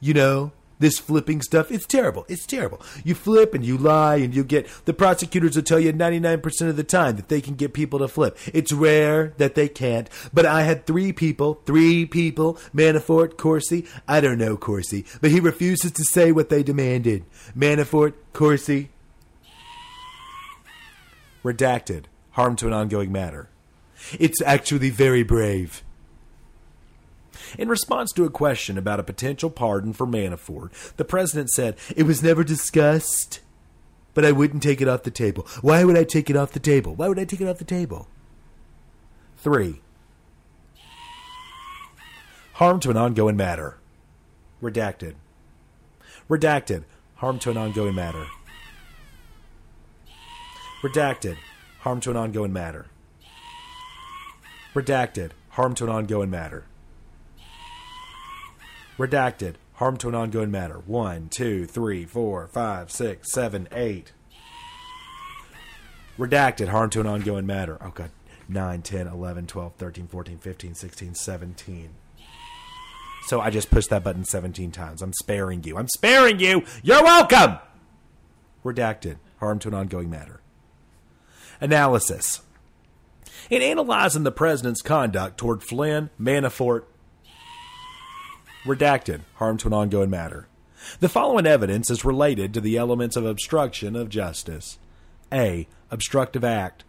You 0.00 0.14
know, 0.14 0.52
this 0.78 0.98
flipping 0.98 1.42
stuff, 1.42 1.70
it's 1.70 1.86
terrible. 1.86 2.24
It's 2.28 2.46
terrible. 2.46 2.80
You 3.04 3.14
flip 3.14 3.54
and 3.54 3.64
you 3.64 3.76
lie 3.76 4.16
and 4.16 4.34
you 4.34 4.44
get 4.44 4.68
the 4.84 4.94
prosecutors 4.94 5.56
will 5.56 5.62
tell 5.62 5.80
you 5.80 5.92
99% 5.92 6.68
of 6.68 6.76
the 6.76 6.84
time 6.84 7.16
that 7.16 7.28
they 7.28 7.40
can 7.40 7.54
get 7.54 7.72
people 7.72 7.98
to 8.00 8.08
flip. 8.08 8.38
It's 8.52 8.72
rare 8.72 9.34
that 9.38 9.54
they 9.54 9.68
can't, 9.68 10.08
but 10.32 10.46
I 10.46 10.62
had 10.62 10.86
three 10.86 11.12
people, 11.12 11.60
three 11.64 12.06
people, 12.06 12.54
Manafort, 12.74 13.36
Corsi, 13.36 13.86
I 14.08 14.20
don't 14.20 14.38
know 14.38 14.56
Corsi, 14.56 15.04
but 15.20 15.30
he 15.30 15.40
refuses 15.40 15.92
to 15.92 16.04
say 16.04 16.32
what 16.32 16.48
they 16.48 16.62
demanded. 16.62 17.24
Manafort, 17.56 18.14
Corsi, 18.32 18.90
redacted, 21.44 22.04
harm 22.32 22.56
to 22.56 22.66
an 22.66 22.72
ongoing 22.72 23.12
matter. 23.12 23.48
It's 24.18 24.42
actually 24.42 24.90
very 24.90 25.22
brave. 25.22 25.82
In 27.58 27.68
response 27.68 28.12
to 28.12 28.24
a 28.24 28.30
question 28.30 28.78
about 28.78 29.00
a 29.00 29.04
potential 29.04 29.50
pardon 29.50 29.92
for 29.92 30.06
Manafort, 30.06 30.70
the 30.96 31.04
president 31.04 31.50
said, 31.50 31.76
It 31.96 32.04
was 32.04 32.22
never 32.22 32.44
discussed, 32.44 33.40
but 34.14 34.24
I 34.24 34.32
wouldn't 34.32 34.62
take 34.62 34.80
it 34.80 34.88
off 34.88 35.02
the 35.02 35.10
table. 35.10 35.46
Why 35.60 35.84
would 35.84 35.96
I 35.96 36.04
take 36.04 36.30
it 36.30 36.36
off 36.36 36.52
the 36.52 36.60
table? 36.60 36.94
Why 36.94 37.08
would 37.08 37.18
I 37.18 37.24
take 37.24 37.40
it 37.40 37.48
off 37.48 37.58
the 37.58 37.64
table? 37.64 38.08
Three. 39.38 39.80
Harm 42.54 42.78
to 42.80 42.90
an 42.90 42.96
ongoing 42.96 43.36
matter. 43.36 43.78
Redacted. 44.62 45.14
Redacted. 46.30 46.84
Harm 47.16 47.38
to 47.40 47.50
an 47.50 47.56
ongoing 47.56 47.94
matter. 47.94 48.26
Redacted. 50.82 51.36
Harm 51.80 52.00
to 52.00 52.10
an 52.10 52.16
ongoing 52.16 52.52
matter. 52.52 52.86
Redacted. 54.74 55.32
Harm 55.50 55.74
to 55.74 55.84
an 55.84 55.90
ongoing 55.90 56.30
matter. 56.30 56.64
Redacted. 58.98 59.54
Harm 59.74 59.96
to 59.98 60.08
an 60.08 60.14
ongoing 60.14 60.50
matter. 60.50 60.78
One, 60.86 61.28
two, 61.28 61.66
three, 61.66 62.04
four, 62.04 62.46
five, 62.48 62.90
six, 62.90 63.32
seven, 63.32 63.68
eight. 63.72 64.12
Redacted. 66.18 66.68
Harm 66.68 66.90
to 66.90 67.00
an 67.00 67.06
ongoing 67.06 67.46
matter. 67.46 67.78
Oh, 67.80 67.90
God. 67.90 68.10
9, 68.48 68.82
10, 68.82 69.06
11, 69.06 69.46
12, 69.46 69.72
13, 69.76 70.06
14, 70.06 70.38
15, 70.38 70.74
16, 70.74 71.14
17. 71.14 71.90
So 73.26 73.40
I 73.40 73.50
just 73.50 73.70
pushed 73.70 73.90
that 73.90 74.04
button 74.04 74.24
17 74.24 74.70
times. 74.70 75.00
I'm 75.00 75.12
sparing 75.14 75.64
you. 75.64 75.78
I'm 75.78 75.88
sparing 75.88 76.40
you. 76.40 76.62
You're 76.82 77.02
welcome. 77.02 77.58
Redacted. 78.64 79.16
Harm 79.40 79.58
to 79.60 79.68
an 79.68 79.74
ongoing 79.74 80.10
matter. 80.10 80.40
Analysis. 81.60 82.42
In 83.48 83.62
analyzing 83.62 84.24
the 84.24 84.32
president's 84.32 84.82
conduct 84.82 85.38
toward 85.38 85.62
Flynn, 85.62 86.10
Manafort, 86.20 86.84
redacted, 88.64 89.20
harm 89.34 89.58
to 89.58 89.68
an 89.68 89.74
ongoing 89.74 90.10
matter. 90.10 90.48
The 91.00 91.08
following 91.08 91.46
evidence 91.46 91.90
is 91.90 92.04
related 92.04 92.52
to 92.54 92.60
the 92.60 92.76
elements 92.76 93.16
of 93.16 93.24
obstruction 93.24 93.96
of 93.96 94.08
justice. 94.08 94.78
A. 95.32 95.66
Obstructive 95.90 96.44
act. 96.44 96.84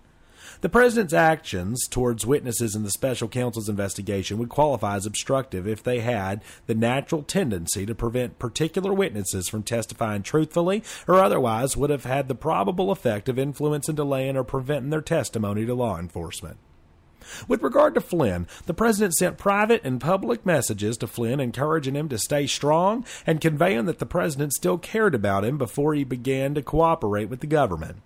The 0.61 0.69
president's 0.69 1.13
actions 1.13 1.87
towards 1.87 2.25
witnesses 2.25 2.75
in 2.75 2.83
the 2.83 2.89
special 2.89 3.27
counsel's 3.27 3.69
investigation 3.69 4.37
would 4.37 4.49
qualify 4.49 4.95
as 4.95 5.05
obstructive 5.05 5.67
if 5.67 5.83
they 5.83 5.99
had 5.99 6.43
the 6.65 6.75
natural 6.75 7.23
tendency 7.23 7.85
to 7.85 7.93
prevent 7.93 8.39
particular 8.39 8.93
witnesses 8.93 9.49
from 9.49 9.63
testifying 9.63 10.23
truthfully 10.23 10.83
or 11.07 11.21
otherwise 11.21 11.77
would 11.77 11.89
have 11.89 12.05
had 12.05 12.27
the 12.27 12.35
probable 12.35 12.91
effect 12.91 13.29
of 13.29 13.37
influencing, 13.37 13.95
delaying, 13.95 14.37
or 14.37 14.43
preventing 14.43 14.89
their 14.89 15.01
testimony 15.01 15.65
to 15.65 15.75
law 15.75 15.99
enforcement. 15.99 16.57
With 17.47 17.63
regard 17.63 17.93
to 17.95 18.01
Flynn, 18.01 18.47
the 18.65 18.73
president 18.73 19.15
sent 19.15 19.37
private 19.37 19.81
and 19.83 20.01
public 20.01 20.45
messages 20.45 20.97
to 20.97 21.07
Flynn 21.07 21.39
encouraging 21.39 21.95
him 21.95 22.09
to 22.09 22.17
stay 22.17 22.47
strong 22.47 23.05
and 23.25 23.41
conveying 23.41 23.85
that 23.85 23.99
the 23.99 24.05
president 24.05 24.53
still 24.53 24.77
cared 24.77 25.15
about 25.15 25.45
him 25.45 25.57
before 25.57 25.93
he 25.93 26.03
began 26.03 26.53
to 26.55 26.61
cooperate 26.61 27.29
with 27.29 27.39
the 27.39 27.47
government. 27.47 27.97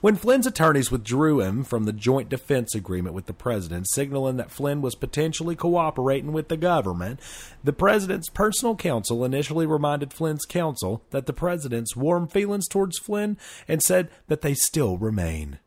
When 0.00 0.16
Flynn's 0.16 0.46
attorneys 0.46 0.90
withdrew 0.90 1.40
him 1.40 1.62
from 1.64 1.84
the 1.84 1.92
joint 1.92 2.28
defense 2.28 2.74
agreement 2.74 3.14
with 3.14 3.26
the 3.26 3.32
president, 3.32 3.88
signaling 3.88 4.36
that 4.36 4.50
Flynn 4.50 4.82
was 4.82 4.94
potentially 4.94 5.54
cooperating 5.54 6.32
with 6.32 6.48
the 6.48 6.56
government, 6.56 7.20
the 7.62 7.72
president's 7.72 8.28
personal 8.28 8.74
counsel 8.74 9.24
initially 9.24 9.66
reminded 9.66 10.12
Flynn's 10.12 10.44
counsel 10.44 11.02
that 11.10 11.26
the 11.26 11.32
president's 11.32 11.96
warm 11.96 12.26
feelings 12.26 12.66
towards 12.68 12.98
Flynn 12.98 13.36
and 13.66 13.82
said 13.82 14.10
that 14.26 14.40
they 14.40 14.54
still 14.54 14.98
remain. 14.98 15.58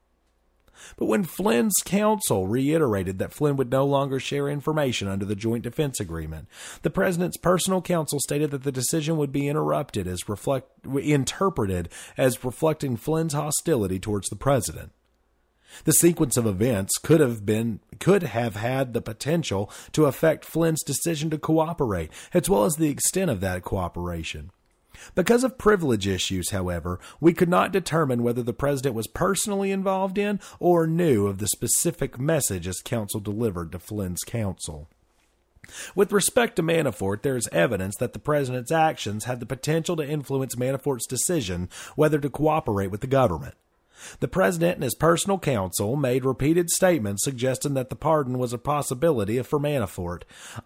But 0.98 1.06
when 1.06 1.24
Flynn's 1.24 1.76
counsel 1.84 2.48
reiterated 2.48 3.20
that 3.20 3.34
Flynn 3.34 3.58
would 3.58 3.72
no 3.72 3.86
longer 3.86 4.20
share 4.20 4.48
information 4.48 5.08
under 5.08 5.26
the 5.26 5.36
joint 5.36 5.64
defense 5.64 6.00
agreement, 6.00 6.48
the 6.82 6.90
president's 6.90 7.38
personal 7.38 7.82
counsel 7.82 8.20
stated 8.20 8.52
that 8.52 8.64
the 8.64 8.72
decision 8.72 9.18
would 9.18 9.32
be 9.32 9.48
interrupted 9.48 10.08
as 10.08 10.30
reflect 10.30 10.70
interpreted 10.86 11.90
as 12.18 12.44
reflecting 12.44 12.98
Flynn's 12.98 13.34
hostility 13.34 14.00
towards 14.00 14.30
the 14.30 14.36
president. 14.36 14.92
The 15.86 15.94
sequence 15.94 16.38
of 16.38 16.46
events 16.46 16.98
could 16.98 17.20
have 17.20 17.46
been 17.46 17.80
could 18.00 18.24
have 18.24 18.56
had 18.56 18.94
the 18.94 19.02
potential 19.02 19.72
to 19.94 20.06
affect 20.06 20.46
Flynn's 20.46 20.84
decision 20.84 21.30
to 21.30 21.38
cooperate, 21.38 22.12
as 22.34 22.50
well 22.50 22.66
as 22.66 22.74
the 22.76 22.90
extent 22.90 23.32
of 23.32 23.42
that 23.42 23.64
cooperation. 23.64 24.52
Because 25.16 25.44
of 25.44 25.58
privilege 25.58 26.08
issues, 26.08 26.52
however, 26.52 27.00
we 27.20 27.34
could 27.34 27.50
not 27.50 27.72
determine 27.72 28.24
whether 28.24 28.44
the 28.44 28.54
president 28.54 28.96
was 28.96 29.08
personally 29.08 29.72
involved 29.72 30.18
in 30.18 30.40
or 30.60 30.88
knew 30.88 31.28
of 31.28 31.40
the 31.40 31.48
specific 31.48 32.20
messages 32.20 32.82
counsel 32.84 33.20
delivered 33.20 33.72
to 33.72 33.80
Flynn's 33.80 34.24
counsel. 34.26 34.88
With 35.96 36.12
respect 36.12 36.56
to 36.56 36.64
Manafort, 36.64 37.22
there 37.22 37.38
is 37.38 37.48
evidence 37.52 37.96
that 37.98 38.14
the 38.14 38.20
president's 38.20 38.72
actions 38.72 39.26
had 39.26 39.40
the 39.40 39.46
potential 39.46 39.96
to 39.96 40.08
influence 40.08 40.56
Manafort's 40.56 41.08
decision 41.08 41.70
whether 41.96 42.20
to 42.20 42.30
cooperate 42.30 42.92
with 42.92 43.02
the 43.02 43.08
government. 43.08 43.56
The 44.20 44.28
president 44.28 44.76
and 44.76 44.84
his 44.84 44.96
personal 44.96 45.40
counsel 45.40 45.96
made 45.96 46.26
repeated 46.26 46.70
statements 46.70 47.24
suggesting 47.24 47.74
that 47.76 47.90
the 47.90 47.96
pardon 47.96 48.38
was 48.38 48.54
a 48.54 48.58
possibility 48.58 49.42
for 49.42 49.60
Manafort, 49.60 50.24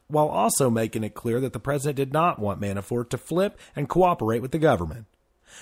while 0.07 0.27
also 0.27 0.69
making 0.69 1.03
it 1.03 1.13
clear 1.13 1.39
that 1.39 1.53
the 1.53 1.59
president 1.59 1.97
did 1.97 2.13
not 2.13 2.39
want 2.39 2.61
Manafort 2.61 3.09
to 3.09 3.17
flip 3.17 3.59
and 3.75 3.89
cooperate 3.89 4.41
with 4.41 4.51
the 4.51 4.59
government. 4.59 5.05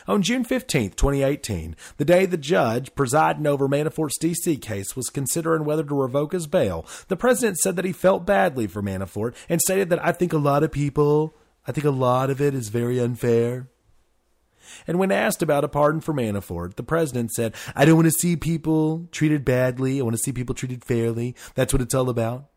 On 0.07 0.21
June 0.21 0.43
15, 0.43 0.91
2018, 0.91 1.75
the 1.97 2.05
day 2.05 2.25
the 2.25 2.37
judge 2.37 2.95
presiding 2.95 3.47
over 3.47 3.67
Manafort's 3.67 4.17
D.C. 4.17 4.57
case 4.57 4.95
was 4.95 5.09
considering 5.09 5.65
whether 5.65 5.83
to 5.83 5.95
revoke 5.95 6.33
his 6.33 6.47
bail, 6.47 6.85
the 7.07 7.15
president 7.15 7.57
said 7.57 7.75
that 7.75 7.85
he 7.85 7.91
felt 7.91 8.25
badly 8.25 8.67
for 8.67 8.81
Manafort 8.81 9.35
and 9.49 9.61
stated 9.61 9.89
that 9.89 10.03
I 10.03 10.11
think 10.11 10.33
a 10.33 10.37
lot 10.37 10.63
of 10.63 10.71
people, 10.71 11.35
I 11.67 11.71
think 11.71 11.85
a 11.85 11.91
lot 11.91 12.29
of 12.29 12.41
it 12.41 12.53
is 12.53 12.69
very 12.69 12.99
unfair. 12.99 13.67
And 14.87 14.99
when 14.99 15.11
asked 15.11 15.41
about 15.41 15.63
a 15.63 15.67
pardon 15.67 16.01
for 16.01 16.13
Manafort, 16.13 16.75
the 16.75 16.83
president 16.83 17.31
said, 17.31 17.55
I 17.75 17.85
don't 17.85 17.95
want 17.95 18.07
to 18.07 18.11
see 18.11 18.35
people 18.35 19.07
treated 19.11 19.45
badly. 19.45 19.99
I 19.99 20.03
want 20.03 20.15
to 20.15 20.21
see 20.21 20.31
people 20.31 20.55
treated 20.55 20.83
fairly. 20.83 21.35
That's 21.55 21.73
what 21.73 21.81
it's 21.81 21.93
all 21.93 22.09
about. 22.09 22.49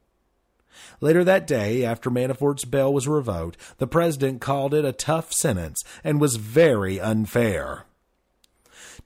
Later 1.00 1.24
that 1.24 1.46
day, 1.46 1.84
after 1.84 2.10
Manafort's 2.10 2.64
bail 2.64 2.92
was 2.92 3.08
revoked, 3.08 3.56
the 3.78 3.86
president 3.86 4.40
called 4.40 4.74
it 4.74 4.84
a 4.84 4.92
tough 4.92 5.32
sentence 5.32 5.82
and 6.04 6.20
was 6.20 6.36
very 6.36 7.00
unfair. 7.00 7.86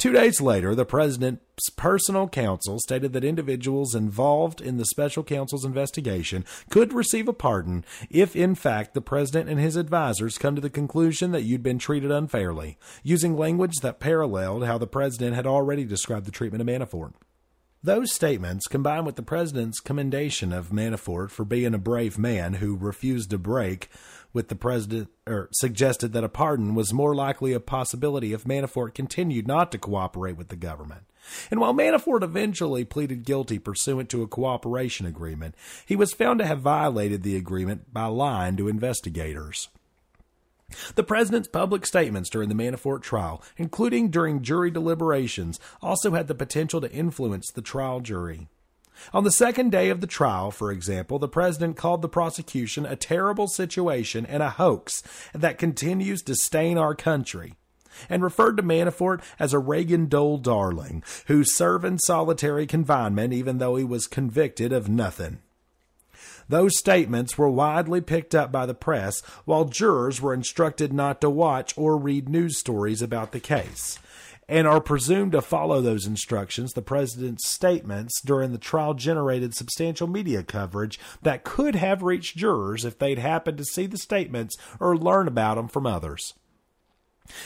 Two 0.00 0.12
days 0.12 0.40
later, 0.40 0.74
the 0.74 0.86
president's 0.86 1.68
personal 1.76 2.26
counsel 2.26 2.78
stated 2.78 3.12
that 3.12 3.22
individuals 3.22 3.94
involved 3.94 4.62
in 4.62 4.78
the 4.78 4.86
special 4.86 5.22
counsel's 5.22 5.66
investigation 5.66 6.46
could 6.70 6.94
receive 6.94 7.28
a 7.28 7.34
pardon 7.34 7.84
if, 8.08 8.34
in 8.34 8.54
fact, 8.54 8.94
the 8.94 9.02
president 9.02 9.50
and 9.50 9.60
his 9.60 9.76
advisors 9.76 10.38
come 10.38 10.54
to 10.54 10.62
the 10.62 10.70
conclusion 10.70 11.32
that 11.32 11.42
you'd 11.42 11.62
been 11.62 11.78
treated 11.78 12.10
unfairly, 12.10 12.78
using 13.02 13.36
language 13.36 13.74
that 13.82 14.00
paralleled 14.00 14.64
how 14.64 14.78
the 14.78 14.86
president 14.86 15.36
had 15.36 15.46
already 15.46 15.84
described 15.84 16.24
the 16.24 16.32
treatment 16.32 16.62
of 16.62 16.66
Manafort. 16.66 17.12
Those 17.82 18.10
statements, 18.10 18.66
combined 18.66 19.04
with 19.04 19.16
the 19.16 19.22
president's 19.22 19.80
commendation 19.80 20.50
of 20.52 20.68
Manafort 20.68 21.30
for 21.30 21.44
being 21.44 21.74
a 21.74 21.78
brave 21.78 22.18
man 22.18 22.54
who 22.54 22.74
refused 22.76 23.28
to 23.30 23.38
break 23.38 23.90
with 24.32 24.48
the 24.48 24.54
president 24.54 25.08
or 25.26 25.48
suggested 25.52 26.12
that 26.12 26.24
a 26.24 26.28
pardon 26.28 26.74
was 26.74 26.92
more 26.92 27.14
likely 27.14 27.52
a 27.52 27.60
possibility 27.60 28.32
if 28.32 28.44
Manafort 28.44 28.94
continued 28.94 29.46
not 29.46 29.72
to 29.72 29.78
cooperate 29.78 30.36
with 30.36 30.48
the 30.48 30.56
government. 30.56 31.02
And 31.50 31.60
while 31.60 31.74
Manafort 31.74 32.22
eventually 32.22 32.84
pleaded 32.84 33.24
guilty 33.24 33.58
pursuant 33.58 34.08
to 34.10 34.22
a 34.22 34.28
cooperation 34.28 35.06
agreement, 35.06 35.54
he 35.84 35.96
was 35.96 36.12
found 36.12 36.38
to 36.38 36.46
have 36.46 36.60
violated 36.60 37.22
the 37.22 37.36
agreement 37.36 37.92
by 37.92 38.06
lying 38.06 38.56
to 38.56 38.68
investigators. 38.68 39.68
The 40.94 41.02
president's 41.02 41.48
public 41.48 41.84
statements 41.84 42.30
during 42.30 42.48
the 42.48 42.54
Manafort 42.54 43.02
trial, 43.02 43.42
including 43.56 44.10
during 44.10 44.42
jury 44.42 44.70
deliberations, 44.70 45.58
also 45.82 46.12
had 46.12 46.28
the 46.28 46.34
potential 46.34 46.80
to 46.80 46.92
influence 46.92 47.50
the 47.50 47.62
trial 47.62 48.00
jury. 48.00 48.48
On 49.12 49.24
the 49.24 49.30
second 49.30 49.70
day 49.70 49.88
of 49.88 50.00
the 50.00 50.06
trial, 50.06 50.50
for 50.50 50.70
example, 50.70 51.18
the 51.18 51.28
president 51.28 51.76
called 51.76 52.02
the 52.02 52.08
prosecution 52.08 52.86
a 52.86 52.96
terrible 52.96 53.48
situation 53.48 54.26
and 54.26 54.42
a 54.42 54.50
hoax 54.50 55.02
that 55.32 55.58
continues 55.58 56.22
to 56.22 56.34
stain 56.34 56.78
our 56.78 56.94
country, 56.94 57.54
and 58.08 58.22
referred 58.22 58.56
to 58.56 58.62
Manafort 58.62 59.20
as 59.38 59.52
a 59.52 59.58
Reagan 59.58 60.06
Dole 60.06 60.38
darling 60.38 61.02
who 61.26 61.44
served 61.44 61.84
in 61.84 61.98
solitary 61.98 62.66
confinement 62.66 63.32
even 63.32 63.58
though 63.58 63.76
he 63.76 63.84
was 63.84 64.06
convicted 64.06 64.72
of 64.72 64.88
nothing. 64.88 65.38
Those 66.48 66.76
statements 66.78 67.38
were 67.38 67.48
widely 67.48 68.00
picked 68.00 68.34
up 68.34 68.50
by 68.50 68.66
the 68.66 68.74
press, 68.74 69.20
while 69.44 69.66
jurors 69.66 70.20
were 70.20 70.34
instructed 70.34 70.92
not 70.92 71.20
to 71.20 71.30
watch 71.30 71.72
or 71.76 71.96
read 71.96 72.28
news 72.28 72.58
stories 72.58 73.02
about 73.02 73.30
the 73.30 73.40
case 73.40 73.98
and 74.50 74.66
are 74.66 74.80
presumed 74.80 75.30
to 75.32 75.40
follow 75.40 75.80
those 75.80 76.06
instructions. 76.06 76.72
The 76.72 76.82
president's 76.82 77.48
statements 77.48 78.20
during 78.20 78.50
the 78.50 78.58
trial 78.58 78.94
generated 78.94 79.54
substantial 79.54 80.08
media 80.08 80.42
coverage 80.42 80.98
that 81.22 81.44
could 81.44 81.76
have 81.76 82.02
reached 82.02 82.36
jurors 82.36 82.84
if 82.84 82.98
they'd 82.98 83.20
happened 83.20 83.58
to 83.58 83.64
see 83.64 83.86
the 83.86 83.96
statements 83.96 84.56
or 84.80 84.96
learn 84.96 85.28
about 85.28 85.54
them 85.54 85.68
from 85.68 85.86
others. 85.86 86.34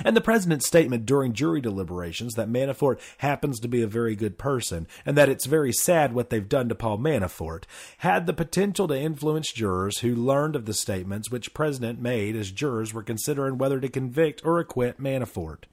And 0.02 0.16
the 0.16 0.22
president's 0.22 0.66
statement 0.66 1.04
during 1.04 1.34
jury 1.34 1.60
deliberations 1.60 2.32
that 2.34 2.48
Manafort 2.48 2.98
happens 3.18 3.60
to 3.60 3.68
be 3.68 3.82
a 3.82 3.86
very 3.86 4.16
good 4.16 4.38
person 4.38 4.86
and 5.04 5.14
that 5.18 5.28
it's 5.28 5.44
very 5.44 5.74
sad 5.74 6.14
what 6.14 6.30
they've 6.30 6.48
done 6.48 6.70
to 6.70 6.74
Paul 6.74 6.96
Manafort 6.96 7.64
had 7.98 8.26
the 8.26 8.32
potential 8.32 8.88
to 8.88 8.98
influence 8.98 9.52
jurors 9.52 9.98
who 9.98 10.14
learned 10.14 10.56
of 10.56 10.64
the 10.64 10.72
statements 10.72 11.30
which 11.30 11.52
president 11.52 12.00
made 12.00 12.34
as 12.34 12.50
jurors 12.50 12.94
were 12.94 13.02
considering 13.02 13.58
whether 13.58 13.78
to 13.78 13.90
convict 13.90 14.40
or 14.42 14.58
acquit 14.58 14.98
Manafort. 14.98 15.64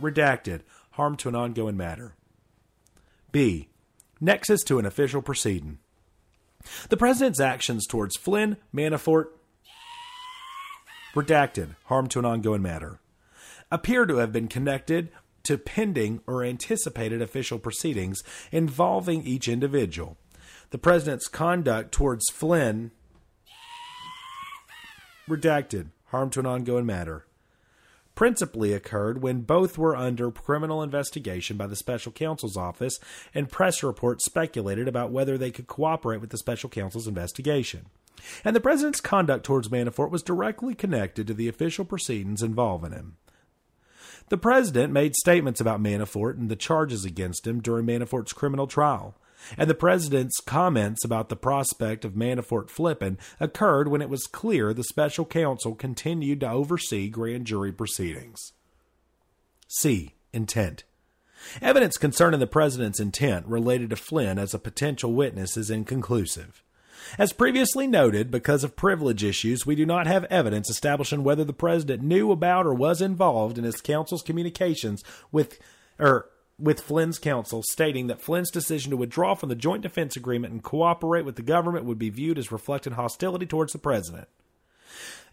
Redacted. 0.00 0.60
Harm 0.92 1.16
to 1.18 1.28
an 1.28 1.34
ongoing 1.34 1.76
matter. 1.76 2.14
B. 3.32 3.68
Nexus 4.20 4.62
to 4.64 4.78
an 4.78 4.86
official 4.86 5.20
proceeding. 5.20 5.78
The 6.88 6.96
president's 6.96 7.40
actions 7.40 7.86
towards 7.86 8.16
Flynn, 8.16 8.56
Manafort, 8.74 9.26
redacted, 11.14 11.76
harm 11.84 12.08
to 12.08 12.18
an 12.18 12.24
ongoing 12.24 12.62
matter, 12.62 13.00
appear 13.70 14.06
to 14.06 14.16
have 14.16 14.32
been 14.32 14.48
connected 14.48 15.10
to 15.44 15.56
pending 15.56 16.20
or 16.26 16.44
anticipated 16.44 17.22
official 17.22 17.58
proceedings 17.58 18.22
involving 18.50 19.24
each 19.24 19.48
individual. 19.48 20.16
The 20.70 20.78
president's 20.78 21.28
conduct 21.28 21.92
towards 21.92 22.28
Flynn, 22.30 22.90
redacted, 25.28 25.90
harm 26.06 26.30
to 26.30 26.40
an 26.40 26.46
ongoing 26.46 26.84
matter, 26.84 27.26
principally 28.16 28.72
occurred 28.72 29.22
when 29.22 29.42
both 29.42 29.78
were 29.78 29.94
under 29.94 30.32
criminal 30.32 30.82
investigation 30.82 31.56
by 31.56 31.68
the 31.68 31.76
special 31.76 32.10
counsel's 32.10 32.56
office, 32.56 32.98
and 33.32 33.48
press 33.48 33.84
reports 33.84 34.24
speculated 34.24 34.88
about 34.88 35.12
whether 35.12 35.38
they 35.38 35.52
could 35.52 35.68
cooperate 35.68 36.20
with 36.20 36.30
the 36.30 36.38
special 36.38 36.68
counsel's 36.68 37.06
investigation. 37.06 37.86
And 38.44 38.56
the 38.56 38.60
president's 38.60 39.00
conduct 39.00 39.44
towards 39.44 39.68
Manafort 39.68 40.10
was 40.10 40.22
directly 40.22 40.74
connected 40.74 41.28
to 41.28 41.34
the 41.34 41.46
official 41.46 41.84
proceedings 41.84 42.42
involving 42.42 42.90
him. 42.90 43.18
The 44.30 44.38
president 44.38 44.92
made 44.92 45.14
statements 45.14 45.60
about 45.60 45.80
Manafort 45.80 46.36
and 46.36 46.48
the 46.48 46.56
charges 46.56 47.04
against 47.04 47.46
him 47.46 47.60
during 47.60 47.86
Manafort's 47.86 48.32
criminal 48.32 48.66
trial 48.66 49.14
and 49.56 49.70
the 49.70 49.74
president's 49.74 50.40
comments 50.40 51.04
about 51.04 51.28
the 51.28 51.36
prospect 51.36 52.04
of 52.04 52.14
Manafort 52.14 52.70
flipping 52.70 53.18
occurred 53.38 53.88
when 53.88 54.02
it 54.02 54.08
was 54.08 54.26
clear 54.26 54.72
the 54.72 54.84
special 54.84 55.24
counsel 55.24 55.74
continued 55.74 56.40
to 56.40 56.50
oversee 56.50 57.08
grand 57.08 57.46
jury 57.46 57.72
proceedings. 57.72 58.52
C. 59.68 60.14
Intent. 60.32 60.84
Evidence 61.62 61.96
concerning 61.96 62.40
the 62.40 62.46
president's 62.46 63.00
intent 63.00 63.46
related 63.46 63.90
to 63.90 63.96
Flynn 63.96 64.38
as 64.38 64.54
a 64.54 64.58
potential 64.58 65.12
witness 65.12 65.56
is 65.56 65.70
inconclusive. 65.70 66.62
As 67.18 67.32
previously 67.32 67.86
noted, 67.86 68.30
because 68.30 68.64
of 68.64 68.74
privilege 68.74 69.22
issues, 69.22 69.64
we 69.64 69.76
do 69.76 69.86
not 69.86 70.06
have 70.06 70.24
evidence 70.24 70.68
establishing 70.68 71.22
whether 71.22 71.44
the 71.44 71.52
president 71.52 72.02
knew 72.02 72.32
about 72.32 72.66
or 72.66 72.74
was 72.74 73.00
involved 73.00 73.58
in 73.58 73.64
his 73.64 73.80
counsel's 73.80 74.22
communications 74.22 75.04
with 75.30 75.58
or 75.98 76.28
with 76.58 76.80
Flynn's 76.80 77.18
counsel, 77.18 77.62
stating 77.62 78.06
that 78.06 78.20
Flynn's 78.20 78.50
decision 78.50 78.90
to 78.90 78.96
withdraw 78.96 79.34
from 79.34 79.48
the 79.48 79.54
joint 79.54 79.82
defense 79.82 80.16
agreement 80.16 80.52
and 80.52 80.62
cooperate 80.62 81.24
with 81.24 81.36
the 81.36 81.42
government 81.42 81.84
would 81.84 81.98
be 81.98 82.10
viewed 82.10 82.38
as 82.38 82.52
reflecting 82.52 82.94
hostility 82.94 83.46
towards 83.46 83.72
the 83.72 83.78
president. 83.78 84.28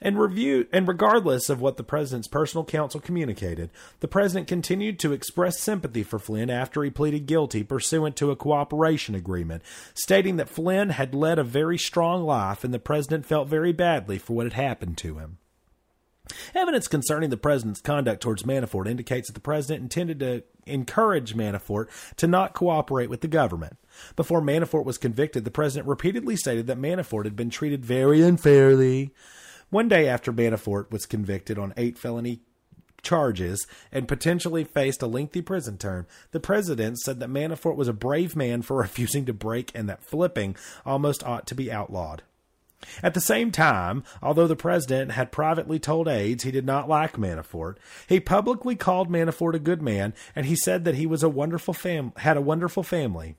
And 0.01 0.19
review 0.19 0.67
and 0.73 0.85
regardless 0.85 1.49
of 1.49 1.61
what 1.61 1.77
the 1.77 1.83
president's 1.83 2.27
personal 2.27 2.65
counsel 2.65 2.99
communicated, 2.99 3.69
the 4.01 4.07
president 4.09 4.49
continued 4.49 4.99
to 4.99 5.13
express 5.13 5.61
sympathy 5.61 6.03
for 6.03 6.19
Flynn 6.19 6.49
after 6.49 6.83
he 6.83 6.89
pleaded 6.89 7.25
guilty 7.25 7.63
pursuant 7.63 8.17
to 8.17 8.29
a 8.29 8.35
cooperation 8.35 9.15
agreement, 9.15 9.63
stating 9.93 10.35
that 10.35 10.49
Flynn 10.49 10.89
had 10.89 11.15
led 11.15 11.39
a 11.39 11.43
very 11.43 11.77
strong 11.77 12.23
life 12.23 12.65
and 12.65 12.73
the 12.73 12.79
president 12.79 13.25
felt 13.25 13.47
very 13.47 13.71
badly 13.71 14.17
for 14.17 14.33
what 14.33 14.45
had 14.45 14.53
happened 14.53 14.97
to 14.97 15.19
him. 15.19 15.37
Evidence 16.55 16.87
concerning 16.87 17.29
the 17.29 17.37
president's 17.37 17.81
conduct 17.81 18.21
towards 18.21 18.43
Manafort 18.43 18.87
indicates 18.87 19.27
that 19.27 19.33
the 19.33 19.41
president 19.41 19.83
intended 19.83 20.19
to 20.19 20.43
encourage 20.65 21.35
Manafort 21.35 21.87
to 22.17 22.27
not 22.27 22.53
cooperate 22.53 23.09
with 23.09 23.21
the 23.21 23.27
government. 23.27 23.77
Before 24.15 24.41
Manafort 24.41 24.85
was 24.85 24.97
convicted, 24.97 25.43
the 25.43 25.51
president 25.51 25.87
repeatedly 25.87 26.35
stated 26.35 26.67
that 26.67 26.77
Manafort 26.77 27.25
had 27.25 27.35
been 27.35 27.49
treated 27.49 27.83
very 27.83 28.21
unfairly. 28.21 29.11
One 29.69 29.89
day 29.89 30.07
after 30.07 30.31
Manafort 30.31 30.91
was 30.91 31.05
convicted 31.05 31.59
on 31.59 31.73
eight 31.75 31.97
felony 31.97 32.41
charges 33.01 33.67
and 33.91 34.07
potentially 34.07 34.63
faced 34.63 35.01
a 35.01 35.07
lengthy 35.07 35.41
prison 35.41 35.77
term, 35.77 36.07
the 36.31 36.39
president 36.39 36.99
said 36.99 37.19
that 37.19 37.29
Manafort 37.29 37.75
was 37.75 37.89
a 37.89 37.93
brave 37.93 38.35
man 38.35 38.61
for 38.61 38.77
refusing 38.81 39.25
to 39.25 39.33
break 39.33 39.71
and 39.75 39.89
that 39.89 40.03
flipping 40.03 40.55
almost 40.85 41.23
ought 41.23 41.45
to 41.47 41.55
be 41.55 41.71
outlawed. 41.71 42.23
At 43.01 43.13
the 43.13 43.21
same 43.21 43.51
time, 43.51 44.03
although 44.21 44.47
the 44.47 44.55
president 44.55 45.11
had 45.11 45.31
privately 45.31 45.79
told 45.79 46.07
aides 46.07 46.43
he 46.43 46.51
did 46.51 46.65
not 46.65 46.89
like 46.89 47.17
Manafort, 47.17 47.75
he 48.07 48.19
publicly 48.19 48.75
called 48.75 49.09
Manafort 49.09 49.55
a 49.55 49.59
good 49.59 49.81
man 49.81 50.13
and 50.35 50.45
he 50.45 50.55
said 50.55 50.85
that 50.85 50.95
he 50.95 51.05
was 51.05 51.23
a 51.23 51.29
wonderful 51.29 51.73
fam- 51.73 52.13
had 52.17 52.37
a 52.37 52.41
wonderful 52.41 52.83
family. 52.83 53.35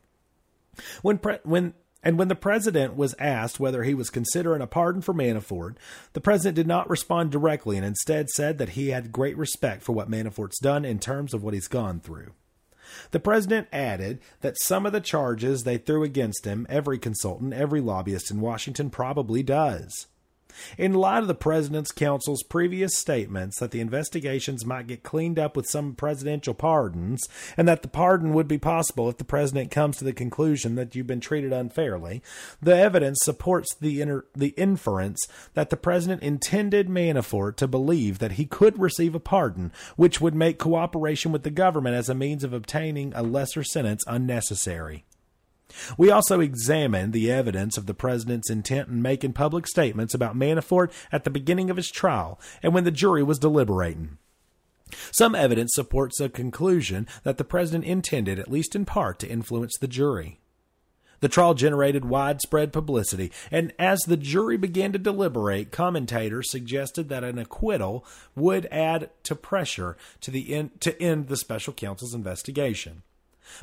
When 1.03 1.19
pre- 1.19 1.39
when 1.45 1.75
and 2.03 2.19
when 2.19 2.29
the 2.29 2.35
president 2.35 2.97
was 2.97 3.15
asked 3.19 3.59
whether 3.59 3.83
he 3.83 3.95
was 3.95 4.11
considering 4.11 4.61
a 4.61 4.67
pardon 4.67 5.01
for 5.01 5.15
Manafort, 5.15 5.77
the 6.13 6.21
president 6.21 6.55
did 6.55 6.67
not 6.67 6.91
respond 6.91 7.31
directly 7.31 7.77
and 7.79 7.87
instead 7.87 8.29
said 8.29 8.59
that 8.59 8.71
he 8.71 8.89
had 8.89 9.11
great 9.11 9.39
respect 9.39 9.83
for 9.83 9.93
what 9.93 10.11
Manafort's 10.11 10.61
done 10.61 10.85
in 10.85 10.99
terms 10.99 11.33
of 11.33 11.43
what 11.43 11.55
he's 11.55 11.69
gone 11.69 12.01
through. 12.01 12.33
The 13.11 13.21
president 13.21 13.69
added 13.73 14.21
that 14.41 14.61
some 14.61 14.87
of 14.87 14.93
the 14.93 15.01
charges 15.01 15.63
they 15.63 15.79
threw 15.79 16.03
against 16.03 16.45
him, 16.45 16.67
every 16.69 16.99
consultant, 16.99 17.53
every 17.53 17.81
lobbyist 17.81 18.31
in 18.31 18.41
Washington 18.41 18.91
probably 18.91 19.43
does. 19.43 20.07
In 20.79 20.95
light 20.95 21.23
of 21.23 21.29
the 21.29 21.35
President's 21.35 21.93
Counsel's 21.93 22.43
previous 22.43 22.97
statements 22.97 23.59
that 23.59 23.71
the 23.71 23.81
investigations 23.81 24.65
might 24.65 24.87
get 24.87 25.03
cleaned 25.03 25.39
up 25.39 25.57
with 25.57 25.67
some 25.69 25.95
presidential 25.95 26.55
pardons, 26.55 27.27
and 27.57 27.67
that 27.69 27.83
the 27.83 27.89
pardon 27.89 28.33
would 28.33 28.49
be 28.49 28.59
possible 28.59 29.09
if 29.09 29.19
the 29.19 29.25
President 29.25 29.71
comes 29.71 29.97
to 29.97 30.05
the 30.05 30.13
conclusion 30.13 30.75
that 30.75 30.95
you've 30.95 31.07
been 31.07 31.21
treated 31.21 31.53
unfairly, 31.53 32.23
the 32.61 32.77
evidence 32.77 33.19
supports 33.23 33.75
the, 33.81 34.01
inter- 34.01 34.27
the 34.35 34.55
inference 34.57 35.21
that 35.55 35.71
the 35.71 35.77
President 35.77 36.23
intended 36.23 36.89
Manafort 36.89 37.57
to 37.57 37.69
believe 37.69 38.19
that 38.19 38.33
he 38.33 38.47
could 38.47 38.79
receive 38.79 39.15
a 39.15 39.21
pardon, 39.21 39.73
which 39.97 40.21
would 40.21 40.35
make 40.35 40.59
cooperation 40.59 41.33
with 41.33 41.43
the 41.43 41.51
government 41.51 41.97
as 41.97 42.09
a 42.09 42.15
means 42.15 42.45
of 42.45 42.53
obtaining 42.53 43.13
a 43.15 43.23
lesser 43.23 43.63
sentence 43.63 44.05
unnecessary. 44.07 45.05
We 45.97 46.11
also 46.11 46.41
examined 46.41 47.13
the 47.13 47.31
evidence 47.31 47.77
of 47.77 47.87
the 47.87 47.95
president's 47.95 48.51
intent 48.51 48.89
in 48.89 49.03
making 49.03 49.33
public 49.33 49.67
statements 49.67 50.15
about 50.15 50.37
Manafort 50.37 50.93
at 51.13 51.25
the 51.25 51.31
beginning 51.31 51.71
of 51.71 51.77
his 51.77 51.91
trial 51.91 52.41
and 52.63 52.75
when 52.75 52.85
the 52.85 52.91
jury 52.91 53.23
was 53.23 53.39
deliberating. 53.39 54.19
Some 55.13 55.35
evidence 55.35 55.73
supports 55.75 56.19
the 56.19 56.29
conclusion 56.29 57.07
that 57.23 57.39
the 57.39 57.45
president 57.45 57.85
intended, 57.85 58.39
at 58.39 58.51
least 58.51 58.77
in 58.77 58.85
part, 58.85 59.19
to 59.21 59.29
influence 59.29 59.77
the 59.79 59.89
jury. 59.89 60.39
The 61.21 61.29
trial 61.29 61.55
generated 61.55 62.05
widespread 62.05 62.73
publicity, 62.73 63.33
and 63.51 63.73
as 63.79 64.01
the 64.01 64.17
jury 64.17 64.59
began 64.59 64.93
to 64.93 64.99
deliberate, 64.99 65.73
commentators 65.73 66.51
suggested 66.51 67.09
that 67.09 67.25
an 67.25 67.39
acquittal 67.39 68.05
would 68.37 68.67
add 68.67 69.11
to 69.23 69.35
pressure 69.35 69.97
to, 70.21 70.31
the 70.31 70.69
to 70.81 71.03
end 71.03 71.29
the 71.29 71.39
special 71.39 71.73
counsel's 71.73 72.15
investigation 72.15 73.03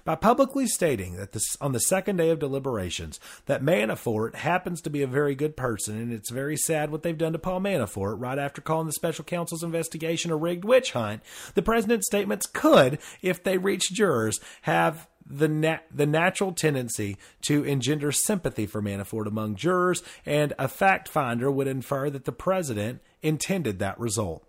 by 0.04 0.16
publicly 0.16 0.68
stating 0.68 1.16
that 1.18 1.32
this, 1.32 1.58
on 1.60 1.72
the 1.72 1.80
second 1.80 2.18
day 2.18 2.30
of 2.30 2.40
deliberations 2.40 3.20
that 3.46 3.64
Manafort 3.64 4.36
happens 4.36 4.82
to 4.82 4.90
be 4.90 5.02
a 5.02 5.08
very 5.08 5.36
good 5.36 5.56
person 5.56 5.98
and 5.98 6.14
it's 6.14 6.32
very 6.32 6.58
sad 6.58 6.92
what 6.92 7.04
they've 7.04 7.18
done 7.18 7.34
to 7.34 7.40
Paul 7.40 7.62
Manafort 7.62 8.16
right 8.20 8.40
after 8.40 8.62
calling 8.62 8.88
the 8.88 8.94
special 8.94 9.26
counsel's 9.26 9.64
investigation 9.64 10.32
a 10.32 10.36
rigged 10.36 10.66
witch 10.66 10.92
hunt, 10.92 11.22
the 11.56 11.62
president's 11.62 12.08
statements 12.08 12.46
could, 12.46 13.00
if 13.22 13.44
they 13.44 13.58
reach 13.58 13.92
jurors, 13.92 14.40
have 14.64 15.08
the 15.26 15.48
nat- 15.48 15.86
the 15.94 16.06
natural 16.06 16.52
tendency 16.52 17.18
to 17.42 17.64
engender 17.64 18.12
sympathy 18.12 18.66
for 18.66 18.82
Manafort 18.82 19.28
among 19.28 19.56
jurors, 19.56 20.04
and 20.26 20.54
a 20.60 20.68
fact 20.68 21.08
finder 21.08 21.50
would 21.52 21.68
infer 21.68 22.10
that 22.10 22.26
the 22.26 22.32
president 22.32 23.02
intended 23.22 23.80
that 23.80 24.00
result. 24.00 24.46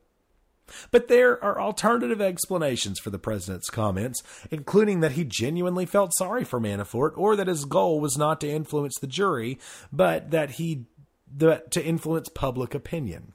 But 0.90 1.08
there 1.08 1.42
are 1.42 1.60
alternative 1.60 2.20
explanations 2.20 2.98
for 2.98 3.10
the 3.10 3.18
president's 3.18 3.70
comments, 3.70 4.22
including 4.50 5.00
that 5.00 5.12
he 5.12 5.24
genuinely 5.24 5.86
felt 5.86 6.14
sorry 6.16 6.44
for 6.44 6.60
Manafort 6.60 7.12
or 7.16 7.36
that 7.36 7.46
his 7.48 7.64
goal 7.64 8.00
was 8.00 8.16
not 8.16 8.40
to 8.40 8.50
influence 8.50 8.98
the 9.00 9.06
jury, 9.06 9.58
but 9.92 10.30
that 10.30 10.52
he 10.52 10.86
the, 11.34 11.62
to 11.70 11.84
influence 11.84 12.28
public 12.28 12.74
opinion. 12.74 13.32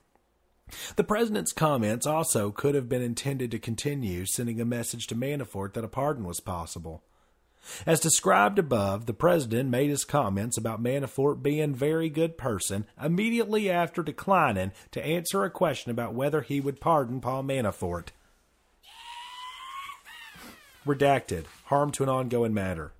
The 0.97 1.03
president's 1.03 1.53
comments 1.53 2.05
also 2.05 2.51
could 2.51 2.75
have 2.75 2.89
been 2.89 3.01
intended 3.01 3.51
to 3.51 3.59
continue 3.59 4.25
sending 4.25 4.59
a 4.59 4.65
message 4.65 5.07
to 5.07 5.15
Manafort 5.15 5.73
that 5.73 5.83
a 5.83 5.87
pardon 5.87 6.25
was 6.25 6.39
possible. 6.39 7.03
As 7.85 7.99
described 7.99 8.59
above, 8.59 9.05
the 9.05 9.13
president 9.13 9.69
made 9.69 9.89
his 9.89 10.05
comments 10.05 10.57
about 10.57 10.81
Manafort 10.81 11.41
being 11.41 11.71
a 11.71 11.75
very 11.75 12.09
good 12.09 12.37
person 12.37 12.85
immediately 13.01 13.69
after 13.69 14.03
declining 14.03 14.71
to 14.91 15.05
answer 15.05 15.43
a 15.43 15.49
question 15.49 15.91
about 15.91 16.13
whether 16.13 16.41
he 16.41 16.59
would 16.59 16.79
pardon 16.79 17.21
Paul 17.21 17.43
Manafort. 17.43 18.09
Redacted. 20.85 21.45
Harm 21.65 21.91
to 21.91 22.03
an 22.03 22.09
ongoing 22.09 22.53
matter. 22.53 22.93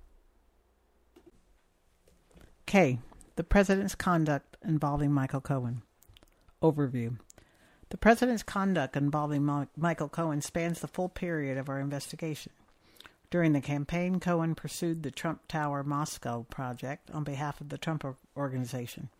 K. 2.66 2.98
The 3.36 3.44
President's 3.44 3.94
conduct 3.94 4.58
involving 4.62 5.12
Michael 5.12 5.40
Cohen. 5.40 5.82
Overview. 6.62 7.18
The 7.88 7.96
President's 7.96 8.42
conduct 8.42 8.94
involving 8.94 9.66
Michael 9.76 10.10
Cohen 10.10 10.42
spans 10.42 10.80
the 10.80 10.88
full 10.88 11.08
period 11.08 11.56
of 11.56 11.70
our 11.70 11.80
investigation. 11.80 12.52
During 13.30 13.52
the 13.52 13.60
campaign, 13.60 14.20
Cohen 14.20 14.54
pursued 14.54 15.02
the 15.02 15.10
Trump 15.10 15.48
Tower 15.48 15.84
Moscow 15.84 16.44
project 16.44 17.10
on 17.10 17.24
behalf 17.24 17.60
of 17.60 17.68
the 17.68 17.76
Trump 17.76 18.04
organization. 18.36 19.10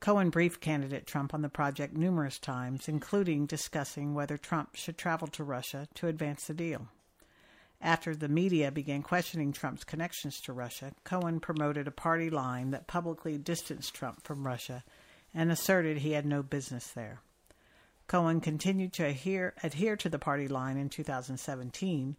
Cohen 0.00 0.30
briefed 0.30 0.62
candidate 0.62 1.06
Trump 1.06 1.34
on 1.34 1.42
the 1.42 1.50
project 1.50 1.94
numerous 1.94 2.38
times, 2.38 2.88
including 2.88 3.44
discussing 3.44 4.14
whether 4.14 4.38
Trump 4.38 4.74
should 4.74 4.96
travel 4.96 5.28
to 5.28 5.44
Russia 5.44 5.86
to 5.94 6.08
advance 6.08 6.46
the 6.46 6.54
deal. 6.54 6.88
After 7.82 8.16
the 8.16 8.28
media 8.28 8.70
began 8.70 9.02
questioning 9.02 9.52
Trump's 9.52 9.84
connections 9.84 10.40
to 10.42 10.54
Russia, 10.54 10.92
Cohen 11.04 11.40
promoted 11.40 11.86
a 11.86 11.92
party 11.92 12.30
line 12.30 12.70
that 12.70 12.86
publicly 12.86 13.36
distanced 13.36 13.94
Trump 13.94 14.22
from 14.22 14.46
Russia 14.46 14.82
and 15.34 15.52
asserted 15.52 15.98
he 15.98 16.12
had 16.12 16.24
no 16.24 16.42
business 16.42 16.88
there. 16.88 17.20
Cohen 18.06 18.40
continued 18.40 18.94
to 18.94 19.04
adhere, 19.04 19.54
adhere 19.62 19.96
to 19.96 20.08
the 20.08 20.18
party 20.18 20.48
line 20.48 20.78
in 20.78 20.88
2017 20.88 22.16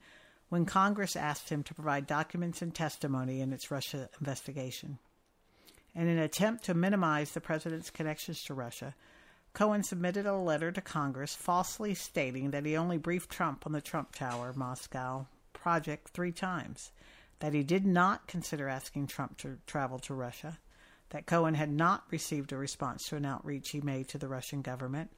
when 0.51 0.65
Congress 0.65 1.15
asked 1.15 1.47
him 1.47 1.63
to 1.63 1.73
provide 1.73 2.05
documents 2.05 2.61
and 2.61 2.75
testimony 2.75 3.39
in 3.39 3.53
its 3.53 3.71
Russia 3.71 4.09
investigation. 4.19 4.97
In 5.95 6.09
an 6.09 6.19
attempt 6.19 6.65
to 6.65 6.73
minimize 6.73 7.31
the 7.31 7.39
president's 7.39 7.89
connections 7.89 8.43
to 8.43 8.53
Russia, 8.53 8.93
Cohen 9.53 9.81
submitted 9.81 10.25
a 10.25 10.35
letter 10.35 10.69
to 10.73 10.81
Congress 10.81 11.33
falsely 11.33 11.93
stating 11.93 12.51
that 12.51 12.65
he 12.65 12.75
only 12.75 12.97
briefed 12.97 13.31
Trump 13.31 13.65
on 13.65 13.71
the 13.71 13.79
Trump 13.79 14.13
Tower 14.13 14.51
Moscow 14.53 15.25
project 15.53 16.09
three 16.09 16.33
times, 16.33 16.91
that 17.39 17.53
he 17.53 17.63
did 17.63 17.85
not 17.85 18.27
consider 18.27 18.67
asking 18.67 19.07
Trump 19.07 19.37
to 19.37 19.57
travel 19.67 19.99
to 19.99 20.13
Russia, 20.13 20.59
that 21.11 21.27
Cohen 21.27 21.53
had 21.53 21.71
not 21.71 22.03
received 22.11 22.51
a 22.51 22.57
response 22.57 23.07
to 23.07 23.15
an 23.15 23.25
outreach 23.25 23.69
he 23.69 23.79
made 23.79 24.09
to 24.09 24.17
the 24.17 24.27
Russian 24.27 24.61
government, 24.61 25.11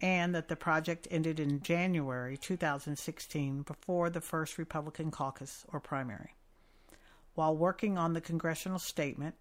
and 0.00 0.34
that 0.34 0.48
the 0.48 0.56
project 0.56 1.08
ended 1.10 1.40
in 1.40 1.62
January 1.62 2.36
2016 2.36 3.62
before 3.62 4.10
the 4.10 4.20
first 4.20 4.58
Republican 4.58 5.10
caucus 5.10 5.64
or 5.72 5.80
primary. 5.80 6.34
While 7.34 7.56
working 7.56 7.96
on 7.96 8.12
the 8.12 8.20
congressional 8.20 8.78
statement, 8.78 9.34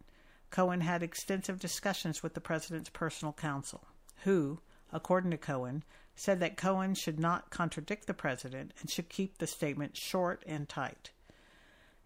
Cohen 0.52 0.82
had 0.82 1.04
extensive 1.04 1.60
discussions 1.60 2.24
with 2.24 2.34
the 2.34 2.42
president's 2.42 2.90
personal 2.90 3.34
counsel, 3.34 3.86
who, 4.24 4.60
according 4.94 5.32
to 5.32 5.38
Cohen, 5.38 5.84
said 6.16 6.40
that 6.40 6.56
Cohen 6.56 6.96
should 6.96 7.20
not 7.20 7.50
contradict 7.50 8.08
the 8.08 8.14
president 8.14 8.72
and 8.80 8.90
should 8.90 9.10
keep 9.10 9.38
the 9.38 9.48
statement 9.48 9.98
short 9.98 10.44
and 10.48 10.70
tight. 10.70 11.12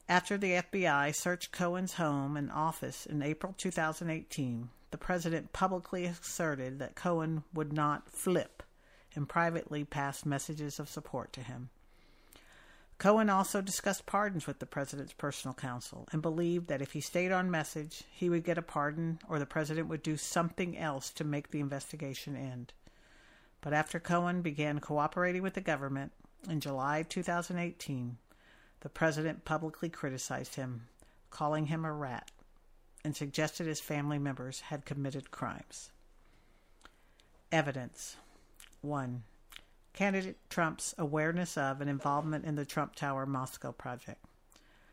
After 0.07 0.37
the 0.37 0.53
FBI 0.53 1.15
searched 1.15 1.51
Cohen's 1.51 1.93
home 1.93 2.35
and 2.35 2.51
office 2.51 3.05
in 3.05 3.21
April 3.21 3.53
2018, 3.55 4.69
the 4.91 4.97
president 4.97 5.53
publicly 5.53 6.05
asserted 6.05 6.79
that 6.79 6.95
Cohen 6.95 7.43
would 7.53 7.73
not 7.73 8.09
flip 8.09 8.63
and 9.15 9.27
privately 9.27 9.83
passed 9.83 10.25
messages 10.25 10.79
of 10.79 10.89
support 10.89 11.33
to 11.33 11.41
him. 11.41 11.69
Cohen 12.97 13.29
also 13.29 13.61
discussed 13.61 14.05
pardons 14.05 14.45
with 14.45 14.59
the 14.59 14.65
president's 14.65 15.13
personal 15.13 15.53
counsel 15.53 16.05
and 16.11 16.21
believed 16.21 16.67
that 16.67 16.81
if 16.81 16.91
he 16.91 16.99
stayed 16.99 17.31
on 17.31 17.49
message, 17.49 18.03
he 18.11 18.29
would 18.29 18.43
get 18.43 18.57
a 18.57 18.61
pardon 18.61 19.19
or 19.29 19.39
the 19.39 19.45
president 19.45 19.87
would 19.87 20.03
do 20.03 20.17
something 20.17 20.77
else 20.77 21.09
to 21.11 21.23
make 21.23 21.49
the 21.49 21.61
investigation 21.61 22.35
end. 22.35 22.73
But 23.61 23.73
after 23.73 24.01
Cohen 24.01 24.41
began 24.41 24.79
cooperating 24.79 25.41
with 25.41 25.53
the 25.53 25.61
government 25.61 26.11
in 26.49 26.59
July 26.59 27.03
2018, 27.03 28.17
the 28.81 28.89
president 28.89 29.45
publicly 29.45 29.87
criticized 29.87 30.55
him, 30.55 30.87
calling 31.29 31.67
him 31.67 31.85
a 31.85 31.93
rat, 31.93 32.31
and 33.03 33.15
suggested 33.15 33.67
his 33.67 33.79
family 33.79 34.19
members 34.19 34.61
had 34.61 34.85
committed 34.85 35.31
crimes. 35.31 35.91
Evidence 37.51 38.17
1. 38.81 39.23
Candidate 39.93 40.37
Trump's 40.49 40.93
awareness 40.97 41.57
of 41.57 41.81
and 41.81 41.89
involvement 41.89 42.45
in 42.45 42.55
the 42.55 42.65
Trump 42.65 42.95
Tower 42.95 43.25
Moscow 43.25 43.71
project. 43.71 44.23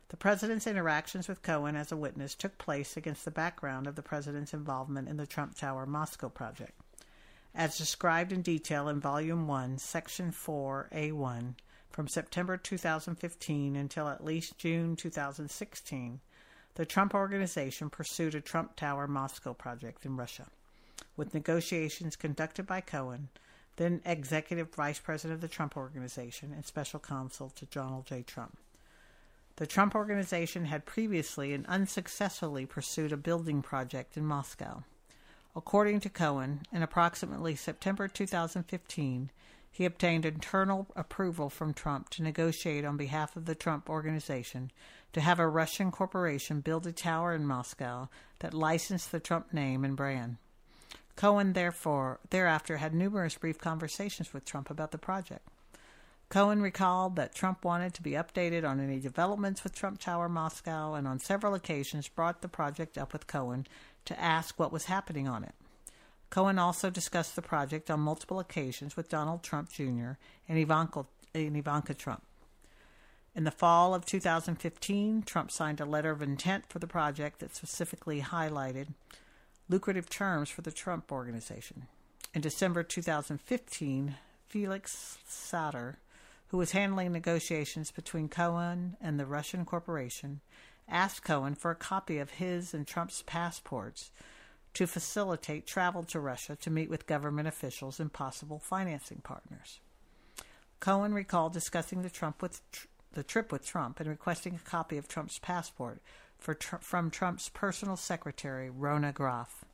The 0.09 0.17
president's 0.17 0.67
interactions 0.67 1.27
with 1.27 1.41
Cohen 1.41 1.75
as 1.75 1.91
a 1.91 1.97
witness 1.97 2.33
took 2.33 2.57
place 2.57 2.95
against 2.95 3.25
the 3.25 3.31
background 3.31 3.87
of 3.87 3.95
the 3.95 4.01
president's 4.01 4.53
involvement 4.53 5.09
in 5.09 5.17
the 5.17 5.27
Trump 5.27 5.55
Tower 5.55 5.85
Moscow 5.85 6.29
project. 6.29 6.79
As 7.53 7.77
described 7.77 8.31
in 8.31 8.41
detail 8.41 8.87
in 8.87 8.99
Volume 8.99 9.47
1, 9.47 9.77
Section 9.79 10.31
4A1, 10.31 11.55
from 11.89 12.07
September 12.07 12.55
2015 12.55 13.75
until 13.75 14.07
at 14.07 14.23
least 14.23 14.57
June 14.57 14.95
2016, 14.95 16.21
the 16.77 16.85
Trump 16.85 17.15
Organization 17.15 17.89
pursued 17.89 18.35
a 18.35 18.39
Trump 18.39 18.75
Tower 18.75 19.07
Moscow 19.07 19.51
project 19.53 20.05
in 20.05 20.15
Russia, 20.15 20.45
with 21.15 21.33
negotiations 21.33 22.15
conducted 22.15 22.67
by 22.67 22.81
Cohen, 22.81 23.29
then 23.77 23.99
Executive 24.05 24.71
Vice 24.75 24.99
President 24.99 25.33
of 25.33 25.41
the 25.41 25.47
Trump 25.47 25.75
Organization 25.75 26.53
and 26.53 26.63
Special 26.63 26.99
Counsel 26.99 27.49
to 27.55 27.65
Donald 27.65 28.05
J. 28.05 28.21
Trump. 28.21 28.59
The 29.55 29.65
Trump 29.65 29.95
Organization 29.95 30.65
had 30.65 30.85
previously 30.85 31.51
and 31.51 31.65
unsuccessfully 31.65 32.67
pursued 32.67 33.11
a 33.11 33.17
building 33.17 33.63
project 33.63 34.15
in 34.15 34.23
Moscow. 34.23 34.83
According 35.55 36.01
to 36.01 36.09
Cohen, 36.09 36.61
in 36.71 36.83
approximately 36.83 37.55
September 37.55 38.07
2015, 38.07 39.31
he 39.77 39.85
obtained 39.85 40.25
internal 40.25 40.87
approval 40.95 41.51
from 41.51 41.71
Trump 41.71 42.09
to 42.09 42.23
negotiate 42.23 42.83
on 42.83 42.97
behalf 42.97 43.35
of 43.35 43.45
the 43.45 43.53
Trump 43.53 43.91
Organization 43.91 44.71
to 45.13 45.21
have 45.21 45.37
a 45.37 45.47
Russian 45.47 45.91
corporation 45.91 46.61
build 46.61 46.87
a 46.87 46.91
tower 46.91 47.31
in 47.35 47.45
Moscow 47.45 48.09
that 48.39 48.55
licensed 48.55 49.11
the 49.11 49.19
Trump 49.19 49.53
name 49.53 49.85
and 49.85 49.95
brand. 49.95 50.37
Cohen, 51.15 51.53
therefore, 51.53 52.19
thereafter 52.31 52.77
had 52.77 52.95
numerous 52.95 53.37
brief 53.37 53.59
conversations 53.59 54.33
with 54.33 54.45
Trump 54.45 54.71
about 54.71 54.89
the 54.89 54.97
project. 54.97 55.47
Cohen 56.29 56.59
recalled 56.59 57.15
that 57.15 57.35
Trump 57.35 57.63
wanted 57.63 57.93
to 57.93 58.01
be 58.01 58.13
updated 58.13 58.67
on 58.67 58.79
any 58.79 58.99
developments 58.99 59.63
with 59.63 59.75
Trump 59.75 59.99
Tower 59.99 60.27
Moscow 60.27 60.95
and 60.95 61.07
on 61.07 61.19
several 61.19 61.53
occasions 61.53 62.07
brought 62.07 62.41
the 62.41 62.47
project 62.47 62.97
up 62.97 63.13
with 63.13 63.27
Cohen 63.27 63.67
to 64.05 64.19
ask 64.19 64.57
what 64.57 64.71
was 64.71 64.85
happening 64.85 65.27
on 65.27 65.43
it. 65.43 65.53
Cohen 66.29 66.59
also 66.59 66.89
discussed 66.89 67.35
the 67.35 67.41
project 67.41 67.89
on 67.89 67.99
multiple 67.99 68.39
occasions 68.39 68.95
with 68.95 69.09
Donald 69.09 69.43
Trump 69.43 69.71
Jr. 69.71 70.11
and 70.47 70.57
Ivanka, 70.57 71.05
and 71.33 71.55
Ivanka 71.55 71.93
Trump. 71.93 72.23
In 73.35 73.43
the 73.43 73.51
fall 73.51 73.93
of 73.93 74.05
2015, 74.05 75.21
Trump 75.21 75.51
signed 75.51 75.79
a 75.79 75.85
letter 75.85 76.11
of 76.11 76.21
intent 76.21 76.65
for 76.67 76.79
the 76.79 76.87
project 76.87 77.39
that 77.39 77.55
specifically 77.55 78.21
highlighted 78.21 78.87
lucrative 79.69 80.09
terms 80.09 80.49
for 80.49 80.61
the 80.61 80.71
Trump 80.71 81.11
Organization. 81.11 81.83
In 82.33 82.41
December 82.41 82.83
2015, 82.83 84.15
Felix 84.47 85.17
Sater, 85.29 85.95
who 86.47 86.57
was 86.57 86.71
handling 86.71 87.11
negotiations 87.11 87.91
between 87.91 88.29
Cohen 88.29 88.97
and 89.01 89.19
the 89.19 89.25
Russian 89.25 89.65
corporation, 89.65 90.41
asked 90.87 91.23
Cohen 91.23 91.55
for 91.55 91.71
a 91.71 91.75
copy 91.75 92.17
of 92.17 92.31
his 92.31 92.73
and 92.73 92.87
Trump's 92.87 93.21
passports 93.21 94.11
to 94.77 94.85
facilitate 94.85 95.65
travel 95.65 96.03
to 96.03 96.19
Russia 96.19 96.55
to 96.55 96.69
meet 96.69 96.87
with 96.87 97.07
government 97.07 97.47
officials 97.47 97.99
and 97.99 98.13
possible 98.13 98.59
financing 98.59 99.17
partners. 99.23 99.79
Cohen 100.79 101.15
recalled 101.15 101.51
discussing 101.51 102.03
the 102.03 102.11
Trump 102.11 102.43
with 102.43 102.61
tr- 102.71 102.85
the 103.13 103.23
trip 103.23 103.51
with 103.51 103.65
Trump 103.65 103.99
and 103.99 104.07
requesting 104.07 104.53
a 104.53 104.69
copy 104.69 104.95
of 104.95 105.07
Trump's 105.07 105.39
passport 105.39 105.99
tr- 106.59 106.75
from 106.75 107.09
Trump's 107.09 107.49
personal 107.49 107.97
secretary 107.97 108.69
Rhona 108.69 109.11
Graff. 109.11 109.65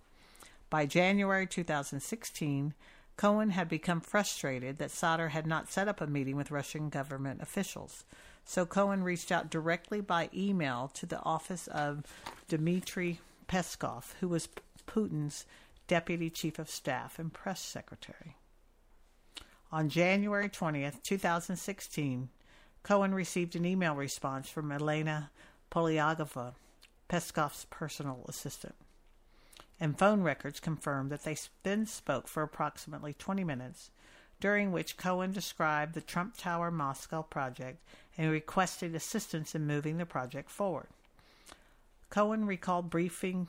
By 0.70 0.86
January 0.86 1.48
2016, 1.48 2.74
Cohen 3.18 3.50
had 3.50 3.68
become 3.68 4.00
frustrated 4.00 4.78
that 4.78 4.90
Sater 4.90 5.32
had 5.32 5.46
not 5.46 5.70
set 5.70 5.90
up 5.90 6.00
a 6.00 6.08
meeting 6.08 6.38
with 6.38 6.50
Russian 6.50 6.88
government 6.88 7.42
officials. 7.42 8.06
So 8.46 8.66
Cohen 8.66 9.04
reached 9.04 9.34
out 9.34 9.50
directly 9.50 10.00
by 10.00 10.30
email 10.34 10.90
to 10.94 11.06
the 11.06 11.20
office 11.24 11.68
of 11.68 12.04
Dmitry 12.48 13.20
Peskov, 13.50 14.14
who 14.22 14.30
was 14.30 14.48
Putin's 14.86 15.46
deputy 15.88 16.30
chief 16.30 16.60
of 16.60 16.70
staff 16.70 17.20
and 17.20 17.34
press 17.34 17.62
secretary. 17.62 18.36
On 19.72 19.90
January 19.90 20.50
20th, 20.50 21.02
2016, 21.02 22.30
Cohen 22.84 23.14
received 23.14 23.56
an 23.56 23.66
email 23.66 23.96
response 23.96 24.50
from 24.50 24.72
Elena 24.72 25.32
Poliakova, 25.72 26.54
Peskov's 27.10 27.66
personal 27.70 28.26
assistant. 28.28 28.76
And 29.80 29.98
phone 29.98 30.22
records 30.22 30.60
confirmed 30.60 31.12
that 31.12 31.24
they 31.24 31.36
then 31.64 31.86
spoke 31.86 32.28
for 32.28 32.44
approximately 32.44 33.14
20 33.14 33.44
minutes, 33.44 33.90
during 34.40 34.72
which 34.72 34.98
Cohen 34.98 35.32
described 35.32 35.94
the 35.94 36.02
Trump 36.02 36.38
Tower 36.38 36.70
Moscow 36.70 37.22
project 37.22 37.80
and 38.18 38.30
requested 38.30 38.94
assistance 38.94 39.56
in 39.56 39.66
moving 39.66 39.98
the 39.98 40.06
project 40.06 40.50
forward. 40.50 40.88
Cohen 42.14 42.46
recalled 42.46 42.92
briefing 42.92 43.48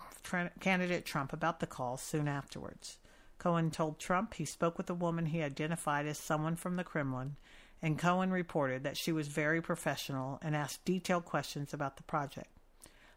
candidate 0.59 1.05
Trump 1.05 1.35
about 1.35 1.61
the 1.61 1.67
call 1.67 1.99
soon 1.99 2.27
afterwards. 2.27 2.97
Cohen 3.37 3.71
told 3.71 3.99
Trump 3.99 4.33
he 4.33 4.47
spoke 4.47 4.79
with 4.79 4.89
a 4.89 4.95
woman 4.95 5.27
he 5.27 5.43
identified 5.43 6.07
as 6.07 6.17
someone 6.17 6.57
from 6.57 6.77
the 6.77 6.83
Kremlin, 6.83 7.37
and 7.83 7.99
Cohen 7.99 8.31
reported 8.31 8.83
that 8.83 8.97
she 8.97 9.13
was 9.13 9.29
very 9.29 9.61
professional 9.61 10.39
and 10.41 10.57
asked 10.57 10.83
detailed 10.87 11.27
questions 11.27 11.75
about 11.75 11.99
the 11.99 12.03
project. 12.05 12.49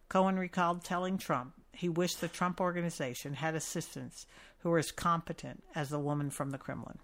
Cohen 0.09 0.37
recalled 0.37 0.83
telling 0.83 1.17
Trump 1.17 1.53
he 1.71 1.87
wished 1.87 2.19
the 2.19 2.27
Trump 2.27 2.59
organization 2.59 3.35
had 3.35 3.55
assistants 3.55 4.27
who 4.59 4.69
were 4.69 4.79
as 4.79 4.91
competent 4.91 5.63
as 5.73 5.87
the 5.87 5.97
woman 5.97 6.29
from 6.29 6.49
the 6.49 6.57
Kremlin. 6.57 6.99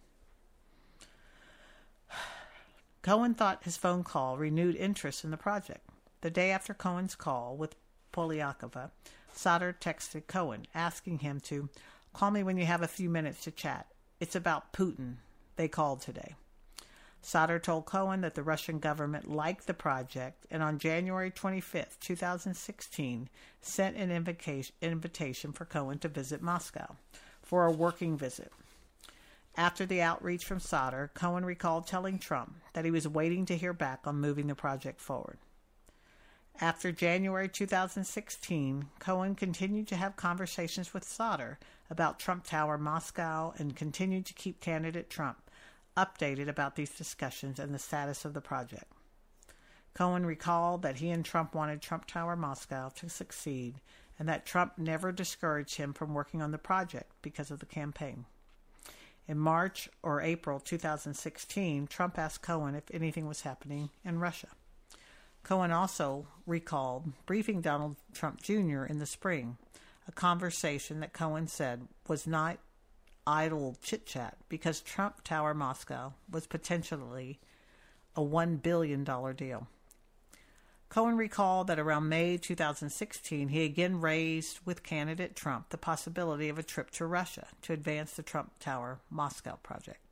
Cohen 3.02 3.36
thought 3.36 3.64
his 3.64 3.78
phone 3.78 4.04
call 4.04 4.36
renewed 4.36 4.76
interest 4.76 5.24
in 5.24 5.32
the 5.32 5.38
project. 5.38 5.90
The 6.20 6.30
day 6.30 6.52
after 6.52 6.74
Cohen's 6.74 7.16
call 7.16 7.56
with 7.56 7.76
Poliakova, 8.14 8.92
Sater 9.36 9.74
texted 9.78 10.28
Cohen, 10.28 10.68
asking 10.74 11.20
him 11.20 11.40
to 11.42 11.68
call 12.14 12.32
me 12.32 12.44
when 12.44 12.58
you 12.58 12.66
have 12.66 12.84
a 12.84 12.88
few 12.88 13.10
minutes 13.10 13.44
to 13.44 13.52
chat. 13.52 13.88
It's 14.20 14.36
about 14.36 14.72
Putin. 14.72 15.16
They 15.56 15.68
called 15.68 16.02
today. 16.02 16.36
Sater 17.24 17.62
told 17.62 17.86
Cohen 17.86 18.22
that 18.22 18.36
the 18.36 18.44
Russian 18.44 18.80
government 18.80 19.30
liked 19.30 19.66
the 19.66 19.74
project 19.74 20.46
and 20.52 20.62
on 20.62 20.78
January 20.78 21.32
25, 21.32 21.98
2016, 22.00 23.30
sent 23.62 23.96
an 23.96 24.12
invitation 24.12 25.54
for 25.54 25.66
Cohen 25.66 26.00
to 26.00 26.08
visit 26.10 26.42
Moscow 26.42 26.96
for 27.42 27.66
a 27.66 27.72
working 27.72 28.18
visit. 28.18 28.52
After 29.56 29.86
the 29.86 30.02
outreach 30.02 30.44
from 30.44 30.60
Sater, 30.60 31.14
Cohen 31.14 31.46
recalled 31.46 31.88
telling 31.88 32.20
Trump 32.20 32.56
that 32.74 32.86
he 32.86 32.92
was 32.92 33.08
waiting 33.08 33.46
to 33.46 33.58
hear 33.58 33.74
back 33.74 34.02
on 34.06 34.20
moving 34.20 34.48
the 34.48 34.56
project 34.56 35.00
forward. 35.00 35.38
After 36.62 36.92
January 36.92 37.50
2016, 37.50 38.86
Cohen 39.00 39.36
continued 39.36 39.88
to 39.88 39.96
have 39.96 40.16
conversations 40.16 40.94
with 40.94 41.04
Sater 41.04 41.58
about 41.90 42.20
Trump 42.20 42.46
Tower 42.46 42.78
Moscow 42.78 43.54
and 43.58 43.76
continued 43.76 44.26
to 44.28 44.34
keep 44.34 44.62
candidate 44.62 45.10
Trump 45.10 45.50
updated 45.98 46.48
about 46.48 46.76
these 46.76 46.96
discussions 46.96 47.60
and 47.60 47.74
the 47.74 47.80
status 47.80 48.24
of 48.24 48.34
the 48.34 48.42
project. 48.42 48.92
Cohen 49.94 50.26
recalled 50.26 50.84
that 50.84 50.98
he 50.98 51.10
and 51.10 51.26
Trump 51.26 51.54
wanted 51.54 51.82
Trump 51.82 52.06
Tower 52.06 52.36
Moscow 52.36 52.90
to 52.96 53.10
succeed 53.10 53.82
and 54.20 54.30
that 54.30 54.46
Trump 54.46 54.78
never 54.78 55.12
discouraged 55.12 55.78
him 55.78 55.92
from 55.92 56.14
working 56.14 56.42
on 56.42 56.52
the 56.52 56.58
project 56.58 57.12
because 57.22 57.52
of 57.52 57.60
the 57.60 57.66
campaign. 57.66 58.26
In 59.28 59.40
March 59.40 59.90
or 60.04 60.22
April 60.22 60.60
2016, 60.60 61.88
Trump 61.88 62.18
asked 62.20 62.42
Cohen 62.44 62.76
if 62.76 62.84
anything 62.94 63.28
was 63.28 63.42
happening 63.42 63.90
in 64.06 64.20
Russia. 64.20 64.50
Cohen 65.44 65.72
also 65.72 66.26
recalled 66.48 67.12
briefing 67.26 67.62
Donald 67.62 67.98
Trump 68.14 68.42
Jr. 68.42 68.86
in 68.86 69.00
the 69.00 69.06
spring, 69.06 69.58
a 70.08 70.12
conversation 70.12 71.02
that 71.02 71.14
Cohen 71.14 71.48
said 71.48 71.88
was 72.08 72.26
not 72.26 72.58
idle 73.28 73.78
chit 73.82 74.06
chat 74.06 74.38
because 74.50 74.82
Trump 74.82 75.24
Tower 75.24 75.54
Moscow 75.54 76.14
was 76.30 76.48
potentially 76.48 77.40
a 78.16 78.22
$1 78.22 78.62
billion 78.62 79.04
deal. 79.36 79.68
Cohen 80.90 81.18
recalled 81.18 81.68
that 81.68 81.80
around 81.80 82.08
May 82.08 82.38
2016, 82.38 83.48
he 83.48 83.66
again 83.66 84.00
raised 84.00 84.60
with 84.64 84.84
candidate 84.84 85.36
Trump 85.36 85.70
the 85.70 85.78
possibility 85.78 86.50
of 86.50 86.60
a 86.60 86.64
trip 86.64 86.92
to 86.92 87.06
Russia 87.06 87.48
to 87.64 87.74
advance 87.74 88.14
the 88.14 88.22
Trump 88.22 88.52
Tower 88.60 89.00
Moscow 89.10 89.58
project. 89.64 90.03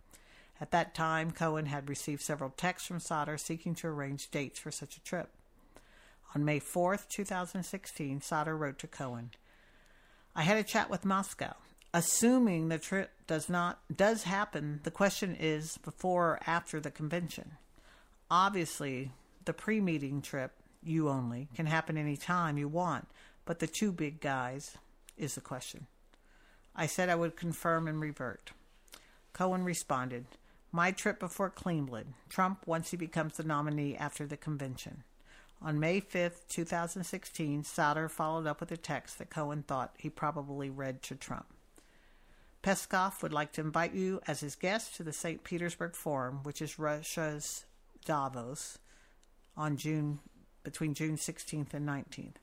At 0.61 0.69
that 0.71 0.93
time, 0.93 1.31
Cohen 1.31 1.65
had 1.65 1.89
received 1.89 2.21
several 2.21 2.51
texts 2.51 2.87
from 2.87 2.99
Sater 2.99 3.39
seeking 3.39 3.73
to 3.75 3.87
arrange 3.87 4.29
dates 4.29 4.59
for 4.59 4.69
such 4.69 4.95
a 4.95 5.03
trip. 5.03 5.29
On 6.35 6.45
May 6.45 6.59
4, 6.59 6.97
2016, 7.09 8.19
Sater 8.19 8.57
wrote 8.57 8.77
to 8.79 8.87
Cohen, 8.87 9.31
I 10.35 10.43
had 10.43 10.57
a 10.57 10.63
chat 10.63 10.89
with 10.89 11.03
Moscow. 11.03 11.55
Assuming 11.93 12.69
the 12.69 12.77
trip 12.77 13.09
does 13.27 13.49
not 13.49 13.79
does 13.93 14.23
happen, 14.23 14.79
the 14.83 14.91
question 14.91 15.35
is 15.35 15.77
before 15.79 16.27
or 16.27 16.39
after 16.47 16.79
the 16.79 16.91
convention. 16.91 17.57
Obviously, 18.29 19.11
the 19.43 19.51
pre-meeting 19.51 20.21
trip, 20.21 20.53
you 20.81 21.09
only, 21.09 21.49
can 21.53 21.65
happen 21.65 21.97
any 21.97 22.15
time 22.15 22.57
you 22.57 22.69
want, 22.69 23.09
but 23.43 23.59
the 23.59 23.67
two 23.67 23.91
big 23.91 24.21
guys 24.21 24.77
is 25.17 25.35
the 25.35 25.41
question. 25.41 25.87
I 26.73 26.85
said 26.85 27.09
I 27.09 27.15
would 27.15 27.35
confirm 27.35 27.89
and 27.89 27.99
revert. 27.99 28.51
Cohen 29.33 29.65
responded, 29.65 30.25
My 30.73 30.91
trip 30.91 31.19
before 31.19 31.49
Cleveland, 31.49 32.13
Trump 32.29 32.65
once 32.65 32.91
he 32.91 32.97
becomes 32.97 33.35
the 33.35 33.43
nominee 33.43 33.97
after 33.97 34.25
the 34.25 34.37
convention. 34.37 35.03
On 35.61 35.79
May 35.79 35.99
5th, 35.99 36.47
2016, 36.47 37.63
Sater 37.63 38.09
followed 38.09 38.47
up 38.47 38.61
with 38.61 38.71
a 38.71 38.77
text 38.77 39.19
that 39.19 39.29
Cohen 39.29 39.63
thought 39.63 39.93
he 39.97 40.09
probably 40.09 40.69
read 40.69 41.03
to 41.03 41.15
Trump. 41.15 41.47
Peskov 42.63 43.21
would 43.21 43.33
like 43.33 43.51
to 43.53 43.61
invite 43.61 43.93
you 43.93 44.21
as 44.27 44.39
his 44.39 44.55
guest 44.55 44.95
to 44.95 45.03
the 45.03 45.11
St. 45.11 45.43
Petersburg 45.43 45.93
Forum, 45.93 46.39
which 46.43 46.61
is 46.61 46.79
Russia's 46.79 47.65
Davos, 48.05 48.79
on 49.57 49.77
June 49.77 50.19
between 50.63 50.93
June 50.93 51.17
16th 51.17 51.73
and 51.73 51.87
19th. 51.87 52.35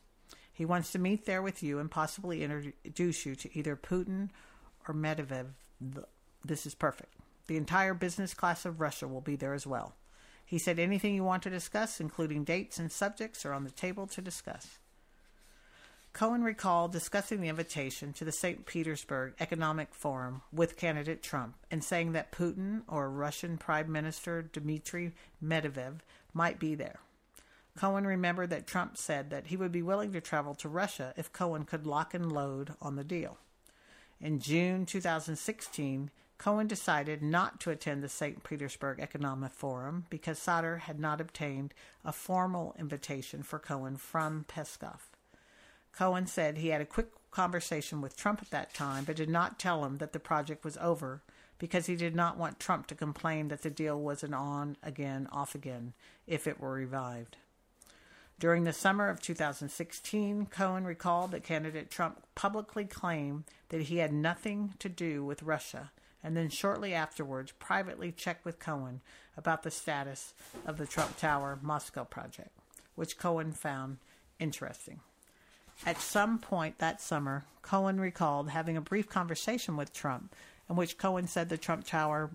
He 0.52 0.64
wants 0.64 0.92
to 0.92 0.98
meet 0.98 1.24
there 1.24 1.40
with 1.40 1.62
you 1.62 1.78
and 1.78 1.90
possibly 1.90 2.42
introduce 2.42 3.24
you 3.24 3.34
to 3.36 3.58
either 3.58 3.74
Putin 3.74 4.28
or 4.86 4.94
Medvedev. 4.94 5.46
This 6.44 6.66
is 6.66 6.74
perfect. 6.74 7.14
The 7.48 7.56
entire 7.56 7.94
business 7.94 8.34
class 8.34 8.64
of 8.64 8.80
Russia 8.80 9.08
will 9.08 9.20
be 9.20 9.34
there 9.34 9.54
as 9.54 9.66
well. 9.66 9.94
He 10.44 10.58
said 10.58 10.78
anything 10.78 11.14
you 11.14 11.24
want 11.24 11.42
to 11.42 11.50
discuss, 11.50 12.00
including 12.00 12.44
dates 12.44 12.78
and 12.78 12.92
subjects, 12.92 13.44
are 13.44 13.52
on 13.52 13.64
the 13.64 13.70
table 13.70 14.06
to 14.06 14.22
discuss. 14.22 14.78
Cohen 16.12 16.42
recalled 16.42 16.92
discussing 16.92 17.40
the 17.40 17.48
invitation 17.48 18.12
to 18.14 18.24
the 18.24 18.32
St. 18.32 18.66
Petersburg 18.66 19.34
Economic 19.40 19.94
Forum 19.94 20.42
with 20.52 20.76
candidate 20.76 21.22
Trump 21.22 21.54
and 21.70 21.84
saying 21.84 22.12
that 22.12 22.32
Putin 22.32 22.82
or 22.88 23.10
Russian 23.10 23.56
Prime 23.56 23.90
Minister 23.92 24.42
Dmitry 24.42 25.12
Medvedev 25.44 25.98
might 26.32 26.58
be 26.58 26.74
there. 26.74 27.00
Cohen 27.76 28.06
remembered 28.06 28.50
that 28.50 28.66
Trump 28.66 28.96
said 28.96 29.30
that 29.30 29.46
he 29.46 29.56
would 29.56 29.70
be 29.70 29.82
willing 29.82 30.12
to 30.12 30.20
travel 30.20 30.54
to 30.56 30.68
Russia 30.68 31.14
if 31.16 31.32
Cohen 31.32 31.64
could 31.64 31.86
lock 31.86 32.14
and 32.14 32.32
load 32.32 32.74
on 32.82 32.96
the 32.96 33.04
deal. 33.04 33.38
In 34.20 34.40
June 34.40 34.84
2016, 34.84 36.10
Cohen 36.38 36.68
decided 36.68 37.20
not 37.20 37.58
to 37.60 37.70
attend 37.70 38.00
the 38.00 38.08
St. 38.08 38.44
Petersburg 38.44 39.00
Economic 39.00 39.52
Forum 39.52 40.06
because 40.08 40.38
Sater 40.38 40.78
had 40.78 41.00
not 41.00 41.20
obtained 41.20 41.74
a 42.04 42.12
formal 42.12 42.76
invitation 42.78 43.42
for 43.42 43.58
Cohen 43.58 43.96
from 43.96 44.44
Peskov. 44.48 45.00
Cohen 45.92 46.28
said 46.28 46.58
he 46.58 46.68
had 46.68 46.80
a 46.80 46.86
quick 46.86 47.08
conversation 47.32 48.00
with 48.00 48.16
Trump 48.16 48.40
at 48.40 48.50
that 48.50 48.72
time, 48.72 49.02
but 49.02 49.16
did 49.16 49.28
not 49.28 49.58
tell 49.58 49.84
him 49.84 49.98
that 49.98 50.12
the 50.12 50.20
project 50.20 50.64
was 50.64 50.76
over 50.76 51.22
because 51.58 51.86
he 51.86 51.96
did 51.96 52.14
not 52.14 52.38
want 52.38 52.60
Trump 52.60 52.86
to 52.86 52.94
complain 52.94 53.48
that 53.48 53.62
the 53.62 53.70
deal 53.70 54.00
was 54.00 54.22
an 54.22 54.32
on 54.32 54.76
again, 54.80 55.26
off 55.32 55.56
again 55.56 55.92
if 56.28 56.46
it 56.46 56.60
were 56.60 56.72
revived. 56.72 57.36
During 58.38 58.62
the 58.62 58.72
summer 58.72 59.08
of 59.08 59.20
2016, 59.20 60.46
Cohen 60.46 60.84
recalled 60.84 61.32
that 61.32 61.42
candidate 61.42 61.90
Trump 61.90 62.22
publicly 62.36 62.84
claimed 62.84 63.42
that 63.70 63.82
he 63.82 63.96
had 63.96 64.12
nothing 64.12 64.74
to 64.78 64.88
do 64.88 65.24
with 65.24 65.42
Russia 65.42 65.90
and 66.28 66.36
then 66.36 66.50
shortly 66.50 66.92
afterwards 66.92 67.54
privately 67.58 68.12
checked 68.12 68.44
with 68.44 68.58
Cohen 68.58 69.00
about 69.34 69.62
the 69.62 69.70
status 69.70 70.34
of 70.66 70.76
the 70.76 70.84
Trump 70.84 71.16
Tower 71.16 71.58
Moscow 71.62 72.04
project, 72.04 72.50
which 72.96 73.16
Cohen 73.16 73.52
found 73.52 73.96
interesting. 74.38 75.00
At 75.86 76.02
some 76.02 76.38
point 76.38 76.80
that 76.80 77.00
summer, 77.00 77.46
Cohen 77.62 77.98
recalled 77.98 78.50
having 78.50 78.76
a 78.76 78.82
brief 78.82 79.08
conversation 79.08 79.74
with 79.74 79.94
Trump 79.94 80.34
in 80.68 80.76
which 80.76 80.98
Cohen 80.98 81.26
said 81.26 81.48
the 81.48 81.56
Trump 81.56 81.86
Tower 81.86 82.30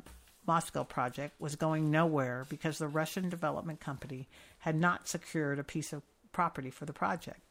Moscow 0.48 0.84
project 0.84 1.40
was 1.40 1.56
going 1.56 1.92
nowhere 1.92 2.48
because 2.50 2.80
the 2.80 2.88
Russian 2.88 3.30
development 3.30 3.80
company 3.80 4.28
had 4.58 4.76
not 4.76 5.08
secured 5.08 5.60
a 5.60 5.64
piece 5.64 5.94
of 5.94 6.02
property 6.32 6.72
for 6.72 6.86
the 6.86 6.94
project. 6.94 7.42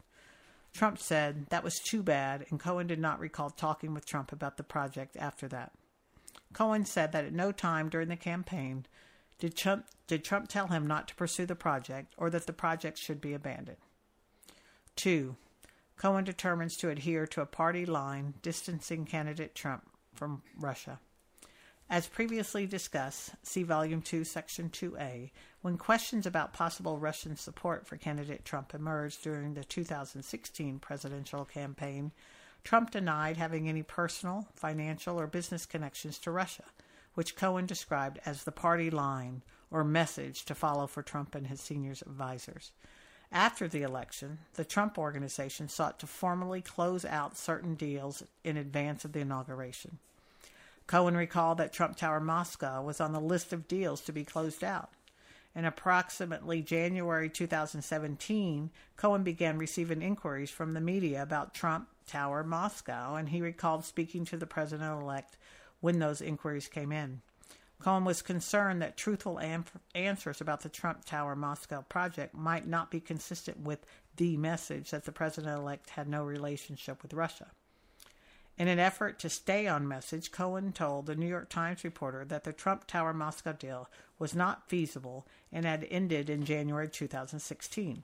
Trump 0.74 0.98
said 0.98 1.46
that 1.50 1.62
was 1.62 1.78
too 1.78 2.02
bad, 2.02 2.46
and 2.50 2.58
Cohen 2.58 2.88
did 2.88 2.98
not 2.98 3.20
recall 3.20 3.50
talking 3.50 3.94
with 3.94 4.06
Trump 4.06 4.32
about 4.32 4.56
the 4.56 4.64
project 4.64 5.16
after 5.16 5.46
that. 5.46 5.70
Cohen 6.52 6.84
said 6.84 7.12
that 7.12 7.24
at 7.24 7.32
no 7.32 7.52
time 7.52 7.88
during 7.88 8.08
the 8.08 8.16
campaign 8.16 8.86
did 9.38 9.56
Trump, 9.56 9.86
did 10.06 10.24
Trump 10.24 10.48
tell 10.48 10.68
him 10.68 10.86
not 10.86 11.08
to 11.08 11.14
pursue 11.14 11.46
the 11.46 11.54
project 11.54 12.14
or 12.16 12.30
that 12.30 12.46
the 12.46 12.52
project 12.52 12.98
should 12.98 13.20
be 13.20 13.34
abandoned. 13.34 13.78
Two, 14.94 15.36
Cohen 15.96 16.24
determines 16.24 16.76
to 16.76 16.90
adhere 16.90 17.26
to 17.26 17.40
a 17.40 17.46
party 17.46 17.86
line 17.86 18.34
distancing 18.42 19.04
candidate 19.04 19.54
Trump 19.54 19.88
from 20.14 20.42
Russia. 20.58 21.00
As 21.90 22.06
previously 22.06 22.66
discussed, 22.66 23.30
see 23.42 23.64
Volume 23.64 24.00
2, 24.00 24.24
Section 24.24 24.70
2A, 24.70 25.30
when 25.60 25.76
questions 25.76 26.26
about 26.26 26.52
possible 26.52 26.98
Russian 26.98 27.36
support 27.36 27.86
for 27.86 27.96
candidate 27.96 28.44
Trump 28.44 28.74
emerged 28.74 29.22
during 29.22 29.54
the 29.54 29.64
2016 29.64 30.78
presidential 30.78 31.44
campaign, 31.44 32.12
Trump 32.64 32.90
denied 32.90 33.36
having 33.36 33.68
any 33.68 33.82
personal, 33.82 34.48
financial, 34.54 35.18
or 35.18 35.26
business 35.26 35.66
connections 35.66 36.18
to 36.20 36.30
Russia, 36.30 36.64
which 37.14 37.36
Cohen 37.36 37.66
described 37.66 38.20
as 38.24 38.44
the 38.44 38.52
party 38.52 38.90
line 38.90 39.42
or 39.70 39.84
message 39.84 40.44
to 40.44 40.54
follow 40.54 40.86
for 40.86 41.02
Trump 41.02 41.34
and 41.34 41.46
his 41.46 41.60
senior 41.60 41.92
advisors. 42.06 42.72
After 43.32 43.66
the 43.66 43.82
election, 43.82 44.38
the 44.54 44.64
Trump 44.64 44.98
organization 44.98 45.68
sought 45.68 45.98
to 46.00 46.06
formally 46.06 46.60
close 46.60 47.04
out 47.04 47.36
certain 47.36 47.74
deals 47.74 48.22
in 48.44 48.56
advance 48.58 49.04
of 49.04 49.12
the 49.12 49.20
inauguration. 49.20 49.98
Cohen 50.86 51.16
recalled 51.16 51.58
that 51.58 51.72
Trump 51.72 51.96
Tower 51.96 52.20
Moscow 52.20 52.82
was 52.82 53.00
on 53.00 53.12
the 53.12 53.20
list 53.20 53.52
of 53.52 53.68
deals 53.68 54.02
to 54.02 54.12
be 54.12 54.24
closed 54.24 54.62
out. 54.62 54.90
In 55.54 55.66
approximately 55.66 56.62
January 56.62 57.28
2017, 57.28 58.70
Cohen 58.96 59.22
began 59.22 59.58
receiving 59.58 60.00
inquiries 60.00 60.50
from 60.50 60.72
the 60.72 60.80
media 60.80 61.22
about 61.22 61.52
Trump 61.52 61.88
Tower 62.06 62.42
Moscow, 62.42 63.16
and 63.16 63.28
he 63.28 63.42
recalled 63.42 63.84
speaking 63.84 64.24
to 64.26 64.38
the 64.38 64.46
president 64.46 65.02
elect 65.02 65.36
when 65.80 65.98
those 65.98 66.22
inquiries 66.22 66.68
came 66.68 66.90
in. 66.90 67.20
Cohen 67.82 68.04
was 68.04 68.22
concerned 68.22 68.80
that 68.80 68.96
truthful 68.96 69.40
am- 69.40 69.64
answers 69.94 70.40
about 70.40 70.60
the 70.62 70.68
Trump 70.68 71.04
Tower 71.04 71.34
Moscow 71.34 71.82
project 71.82 72.34
might 72.34 72.66
not 72.66 72.90
be 72.90 73.00
consistent 73.00 73.60
with 73.60 73.84
the 74.16 74.36
message 74.36 74.90
that 74.90 75.04
the 75.04 75.12
president 75.12 75.58
elect 75.58 75.90
had 75.90 76.08
no 76.08 76.24
relationship 76.24 77.02
with 77.02 77.12
Russia. 77.12 77.50
In 78.58 78.68
an 78.68 78.78
effort 78.78 79.18
to 79.20 79.30
stay 79.30 79.66
on 79.66 79.88
message, 79.88 80.30
Cohen 80.30 80.72
told 80.72 81.06
the 81.06 81.14
New 81.14 81.26
York 81.26 81.48
Times 81.48 81.84
reporter 81.84 82.24
that 82.26 82.44
the 82.44 82.52
Trump 82.52 82.86
Tower 82.86 83.14
Moscow 83.14 83.52
deal 83.52 83.88
was 84.18 84.34
not 84.34 84.68
feasible 84.68 85.26
and 85.50 85.64
had 85.64 85.86
ended 85.90 86.28
in 86.28 86.44
January 86.44 86.88
2016. 86.88 88.02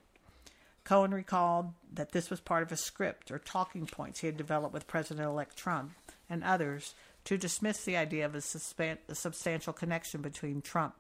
Cohen 0.85 1.13
recalled 1.13 1.75
that 1.93 2.13
this 2.13 2.31
was 2.31 2.41
part 2.41 2.63
of 2.63 2.73
a 2.73 2.77
script 2.77 3.31
or 3.31 3.39
talking 3.39 3.87
points 3.87 4.21
he 4.21 4.27
had 4.27 4.39
developed 4.39 4.73
with 4.73 4.87
President 4.87 5.27
elect 5.27 5.57
Trump 5.57 5.93
and 6.31 6.43
others 6.43 6.95
to 7.25 7.37
dismiss 7.37 7.85
the 7.85 7.97
idea 7.97 8.25
of 8.25 8.35
a, 8.35 8.97
a 9.09 9.15
substantial 9.15 9.75
connection 9.75 10.23
between 10.23 10.63
Trump 10.63 10.95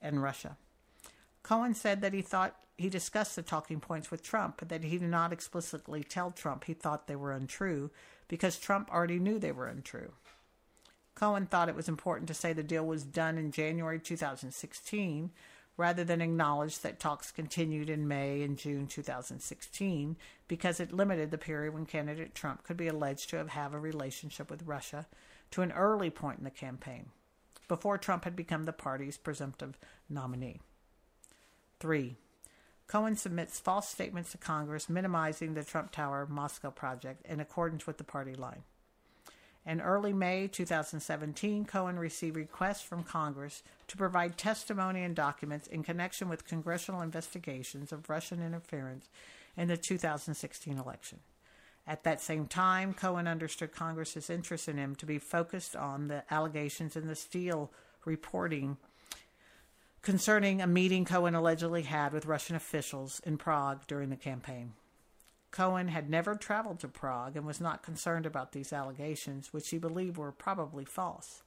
and 0.00 0.22
Russia. 0.22 0.56
Cohen 1.42 1.74
said 1.74 2.00
that 2.00 2.14
he 2.14 2.22
thought 2.22 2.56
he 2.78 2.88
discussed 2.88 3.36
the 3.36 3.42
talking 3.42 3.80
points 3.80 4.10
with 4.10 4.22
Trump, 4.22 4.56
but 4.58 4.70
that 4.70 4.82
he 4.82 4.96
did 4.96 5.10
not 5.10 5.30
explicitly 5.30 6.02
tell 6.02 6.30
Trump 6.30 6.64
he 6.64 6.72
thought 6.72 7.06
they 7.06 7.14
were 7.14 7.32
untrue 7.32 7.90
because 8.28 8.58
Trump 8.58 8.90
already 8.92 9.18
knew 9.18 9.38
they 9.38 9.52
were 9.52 9.66
untrue. 9.66 10.12
Cohen 11.14 11.46
thought 11.46 11.68
it 11.68 11.76
was 11.76 11.88
important 11.88 12.28
to 12.28 12.34
say 12.34 12.52
the 12.52 12.62
deal 12.62 12.84
was 12.84 13.04
done 13.04 13.38
in 13.38 13.52
January 13.52 14.00
2016 14.00 15.30
rather 15.76 16.04
than 16.04 16.20
acknowledge 16.20 16.80
that 16.80 17.00
talks 17.00 17.32
continued 17.32 17.90
in 17.90 18.06
May 18.06 18.42
and 18.42 18.56
June 18.56 18.86
2016 18.86 20.16
because 20.46 20.80
it 20.80 20.92
limited 20.92 21.30
the 21.30 21.38
period 21.38 21.74
when 21.74 21.86
candidate 21.86 22.34
Trump 22.34 22.62
could 22.62 22.76
be 22.76 22.88
alleged 22.88 23.30
to 23.30 23.36
have, 23.36 23.50
have 23.50 23.74
a 23.74 23.78
relationship 23.78 24.50
with 24.50 24.66
Russia 24.66 25.06
to 25.50 25.62
an 25.62 25.72
early 25.72 26.10
point 26.10 26.38
in 26.38 26.44
the 26.44 26.50
campaign, 26.50 27.06
before 27.68 27.98
Trump 27.98 28.24
had 28.24 28.36
become 28.36 28.64
the 28.64 28.72
party's 28.72 29.16
presumptive 29.16 29.78
nominee. 30.08 30.60
3. 31.80 32.16
Cohen 32.86 33.16
submits 33.16 33.58
false 33.58 33.88
statements 33.88 34.32
to 34.32 34.38
Congress 34.38 34.88
minimizing 34.88 35.54
the 35.54 35.64
Trump 35.64 35.90
Tower 35.90 36.26
Moscow 36.28 36.70
project 36.70 37.24
in 37.26 37.40
accordance 37.40 37.86
with 37.86 37.98
the 37.98 38.04
party 38.04 38.34
line. 38.34 38.62
In 39.66 39.80
early 39.80 40.12
May 40.12 40.46
2017, 40.46 41.64
Cohen 41.64 41.98
received 41.98 42.36
requests 42.36 42.82
from 42.82 43.02
Congress 43.02 43.62
to 43.88 43.96
provide 43.96 44.36
testimony 44.36 45.02
and 45.02 45.16
documents 45.16 45.66
in 45.66 45.82
connection 45.82 46.28
with 46.28 46.46
congressional 46.46 47.00
investigations 47.00 47.90
of 47.90 48.10
Russian 48.10 48.42
interference 48.42 49.08
in 49.56 49.68
the 49.68 49.78
2016 49.78 50.76
election. 50.78 51.20
At 51.86 52.04
that 52.04 52.20
same 52.20 52.46
time, 52.46 52.92
Cohen 52.92 53.26
understood 53.26 53.72
Congress's 53.72 54.28
interest 54.28 54.68
in 54.68 54.76
him 54.76 54.94
to 54.96 55.06
be 55.06 55.18
focused 55.18 55.74
on 55.74 56.08
the 56.08 56.24
allegations 56.30 56.94
in 56.96 57.06
the 57.06 57.16
Steele 57.16 57.70
reporting 58.04 58.76
concerning 60.04 60.60
a 60.60 60.66
meeting 60.66 61.06
Cohen 61.06 61.34
allegedly 61.34 61.82
had 61.82 62.12
with 62.12 62.26
Russian 62.26 62.54
officials 62.54 63.20
in 63.24 63.38
Prague 63.38 63.86
during 63.86 64.10
the 64.10 64.16
campaign. 64.16 64.74
Cohen 65.50 65.88
had 65.88 66.10
never 66.10 66.34
traveled 66.34 66.78
to 66.80 66.88
Prague 66.88 67.36
and 67.36 67.46
was 67.46 67.60
not 67.60 67.82
concerned 67.82 68.26
about 68.26 68.52
these 68.52 68.72
allegations, 68.72 69.52
which 69.52 69.70
he 69.70 69.78
believed 69.78 70.18
were 70.18 70.30
probably 70.30 70.84
false. 70.84 71.42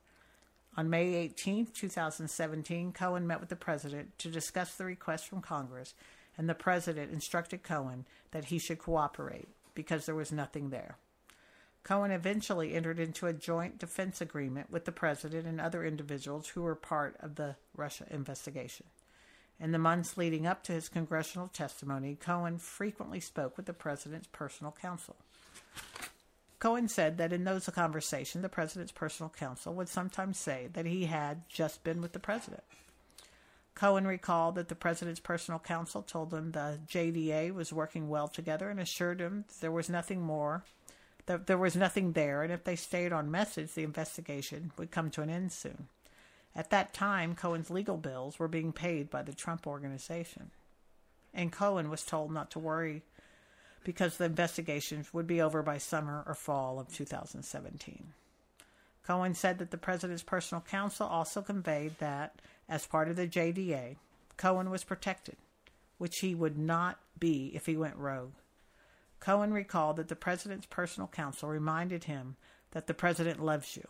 On 0.76 0.90
May 0.90 1.14
18, 1.14 1.68
2017, 1.68 2.94
Cohen 2.94 3.28
met 3.28 3.40
with 3.40 3.50
the 3.50 3.56
president 3.56 4.18
to 4.18 4.30
discuss 4.30 4.74
the 4.74 4.86
request 4.86 5.28
from 5.28 5.42
Congress, 5.42 5.94
and 6.36 6.50
the 6.50 6.56
president 6.56 7.12
instructed 7.12 7.62
Cohen 7.62 8.06
that 8.32 8.46
he 8.46 8.58
should 8.58 8.80
cooperate 8.80 9.50
because 9.76 10.08
there 10.08 10.16
was 10.16 10.32
nothing 10.32 10.72
there. 10.72 10.98
Cohen 11.88 12.12
eventually 12.12 12.74
entered 12.74 13.00
into 13.00 13.28
a 13.28 13.34
joint 13.34 13.80
defense 13.80 14.20
agreement 14.20 14.70
with 14.70 14.84
the 14.84 14.92
president 14.92 15.48
and 15.48 15.62
other 15.62 15.86
individuals 15.86 16.50
who 16.50 16.64
were 16.64 16.76
part 16.76 17.16
of 17.22 17.36
the 17.36 17.56
Russia 17.78 18.06
investigation. 18.12 18.88
In 19.58 19.72
the 19.72 19.80
months 19.80 20.18
leading 20.18 20.46
up 20.46 20.64
to 20.64 20.74
his 20.74 20.90
congressional 20.90 21.48
testimony, 21.48 22.16
Cohen 22.16 22.58
frequently 22.58 23.22
spoke 23.22 23.56
with 23.56 23.68
the 23.68 23.74
president's 23.74 24.28
personal 24.34 24.76
counsel. 24.82 25.16
Cohen 26.60 26.90
said 26.90 27.18
that 27.20 27.32
in 27.32 27.46
those 27.46 27.70
conversations, 27.70 28.42
the 28.42 28.50
president's 28.50 28.92
personal 28.92 29.30
counsel 29.30 29.74
would 29.74 29.88
sometimes 29.88 30.38
say 30.38 30.68
that 30.74 30.86
he 30.86 31.06
had 31.06 31.48
just 31.48 31.86
been 31.86 32.02
with 32.02 32.12
the 32.12 32.20
president. 32.20 32.64
Cohen 33.76 34.06
recalled 34.06 34.56
that 34.56 34.68
the 34.68 34.76
president's 34.76 35.22
personal 35.22 35.60
counsel 35.60 36.02
told 36.02 36.34
him 36.34 36.52
the 36.52 36.82
JDA 36.86 37.54
was 37.54 37.72
working 37.72 38.10
well 38.10 38.28
together 38.28 38.70
and 38.70 38.82
assured 38.82 39.22
him 39.22 39.46
there 39.62 39.72
was 39.72 39.90
nothing 39.90 40.20
more 40.22 40.66
there 41.28 41.58
was 41.58 41.76
nothing 41.76 42.14
there, 42.14 42.42
and 42.42 42.52
if 42.52 42.64
they 42.64 42.76
stayed 42.76 43.14
on 43.14 43.30
message, 43.30 43.74
the 43.74 43.84
investigation 43.84 44.72
would 44.78 44.92
come 44.92 45.10
to 45.12 45.22
an 45.22 45.30
end 45.30 45.52
soon. 45.52 45.88
At 46.56 46.72
that 46.72 46.94
time, 46.94 47.36
Cohen's 47.36 47.70
legal 47.70 47.98
bills 47.98 48.40
were 48.40 48.48
being 48.48 48.74
paid 48.74 49.10
by 49.10 49.22
the 49.22 49.34
Trump 49.34 49.68
organization. 49.68 50.52
And 51.34 51.52
Cohen 51.52 51.90
was 51.90 52.04
told 52.04 52.32
not 52.32 52.50
to 52.52 52.60
worry 52.60 53.04
because 53.84 54.18
the 54.18 54.26
investigations 54.26 55.14
would 55.14 55.28
be 55.28 55.42
over 55.42 55.62
by 55.62 55.78
summer 55.78 56.24
or 56.26 56.34
fall 56.34 56.80
of 56.80 56.92
2017. 56.92 58.14
Cohen 59.06 59.34
said 59.36 59.60
that 59.60 59.72
the 59.72 59.78
president's 59.78 60.24
personal 60.24 60.62
counsel 60.62 61.08
also 61.08 61.42
conveyed 61.42 61.98
that, 62.00 62.42
as 62.68 62.88
part 62.88 63.08
of 63.08 63.16
the 63.16 63.28
JDA, 63.28 63.96
Cohen 64.36 64.70
was 64.70 64.84
protected, 64.84 65.38
which 65.98 66.20
he 66.20 66.36
would 66.36 66.58
not 66.58 67.00
be 67.20 67.52
if 67.54 67.66
he 67.66 67.78
went 67.78 67.96
rogue. 67.96 68.34
Cohen 69.28 69.52
recalled 69.52 69.98
that 69.98 70.08
the 70.08 70.16
president's 70.16 70.68
personal 70.68 71.10
counsel 71.10 71.50
reminded 71.50 72.06
him 72.06 72.38
that 72.72 72.88
the 72.88 72.94
president 72.94 73.44
loves 73.44 73.76
you 73.76 73.86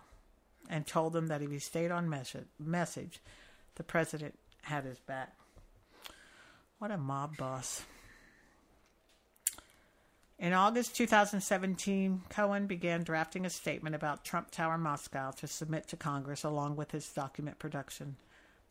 and 0.68 0.88
told 0.88 1.16
him 1.16 1.28
that 1.28 1.44
if 1.44 1.52
he 1.52 1.60
stayed 1.60 1.92
on 1.92 2.10
message, 2.10 3.20
the 3.76 3.84
president 3.84 4.40
had 4.64 4.84
his 4.84 4.98
back. 4.98 5.36
What 6.80 6.90
a 6.90 6.98
mob 6.98 7.38
boss. 7.38 7.84
In 10.40 10.54
August 10.54 10.96
2017, 10.96 12.24
Cohen 12.30 12.66
began 12.66 13.04
drafting 13.04 13.46
a 13.46 13.52
statement 13.52 13.94
about 13.94 14.26
Trump 14.26 14.50
Tower 14.50 14.80
Moscow 14.80 15.30
to 15.34 15.46
submit 15.46 15.88
to 15.90 15.96
Congress 15.96 16.44
along 16.44 16.78
with 16.78 16.90
his 16.90 17.08
document 17.10 17.60
production. 17.60 18.16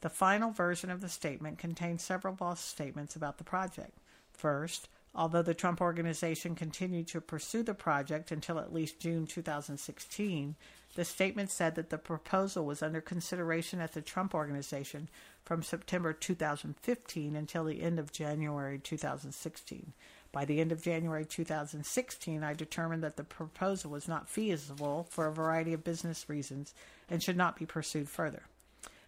The 0.01 0.11
final 0.11 0.51
version 0.51 0.91
of 0.91 1.01
the 1.01 1.09
statement 1.09 1.59
contained 1.59 2.01
several 2.01 2.35
false 2.35 2.59
statements 2.59 3.15
about 3.15 3.39
the 3.39 3.45
project. 3.45 3.97
First, 4.33 4.89
Although 5.19 5.43
the 5.43 5.55
Trump 5.55 5.81
Organization 5.81 6.55
continued 6.55 7.09
to 7.09 7.23
pursue 7.23 7.63
the 7.63 7.73
project 7.73 8.31
until 8.31 8.59
at 8.59 8.75
least 8.75 9.01
June 9.01 9.27
2016, 9.27 10.57
the 10.95 11.05
statement 11.07 11.51
said 11.51 11.75
that 11.75 11.89
the 11.89 11.97
proposal 11.97 12.67
was 12.67 12.83
under 12.83 13.01
consideration 13.01 13.81
at 13.81 13.95
the 13.95 14.03
Trump 14.03 14.35
Organization 14.35 15.09
from 15.43 15.63
September 15.63 16.13
2015 16.13 17.35
until 17.35 17.65
the 17.65 17.83
end 17.83 17.99
of 17.99 18.13
January 18.13 18.79
2016. 18.79 19.95
By 20.33 20.45
the 20.45 20.61
end 20.61 20.71
of 20.71 20.83
January 20.83 21.25
2016, 21.25 22.45
I 22.45 22.53
determined 22.53 23.03
that 23.03 23.17
the 23.17 23.25
proposal 23.25 23.93
was 23.93 24.07
not 24.07 24.29
feasible 24.29 25.07
for 25.09 25.27
a 25.27 25.33
variety 25.33 25.73
of 25.73 25.83
business 25.83 26.29
reasons 26.29 26.75
and 27.09 27.23
should 27.23 27.39
not 27.39 27.59
be 27.59 27.65
pursued 27.65 28.11
further. 28.11 28.43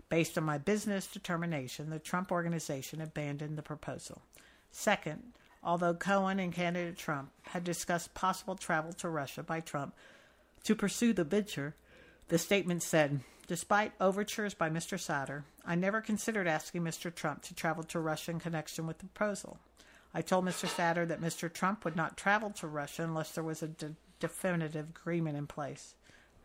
Based 0.08 0.38
on 0.38 0.44
my 0.44 0.56
business 0.56 1.06
determination, 1.06 1.90
the 1.90 1.98
Trump 1.98 2.32
Organization 2.32 3.02
abandoned 3.02 3.58
the 3.58 3.62
proposal. 3.62 4.22
Second, 4.70 5.34
although 5.62 5.94
Cohen 5.94 6.38
and 6.38 6.52
candidate 6.52 6.96
Trump 6.96 7.30
had 7.42 7.64
discussed 7.64 8.14
possible 8.14 8.54
travel 8.54 8.92
to 8.94 9.08
Russia 9.08 9.42
by 9.42 9.60
Trump 9.60 9.94
to 10.64 10.74
pursue 10.74 11.12
the 11.12 11.24
venture, 11.24 11.74
the 12.28 12.38
statement 12.38 12.82
said, 12.82 13.20
Despite 13.46 13.92
overtures 13.98 14.52
by 14.52 14.68
Mr. 14.68 14.98
Sater, 14.98 15.44
I 15.64 15.74
never 15.74 16.02
considered 16.02 16.46
asking 16.46 16.82
Mr. 16.82 17.14
Trump 17.14 17.42
to 17.44 17.54
travel 17.54 17.82
to 17.84 17.98
Russia 17.98 18.30
in 18.30 18.40
connection 18.40 18.86
with 18.86 18.98
the 18.98 19.06
proposal. 19.06 19.58
I 20.12 20.20
told 20.20 20.44
Mr. 20.44 20.68
Sater 20.68 21.08
that 21.08 21.22
Mr. 21.22 21.50
Trump 21.50 21.84
would 21.84 21.96
not 21.96 22.16
travel 22.16 22.50
to 22.50 22.66
Russia 22.66 23.04
unless 23.04 23.32
there 23.32 23.44
was 23.44 23.62
a 23.62 23.68
de- 23.68 23.94
definitive 24.20 24.90
agreement 24.90 25.38
in 25.38 25.46
place. 25.46 25.94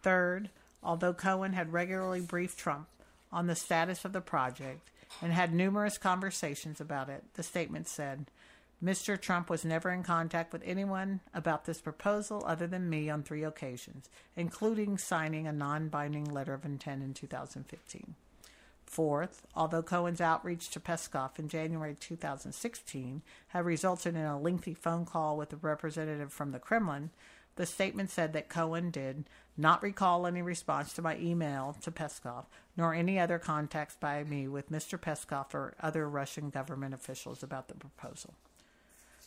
Third, 0.01 0.49
although 0.81 1.13
Cohen 1.13 1.53
had 1.53 1.73
regularly 1.73 2.21
briefed 2.21 2.57
Trump 2.57 2.87
on 3.33 3.47
the 3.47 3.55
status 3.55 4.05
of 4.05 4.13
the 4.13 4.21
project 4.21 4.89
and 5.21 5.33
had 5.33 5.53
numerous 5.53 5.97
conversations 5.97 6.79
about 6.79 7.09
it, 7.09 7.23
the 7.33 7.43
statement 7.43 7.87
said, 7.87 8.27
Mr. 8.83 9.19
Trump 9.19 9.49
was 9.49 9.63
never 9.63 9.91
in 9.91 10.03
contact 10.03 10.51
with 10.51 10.61
anyone 10.65 11.21
about 11.33 11.63
this 11.63 11.79
proposal 11.79 12.43
other 12.45 12.67
than 12.67 12.89
me 12.89 13.09
on 13.09 13.23
three 13.23 13.43
occasions, 13.43 14.09
including 14.35 14.97
signing 14.97 15.47
a 15.47 15.53
non 15.53 15.87
binding 15.87 16.25
letter 16.25 16.53
of 16.53 16.65
intent 16.65 17.01
in 17.01 17.13
2015. 17.13 18.15
Fourth, 18.85 19.47
although 19.55 19.81
Cohen's 19.81 20.19
outreach 20.19 20.69
to 20.69 20.81
Peskov 20.81 21.39
in 21.39 21.47
January 21.47 21.95
2016 21.97 23.21
had 23.47 23.65
resulted 23.65 24.15
in 24.15 24.21
a 24.21 24.37
lengthy 24.37 24.73
phone 24.73 25.05
call 25.05 25.37
with 25.37 25.53
a 25.53 25.55
representative 25.55 26.33
from 26.33 26.51
the 26.51 26.59
Kremlin, 26.59 27.11
the 27.55 27.65
statement 27.65 28.09
said 28.09 28.33
that 28.33 28.49
Cohen 28.49 28.91
did 28.91 29.23
not 29.55 29.81
recall 29.81 30.27
any 30.27 30.41
response 30.41 30.91
to 30.93 31.01
my 31.01 31.17
email 31.17 31.77
to 31.81 31.89
Peskov, 31.89 32.45
nor 32.75 32.93
any 32.93 33.17
other 33.17 33.39
contacts 33.39 33.95
by 33.95 34.25
me 34.25 34.45
with 34.49 34.69
Mr. 34.69 34.99
Peskov 34.99 35.53
or 35.53 35.73
other 35.79 36.09
Russian 36.09 36.49
government 36.49 36.93
officials 36.93 37.43
about 37.43 37.69
the 37.69 37.75
proposal. 37.75 38.33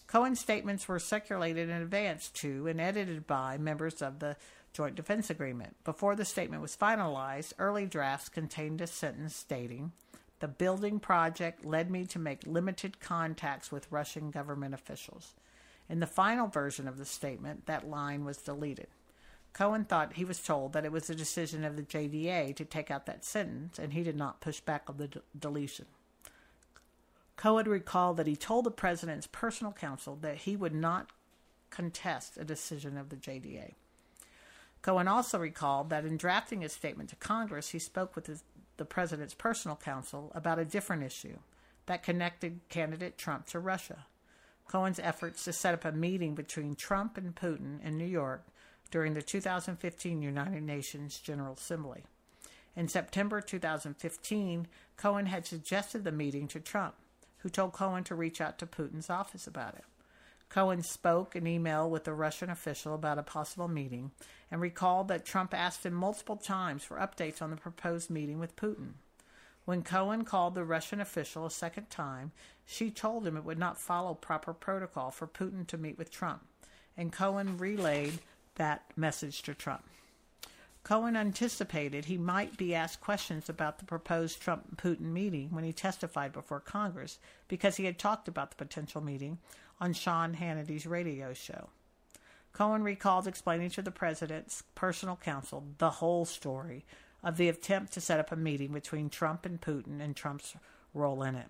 Cohen's 0.06 0.38
statements 0.38 0.86
were 0.86 0.98
circulated 0.98 1.68
in 1.68 1.82
advance 1.82 2.28
to 2.30 2.68
and 2.68 2.80
edited 2.80 3.26
by 3.26 3.58
members 3.58 4.00
of 4.00 4.20
the 4.20 4.36
Joint 4.72 4.94
Defense 4.94 5.30
Agreement. 5.30 5.76
Before 5.84 6.14
the 6.14 6.24
statement 6.24 6.62
was 6.62 6.76
finalized, 6.76 7.54
early 7.58 7.86
drafts 7.86 8.28
contained 8.28 8.80
a 8.80 8.86
sentence 8.86 9.34
stating, 9.34 9.92
The 10.38 10.48
building 10.48 11.00
project 11.00 11.64
led 11.64 11.90
me 11.90 12.04
to 12.06 12.18
make 12.18 12.46
limited 12.46 13.00
contacts 13.00 13.72
with 13.72 13.90
Russian 13.90 14.30
government 14.30 14.74
officials. 14.74 15.34
In 15.88 16.00
the 16.00 16.06
final 16.06 16.46
version 16.46 16.86
of 16.86 16.98
the 16.98 17.04
statement, 17.04 17.66
that 17.66 17.88
line 17.88 18.24
was 18.24 18.36
deleted. 18.36 18.88
Cohen 19.52 19.86
thought 19.86 20.12
he 20.12 20.24
was 20.24 20.42
told 20.42 20.74
that 20.74 20.84
it 20.84 20.92
was 20.92 21.06
the 21.06 21.14
decision 21.14 21.64
of 21.64 21.76
the 21.76 21.82
JDA 21.82 22.54
to 22.56 22.64
take 22.64 22.90
out 22.90 23.06
that 23.06 23.24
sentence, 23.24 23.78
and 23.78 23.92
he 23.92 24.02
did 24.02 24.16
not 24.16 24.42
push 24.42 24.60
back 24.60 24.84
on 24.88 24.98
the 24.98 25.08
deletion. 25.38 25.86
Cohen 27.36 27.68
recalled 27.68 28.16
that 28.16 28.26
he 28.26 28.36
told 28.36 28.64
the 28.64 28.70
president's 28.70 29.26
personal 29.26 29.72
counsel 29.72 30.16
that 30.22 30.38
he 30.38 30.56
would 30.56 30.74
not 30.74 31.10
contest 31.70 32.38
a 32.38 32.44
decision 32.44 32.96
of 32.96 33.10
the 33.10 33.16
JDA. 33.16 33.74
Cohen 34.80 35.08
also 35.08 35.38
recalled 35.38 35.90
that 35.90 36.04
in 36.04 36.16
drafting 36.16 36.62
his 36.62 36.72
statement 36.72 37.10
to 37.10 37.16
Congress, 37.16 37.70
he 37.70 37.78
spoke 37.78 38.14
with 38.14 38.26
his, 38.26 38.42
the 38.76 38.84
president's 38.84 39.34
personal 39.34 39.76
counsel 39.76 40.32
about 40.34 40.58
a 40.58 40.64
different 40.64 41.02
issue 41.02 41.36
that 41.86 42.02
connected 42.02 42.60
candidate 42.68 43.18
Trump 43.18 43.46
to 43.46 43.58
Russia. 43.58 44.06
Cohen's 44.68 44.98
efforts 44.98 45.44
to 45.44 45.52
set 45.52 45.74
up 45.74 45.84
a 45.84 45.92
meeting 45.92 46.34
between 46.34 46.74
Trump 46.74 47.16
and 47.16 47.34
Putin 47.34 47.84
in 47.84 47.96
New 47.98 48.06
York 48.06 48.44
during 48.90 49.14
the 49.14 49.22
2015 49.22 50.22
United 50.22 50.62
Nations 50.62 51.18
General 51.18 51.54
Assembly. 51.54 52.04
In 52.74 52.88
September 52.88 53.40
2015, 53.40 54.66
Cohen 54.96 55.26
had 55.26 55.46
suggested 55.46 56.04
the 56.04 56.12
meeting 56.12 56.48
to 56.48 56.60
Trump 56.60 56.94
who 57.38 57.48
told 57.48 57.72
Cohen 57.72 58.04
to 58.04 58.14
reach 58.14 58.40
out 58.40 58.58
to 58.58 58.66
Putin's 58.66 59.10
office 59.10 59.46
about 59.46 59.74
it. 59.74 59.84
Cohen 60.48 60.82
spoke 60.82 61.34
an 61.34 61.46
email 61.46 61.90
with 61.90 62.06
a 62.06 62.14
Russian 62.14 62.50
official 62.50 62.94
about 62.94 63.18
a 63.18 63.22
possible 63.22 63.68
meeting 63.68 64.12
and 64.50 64.60
recalled 64.60 65.08
that 65.08 65.24
Trump 65.24 65.52
asked 65.52 65.84
him 65.84 65.92
multiple 65.92 66.36
times 66.36 66.84
for 66.84 66.98
updates 66.98 67.42
on 67.42 67.50
the 67.50 67.56
proposed 67.56 68.10
meeting 68.10 68.38
with 68.38 68.56
Putin. 68.56 68.92
When 69.64 69.82
Cohen 69.82 70.24
called 70.24 70.54
the 70.54 70.64
Russian 70.64 71.00
official 71.00 71.44
a 71.44 71.50
second 71.50 71.90
time, 71.90 72.30
she 72.64 72.90
told 72.90 73.26
him 73.26 73.36
it 73.36 73.44
would 73.44 73.58
not 73.58 73.80
follow 73.80 74.14
proper 74.14 74.52
protocol 74.52 75.10
for 75.10 75.26
Putin 75.26 75.66
to 75.66 75.76
meet 75.76 75.98
with 75.98 76.10
Trump, 76.12 76.46
and 76.96 77.12
Cohen 77.12 77.58
relayed 77.58 78.20
that 78.54 78.84
message 78.96 79.42
to 79.42 79.54
Trump. 79.54 79.84
Cohen 80.86 81.16
anticipated 81.16 82.04
he 82.04 82.16
might 82.16 82.56
be 82.56 82.72
asked 82.72 83.00
questions 83.00 83.48
about 83.48 83.80
the 83.80 83.84
proposed 83.84 84.40
Trump 84.40 84.80
Putin 84.80 85.12
meeting 85.12 85.48
when 85.50 85.64
he 85.64 85.72
testified 85.72 86.32
before 86.32 86.60
Congress 86.60 87.18
because 87.48 87.74
he 87.74 87.86
had 87.86 87.98
talked 87.98 88.28
about 88.28 88.50
the 88.50 88.64
potential 88.64 89.00
meeting 89.00 89.38
on 89.80 89.92
Sean 89.92 90.34
Hannity's 90.34 90.86
radio 90.86 91.34
show. 91.34 91.70
Cohen 92.52 92.84
recalled 92.84 93.26
explaining 93.26 93.70
to 93.70 93.82
the 93.82 93.90
president's 93.90 94.62
personal 94.76 95.16
counsel 95.16 95.64
the 95.78 95.90
whole 95.90 96.24
story 96.24 96.84
of 97.20 97.36
the 97.36 97.48
attempt 97.48 97.92
to 97.94 98.00
set 98.00 98.20
up 98.20 98.30
a 98.30 98.36
meeting 98.36 98.72
between 98.72 99.10
Trump 99.10 99.44
and 99.44 99.60
Putin 99.60 100.00
and 100.00 100.14
Trump's 100.14 100.54
role 100.94 101.24
in 101.24 101.34
it. 101.34 101.48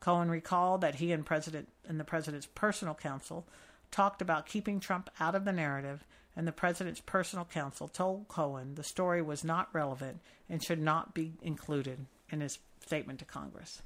Cohen 0.00 0.30
recalled 0.30 0.80
that 0.80 0.94
he 0.94 1.12
and 1.12 1.26
President 1.26 1.68
and 1.86 2.00
the 2.00 2.04
president's 2.04 2.48
personal 2.54 2.94
counsel 2.94 3.46
talked 3.90 4.22
about 4.22 4.46
keeping 4.46 4.80
Trump 4.80 5.10
out 5.20 5.34
of 5.34 5.44
the 5.44 5.52
narrative, 5.52 6.06
and 6.36 6.46
the 6.46 6.52
president's 6.52 7.00
personal 7.00 7.44
counsel 7.44 7.88
told 7.88 8.28
Cohen 8.28 8.74
the 8.74 8.82
story 8.82 9.22
was 9.22 9.44
not 9.44 9.68
relevant 9.72 10.20
and 10.48 10.62
should 10.62 10.80
not 10.80 11.14
be 11.14 11.32
included 11.42 12.06
in 12.30 12.40
his 12.40 12.58
statement 12.80 13.18
to 13.20 13.24
Congress. 13.24 13.82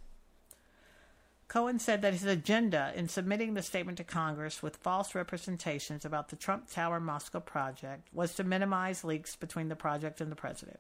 Cohen 1.49 1.79
said 1.79 2.03
that 2.03 2.13
his 2.13 2.25
agenda 2.25 2.93
in 2.95 3.09
submitting 3.09 3.55
the 3.55 3.63
statement 3.63 3.97
to 3.97 4.05
Congress 4.05 4.63
with 4.63 4.77
false 4.77 5.15
representations 5.15 6.05
about 6.05 6.29
the 6.29 6.37
Trump 6.37 6.71
Tower 6.71 7.01
Moscow 7.01 7.41
project 7.41 8.07
was 8.13 8.35
to 8.35 8.45
minimize 8.45 9.03
leaks 9.03 9.35
between 9.35 9.69
the 9.69 9.77
project 9.77 10.21
and 10.21 10.31
the 10.31 10.37
president, 10.37 10.79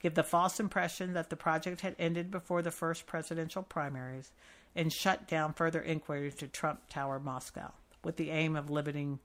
give 0.00 0.14
the 0.14 0.22
false 0.22 0.60
impression 0.60 1.14
that 1.14 1.28
the 1.28 1.36
project 1.36 1.80
had 1.80 1.96
ended 1.98 2.30
before 2.30 2.62
the 2.62 2.70
first 2.70 3.06
presidential 3.06 3.64
primaries, 3.64 4.30
and 4.76 4.92
shut 4.92 5.26
down 5.26 5.52
further 5.52 5.82
inquiries 5.82 6.36
to 6.36 6.46
Trump 6.46 6.82
Tower 6.88 7.18
Moscow 7.18 7.72
with 8.04 8.16
the 8.16 8.30
aim 8.30 8.54
of 8.54 8.70
limiting 8.70 9.18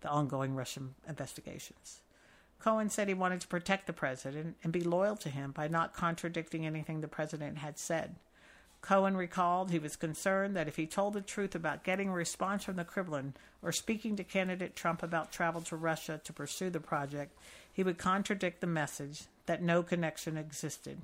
the 0.00 0.08
ongoing 0.08 0.54
Russian 0.54 0.94
investigations. 1.08 2.00
Cohen 2.60 2.90
said 2.90 3.08
he 3.08 3.14
wanted 3.14 3.40
to 3.40 3.48
protect 3.48 3.86
the 3.86 3.92
president 3.92 4.56
and 4.64 4.72
be 4.72 4.80
loyal 4.80 5.16
to 5.16 5.28
him 5.28 5.52
by 5.52 5.68
not 5.68 5.94
contradicting 5.94 6.66
anything 6.66 7.00
the 7.00 7.08
president 7.08 7.58
had 7.58 7.78
said. 7.78 8.16
Cohen 8.80 9.16
recalled 9.16 9.70
he 9.70 9.78
was 9.78 9.96
concerned 9.96 10.56
that 10.56 10.68
if 10.68 10.76
he 10.76 10.86
told 10.86 11.14
the 11.14 11.20
truth 11.20 11.54
about 11.54 11.84
getting 11.84 12.08
a 12.08 12.12
response 12.12 12.64
from 12.64 12.76
the 12.76 12.84
Kremlin 12.84 13.34
or 13.62 13.72
speaking 13.72 14.16
to 14.16 14.24
candidate 14.24 14.76
Trump 14.76 15.02
about 15.02 15.32
travel 15.32 15.60
to 15.62 15.76
Russia 15.76 16.20
to 16.24 16.32
pursue 16.32 16.70
the 16.70 16.80
project, 16.80 17.36
he 17.72 17.82
would 17.82 17.98
contradict 17.98 18.60
the 18.60 18.66
message 18.66 19.24
that 19.46 19.62
no 19.62 19.82
connection 19.82 20.36
existed. 20.36 20.98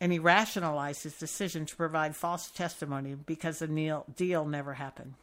And 0.00 0.12
he 0.12 0.18
rationalized 0.18 1.04
his 1.04 1.18
decision 1.18 1.66
to 1.66 1.76
provide 1.76 2.16
false 2.16 2.50
testimony 2.50 3.14
because 3.14 3.60
the 3.60 4.04
deal 4.16 4.44
never 4.44 4.74
happened. 4.74 5.14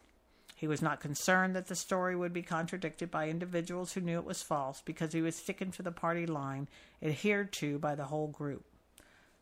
He 0.60 0.68
was 0.68 0.82
not 0.82 1.00
concerned 1.00 1.56
that 1.56 1.68
the 1.68 1.74
story 1.74 2.14
would 2.14 2.34
be 2.34 2.42
contradicted 2.42 3.10
by 3.10 3.30
individuals 3.30 3.94
who 3.94 4.02
knew 4.02 4.18
it 4.18 4.26
was 4.26 4.42
false 4.42 4.82
because 4.84 5.14
he 5.14 5.22
was 5.22 5.34
sticking 5.34 5.70
to 5.72 5.82
the 5.82 5.90
party 5.90 6.26
line 6.26 6.68
adhered 7.02 7.50
to 7.54 7.78
by 7.78 7.94
the 7.94 8.04
whole 8.04 8.26
group. 8.26 8.62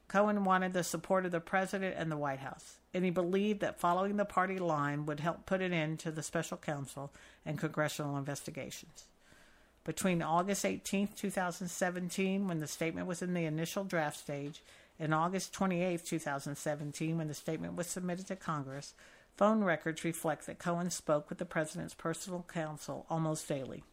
Cohen 0.07 0.45
wanted 0.45 0.75
the 0.75 0.85
support 0.85 1.27
of 1.27 1.33
the 1.33 1.41
president 1.41 1.97
and 1.99 2.09
the 2.09 2.17
White 2.17 2.39
House, 2.39 2.77
and 2.95 3.05
he 3.05 3.11
believed 3.11 3.59
that 3.63 3.81
following 3.81 4.17
the 4.17 4.25
party 4.25 4.61
line 4.61 5.07
would 5.07 5.19
help 5.19 5.45
put 5.45 5.61
an 5.61 5.73
end 5.73 5.99
to 5.99 6.13
the 6.13 6.23
special 6.23 6.57
counsel 6.57 7.11
and 7.45 7.59
congressional 7.59 8.17
investigations. 8.17 9.07
Between 9.83 10.23
August 10.23 10.65
18, 10.65 11.09
2017, 11.17 12.47
when 12.47 12.61
the 12.61 12.69
statement 12.69 13.09
was 13.09 13.23
in 13.23 13.35
the 13.35 13.45
initial 13.45 13.83
draft 13.83 14.19
stage, 14.19 14.63
and 15.01 15.13
August 15.13 15.53
28, 15.53 16.05
2017, 16.05 17.19
when 17.19 17.27
the 17.27 17.35
statement 17.35 17.75
was 17.75 17.89
submitted 17.89 18.29
to 18.29 18.37
Congress, 18.37 18.95
phone 19.39 19.63
records 19.63 20.03
reflect 20.03 20.47
that 20.47 20.59
Cohen 20.59 20.91
spoke 20.91 21.29
with 21.29 21.39
the 21.39 21.45
president's 21.45 21.95
personal 21.95 22.45
counsel 22.53 23.07
almost 23.09 23.47
daily. 23.47 23.85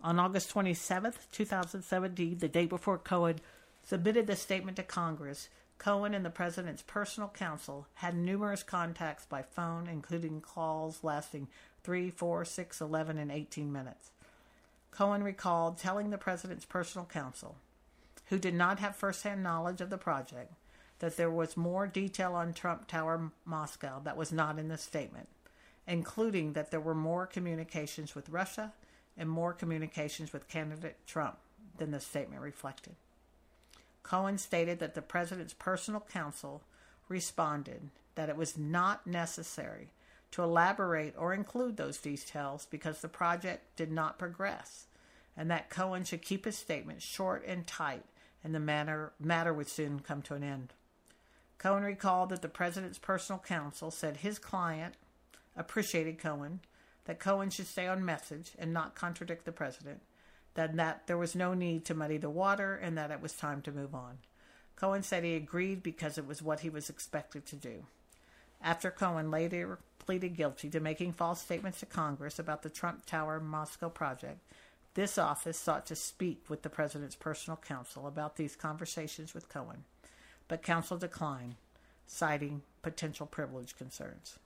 On 0.00 0.20
August 0.20 0.48
27, 0.50 1.12
2017, 1.32 2.38
the 2.38 2.46
day 2.46 2.66
before 2.66 2.96
Cohen 2.96 3.40
submitted 3.82 4.28
the 4.28 4.36
statement 4.36 4.76
to 4.76 4.84
Congress, 4.84 5.48
Cohen 5.78 6.14
and 6.14 6.24
the 6.24 6.30
president's 6.30 6.82
personal 6.82 7.28
counsel 7.28 7.88
had 7.94 8.14
numerous 8.16 8.62
contacts 8.62 9.26
by 9.26 9.42
phone, 9.42 9.88
including 9.88 10.40
calls 10.40 11.02
lasting 11.02 11.48
3, 11.82 12.10
4, 12.10 12.44
6, 12.44 12.80
11, 12.80 13.18
and 13.18 13.32
18 13.32 13.72
minutes. 13.72 14.12
Cohen 14.92 15.24
recalled 15.24 15.78
telling 15.78 16.10
the 16.10 16.16
president's 16.16 16.64
personal 16.64 17.06
counsel, 17.06 17.56
who 18.26 18.38
did 18.38 18.54
not 18.54 18.78
have 18.78 18.94
firsthand 18.94 19.42
knowledge 19.42 19.80
of 19.80 19.90
the 19.90 19.98
project, 19.98 20.52
that 20.98 21.16
there 21.16 21.30
was 21.30 21.56
more 21.56 21.86
detail 21.86 22.34
on 22.34 22.52
Trump 22.52 22.86
Tower 22.86 23.30
Moscow 23.44 24.00
that 24.04 24.16
was 24.16 24.32
not 24.32 24.58
in 24.58 24.68
the 24.68 24.78
statement, 24.78 25.28
including 25.86 26.54
that 26.54 26.70
there 26.70 26.80
were 26.80 26.94
more 26.94 27.26
communications 27.26 28.14
with 28.14 28.28
Russia 28.28 28.72
and 29.16 29.28
more 29.28 29.52
communications 29.52 30.32
with 30.32 30.48
candidate 30.48 30.96
Trump 31.06 31.38
than 31.78 31.90
the 31.90 32.00
statement 32.00 32.42
reflected. 32.42 32.94
Cohen 34.02 34.38
stated 34.38 34.78
that 34.78 34.94
the 34.94 35.02
president's 35.02 35.54
personal 35.54 36.00
counsel 36.00 36.62
responded 37.08 37.90
that 38.14 38.28
it 38.28 38.36
was 38.36 38.56
not 38.56 39.06
necessary 39.06 39.90
to 40.30 40.42
elaborate 40.42 41.14
or 41.16 41.32
include 41.32 41.76
those 41.76 41.98
details 41.98 42.66
because 42.70 43.00
the 43.00 43.08
project 43.08 43.76
did 43.76 43.90
not 43.90 44.18
progress, 44.18 44.86
and 45.36 45.50
that 45.50 45.70
Cohen 45.70 46.04
should 46.04 46.22
keep 46.22 46.44
his 46.44 46.56
statement 46.56 47.02
short 47.02 47.44
and 47.46 47.66
tight, 47.66 48.04
and 48.42 48.54
the 48.54 48.60
matter, 48.60 49.12
matter 49.18 49.52
would 49.52 49.68
soon 49.68 50.00
come 50.00 50.22
to 50.22 50.34
an 50.34 50.42
end. 50.42 50.72
Cohen 51.58 51.82
recalled 51.82 52.30
that 52.30 52.42
the 52.42 52.48
president's 52.48 52.98
personal 52.98 53.38
counsel 53.38 53.90
said 53.90 54.18
his 54.18 54.38
client 54.38 54.94
appreciated 55.56 56.18
Cohen, 56.18 56.60
that 57.06 57.18
Cohen 57.18 57.50
should 57.50 57.66
stay 57.66 57.86
on 57.86 58.04
message 58.04 58.52
and 58.58 58.72
not 58.72 58.94
contradict 58.94 59.44
the 59.44 59.52
president, 59.52 60.02
then 60.54 60.76
that 60.76 61.06
there 61.06 61.16
was 61.16 61.34
no 61.34 61.54
need 61.54 61.84
to 61.86 61.94
muddy 61.94 62.18
the 62.18 62.30
water 62.30 62.74
and 62.74 62.98
that 62.98 63.10
it 63.10 63.22
was 63.22 63.32
time 63.32 63.62
to 63.62 63.72
move 63.72 63.94
on. 63.94 64.18
Cohen 64.74 65.02
said 65.02 65.24
he 65.24 65.34
agreed 65.34 65.82
because 65.82 66.18
it 66.18 66.26
was 66.26 66.42
what 66.42 66.60
he 66.60 66.68
was 66.68 66.90
expected 66.90 67.46
to 67.46 67.56
do. 67.56 67.84
After 68.62 68.90
Cohen 68.90 69.30
later 69.30 69.78
pleaded 69.98 70.36
guilty 70.36 70.68
to 70.70 70.80
making 70.80 71.12
false 71.12 71.40
statements 71.40 71.80
to 71.80 71.86
Congress 71.86 72.38
about 72.38 72.62
the 72.62 72.70
Trump 72.70 73.06
Tower 73.06 73.40
Moscow 73.40 73.88
project, 73.88 74.40
this 74.94 75.18
office 75.18 75.58
sought 75.58 75.86
to 75.86 75.96
speak 75.96 76.44
with 76.48 76.62
the 76.62 76.70
president's 76.70 77.16
personal 77.16 77.56
counsel 77.56 78.06
about 78.06 78.36
these 78.36 78.56
conversations 78.56 79.34
with 79.34 79.48
Cohen, 79.48 79.84
but 80.48 80.62
counsel 80.62 80.96
declined, 80.96 81.56
citing 82.06 82.62
potential 82.82 83.26
privilege 83.26 83.76
concerns. 83.76 84.38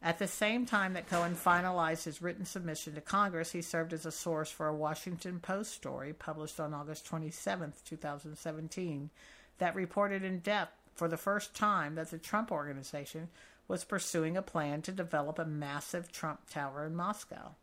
At 0.00 0.18
the 0.20 0.28
same 0.28 0.64
time 0.64 0.92
that 0.92 1.08
Cohen 1.08 1.34
finalized 1.34 2.04
his 2.04 2.22
written 2.22 2.44
submission 2.44 2.94
to 2.94 3.00
Congress, 3.00 3.50
he 3.50 3.62
served 3.62 3.92
as 3.92 4.06
a 4.06 4.12
source 4.12 4.50
for 4.50 4.68
a 4.68 4.74
Washington 4.74 5.40
Post 5.40 5.72
story 5.72 6.12
published 6.12 6.60
on 6.60 6.72
August 6.72 7.04
27, 7.06 7.72
2017, 7.84 9.10
that 9.58 9.74
reported 9.74 10.22
in 10.22 10.38
depth 10.38 10.72
for 10.94 11.08
the 11.08 11.16
first 11.16 11.54
time 11.54 11.96
that 11.96 12.10
the 12.10 12.18
Trump 12.18 12.52
Organization 12.52 13.28
was 13.66 13.84
pursuing 13.84 14.36
a 14.36 14.42
plan 14.42 14.82
to 14.82 14.92
develop 14.92 15.38
a 15.38 15.44
massive 15.44 16.12
Trump 16.12 16.48
Tower 16.48 16.86
in 16.86 16.94
Moscow. 16.94 17.54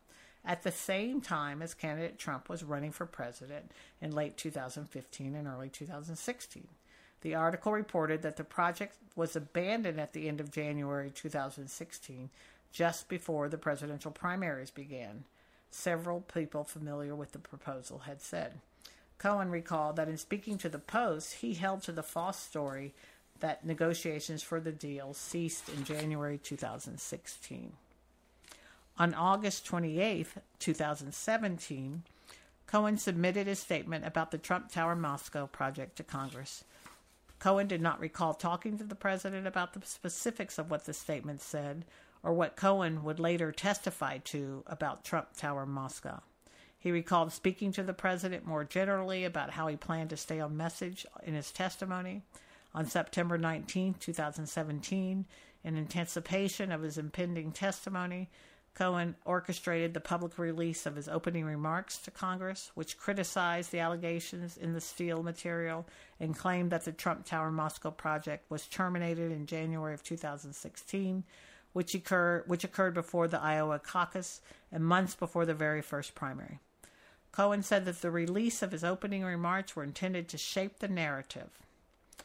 At 0.43 0.63
the 0.63 0.71
same 0.71 1.21
time 1.21 1.61
as 1.61 1.73
candidate 1.73 2.19
Trump 2.19 2.49
was 2.49 2.63
running 2.63 2.91
for 2.91 3.05
president 3.05 3.71
in 4.01 4.11
late 4.11 4.37
2015 4.37 5.35
and 5.35 5.47
early 5.47 5.69
2016. 5.69 6.67
The 7.25 7.33
article 7.33 7.71
reported 7.71 8.21
that 8.21 8.35
the 8.35 8.43
project 8.43 8.97
was 9.15 9.35
abandoned 9.35 9.99
at 9.99 10.13
the 10.13 10.27
end 10.27 10.39
of 10.39 10.51
January 10.51 11.09
2016, 11.09 12.29
just 12.71 13.09
before 13.09 13.49
the 13.49 13.57
presidential 13.57 14.11
primaries 14.11 14.69
began. 14.69 15.23
Several 15.71 16.21
people 16.21 16.63
familiar 16.63 17.15
with 17.15 17.31
the 17.31 17.39
proposal 17.39 18.03
had 18.05 18.21
said. 18.21 18.59
Cohen 19.17 19.49
recalled 19.49 19.95
that 19.95 20.07
in 20.07 20.17
speaking 20.17 20.59
to 20.59 20.69
the 20.69 20.77
Post, 20.77 21.37
he 21.37 21.55
held 21.55 21.81
to 21.81 21.91
the 21.91 22.03
false 22.03 22.39
story 22.39 22.93
that 23.39 23.65
negotiations 23.65 24.43
for 24.43 24.59
the 24.59 24.71
deal 24.71 25.15
ceased 25.15 25.67
in 25.67 25.83
January 25.83 26.37
2016. 26.37 27.71
On 28.99 29.13
August 29.15 29.65
28, 29.65 30.27
2017, 30.59 32.03
Cohen 32.67 32.99
submitted 32.99 33.47
his 33.47 33.57
statement 33.57 34.05
about 34.05 34.29
the 34.29 34.37
Trump 34.37 34.71
Tower 34.71 34.95
Moscow 34.95 35.47
project 35.47 35.95
to 35.95 36.03
Congress. 36.03 36.63
Cohen 37.45 37.67
did 37.67 37.79
not 37.79 37.99
recall 37.99 38.33
talking 38.33 38.75
to 38.79 38.83
the 38.83 38.95
president 38.95 39.45
about 39.45 39.73
the 39.73 39.85
specifics 39.85 40.57
of 40.57 40.71
what 40.71 40.85
the 40.85 40.95
statement 40.95 41.43
said 41.43 41.85
or 42.23 42.33
what 42.33 42.55
Cohen 42.55 43.03
would 43.03 43.19
later 43.19 43.51
testify 43.51 44.17
to 44.17 44.63
about 44.65 45.03
Trump 45.05 45.27
Tower 45.37 45.67
Moscow. 45.67 46.23
He 46.75 46.89
recalled 46.89 47.31
speaking 47.31 47.71
to 47.73 47.83
the 47.83 47.93
president 47.93 48.47
more 48.47 48.63
generally 48.63 49.25
about 49.25 49.51
how 49.51 49.67
he 49.67 49.75
planned 49.75 50.09
to 50.09 50.17
stay 50.17 50.39
on 50.39 50.57
message 50.57 51.05
in 51.21 51.35
his 51.35 51.51
testimony. 51.51 52.23
On 52.73 52.87
September 52.87 53.37
19, 53.37 53.93
2017, 53.99 55.25
in 55.63 55.77
anticipation 55.77 56.71
of 56.71 56.81
his 56.81 56.97
impending 56.97 57.51
testimony, 57.51 58.31
Cohen 58.75 59.15
orchestrated 59.23 59.93
the 59.93 60.01
public 60.01 60.37
release 60.37 60.85
of 60.85 60.97
his 60.97 61.07
opening 61.07 61.45
remarks 61.45 61.97
to 61.99 62.11
Congress, 62.11 62.71
which 62.75 62.97
criticized 62.97 63.71
the 63.71 63.79
allegations 63.79 64.57
in 64.57 64.73
the 64.73 64.81
Steele 64.81 65.23
material 65.23 65.87
and 66.19 66.37
claimed 66.37 66.71
that 66.71 66.83
the 66.83 66.91
Trump 66.91 67.25
Tower 67.25 67.51
Moscow 67.51 67.89
project 67.89 68.51
was 68.51 68.67
terminated 68.67 69.31
in 69.31 69.45
January 69.45 69.93
of 69.93 70.03
2016, 70.03 71.23
which, 71.71 71.95
occur, 71.95 72.43
which 72.47 72.65
occurred 72.65 72.93
before 72.93 73.29
the 73.29 73.39
Iowa 73.39 73.79
caucus 73.79 74.41
and 74.73 74.85
months 74.85 75.15
before 75.15 75.45
the 75.45 75.53
very 75.53 75.81
first 75.81 76.13
primary. 76.13 76.59
Cohen 77.31 77.63
said 77.63 77.85
that 77.85 78.01
the 78.01 78.11
release 78.11 78.61
of 78.61 78.73
his 78.73 78.83
opening 78.83 79.23
remarks 79.23 79.73
were 79.75 79.83
intended 79.83 80.27
to 80.29 80.37
shape 80.37 80.79
the 80.79 80.89
narrative 80.89 81.49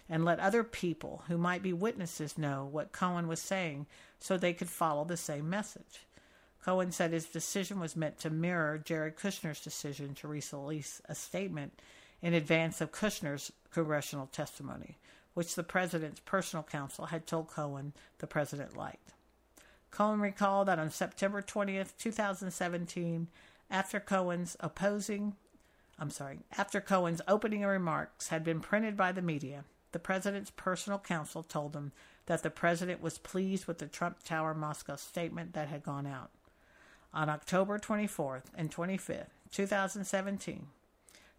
and 0.08 0.24
let 0.24 0.40
other 0.40 0.64
people 0.64 1.22
who 1.28 1.38
might 1.38 1.62
be 1.62 1.72
witnesses 1.72 2.36
know 2.36 2.68
what 2.70 2.90
Cohen 2.90 3.28
was 3.28 3.40
saying 3.40 3.86
so 4.18 4.36
they 4.36 4.52
could 4.52 4.68
follow 4.68 5.04
the 5.04 5.16
same 5.16 5.48
message. 5.48 6.06
Cohen 6.64 6.92
said 6.92 7.12
his 7.12 7.26
decision 7.26 7.80
was 7.80 7.96
meant 7.96 8.18
to 8.20 8.30
mirror 8.30 8.78
Jared 8.78 9.16
Kushner's 9.16 9.60
decision 9.60 10.14
to 10.16 10.28
release 10.28 11.00
a 11.08 11.14
statement 11.14 11.80
in 12.20 12.34
advance 12.34 12.80
of 12.80 12.92
Kushner's 12.92 13.52
congressional 13.72 14.26
testimony, 14.26 14.98
which 15.34 15.54
the 15.54 15.62
president's 15.62 16.20
personal 16.20 16.62
counsel 16.62 17.06
had 17.06 17.26
told 17.26 17.48
Cohen 17.48 17.94
the 18.18 18.26
president 18.26 18.76
liked. 18.76 19.12
Cohen 19.90 20.20
recalled 20.20 20.68
that 20.68 20.78
on 20.78 20.90
September 20.90 21.42
20th, 21.42 21.96
2017, 21.98 23.28
after 23.70 23.98
Cohen's 23.98 24.56
opposing 24.60 25.34
I'm 26.00 26.10
sorry, 26.10 26.38
after 26.56 26.80
Cohen's 26.80 27.20
opening 27.28 27.60
remarks 27.60 28.28
had 28.28 28.42
been 28.42 28.60
printed 28.60 28.96
by 28.96 29.12
the 29.12 29.20
media, 29.20 29.64
the 29.92 29.98
president's 29.98 30.50
personal 30.50 30.98
counsel 30.98 31.42
told 31.42 31.76
him 31.76 31.92
that 32.24 32.42
the 32.42 32.48
president 32.48 33.02
was 33.02 33.18
pleased 33.18 33.66
with 33.66 33.78
the 33.78 33.86
Trump 33.86 34.22
Tower 34.24 34.54
Moscow 34.54 34.96
statement 34.96 35.52
that 35.52 35.68
had 35.68 35.82
gone 35.82 36.06
out. 36.06 36.30
On 37.12 37.28
October 37.28 37.78
24th 37.78 38.44
and 38.56 38.70
25th, 38.70 39.26
2017, 39.52 40.66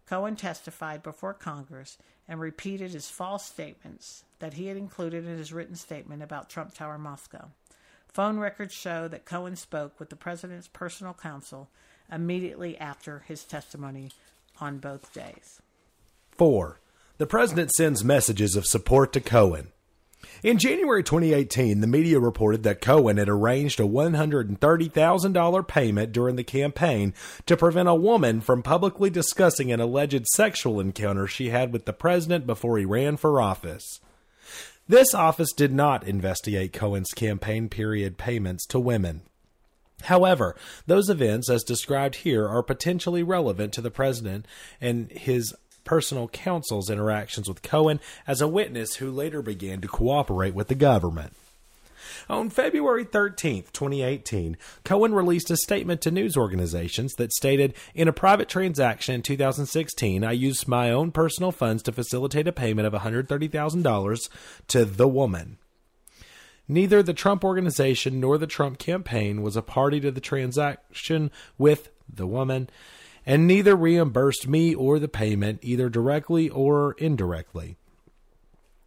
Cohen 0.06 0.36
testified 0.36 1.02
before 1.02 1.32
Congress 1.32 1.96
and 2.28 2.40
repeated 2.40 2.92
his 2.92 3.08
false 3.08 3.46
statements 3.46 4.24
that 4.38 4.54
he 4.54 4.66
had 4.66 4.76
included 4.76 5.26
in 5.26 5.38
his 5.38 5.52
written 5.52 5.76
statement 5.76 6.22
about 6.22 6.50
Trump 6.50 6.74
Tower 6.74 6.98
Moscow. 6.98 7.48
Phone 8.08 8.38
records 8.38 8.74
show 8.74 9.08
that 9.08 9.24
Cohen 9.24 9.56
spoke 9.56 9.98
with 9.98 10.10
the 10.10 10.16
president's 10.16 10.68
personal 10.68 11.14
counsel 11.14 11.70
immediately 12.10 12.76
after 12.76 13.20
his 13.20 13.44
testimony 13.44 14.10
on 14.60 14.78
both 14.78 15.14
days. 15.14 15.62
4. 16.32 16.78
The 17.16 17.26
president 17.26 17.70
sends 17.70 18.04
messages 18.04 18.56
of 18.56 18.66
support 18.66 19.12
to 19.14 19.20
Cohen. 19.20 19.68
In 20.42 20.58
January 20.58 21.02
2018, 21.02 21.80
the 21.80 21.86
media 21.86 22.18
reported 22.18 22.62
that 22.64 22.80
Cohen 22.80 23.16
had 23.16 23.28
arranged 23.28 23.78
a 23.78 23.84
$130,000 23.84 25.68
payment 25.68 26.12
during 26.12 26.36
the 26.36 26.44
campaign 26.44 27.14
to 27.46 27.56
prevent 27.56 27.88
a 27.88 27.94
woman 27.94 28.40
from 28.40 28.62
publicly 28.62 29.10
discussing 29.10 29.70
an 29.70 29.80
alleged 29.80 30.26
sexual 30.34 30.80
encounter 30.80 31.26
she 31.26 31.50
had 31.50 31.72
with 31.72 31.84
the 31.84 31.92
president 31.92 32.46
before 32.46 32.78
he 32.78 32.84
ran 32.84 33.16
for 33.16 33.40
office. 33.40 34.00
This 34.88 35.14
office 35.14 35.52
did 35.52 35.72
not 35.72 36.06
investigate 36.06 36.72
Cohen's 36.72 37.12
campaign 37.12 37.68
period 37.68 38.18
payments 38.18 38.66
to 38.66 38.80
women. 38.80 39.22
However, 40.02 40.56
those 40.86 41.08
events, 41.08 41.48
as 41.48 41.62
described 41.62 42.16
here, 42.16 42.48
are 42.48 42.62
potentially 42.62 43.22
relevant 43.22 43.72
to 43.74 43.80
the 43.80 43.90
president 43.90 44.46
and 44.80 45.10
his 45.12 45.54
personal 45.84 46.28
counsel's 46.28 46.90
interactions 46.90 47.48
with 47.48 47.62
Cohen 47.62 48.00
as 48.26 48.40
a 48.40 48.48
witness 48.48 48.96
who 48.96 49.10
later 49.10 49.42
began 49.42 49.80
to 49.80 49.88
cooperate 49.88 50.54
with 50.54 50.68
the 50.68 50.74
government. 50.74 51.34
On 52.28 52.50
February 52.50 53.04
13, 53.04 53.64
2018, 53.72 54.56
Cohen 54.84 55.14
released 55.14 55.50
a 55.50 55.56
statement 55.56 56.00
to 56.02 56.10
news 56.10 56.36
organizations 56.36 57.14
that 57.14 57.32
stated 57.32 57.74
In 57.94 58.08
a 58.08 58.12
private 58.12 58.48
transaction 58.48 59.14
in 59.14 59.22
2016, 59.22 60.24
I 60.24 60.32
used 60.32 60.68
my 60.68 60.90
own 60.90 61.10
personal 61.10 61.52
funds 61.52 61.82
to 61.84 61.92
facilitate 61.92 62.48
a 62.48 62.52
payment 62.52 62.86
of 62.86 62.92
$130,000 62.92 64.28
to 64.68 64.84
the 64.84 65.08
woman. 65.08 65.58
Neither 66.68 67.02
the 67.02 67.14
Trump 67.14 67.44
organization 67.44 68.20
nor 68.20 68.38
the 68.38 68.46
Trump 68.46 68.78
campaign 68.78 69.42
was 69.42 69.56
a 69.56 69.62
party 69.62 70.00
to 70.00 70.10
the 70.10 70.20
transaction 70.20 71.30
with 71.58 71.90
the 72.08 72.26
woman, 72.26 72.70
and 73.24 73.46
neither 73.46 73.76
reimbursed 73.76 74.48
me 74.48 74.74
or 74.74 74.98
the 74.98 75.08
payment, 75.08 75.60
either 75.62 75.88
directly 75.88 76.48
or 76.48 76.92
indirectly. 76.98 77.76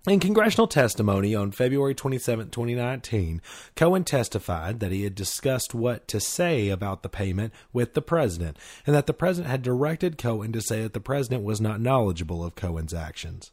In 0.07 0.19
congressional 0.19 0.67
testimony 0.67 1.33
on 1.33 1.51
February 1.51 1.95
27, 1.95 2.51
2019, 2.51 3.41
Cohen 3.75 4.03
testified 4.03 4.79
that 4.79 4.91
he 4.91 5.03
had 5.03 5.15
discussed 5.15 5.73
what 5.73 6.07
to 6.09 6.19
say 6.19 6.69
about 6.69 7.01
the 7.01 7.09
payment 7.09 7.51
with 7.73 7.95
the 7.95 8.03
president, 8.03 8.57
and 8.85 8.95
that 8.95 9.07
the 9.07 9.13
president 9.13 9.49
had 9.49 9.63
directed 9.63 10.19
Cohen 10.19 10.51
to 10.51 10.61
say 10.61 10.83
that 10.83 10.93
the 10.93 10.99
president 10.99 11.43
was 11.43 11.59
not 11.59 11.81
knowledgeable 11.81 12.45
of 12.45 12.53
Cohen's 12.53 12.93
actions 12.93 13.51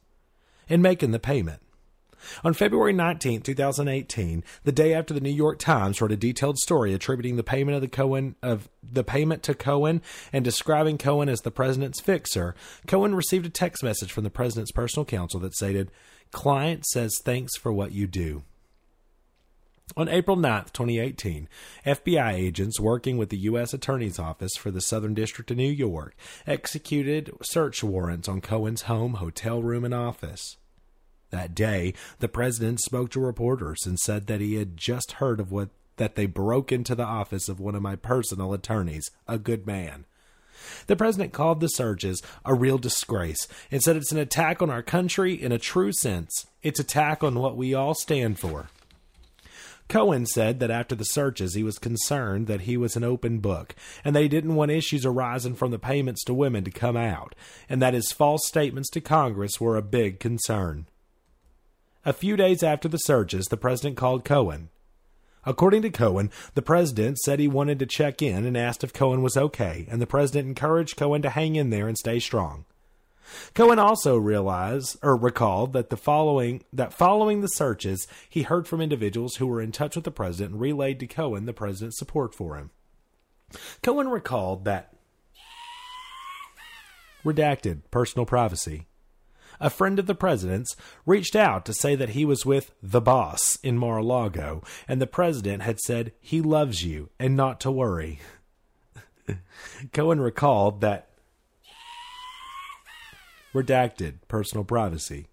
in 0.69 0.83
making 0.83 1.13
the 1.13 1.19
payment. 1.19 1.63
On 2.45 2.55
February 2.55 2.93
19, 2.93 3.41
2018, 3.43 4.45
the 4.65 4.73
day 4.73 4.95
after 4.95 5.15
the 5.15 5.21
New 5.21 5.31
York 5.31 5.59
Times 5.59 6.01
wrote 6.01 6.13
a 6.13 6.17
detailed 6.17 6.59
story 6.59 6.95
attributing 6.95 7.37
the 7.37 7.43
payment 7.43 7.75
of 7.75 7.81
the 7.81 7.89
Cohen 7.89 8.37
of 8.43 8.69
the 8.83 9.05
payment 9.05 9.43
to 9.45 9.55
Cohen 9.55 10.03
and 10.33 10.45
describing 10.45 10.99
Cohen 10.99 11.29
as 11.29 11.41
the 11.41 11.51
president's 11.51 12.01
fixer, 12.01 12.55
Cohen 12.87 13.15
received 13.15 13.47
a 13.47 13.51
text 13.51 13.83
message 13.83 14.13
from 14.13 14.25
the 14.25 14.31
president's 14.31 14.73
personal 14.73 15.05
counsel 15.05 15.41
that 15.41 15.55
stated, 15.55 15.91
"Client 16.31 16.85
says 16.87 17.13
thanks 17.25 17.57
for 17.57 17.73
what 17.73 17.93
you 17.93 18.07
do." 18.07 18.43
On 19.95 20.09
April 20.09 20.37
9, 20.37 20.65
2018, 20.73 21.49
FBI 21.85 22.33
agents 22.33 22.81
working 22.81 23.19
with 23.19 23.29
the 23.29 23.41
U.S. 23.41 23.75
Attorney's 23.75 24.19
Office 24.19 24.53
for 24.57 24.71
the 24.71 24.81
Southern 24.81 25.13
District 25.13 25.51
of 25.51 25.59
New 25.59 25.71
York 25.71 26.15
executed 26.47 27.31
search 27.43 27.83
warrants 27.83 28.27
on 28.29 28.41
Cohen's 28.41 28.83
home, 28.83 29.15
hotel 29.15 29.63
room, 29.63 29.85
and 29.85 29.93
office. 29.93 30.57
That 31.33 31.55
day, 31.55 31.95
the 32.19 32.29
president 32.29 32.81
spoke 32.81 33.11
to 33.13 33.21
reporters 33.21 33.87
and 33.87 33.99
said 33.99 34.27
that 34.27 34.43
he 34.43 34.57
had 34.57 34.77
just 34.77 35.13
heard 35.13 35.41
of 35.41 35.51
what 35.51 35.71
that 35.97 36.15
they 36.15 36.27
broke 36.27 36.71
into 36.71 36.95
the 36.95 37.05
office 37.05 37.49
of 37.49 37.59
one 37.59 37.75
of 37.75 37.81
my 37.81 37.97
personal 37.97 38.53
attorneys, 38.53 39.11
a 39.27 39.39
good 39.39 39.67
man. 39.67 40.05
The 40.89 40.97
president 40.97 41.33
called 41.33 41.61
the 41.61 41.69
searches 41.69 42.23
a 42.45 42.55
real 42.55 42.77
disgrace 42.77 43.49
and 43.71 43.83
said 43.83 43.97
it's 43.97 44.13
an 44.13 44.19
attack 44.19 44.61
on 44.61 44.69
our 44.69 44.83
country 44.83 45.33
in 45.33 45.53
a 45.53 45.59
true 45.59 45.93
sense. 45.93 46.47
It's 46.63 46.79
attack 46.81 47.25
on 47.25 47.39
what 47.39 47.57
we 47.57 47.73
all 47.73 47.95
stand 47.95 48.39
for. 48.39 48.69
Cohen 49.89 50.27
said 50.27 50.61
that 50.61 50.71
after 50.71 50.95
the 50.95 51.05
searches, 51.05 51.55
he 51.55 51.63
was 51.63 51.79
concerned 51.79 52.47
that 52.47 52.63
he 52.63 52.77
was 52.77 52.95
an 52.95 53.05
open 53.05 53.39
book 53.39 53.75
and 54.05 54.15
they 54.15 54.29
didn't 54.29 54.55
want 54.55 54.71
issues 54.71 55.07
arising 55.07 55.55
from 55.55 55.71
the 55.71 55.79
payments 55.79 56.25
to 56.25 56.35
women 56.35 56.63
to 56.65 56.71
come 56.71 56.97
out, 56.97 57.35
and 57.71 57.81
that 57.81 57.95
his 57.95 58.13
false 58.13 58.47
statements 58.47 58.91
to 58.91 59.01
Congress 59.01 59.61
were 59.61 59.77
a 59.77 59.83
big 59.83 60.21
concern. 60.21 60.87
A 62.05 62.13
few 62.13 62.37
days 62.37 62.65
after 62.65 62.89
the 62.89 62.99
searches, 62.99 63.47
the 63.47 63.57
president 63.57 63.97
called 63.97 64.25
Cohen. 64.25 64.71
According 65.45 65.83
to 65.83 65.91
Cohen, 65.91 66.31
the 66.55 66.63
president 66.63 67.19
said 67.19 67.39
he 67.39 67.47
wanted 67.47 67.79
to 67.79 67.87
check 67.87 68.21
in 68.21 68.45
and 68.45 68.57
asked 68.57 68.83
if 68.83 68.93
Cohen 68.93 69.23
was 69.23 69.37
okay, 69.37 69.87
and 69.89 70.01
the 70.01 70.07
president 70.07 70.49
encouraged 70.49 70.97
Cohen 70.97 71.23
to 71.23 71.31
hang 71.31 71.55
in 71.55 71.71
there 71.71 71.87
and 71.87 71.97
stay 71.97 72.19
strong. 72.19 72.65
Cohen 73.55 73.79
also 73.79 74.17
realized 74.17 74.99
or 75.01 75.17
recalled 75.17 75.73
that 75.75 75.91
the 75.91 75.97
following 75.97 76.65
that 76.73 76.93
following 76.93 77.41
the 77.41 77.49
searches, 77.49 78.09
he 78.29 78.43
heard 78.43 78.67
from 78.67 78.81
individuals 78.81 79.37
who 79.37 79.47
were 79.47 79.63
in 79.63 79.71
touch 79.71 79.95
with 79.95 80.05
the 80.05 80.11
president 80.11 80.53
and 80.53 80.61
relayed 80.61 80.99
to 81.01 81.07
Cohen 81.07 81.47
the 81.47 81.53
president's 81.53 81.99
support 81.99 82.35
for 82.35 82.57
him. 82.57 82.71
Cohen 83.83 84.09
recalled 84.09 84.65
that 84.65 84.93
redacted 87.25 87.83
personal 87.91 88.27
privacy 88.27 88.87
a 89.63 89.71
friend 89.71 89.99
of 89.99 90.07
the 90.07 90.15
president's, 90.15 90.77
reached 91.07 91.35
out 91.35 91.65
to 91.65 91.73
say 91.73 91.95
that 91.95 92.11
he 92.11 92.27
was 92.27 92.45
with 92.45 92.75
the 92.83 93.01
boss 93.01 93.57
in 93.63 93.79
Mar 93.79 93.99
a 93.99 94.03
Lago, 94.03 94.63
and 94.87 95.01
the 95.01 95.07
president 95.07 95.63
had 95.63 95.81
said 95.81 96.13
he 96.21 96.43
loves 96.43 96.85
you 96.85 97.09
and 97.19 97.37
not 97.37 97.61
to 97.61 97.71
worry. 97.71 98.21
Cohen 99.93 100.21
recalled 100.21 100.81
that 100.83 101.09
redacted 103.55 104.15
personal 104.29 104.65
privacy 104.65 105.29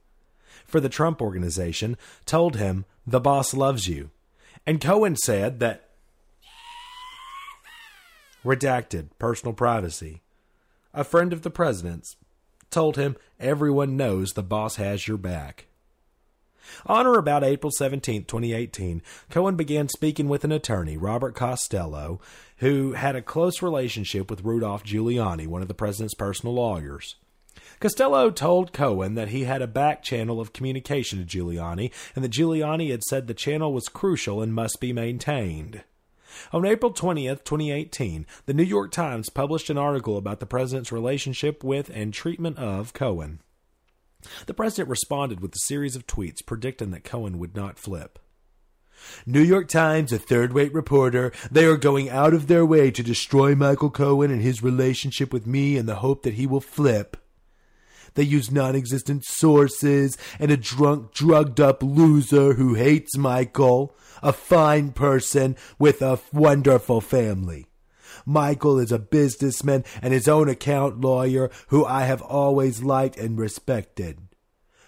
for 0.65 0.80
the 0.80 0.89
Trump 0.89 1.22
organization 1.22 1.97
told 2.26 2.56
him 2.56 2.85
the 3.06 3.19
boss 3.19 3.53
loves 3.53 3.88
you. 3.88 4.11
And 4.65 4.80
Cohen 4.80 5.15
said 5.15 5.60
that 5.60 5.89
redacted 8.45 9.10
personal 9.18 9.53
privacy. 9.53 10.22
A 10.93 11.03
friend 11.03 11.34
of 11.34 11.41
the 11.41 11.49
president's 11.49 12.15
told 12.69 12.97
him 12.97 13.15
everyone 13.40 13.98
knows 13.98 14.34
the 14.34 14.44
boss 14.44 14.76
has 14.76 15.07
your 15.07 15.18
back. 15.18 15.66
On 16.86 17.07
or 17.07 17.18
about 17.18 17.44
April 17.44 17.72
17, 17.72 18.26
2018, 18.26 19.02
Cohen 19.30 19.56
began 19.56 19.90
speaking 19.90 20.28
with 20.28 20.44
an 20.44 20.52
attorney, 20.52 20.98
Robert 20.98 21.36
Costello, 21.36 22.22
who 22.57 22.94
had 22.94 23.16
a 23.16 23.22
close 23.22 23.61
relationship 23.61 24.30
with 24.30 24.44
Rudolph 24.44 24.84
Giuliani, 24.84 25.48
one 25.48 25.61
of 25.61 25.68
the 25.68 25.74
president's 25.74 26.14
personal 26.14 26.53
lawyers. 26.53 27.16
Costello 27.80 28.30
told 28.30 28.74
Cohen 28.74 29.16
that 29.16 29.30
he 29.30 29.45
had 29.45 29.61
a 29.61 29.68
back 29.68 30.03
channel 30.03 30.40
of 30.40 30.53
communication 30.53 31.20
to 31.20 31.26
Giuliani 31.26 31.91
and 32.16 32.24
that 32.24 32.32
Giuliani 32.32 32.91
had 32.91 33.03
said 33.03 33.28
the 33.28 33.34
channel 33.34 33.74
was 33.74 33.90
crucial 33.90 34.41
and 34.41 34.53
must 34.53 34.80
be 34.80 34.94
maintained. 34.94 35.84
On 36.51 36.65
April 36.65 36.93
20th, 36.93 37.43
2018, 37.43 38.26
the 38.45 38.53
New 38.53 38.64
York 38.64 38.91
Times 38.91 39.30
published 39.30 39.69
an 39.69 39.77
article 39.77 40.18
about 40.18 40.39
the 40.39 40.45
president's 40.45 40.91
relationship 40.91 41.64
with 41.64 41.89
and 41.93 42.14
treatment 42.14 42.57
of 42.57 42.93
Cohen. 42.93 43.41
The 44.45 44.53
president 44.53 44.89
responded 44.89 45.39
with 45.39 45.56
a 45.56 45.60
series 45.60 45.95
of 45.95 46.06
tweets 46.06 46.45
predicting 46.45 46.91
that 46.91 47.03
Cohen 47.03 47.39
would 47.39 47.56
not 47.56 47.80
flip. 47.80 48.19
New 49.26 49.41
York 49.41 49.69
Times, 49.69 50.11
a 50.11 50.19
third 50.19 50.53
rate 50.53 50.73
reporter. 50.73 51.31
They 51.49 51.65
are 51.65 51.77
going 51.77 52.10
out 52.10 52.34
of 52.34 52.47
their 52.47 52.65
way 52.65 52.91
to 52.91 53.03
destroy 53.03 53.56
Michael 53.56 53.89
Cohen 53.89 54.30
and 54.30 54.41
his 54.41 54.61
relationship 54.61 55.31
with 55.31 55.47
me 55.47 55.77
in 55.77 55.85
the 55.85 55.95
hope 55.95 56.23
that 56.23 56.34
he 56.34 56.45
will 56.45 56.61
flip. 56.61 57.15
They 58.15 58.23
use 58.23 58.52
non 58.52 58.76
existent 58.76 59.26
sources 59.26 60.18
and 60.40 60.52
a 60.52 60.57
drunk, 60.57 61.14
drugged 61.14 61.60
up 61.60 61.84
loser 61.84 62.53
who 62.53 62.76
hates 62.76 63.18
Michael, 63.18 63.95
a 64.22 64.34
fine 64.34 64.91
person 64.91 65.56
with 65.77 66.02
a 66.02 66.19
wonderful 66.34 67.02
family. 67.02 67.68
Michael 68.26 68.80
is 68.80 68.91
a 68.91 68.99
businessman 68.99 69.84
and 70.02 70.14
his 70.14 70.27
own 70.27 70.49
account 70.49 71.02
lawyer 71.02 71.49
who 71.68 71.86
I 71.86 72.03
have 72.03 72.22
always 72.22 72.84
liked 72.84 73.18
and 73.18 73.38
respected. 73.38 74.19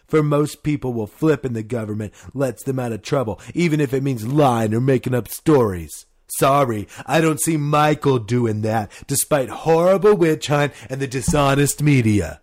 For 0.07 0.21
most 0.21 0.63
people 0.63 0.91
will 0.91 1.07
flip 1.07 1.45
and 1.45 1.55
the 1.55 1.63
government 1.63 2.13
lets 2.33 2.63
them 2.63 2.79
out 2.79 2.91
of 2.91 3.01
trouble, 3.01 3.39
even 3.53 3.79
if 3.79 3.93
it 3.93 4.03
means 4.03 4.27
lying 4.27 4.73
or 4.73 4.81
making 4.81 5.15
up 5.15 5.29
stories. 5.29 6.05
Sorry, 6.37 6.87
I 7.05 7.21
don't 7.21 7.41
see 7.41 7.57
Michael 7.57 8.19
doing 8.19 8.61
that, 8.61 8.91
despite 9.07 9.49
horrible 9.49 10.15
witch 10.15 10.47
hunt 10.47 10.73
and 10.89 11.01
the 11.01 11.07
dishonest 11.07 11.81
media. 11.81 12.41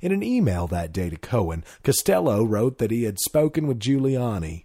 In 0.00 0.12
an 0.12 0.22
email 0.22 0.66
that 0.68 0.92
day 0.92 1.10
to 1.10 1.16
Cohen, 1.16 1.64
Costello 1.82 2.44
wrote 2.44 2.78
that 2.78 2.90
he 2.90 3.04
had 3.04 3.18
spoken 3.18 3.66
with 3.66 3.80
Giuliani. 3.80 4.64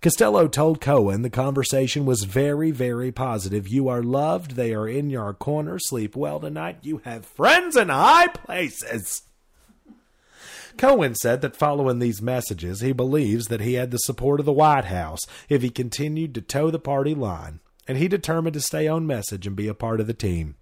Costello 0.00 0.48
told 0.48 0.80
Cohen 0.80 1.22
the 1.22 1.30
conversation 1.30 2.04
was 2.04 2.24
very, 2.24 2.70
very 2.70 3.10
positive. 3.10 3.68
You 3.68 3.88
are 3.88 4.02
loved. 4.02 4.52
They 4.52 4.74
are 4.74 4.88
in 4.88 5.10
your 5.10 5.32
corner. 5.34 5.78
Sleep 5.78 6.14
well 6.14 6.40
tonight. 6.40 6.78
You 6.82 6.98
have 7.04 7.24
friends 7.24 7.76
in 7.76 7.88
high 7.88 8.28
places. 8.28 9.22
Cohen 10.76 11.14
said 11.16 11.40
that 11.40 11.56
following 11.56 11.98
these 11.98 12.22
messages, 12.22 12.80
he 12.80 12.92
believes 12.92 13.46
that 13.46 13.60
he 13.60 13.74
had 13.74 13.90
the 13.90 13.98
support 13.98 14.38
of 14.38 14.46
the 14.46 14.52
White 14.52 14.84
House 14.84 15.20
if 15.48 15.62
he 15.62 15.70
continued 15.70 16.34
to 16.34 16.40
toe 16.40 16.70
the 16.70 16.78
party 16.78 17.14
line, 17.14 17.58
and 17.88 17.98
he 17.98 18.06
determined 18.06 18.54
to 18.54 18.60
stay 18.60 18.86
on 18.86 19.06
message 19.06 19.46
and 19.46 19.56
be 19.56 19.66
a 19.66 19.74
part 19.74 20.00
of 20.00 20.06
the 20.06 20.14
team. 20.14 20.54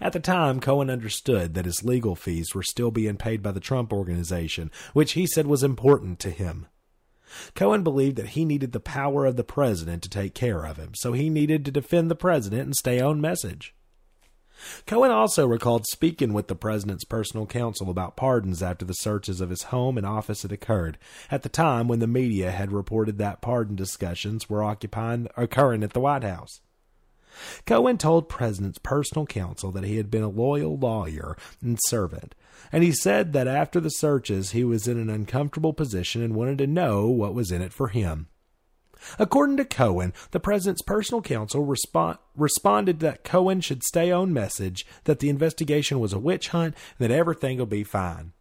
At 0.00 0.12
the 0.12 0.20
time, 0.20 0.60
Cohen 0.60 0.90
understood 0.90 1.54
that 1.54 1.64
his 1.64 1.84
legal 1.84 2.16
fees 2.16 2.54
were 2.54 2.62
still 2.62 2.90
being 2.90 3.16
paid 3.16 3.42
by 3.42 3.52
the 3.52 3.60
Trump 3.60 3.92
organization, 3.92 4.70
which 4.92 5.12
he 5.12 5.26
said 5.26 5.46
was 5.46 5.62
important 5.62 6.18
to 6.20 6.30
him. 6.30 6.66
Cohen 7.54 7.84
believed 7.84 8.16
that 8.16 8.30
he 8.30 8.44
needed 8.44 8.72
the 8.72 8.80
power 8.80 9.24
of 9.24 9.36
the 9.36 9.44
president 9.44 10.02
to 10.02 10.10
take 10.10 10.34
care 10.34 10.64
of 10.64 10.76
him, 10.76 10.94
so 10.94 11.12
he 11.12 11.30
needed 11.30 11.64
to 11.64 11.70
defend 11.70 12.10
the 12.10 12.16
president 12.16 12.62
and 12.62 12.74
stay 12.74 13.00
on 13.00 13.20
message. 13.20 13.74
Cohen 14.86 15.10
also 15.10 15.46
recalled 15.46 15.86
speaking 15.86 16.32
with 16.32 16.48
the 16.48 16.54
president's 16.54 17.04
personal 17.04 17.46
counsel 17.46 17.88
about 17.88 18.16
pardons 18.16 18.62
after 18.62 18.84
the 18.84 18.92
searches 18.92 19.40
of 19.40 19.50
his 19.50 19.64
home 19.64 19.96
and 19.96 20.06
office 20.06 20.42
had 20.42 20.52
occurred, 20.52 20.98
at 21.30 21.42
the 21.42 21.48
time 21.48 21.88
when 21.88 22.00
the 22.00 22.06
media 22.06 22.50
had 22.50 22.72
reported 22.72 23.16
that 23.18 23.40
pardon 23.40 23.76
discussions 23.76 24.50
were 24.50 24.62
occupying 24.62 25.28
occurring 25.36 25.82
at 25.82 25.92
the 25.92 26.00
White 26.00 26.24
House. 26.24 26.60
Cohen 27.66 27.98
told 27.98 28.28
President's 28.28 28.78
personal 28.78 29.26
counsel 29.26 29.70
that 29.72 29.84
he 29.84 29.96
had 29.96 30.10
been 30.10 30.22
a 30.22 30.28
loyal 30.28 30.76
lawyer 30.76 31.36
and 31.62 31.78
servant, 31.86 32.34
and 32.72 32.82
he 32.82 32.92
said 32.92 33.32
that 33.32 33.48
after 33.48 33.80
the 33.80 33.90
searches 33.90 34.50
he 34.50 34.64
was 34.64 34.86
in 34.86 34.98
an 34.98 35.10
uncomfortable 35.10 35.72
position 35.72 36.22
and 36.22 36.34
wanted 36.34 36.58
to 36.58 36.66
know 36.66 37.06
what 37.06 37.34
was 37.34 37.50
in 37.50 37.62
it 37.62 37.72
for 37.72 37.88
him. 37.88 38.28
According 39.18 39.56
to 39.56 39.64
Cohen, 39.64 40.12
the 40.30 40.40
president's 40.40 40.82
personal 40.82 41.22
counsel 41.22 41.64
respond, 41.64 42.18
responded 42.36 43.00
that 43.00 43.24
Cohen 43.24 43.60
should 43.60 43.82
stay 43.82 44.12
on 44.12 44.32
message, 44.32 44.86
that 45.04 45.20
the 45.20 45.30
investigation 45.30 46.00
was 46.00 46.12
a 46.12 46.18
witch 46.18 46.48
hunt, 46.48 46.74
and 46.98 47.08
that 47.08 47.14
everything 47.14 47.58
will 47.58 47.66
be 47.66 47.84
fine. 47.84 48.32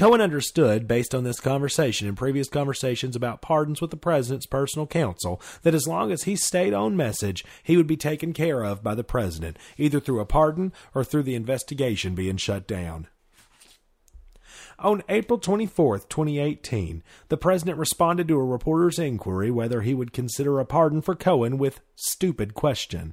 Cohen 0.00 0.20
understood, 0.20 0.88
based 0.88 1.14
on 1.14 1.24
this 1.24 1.40
conversation 1.40 2.08
and 2.08 2.16
previous 2.16 2.48
conversations 2.48 3.14
about 3.14 3.42
pardons 3.42 3.80
with 3.80 3.90
the 3.90 3.96
president's 3.96 4.46
personal 4.46 4.86
counsel, 4.86 5.42
that 5.62 5.74
as 5.74 5.86
long 5.86 6.10
as 6.10 6.22
he 6.22 6.36
stayed 6.36 6.72
on 6.72 6.96
message, 6.96 7.44
he 7.62 7.76
would 7.76 7.86
be 7.86 7.98
taken 7.98 8.32
care 8.32 8.62
of 8.62 8.82
by 8.82 8.94
the 8.94 9.04
president, 9.04 9.58
either 9.76 10.00
through 10.00 10.20
a 10.20 10.24
pardon 10.24 10.72
or 10.94 11.04
through 11.04 11.24
the 11.24 11.34
investigation 11.34 12.14
being 12.14 12.38
shut 12.38 12.66
down. 12.66 13.08
On 14.78 15.02
April 15.10 15.38
24, 15.38 15.98
2018, 15.98 17.02
the 17.28 17.36
president 17.36 17.76
responded 17.76 18.26
to 18.28 18.38
a 18.38 18.44
reporter's 18.44 18.98
inquiry 18.98 19.50
whether 19.50 19.82
he 19.82 19.92
would 19.92 20.14
consider 20.14 20.58
a 20.58 20.64
pardon 20.64 21.02
for 21.02 21.14
Cohen 21.14 21.58
with 21.58 21.82
stupid 21.94 22.54
question. 22.54 23.12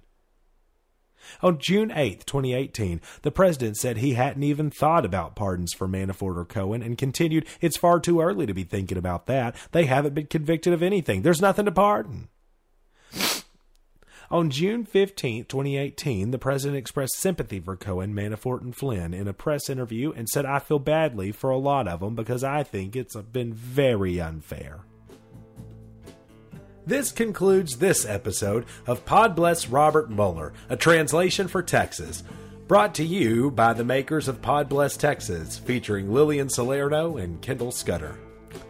On 1.41 1.57
June 1.59 1.91
8, 1.93 2.25
2018, 2.25 3.01
the 3.21 3.31
president 3.31 3.77
said 3.77 3.97
he 3.97 4.13
hadn't 4.13 4.43
even 4.43 4.69
thought 4.69 5.05
about 5.05 5.35
pardons 5.35 5.73
for 5.73 5.87
Manafort 5.87 6.37
or 6.37 6.45
Cohen 6.45 6.81
and 6.81 6.97
continued, 6.97 7.45
It's 7.61 7.77
far 7.77 7.99
too 7.99 8.21
early 8.21 8.45
to 8.45 8.53
be 8.53 8.63
thinking 8.63 8.97
about 8.97 9.27
that. 9.27 9.55
They 9.71 9.85
haven't 9.85 10.13
been 10.13 10.27
convicted 10.27 10.73
of 10.73 10.83
anything. 10.83 11.21
There's 11.21 11.41
nothing 11.41 11.65
to 11.65 11.71
pardon. 11.71 12.29
On 14.29 14.49
June 14.49 14.83
15, 14.83 15.45
2018, 15.45 16.31
the 16.31 16.37
president 16.37 16.77
expressed 16.77 17.15
sympathy 17.15 17.61
for 17.61 17.77
Cohen, 17.77 18.13
Manafort, 18.13 18.61
and 18.61 18.75
Flynn 18.75 19.13
in 19.13 19.25
a 19.25 19.33
press 19.33 19.69
interview 19.69 20.11
and 20.11 20.27
said, 20.27 20.45
I 20.45 20.59
feel 20.59 20.79
badly 20.79 21.31
for 21.31 21.49
a 21.49 21.57
lot 21.57 21.87
of 21.87 22.01
them 22.01 22.13
because 22.13 22.43
I 22.43 22.63
think 22.63 22.95
it's 22.95 23.15
been 23.15 23.53
very 23.53 24.19
unfair. 24.19 24.81
This 26.87 27.11
concludes 27.11 27.79
this 27.79 28.05
episode 28.05 28.65
of 28.85 29.03
Pod 29.03 29.35
Bless 29.35 29.67
Robert 29.67 30.09
Mueller, 30.09 30.53
a 30.69 30.77
translation 30.77 31.49
for 31.49 31.61
Texas. 31.61 32.23
Brought 32.69 32.95
to 32.95 33.03
you 33.03 33.51
by 33.51 33.73
the 33.73 33.83
makers 33.83 34.29
of 34.29 34.41
Pod 34.41 34.69
Bless 34.69 34.95
Texas, 34.95 35.57
featuring 35.57 36.13
Lillian 36.13 36.47
Salerno 36.47 37.17
and 37.17 37.41
Kendall 37.41 37.73
Scudder. 37.73 38.17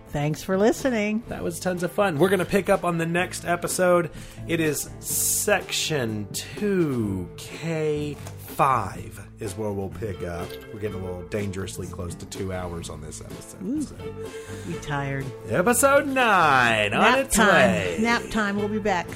Thanks 0.10 0.42
for 0.42 0.58
listening. 0.58 1.22
That 1.28 1.44
was 1.44 1.60
tons 1.60 1.84
of 1.84 1.92
fun. 1.92 2.18
We're 2.18 2.30
going 2.30 2.40
to 2.40 2.46
pick 2.46 2.70
up 2.70 2.84
on 2.84 2.98
the 2.98 3.06
next 3.06 3.46
episode. 3.46 4.10
It 4.48 4.60
is 4.60 4.90
section 5.00 6.28
2K5 8.58 9.24
is 9.40 9.56
where 9.56 9.72
we'll 9.72 9.90
pick 9.90 10.24
up. 10.24 10.48
We're 10.74 10.80
getting 10.80 11.00
a 11.00 11.04
little 11.06 11.22
dangerously 11.24 11.88
close 11.88 12.16
to 12.16 12.26
two 12.26 12.52
hours 12.54 12.90
on 12.90 13.02
this 13.02 13.22
episode. 13.22 13.84
So. 13.84 13.96
We 14.68 14.74
tired. 14.80 15.26
Episode 15.50 16.08
9 16.08 16.94
on 16.94 17.00
Nap 17.02 17.18
its 17.20 17.36
time. 17.36 17.48
way. 17.48 17.98
Nap 18.02 18.24
time. 18.32 18.56
We'll 18.58 18.68
be 18.68 18.80
back. 18.80 19.08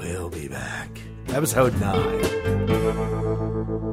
We'll 0.00 0.30
be 0.30 0.48
back. 0.48 0.88
Episode 1.28 1.78
9. 1.80 3.85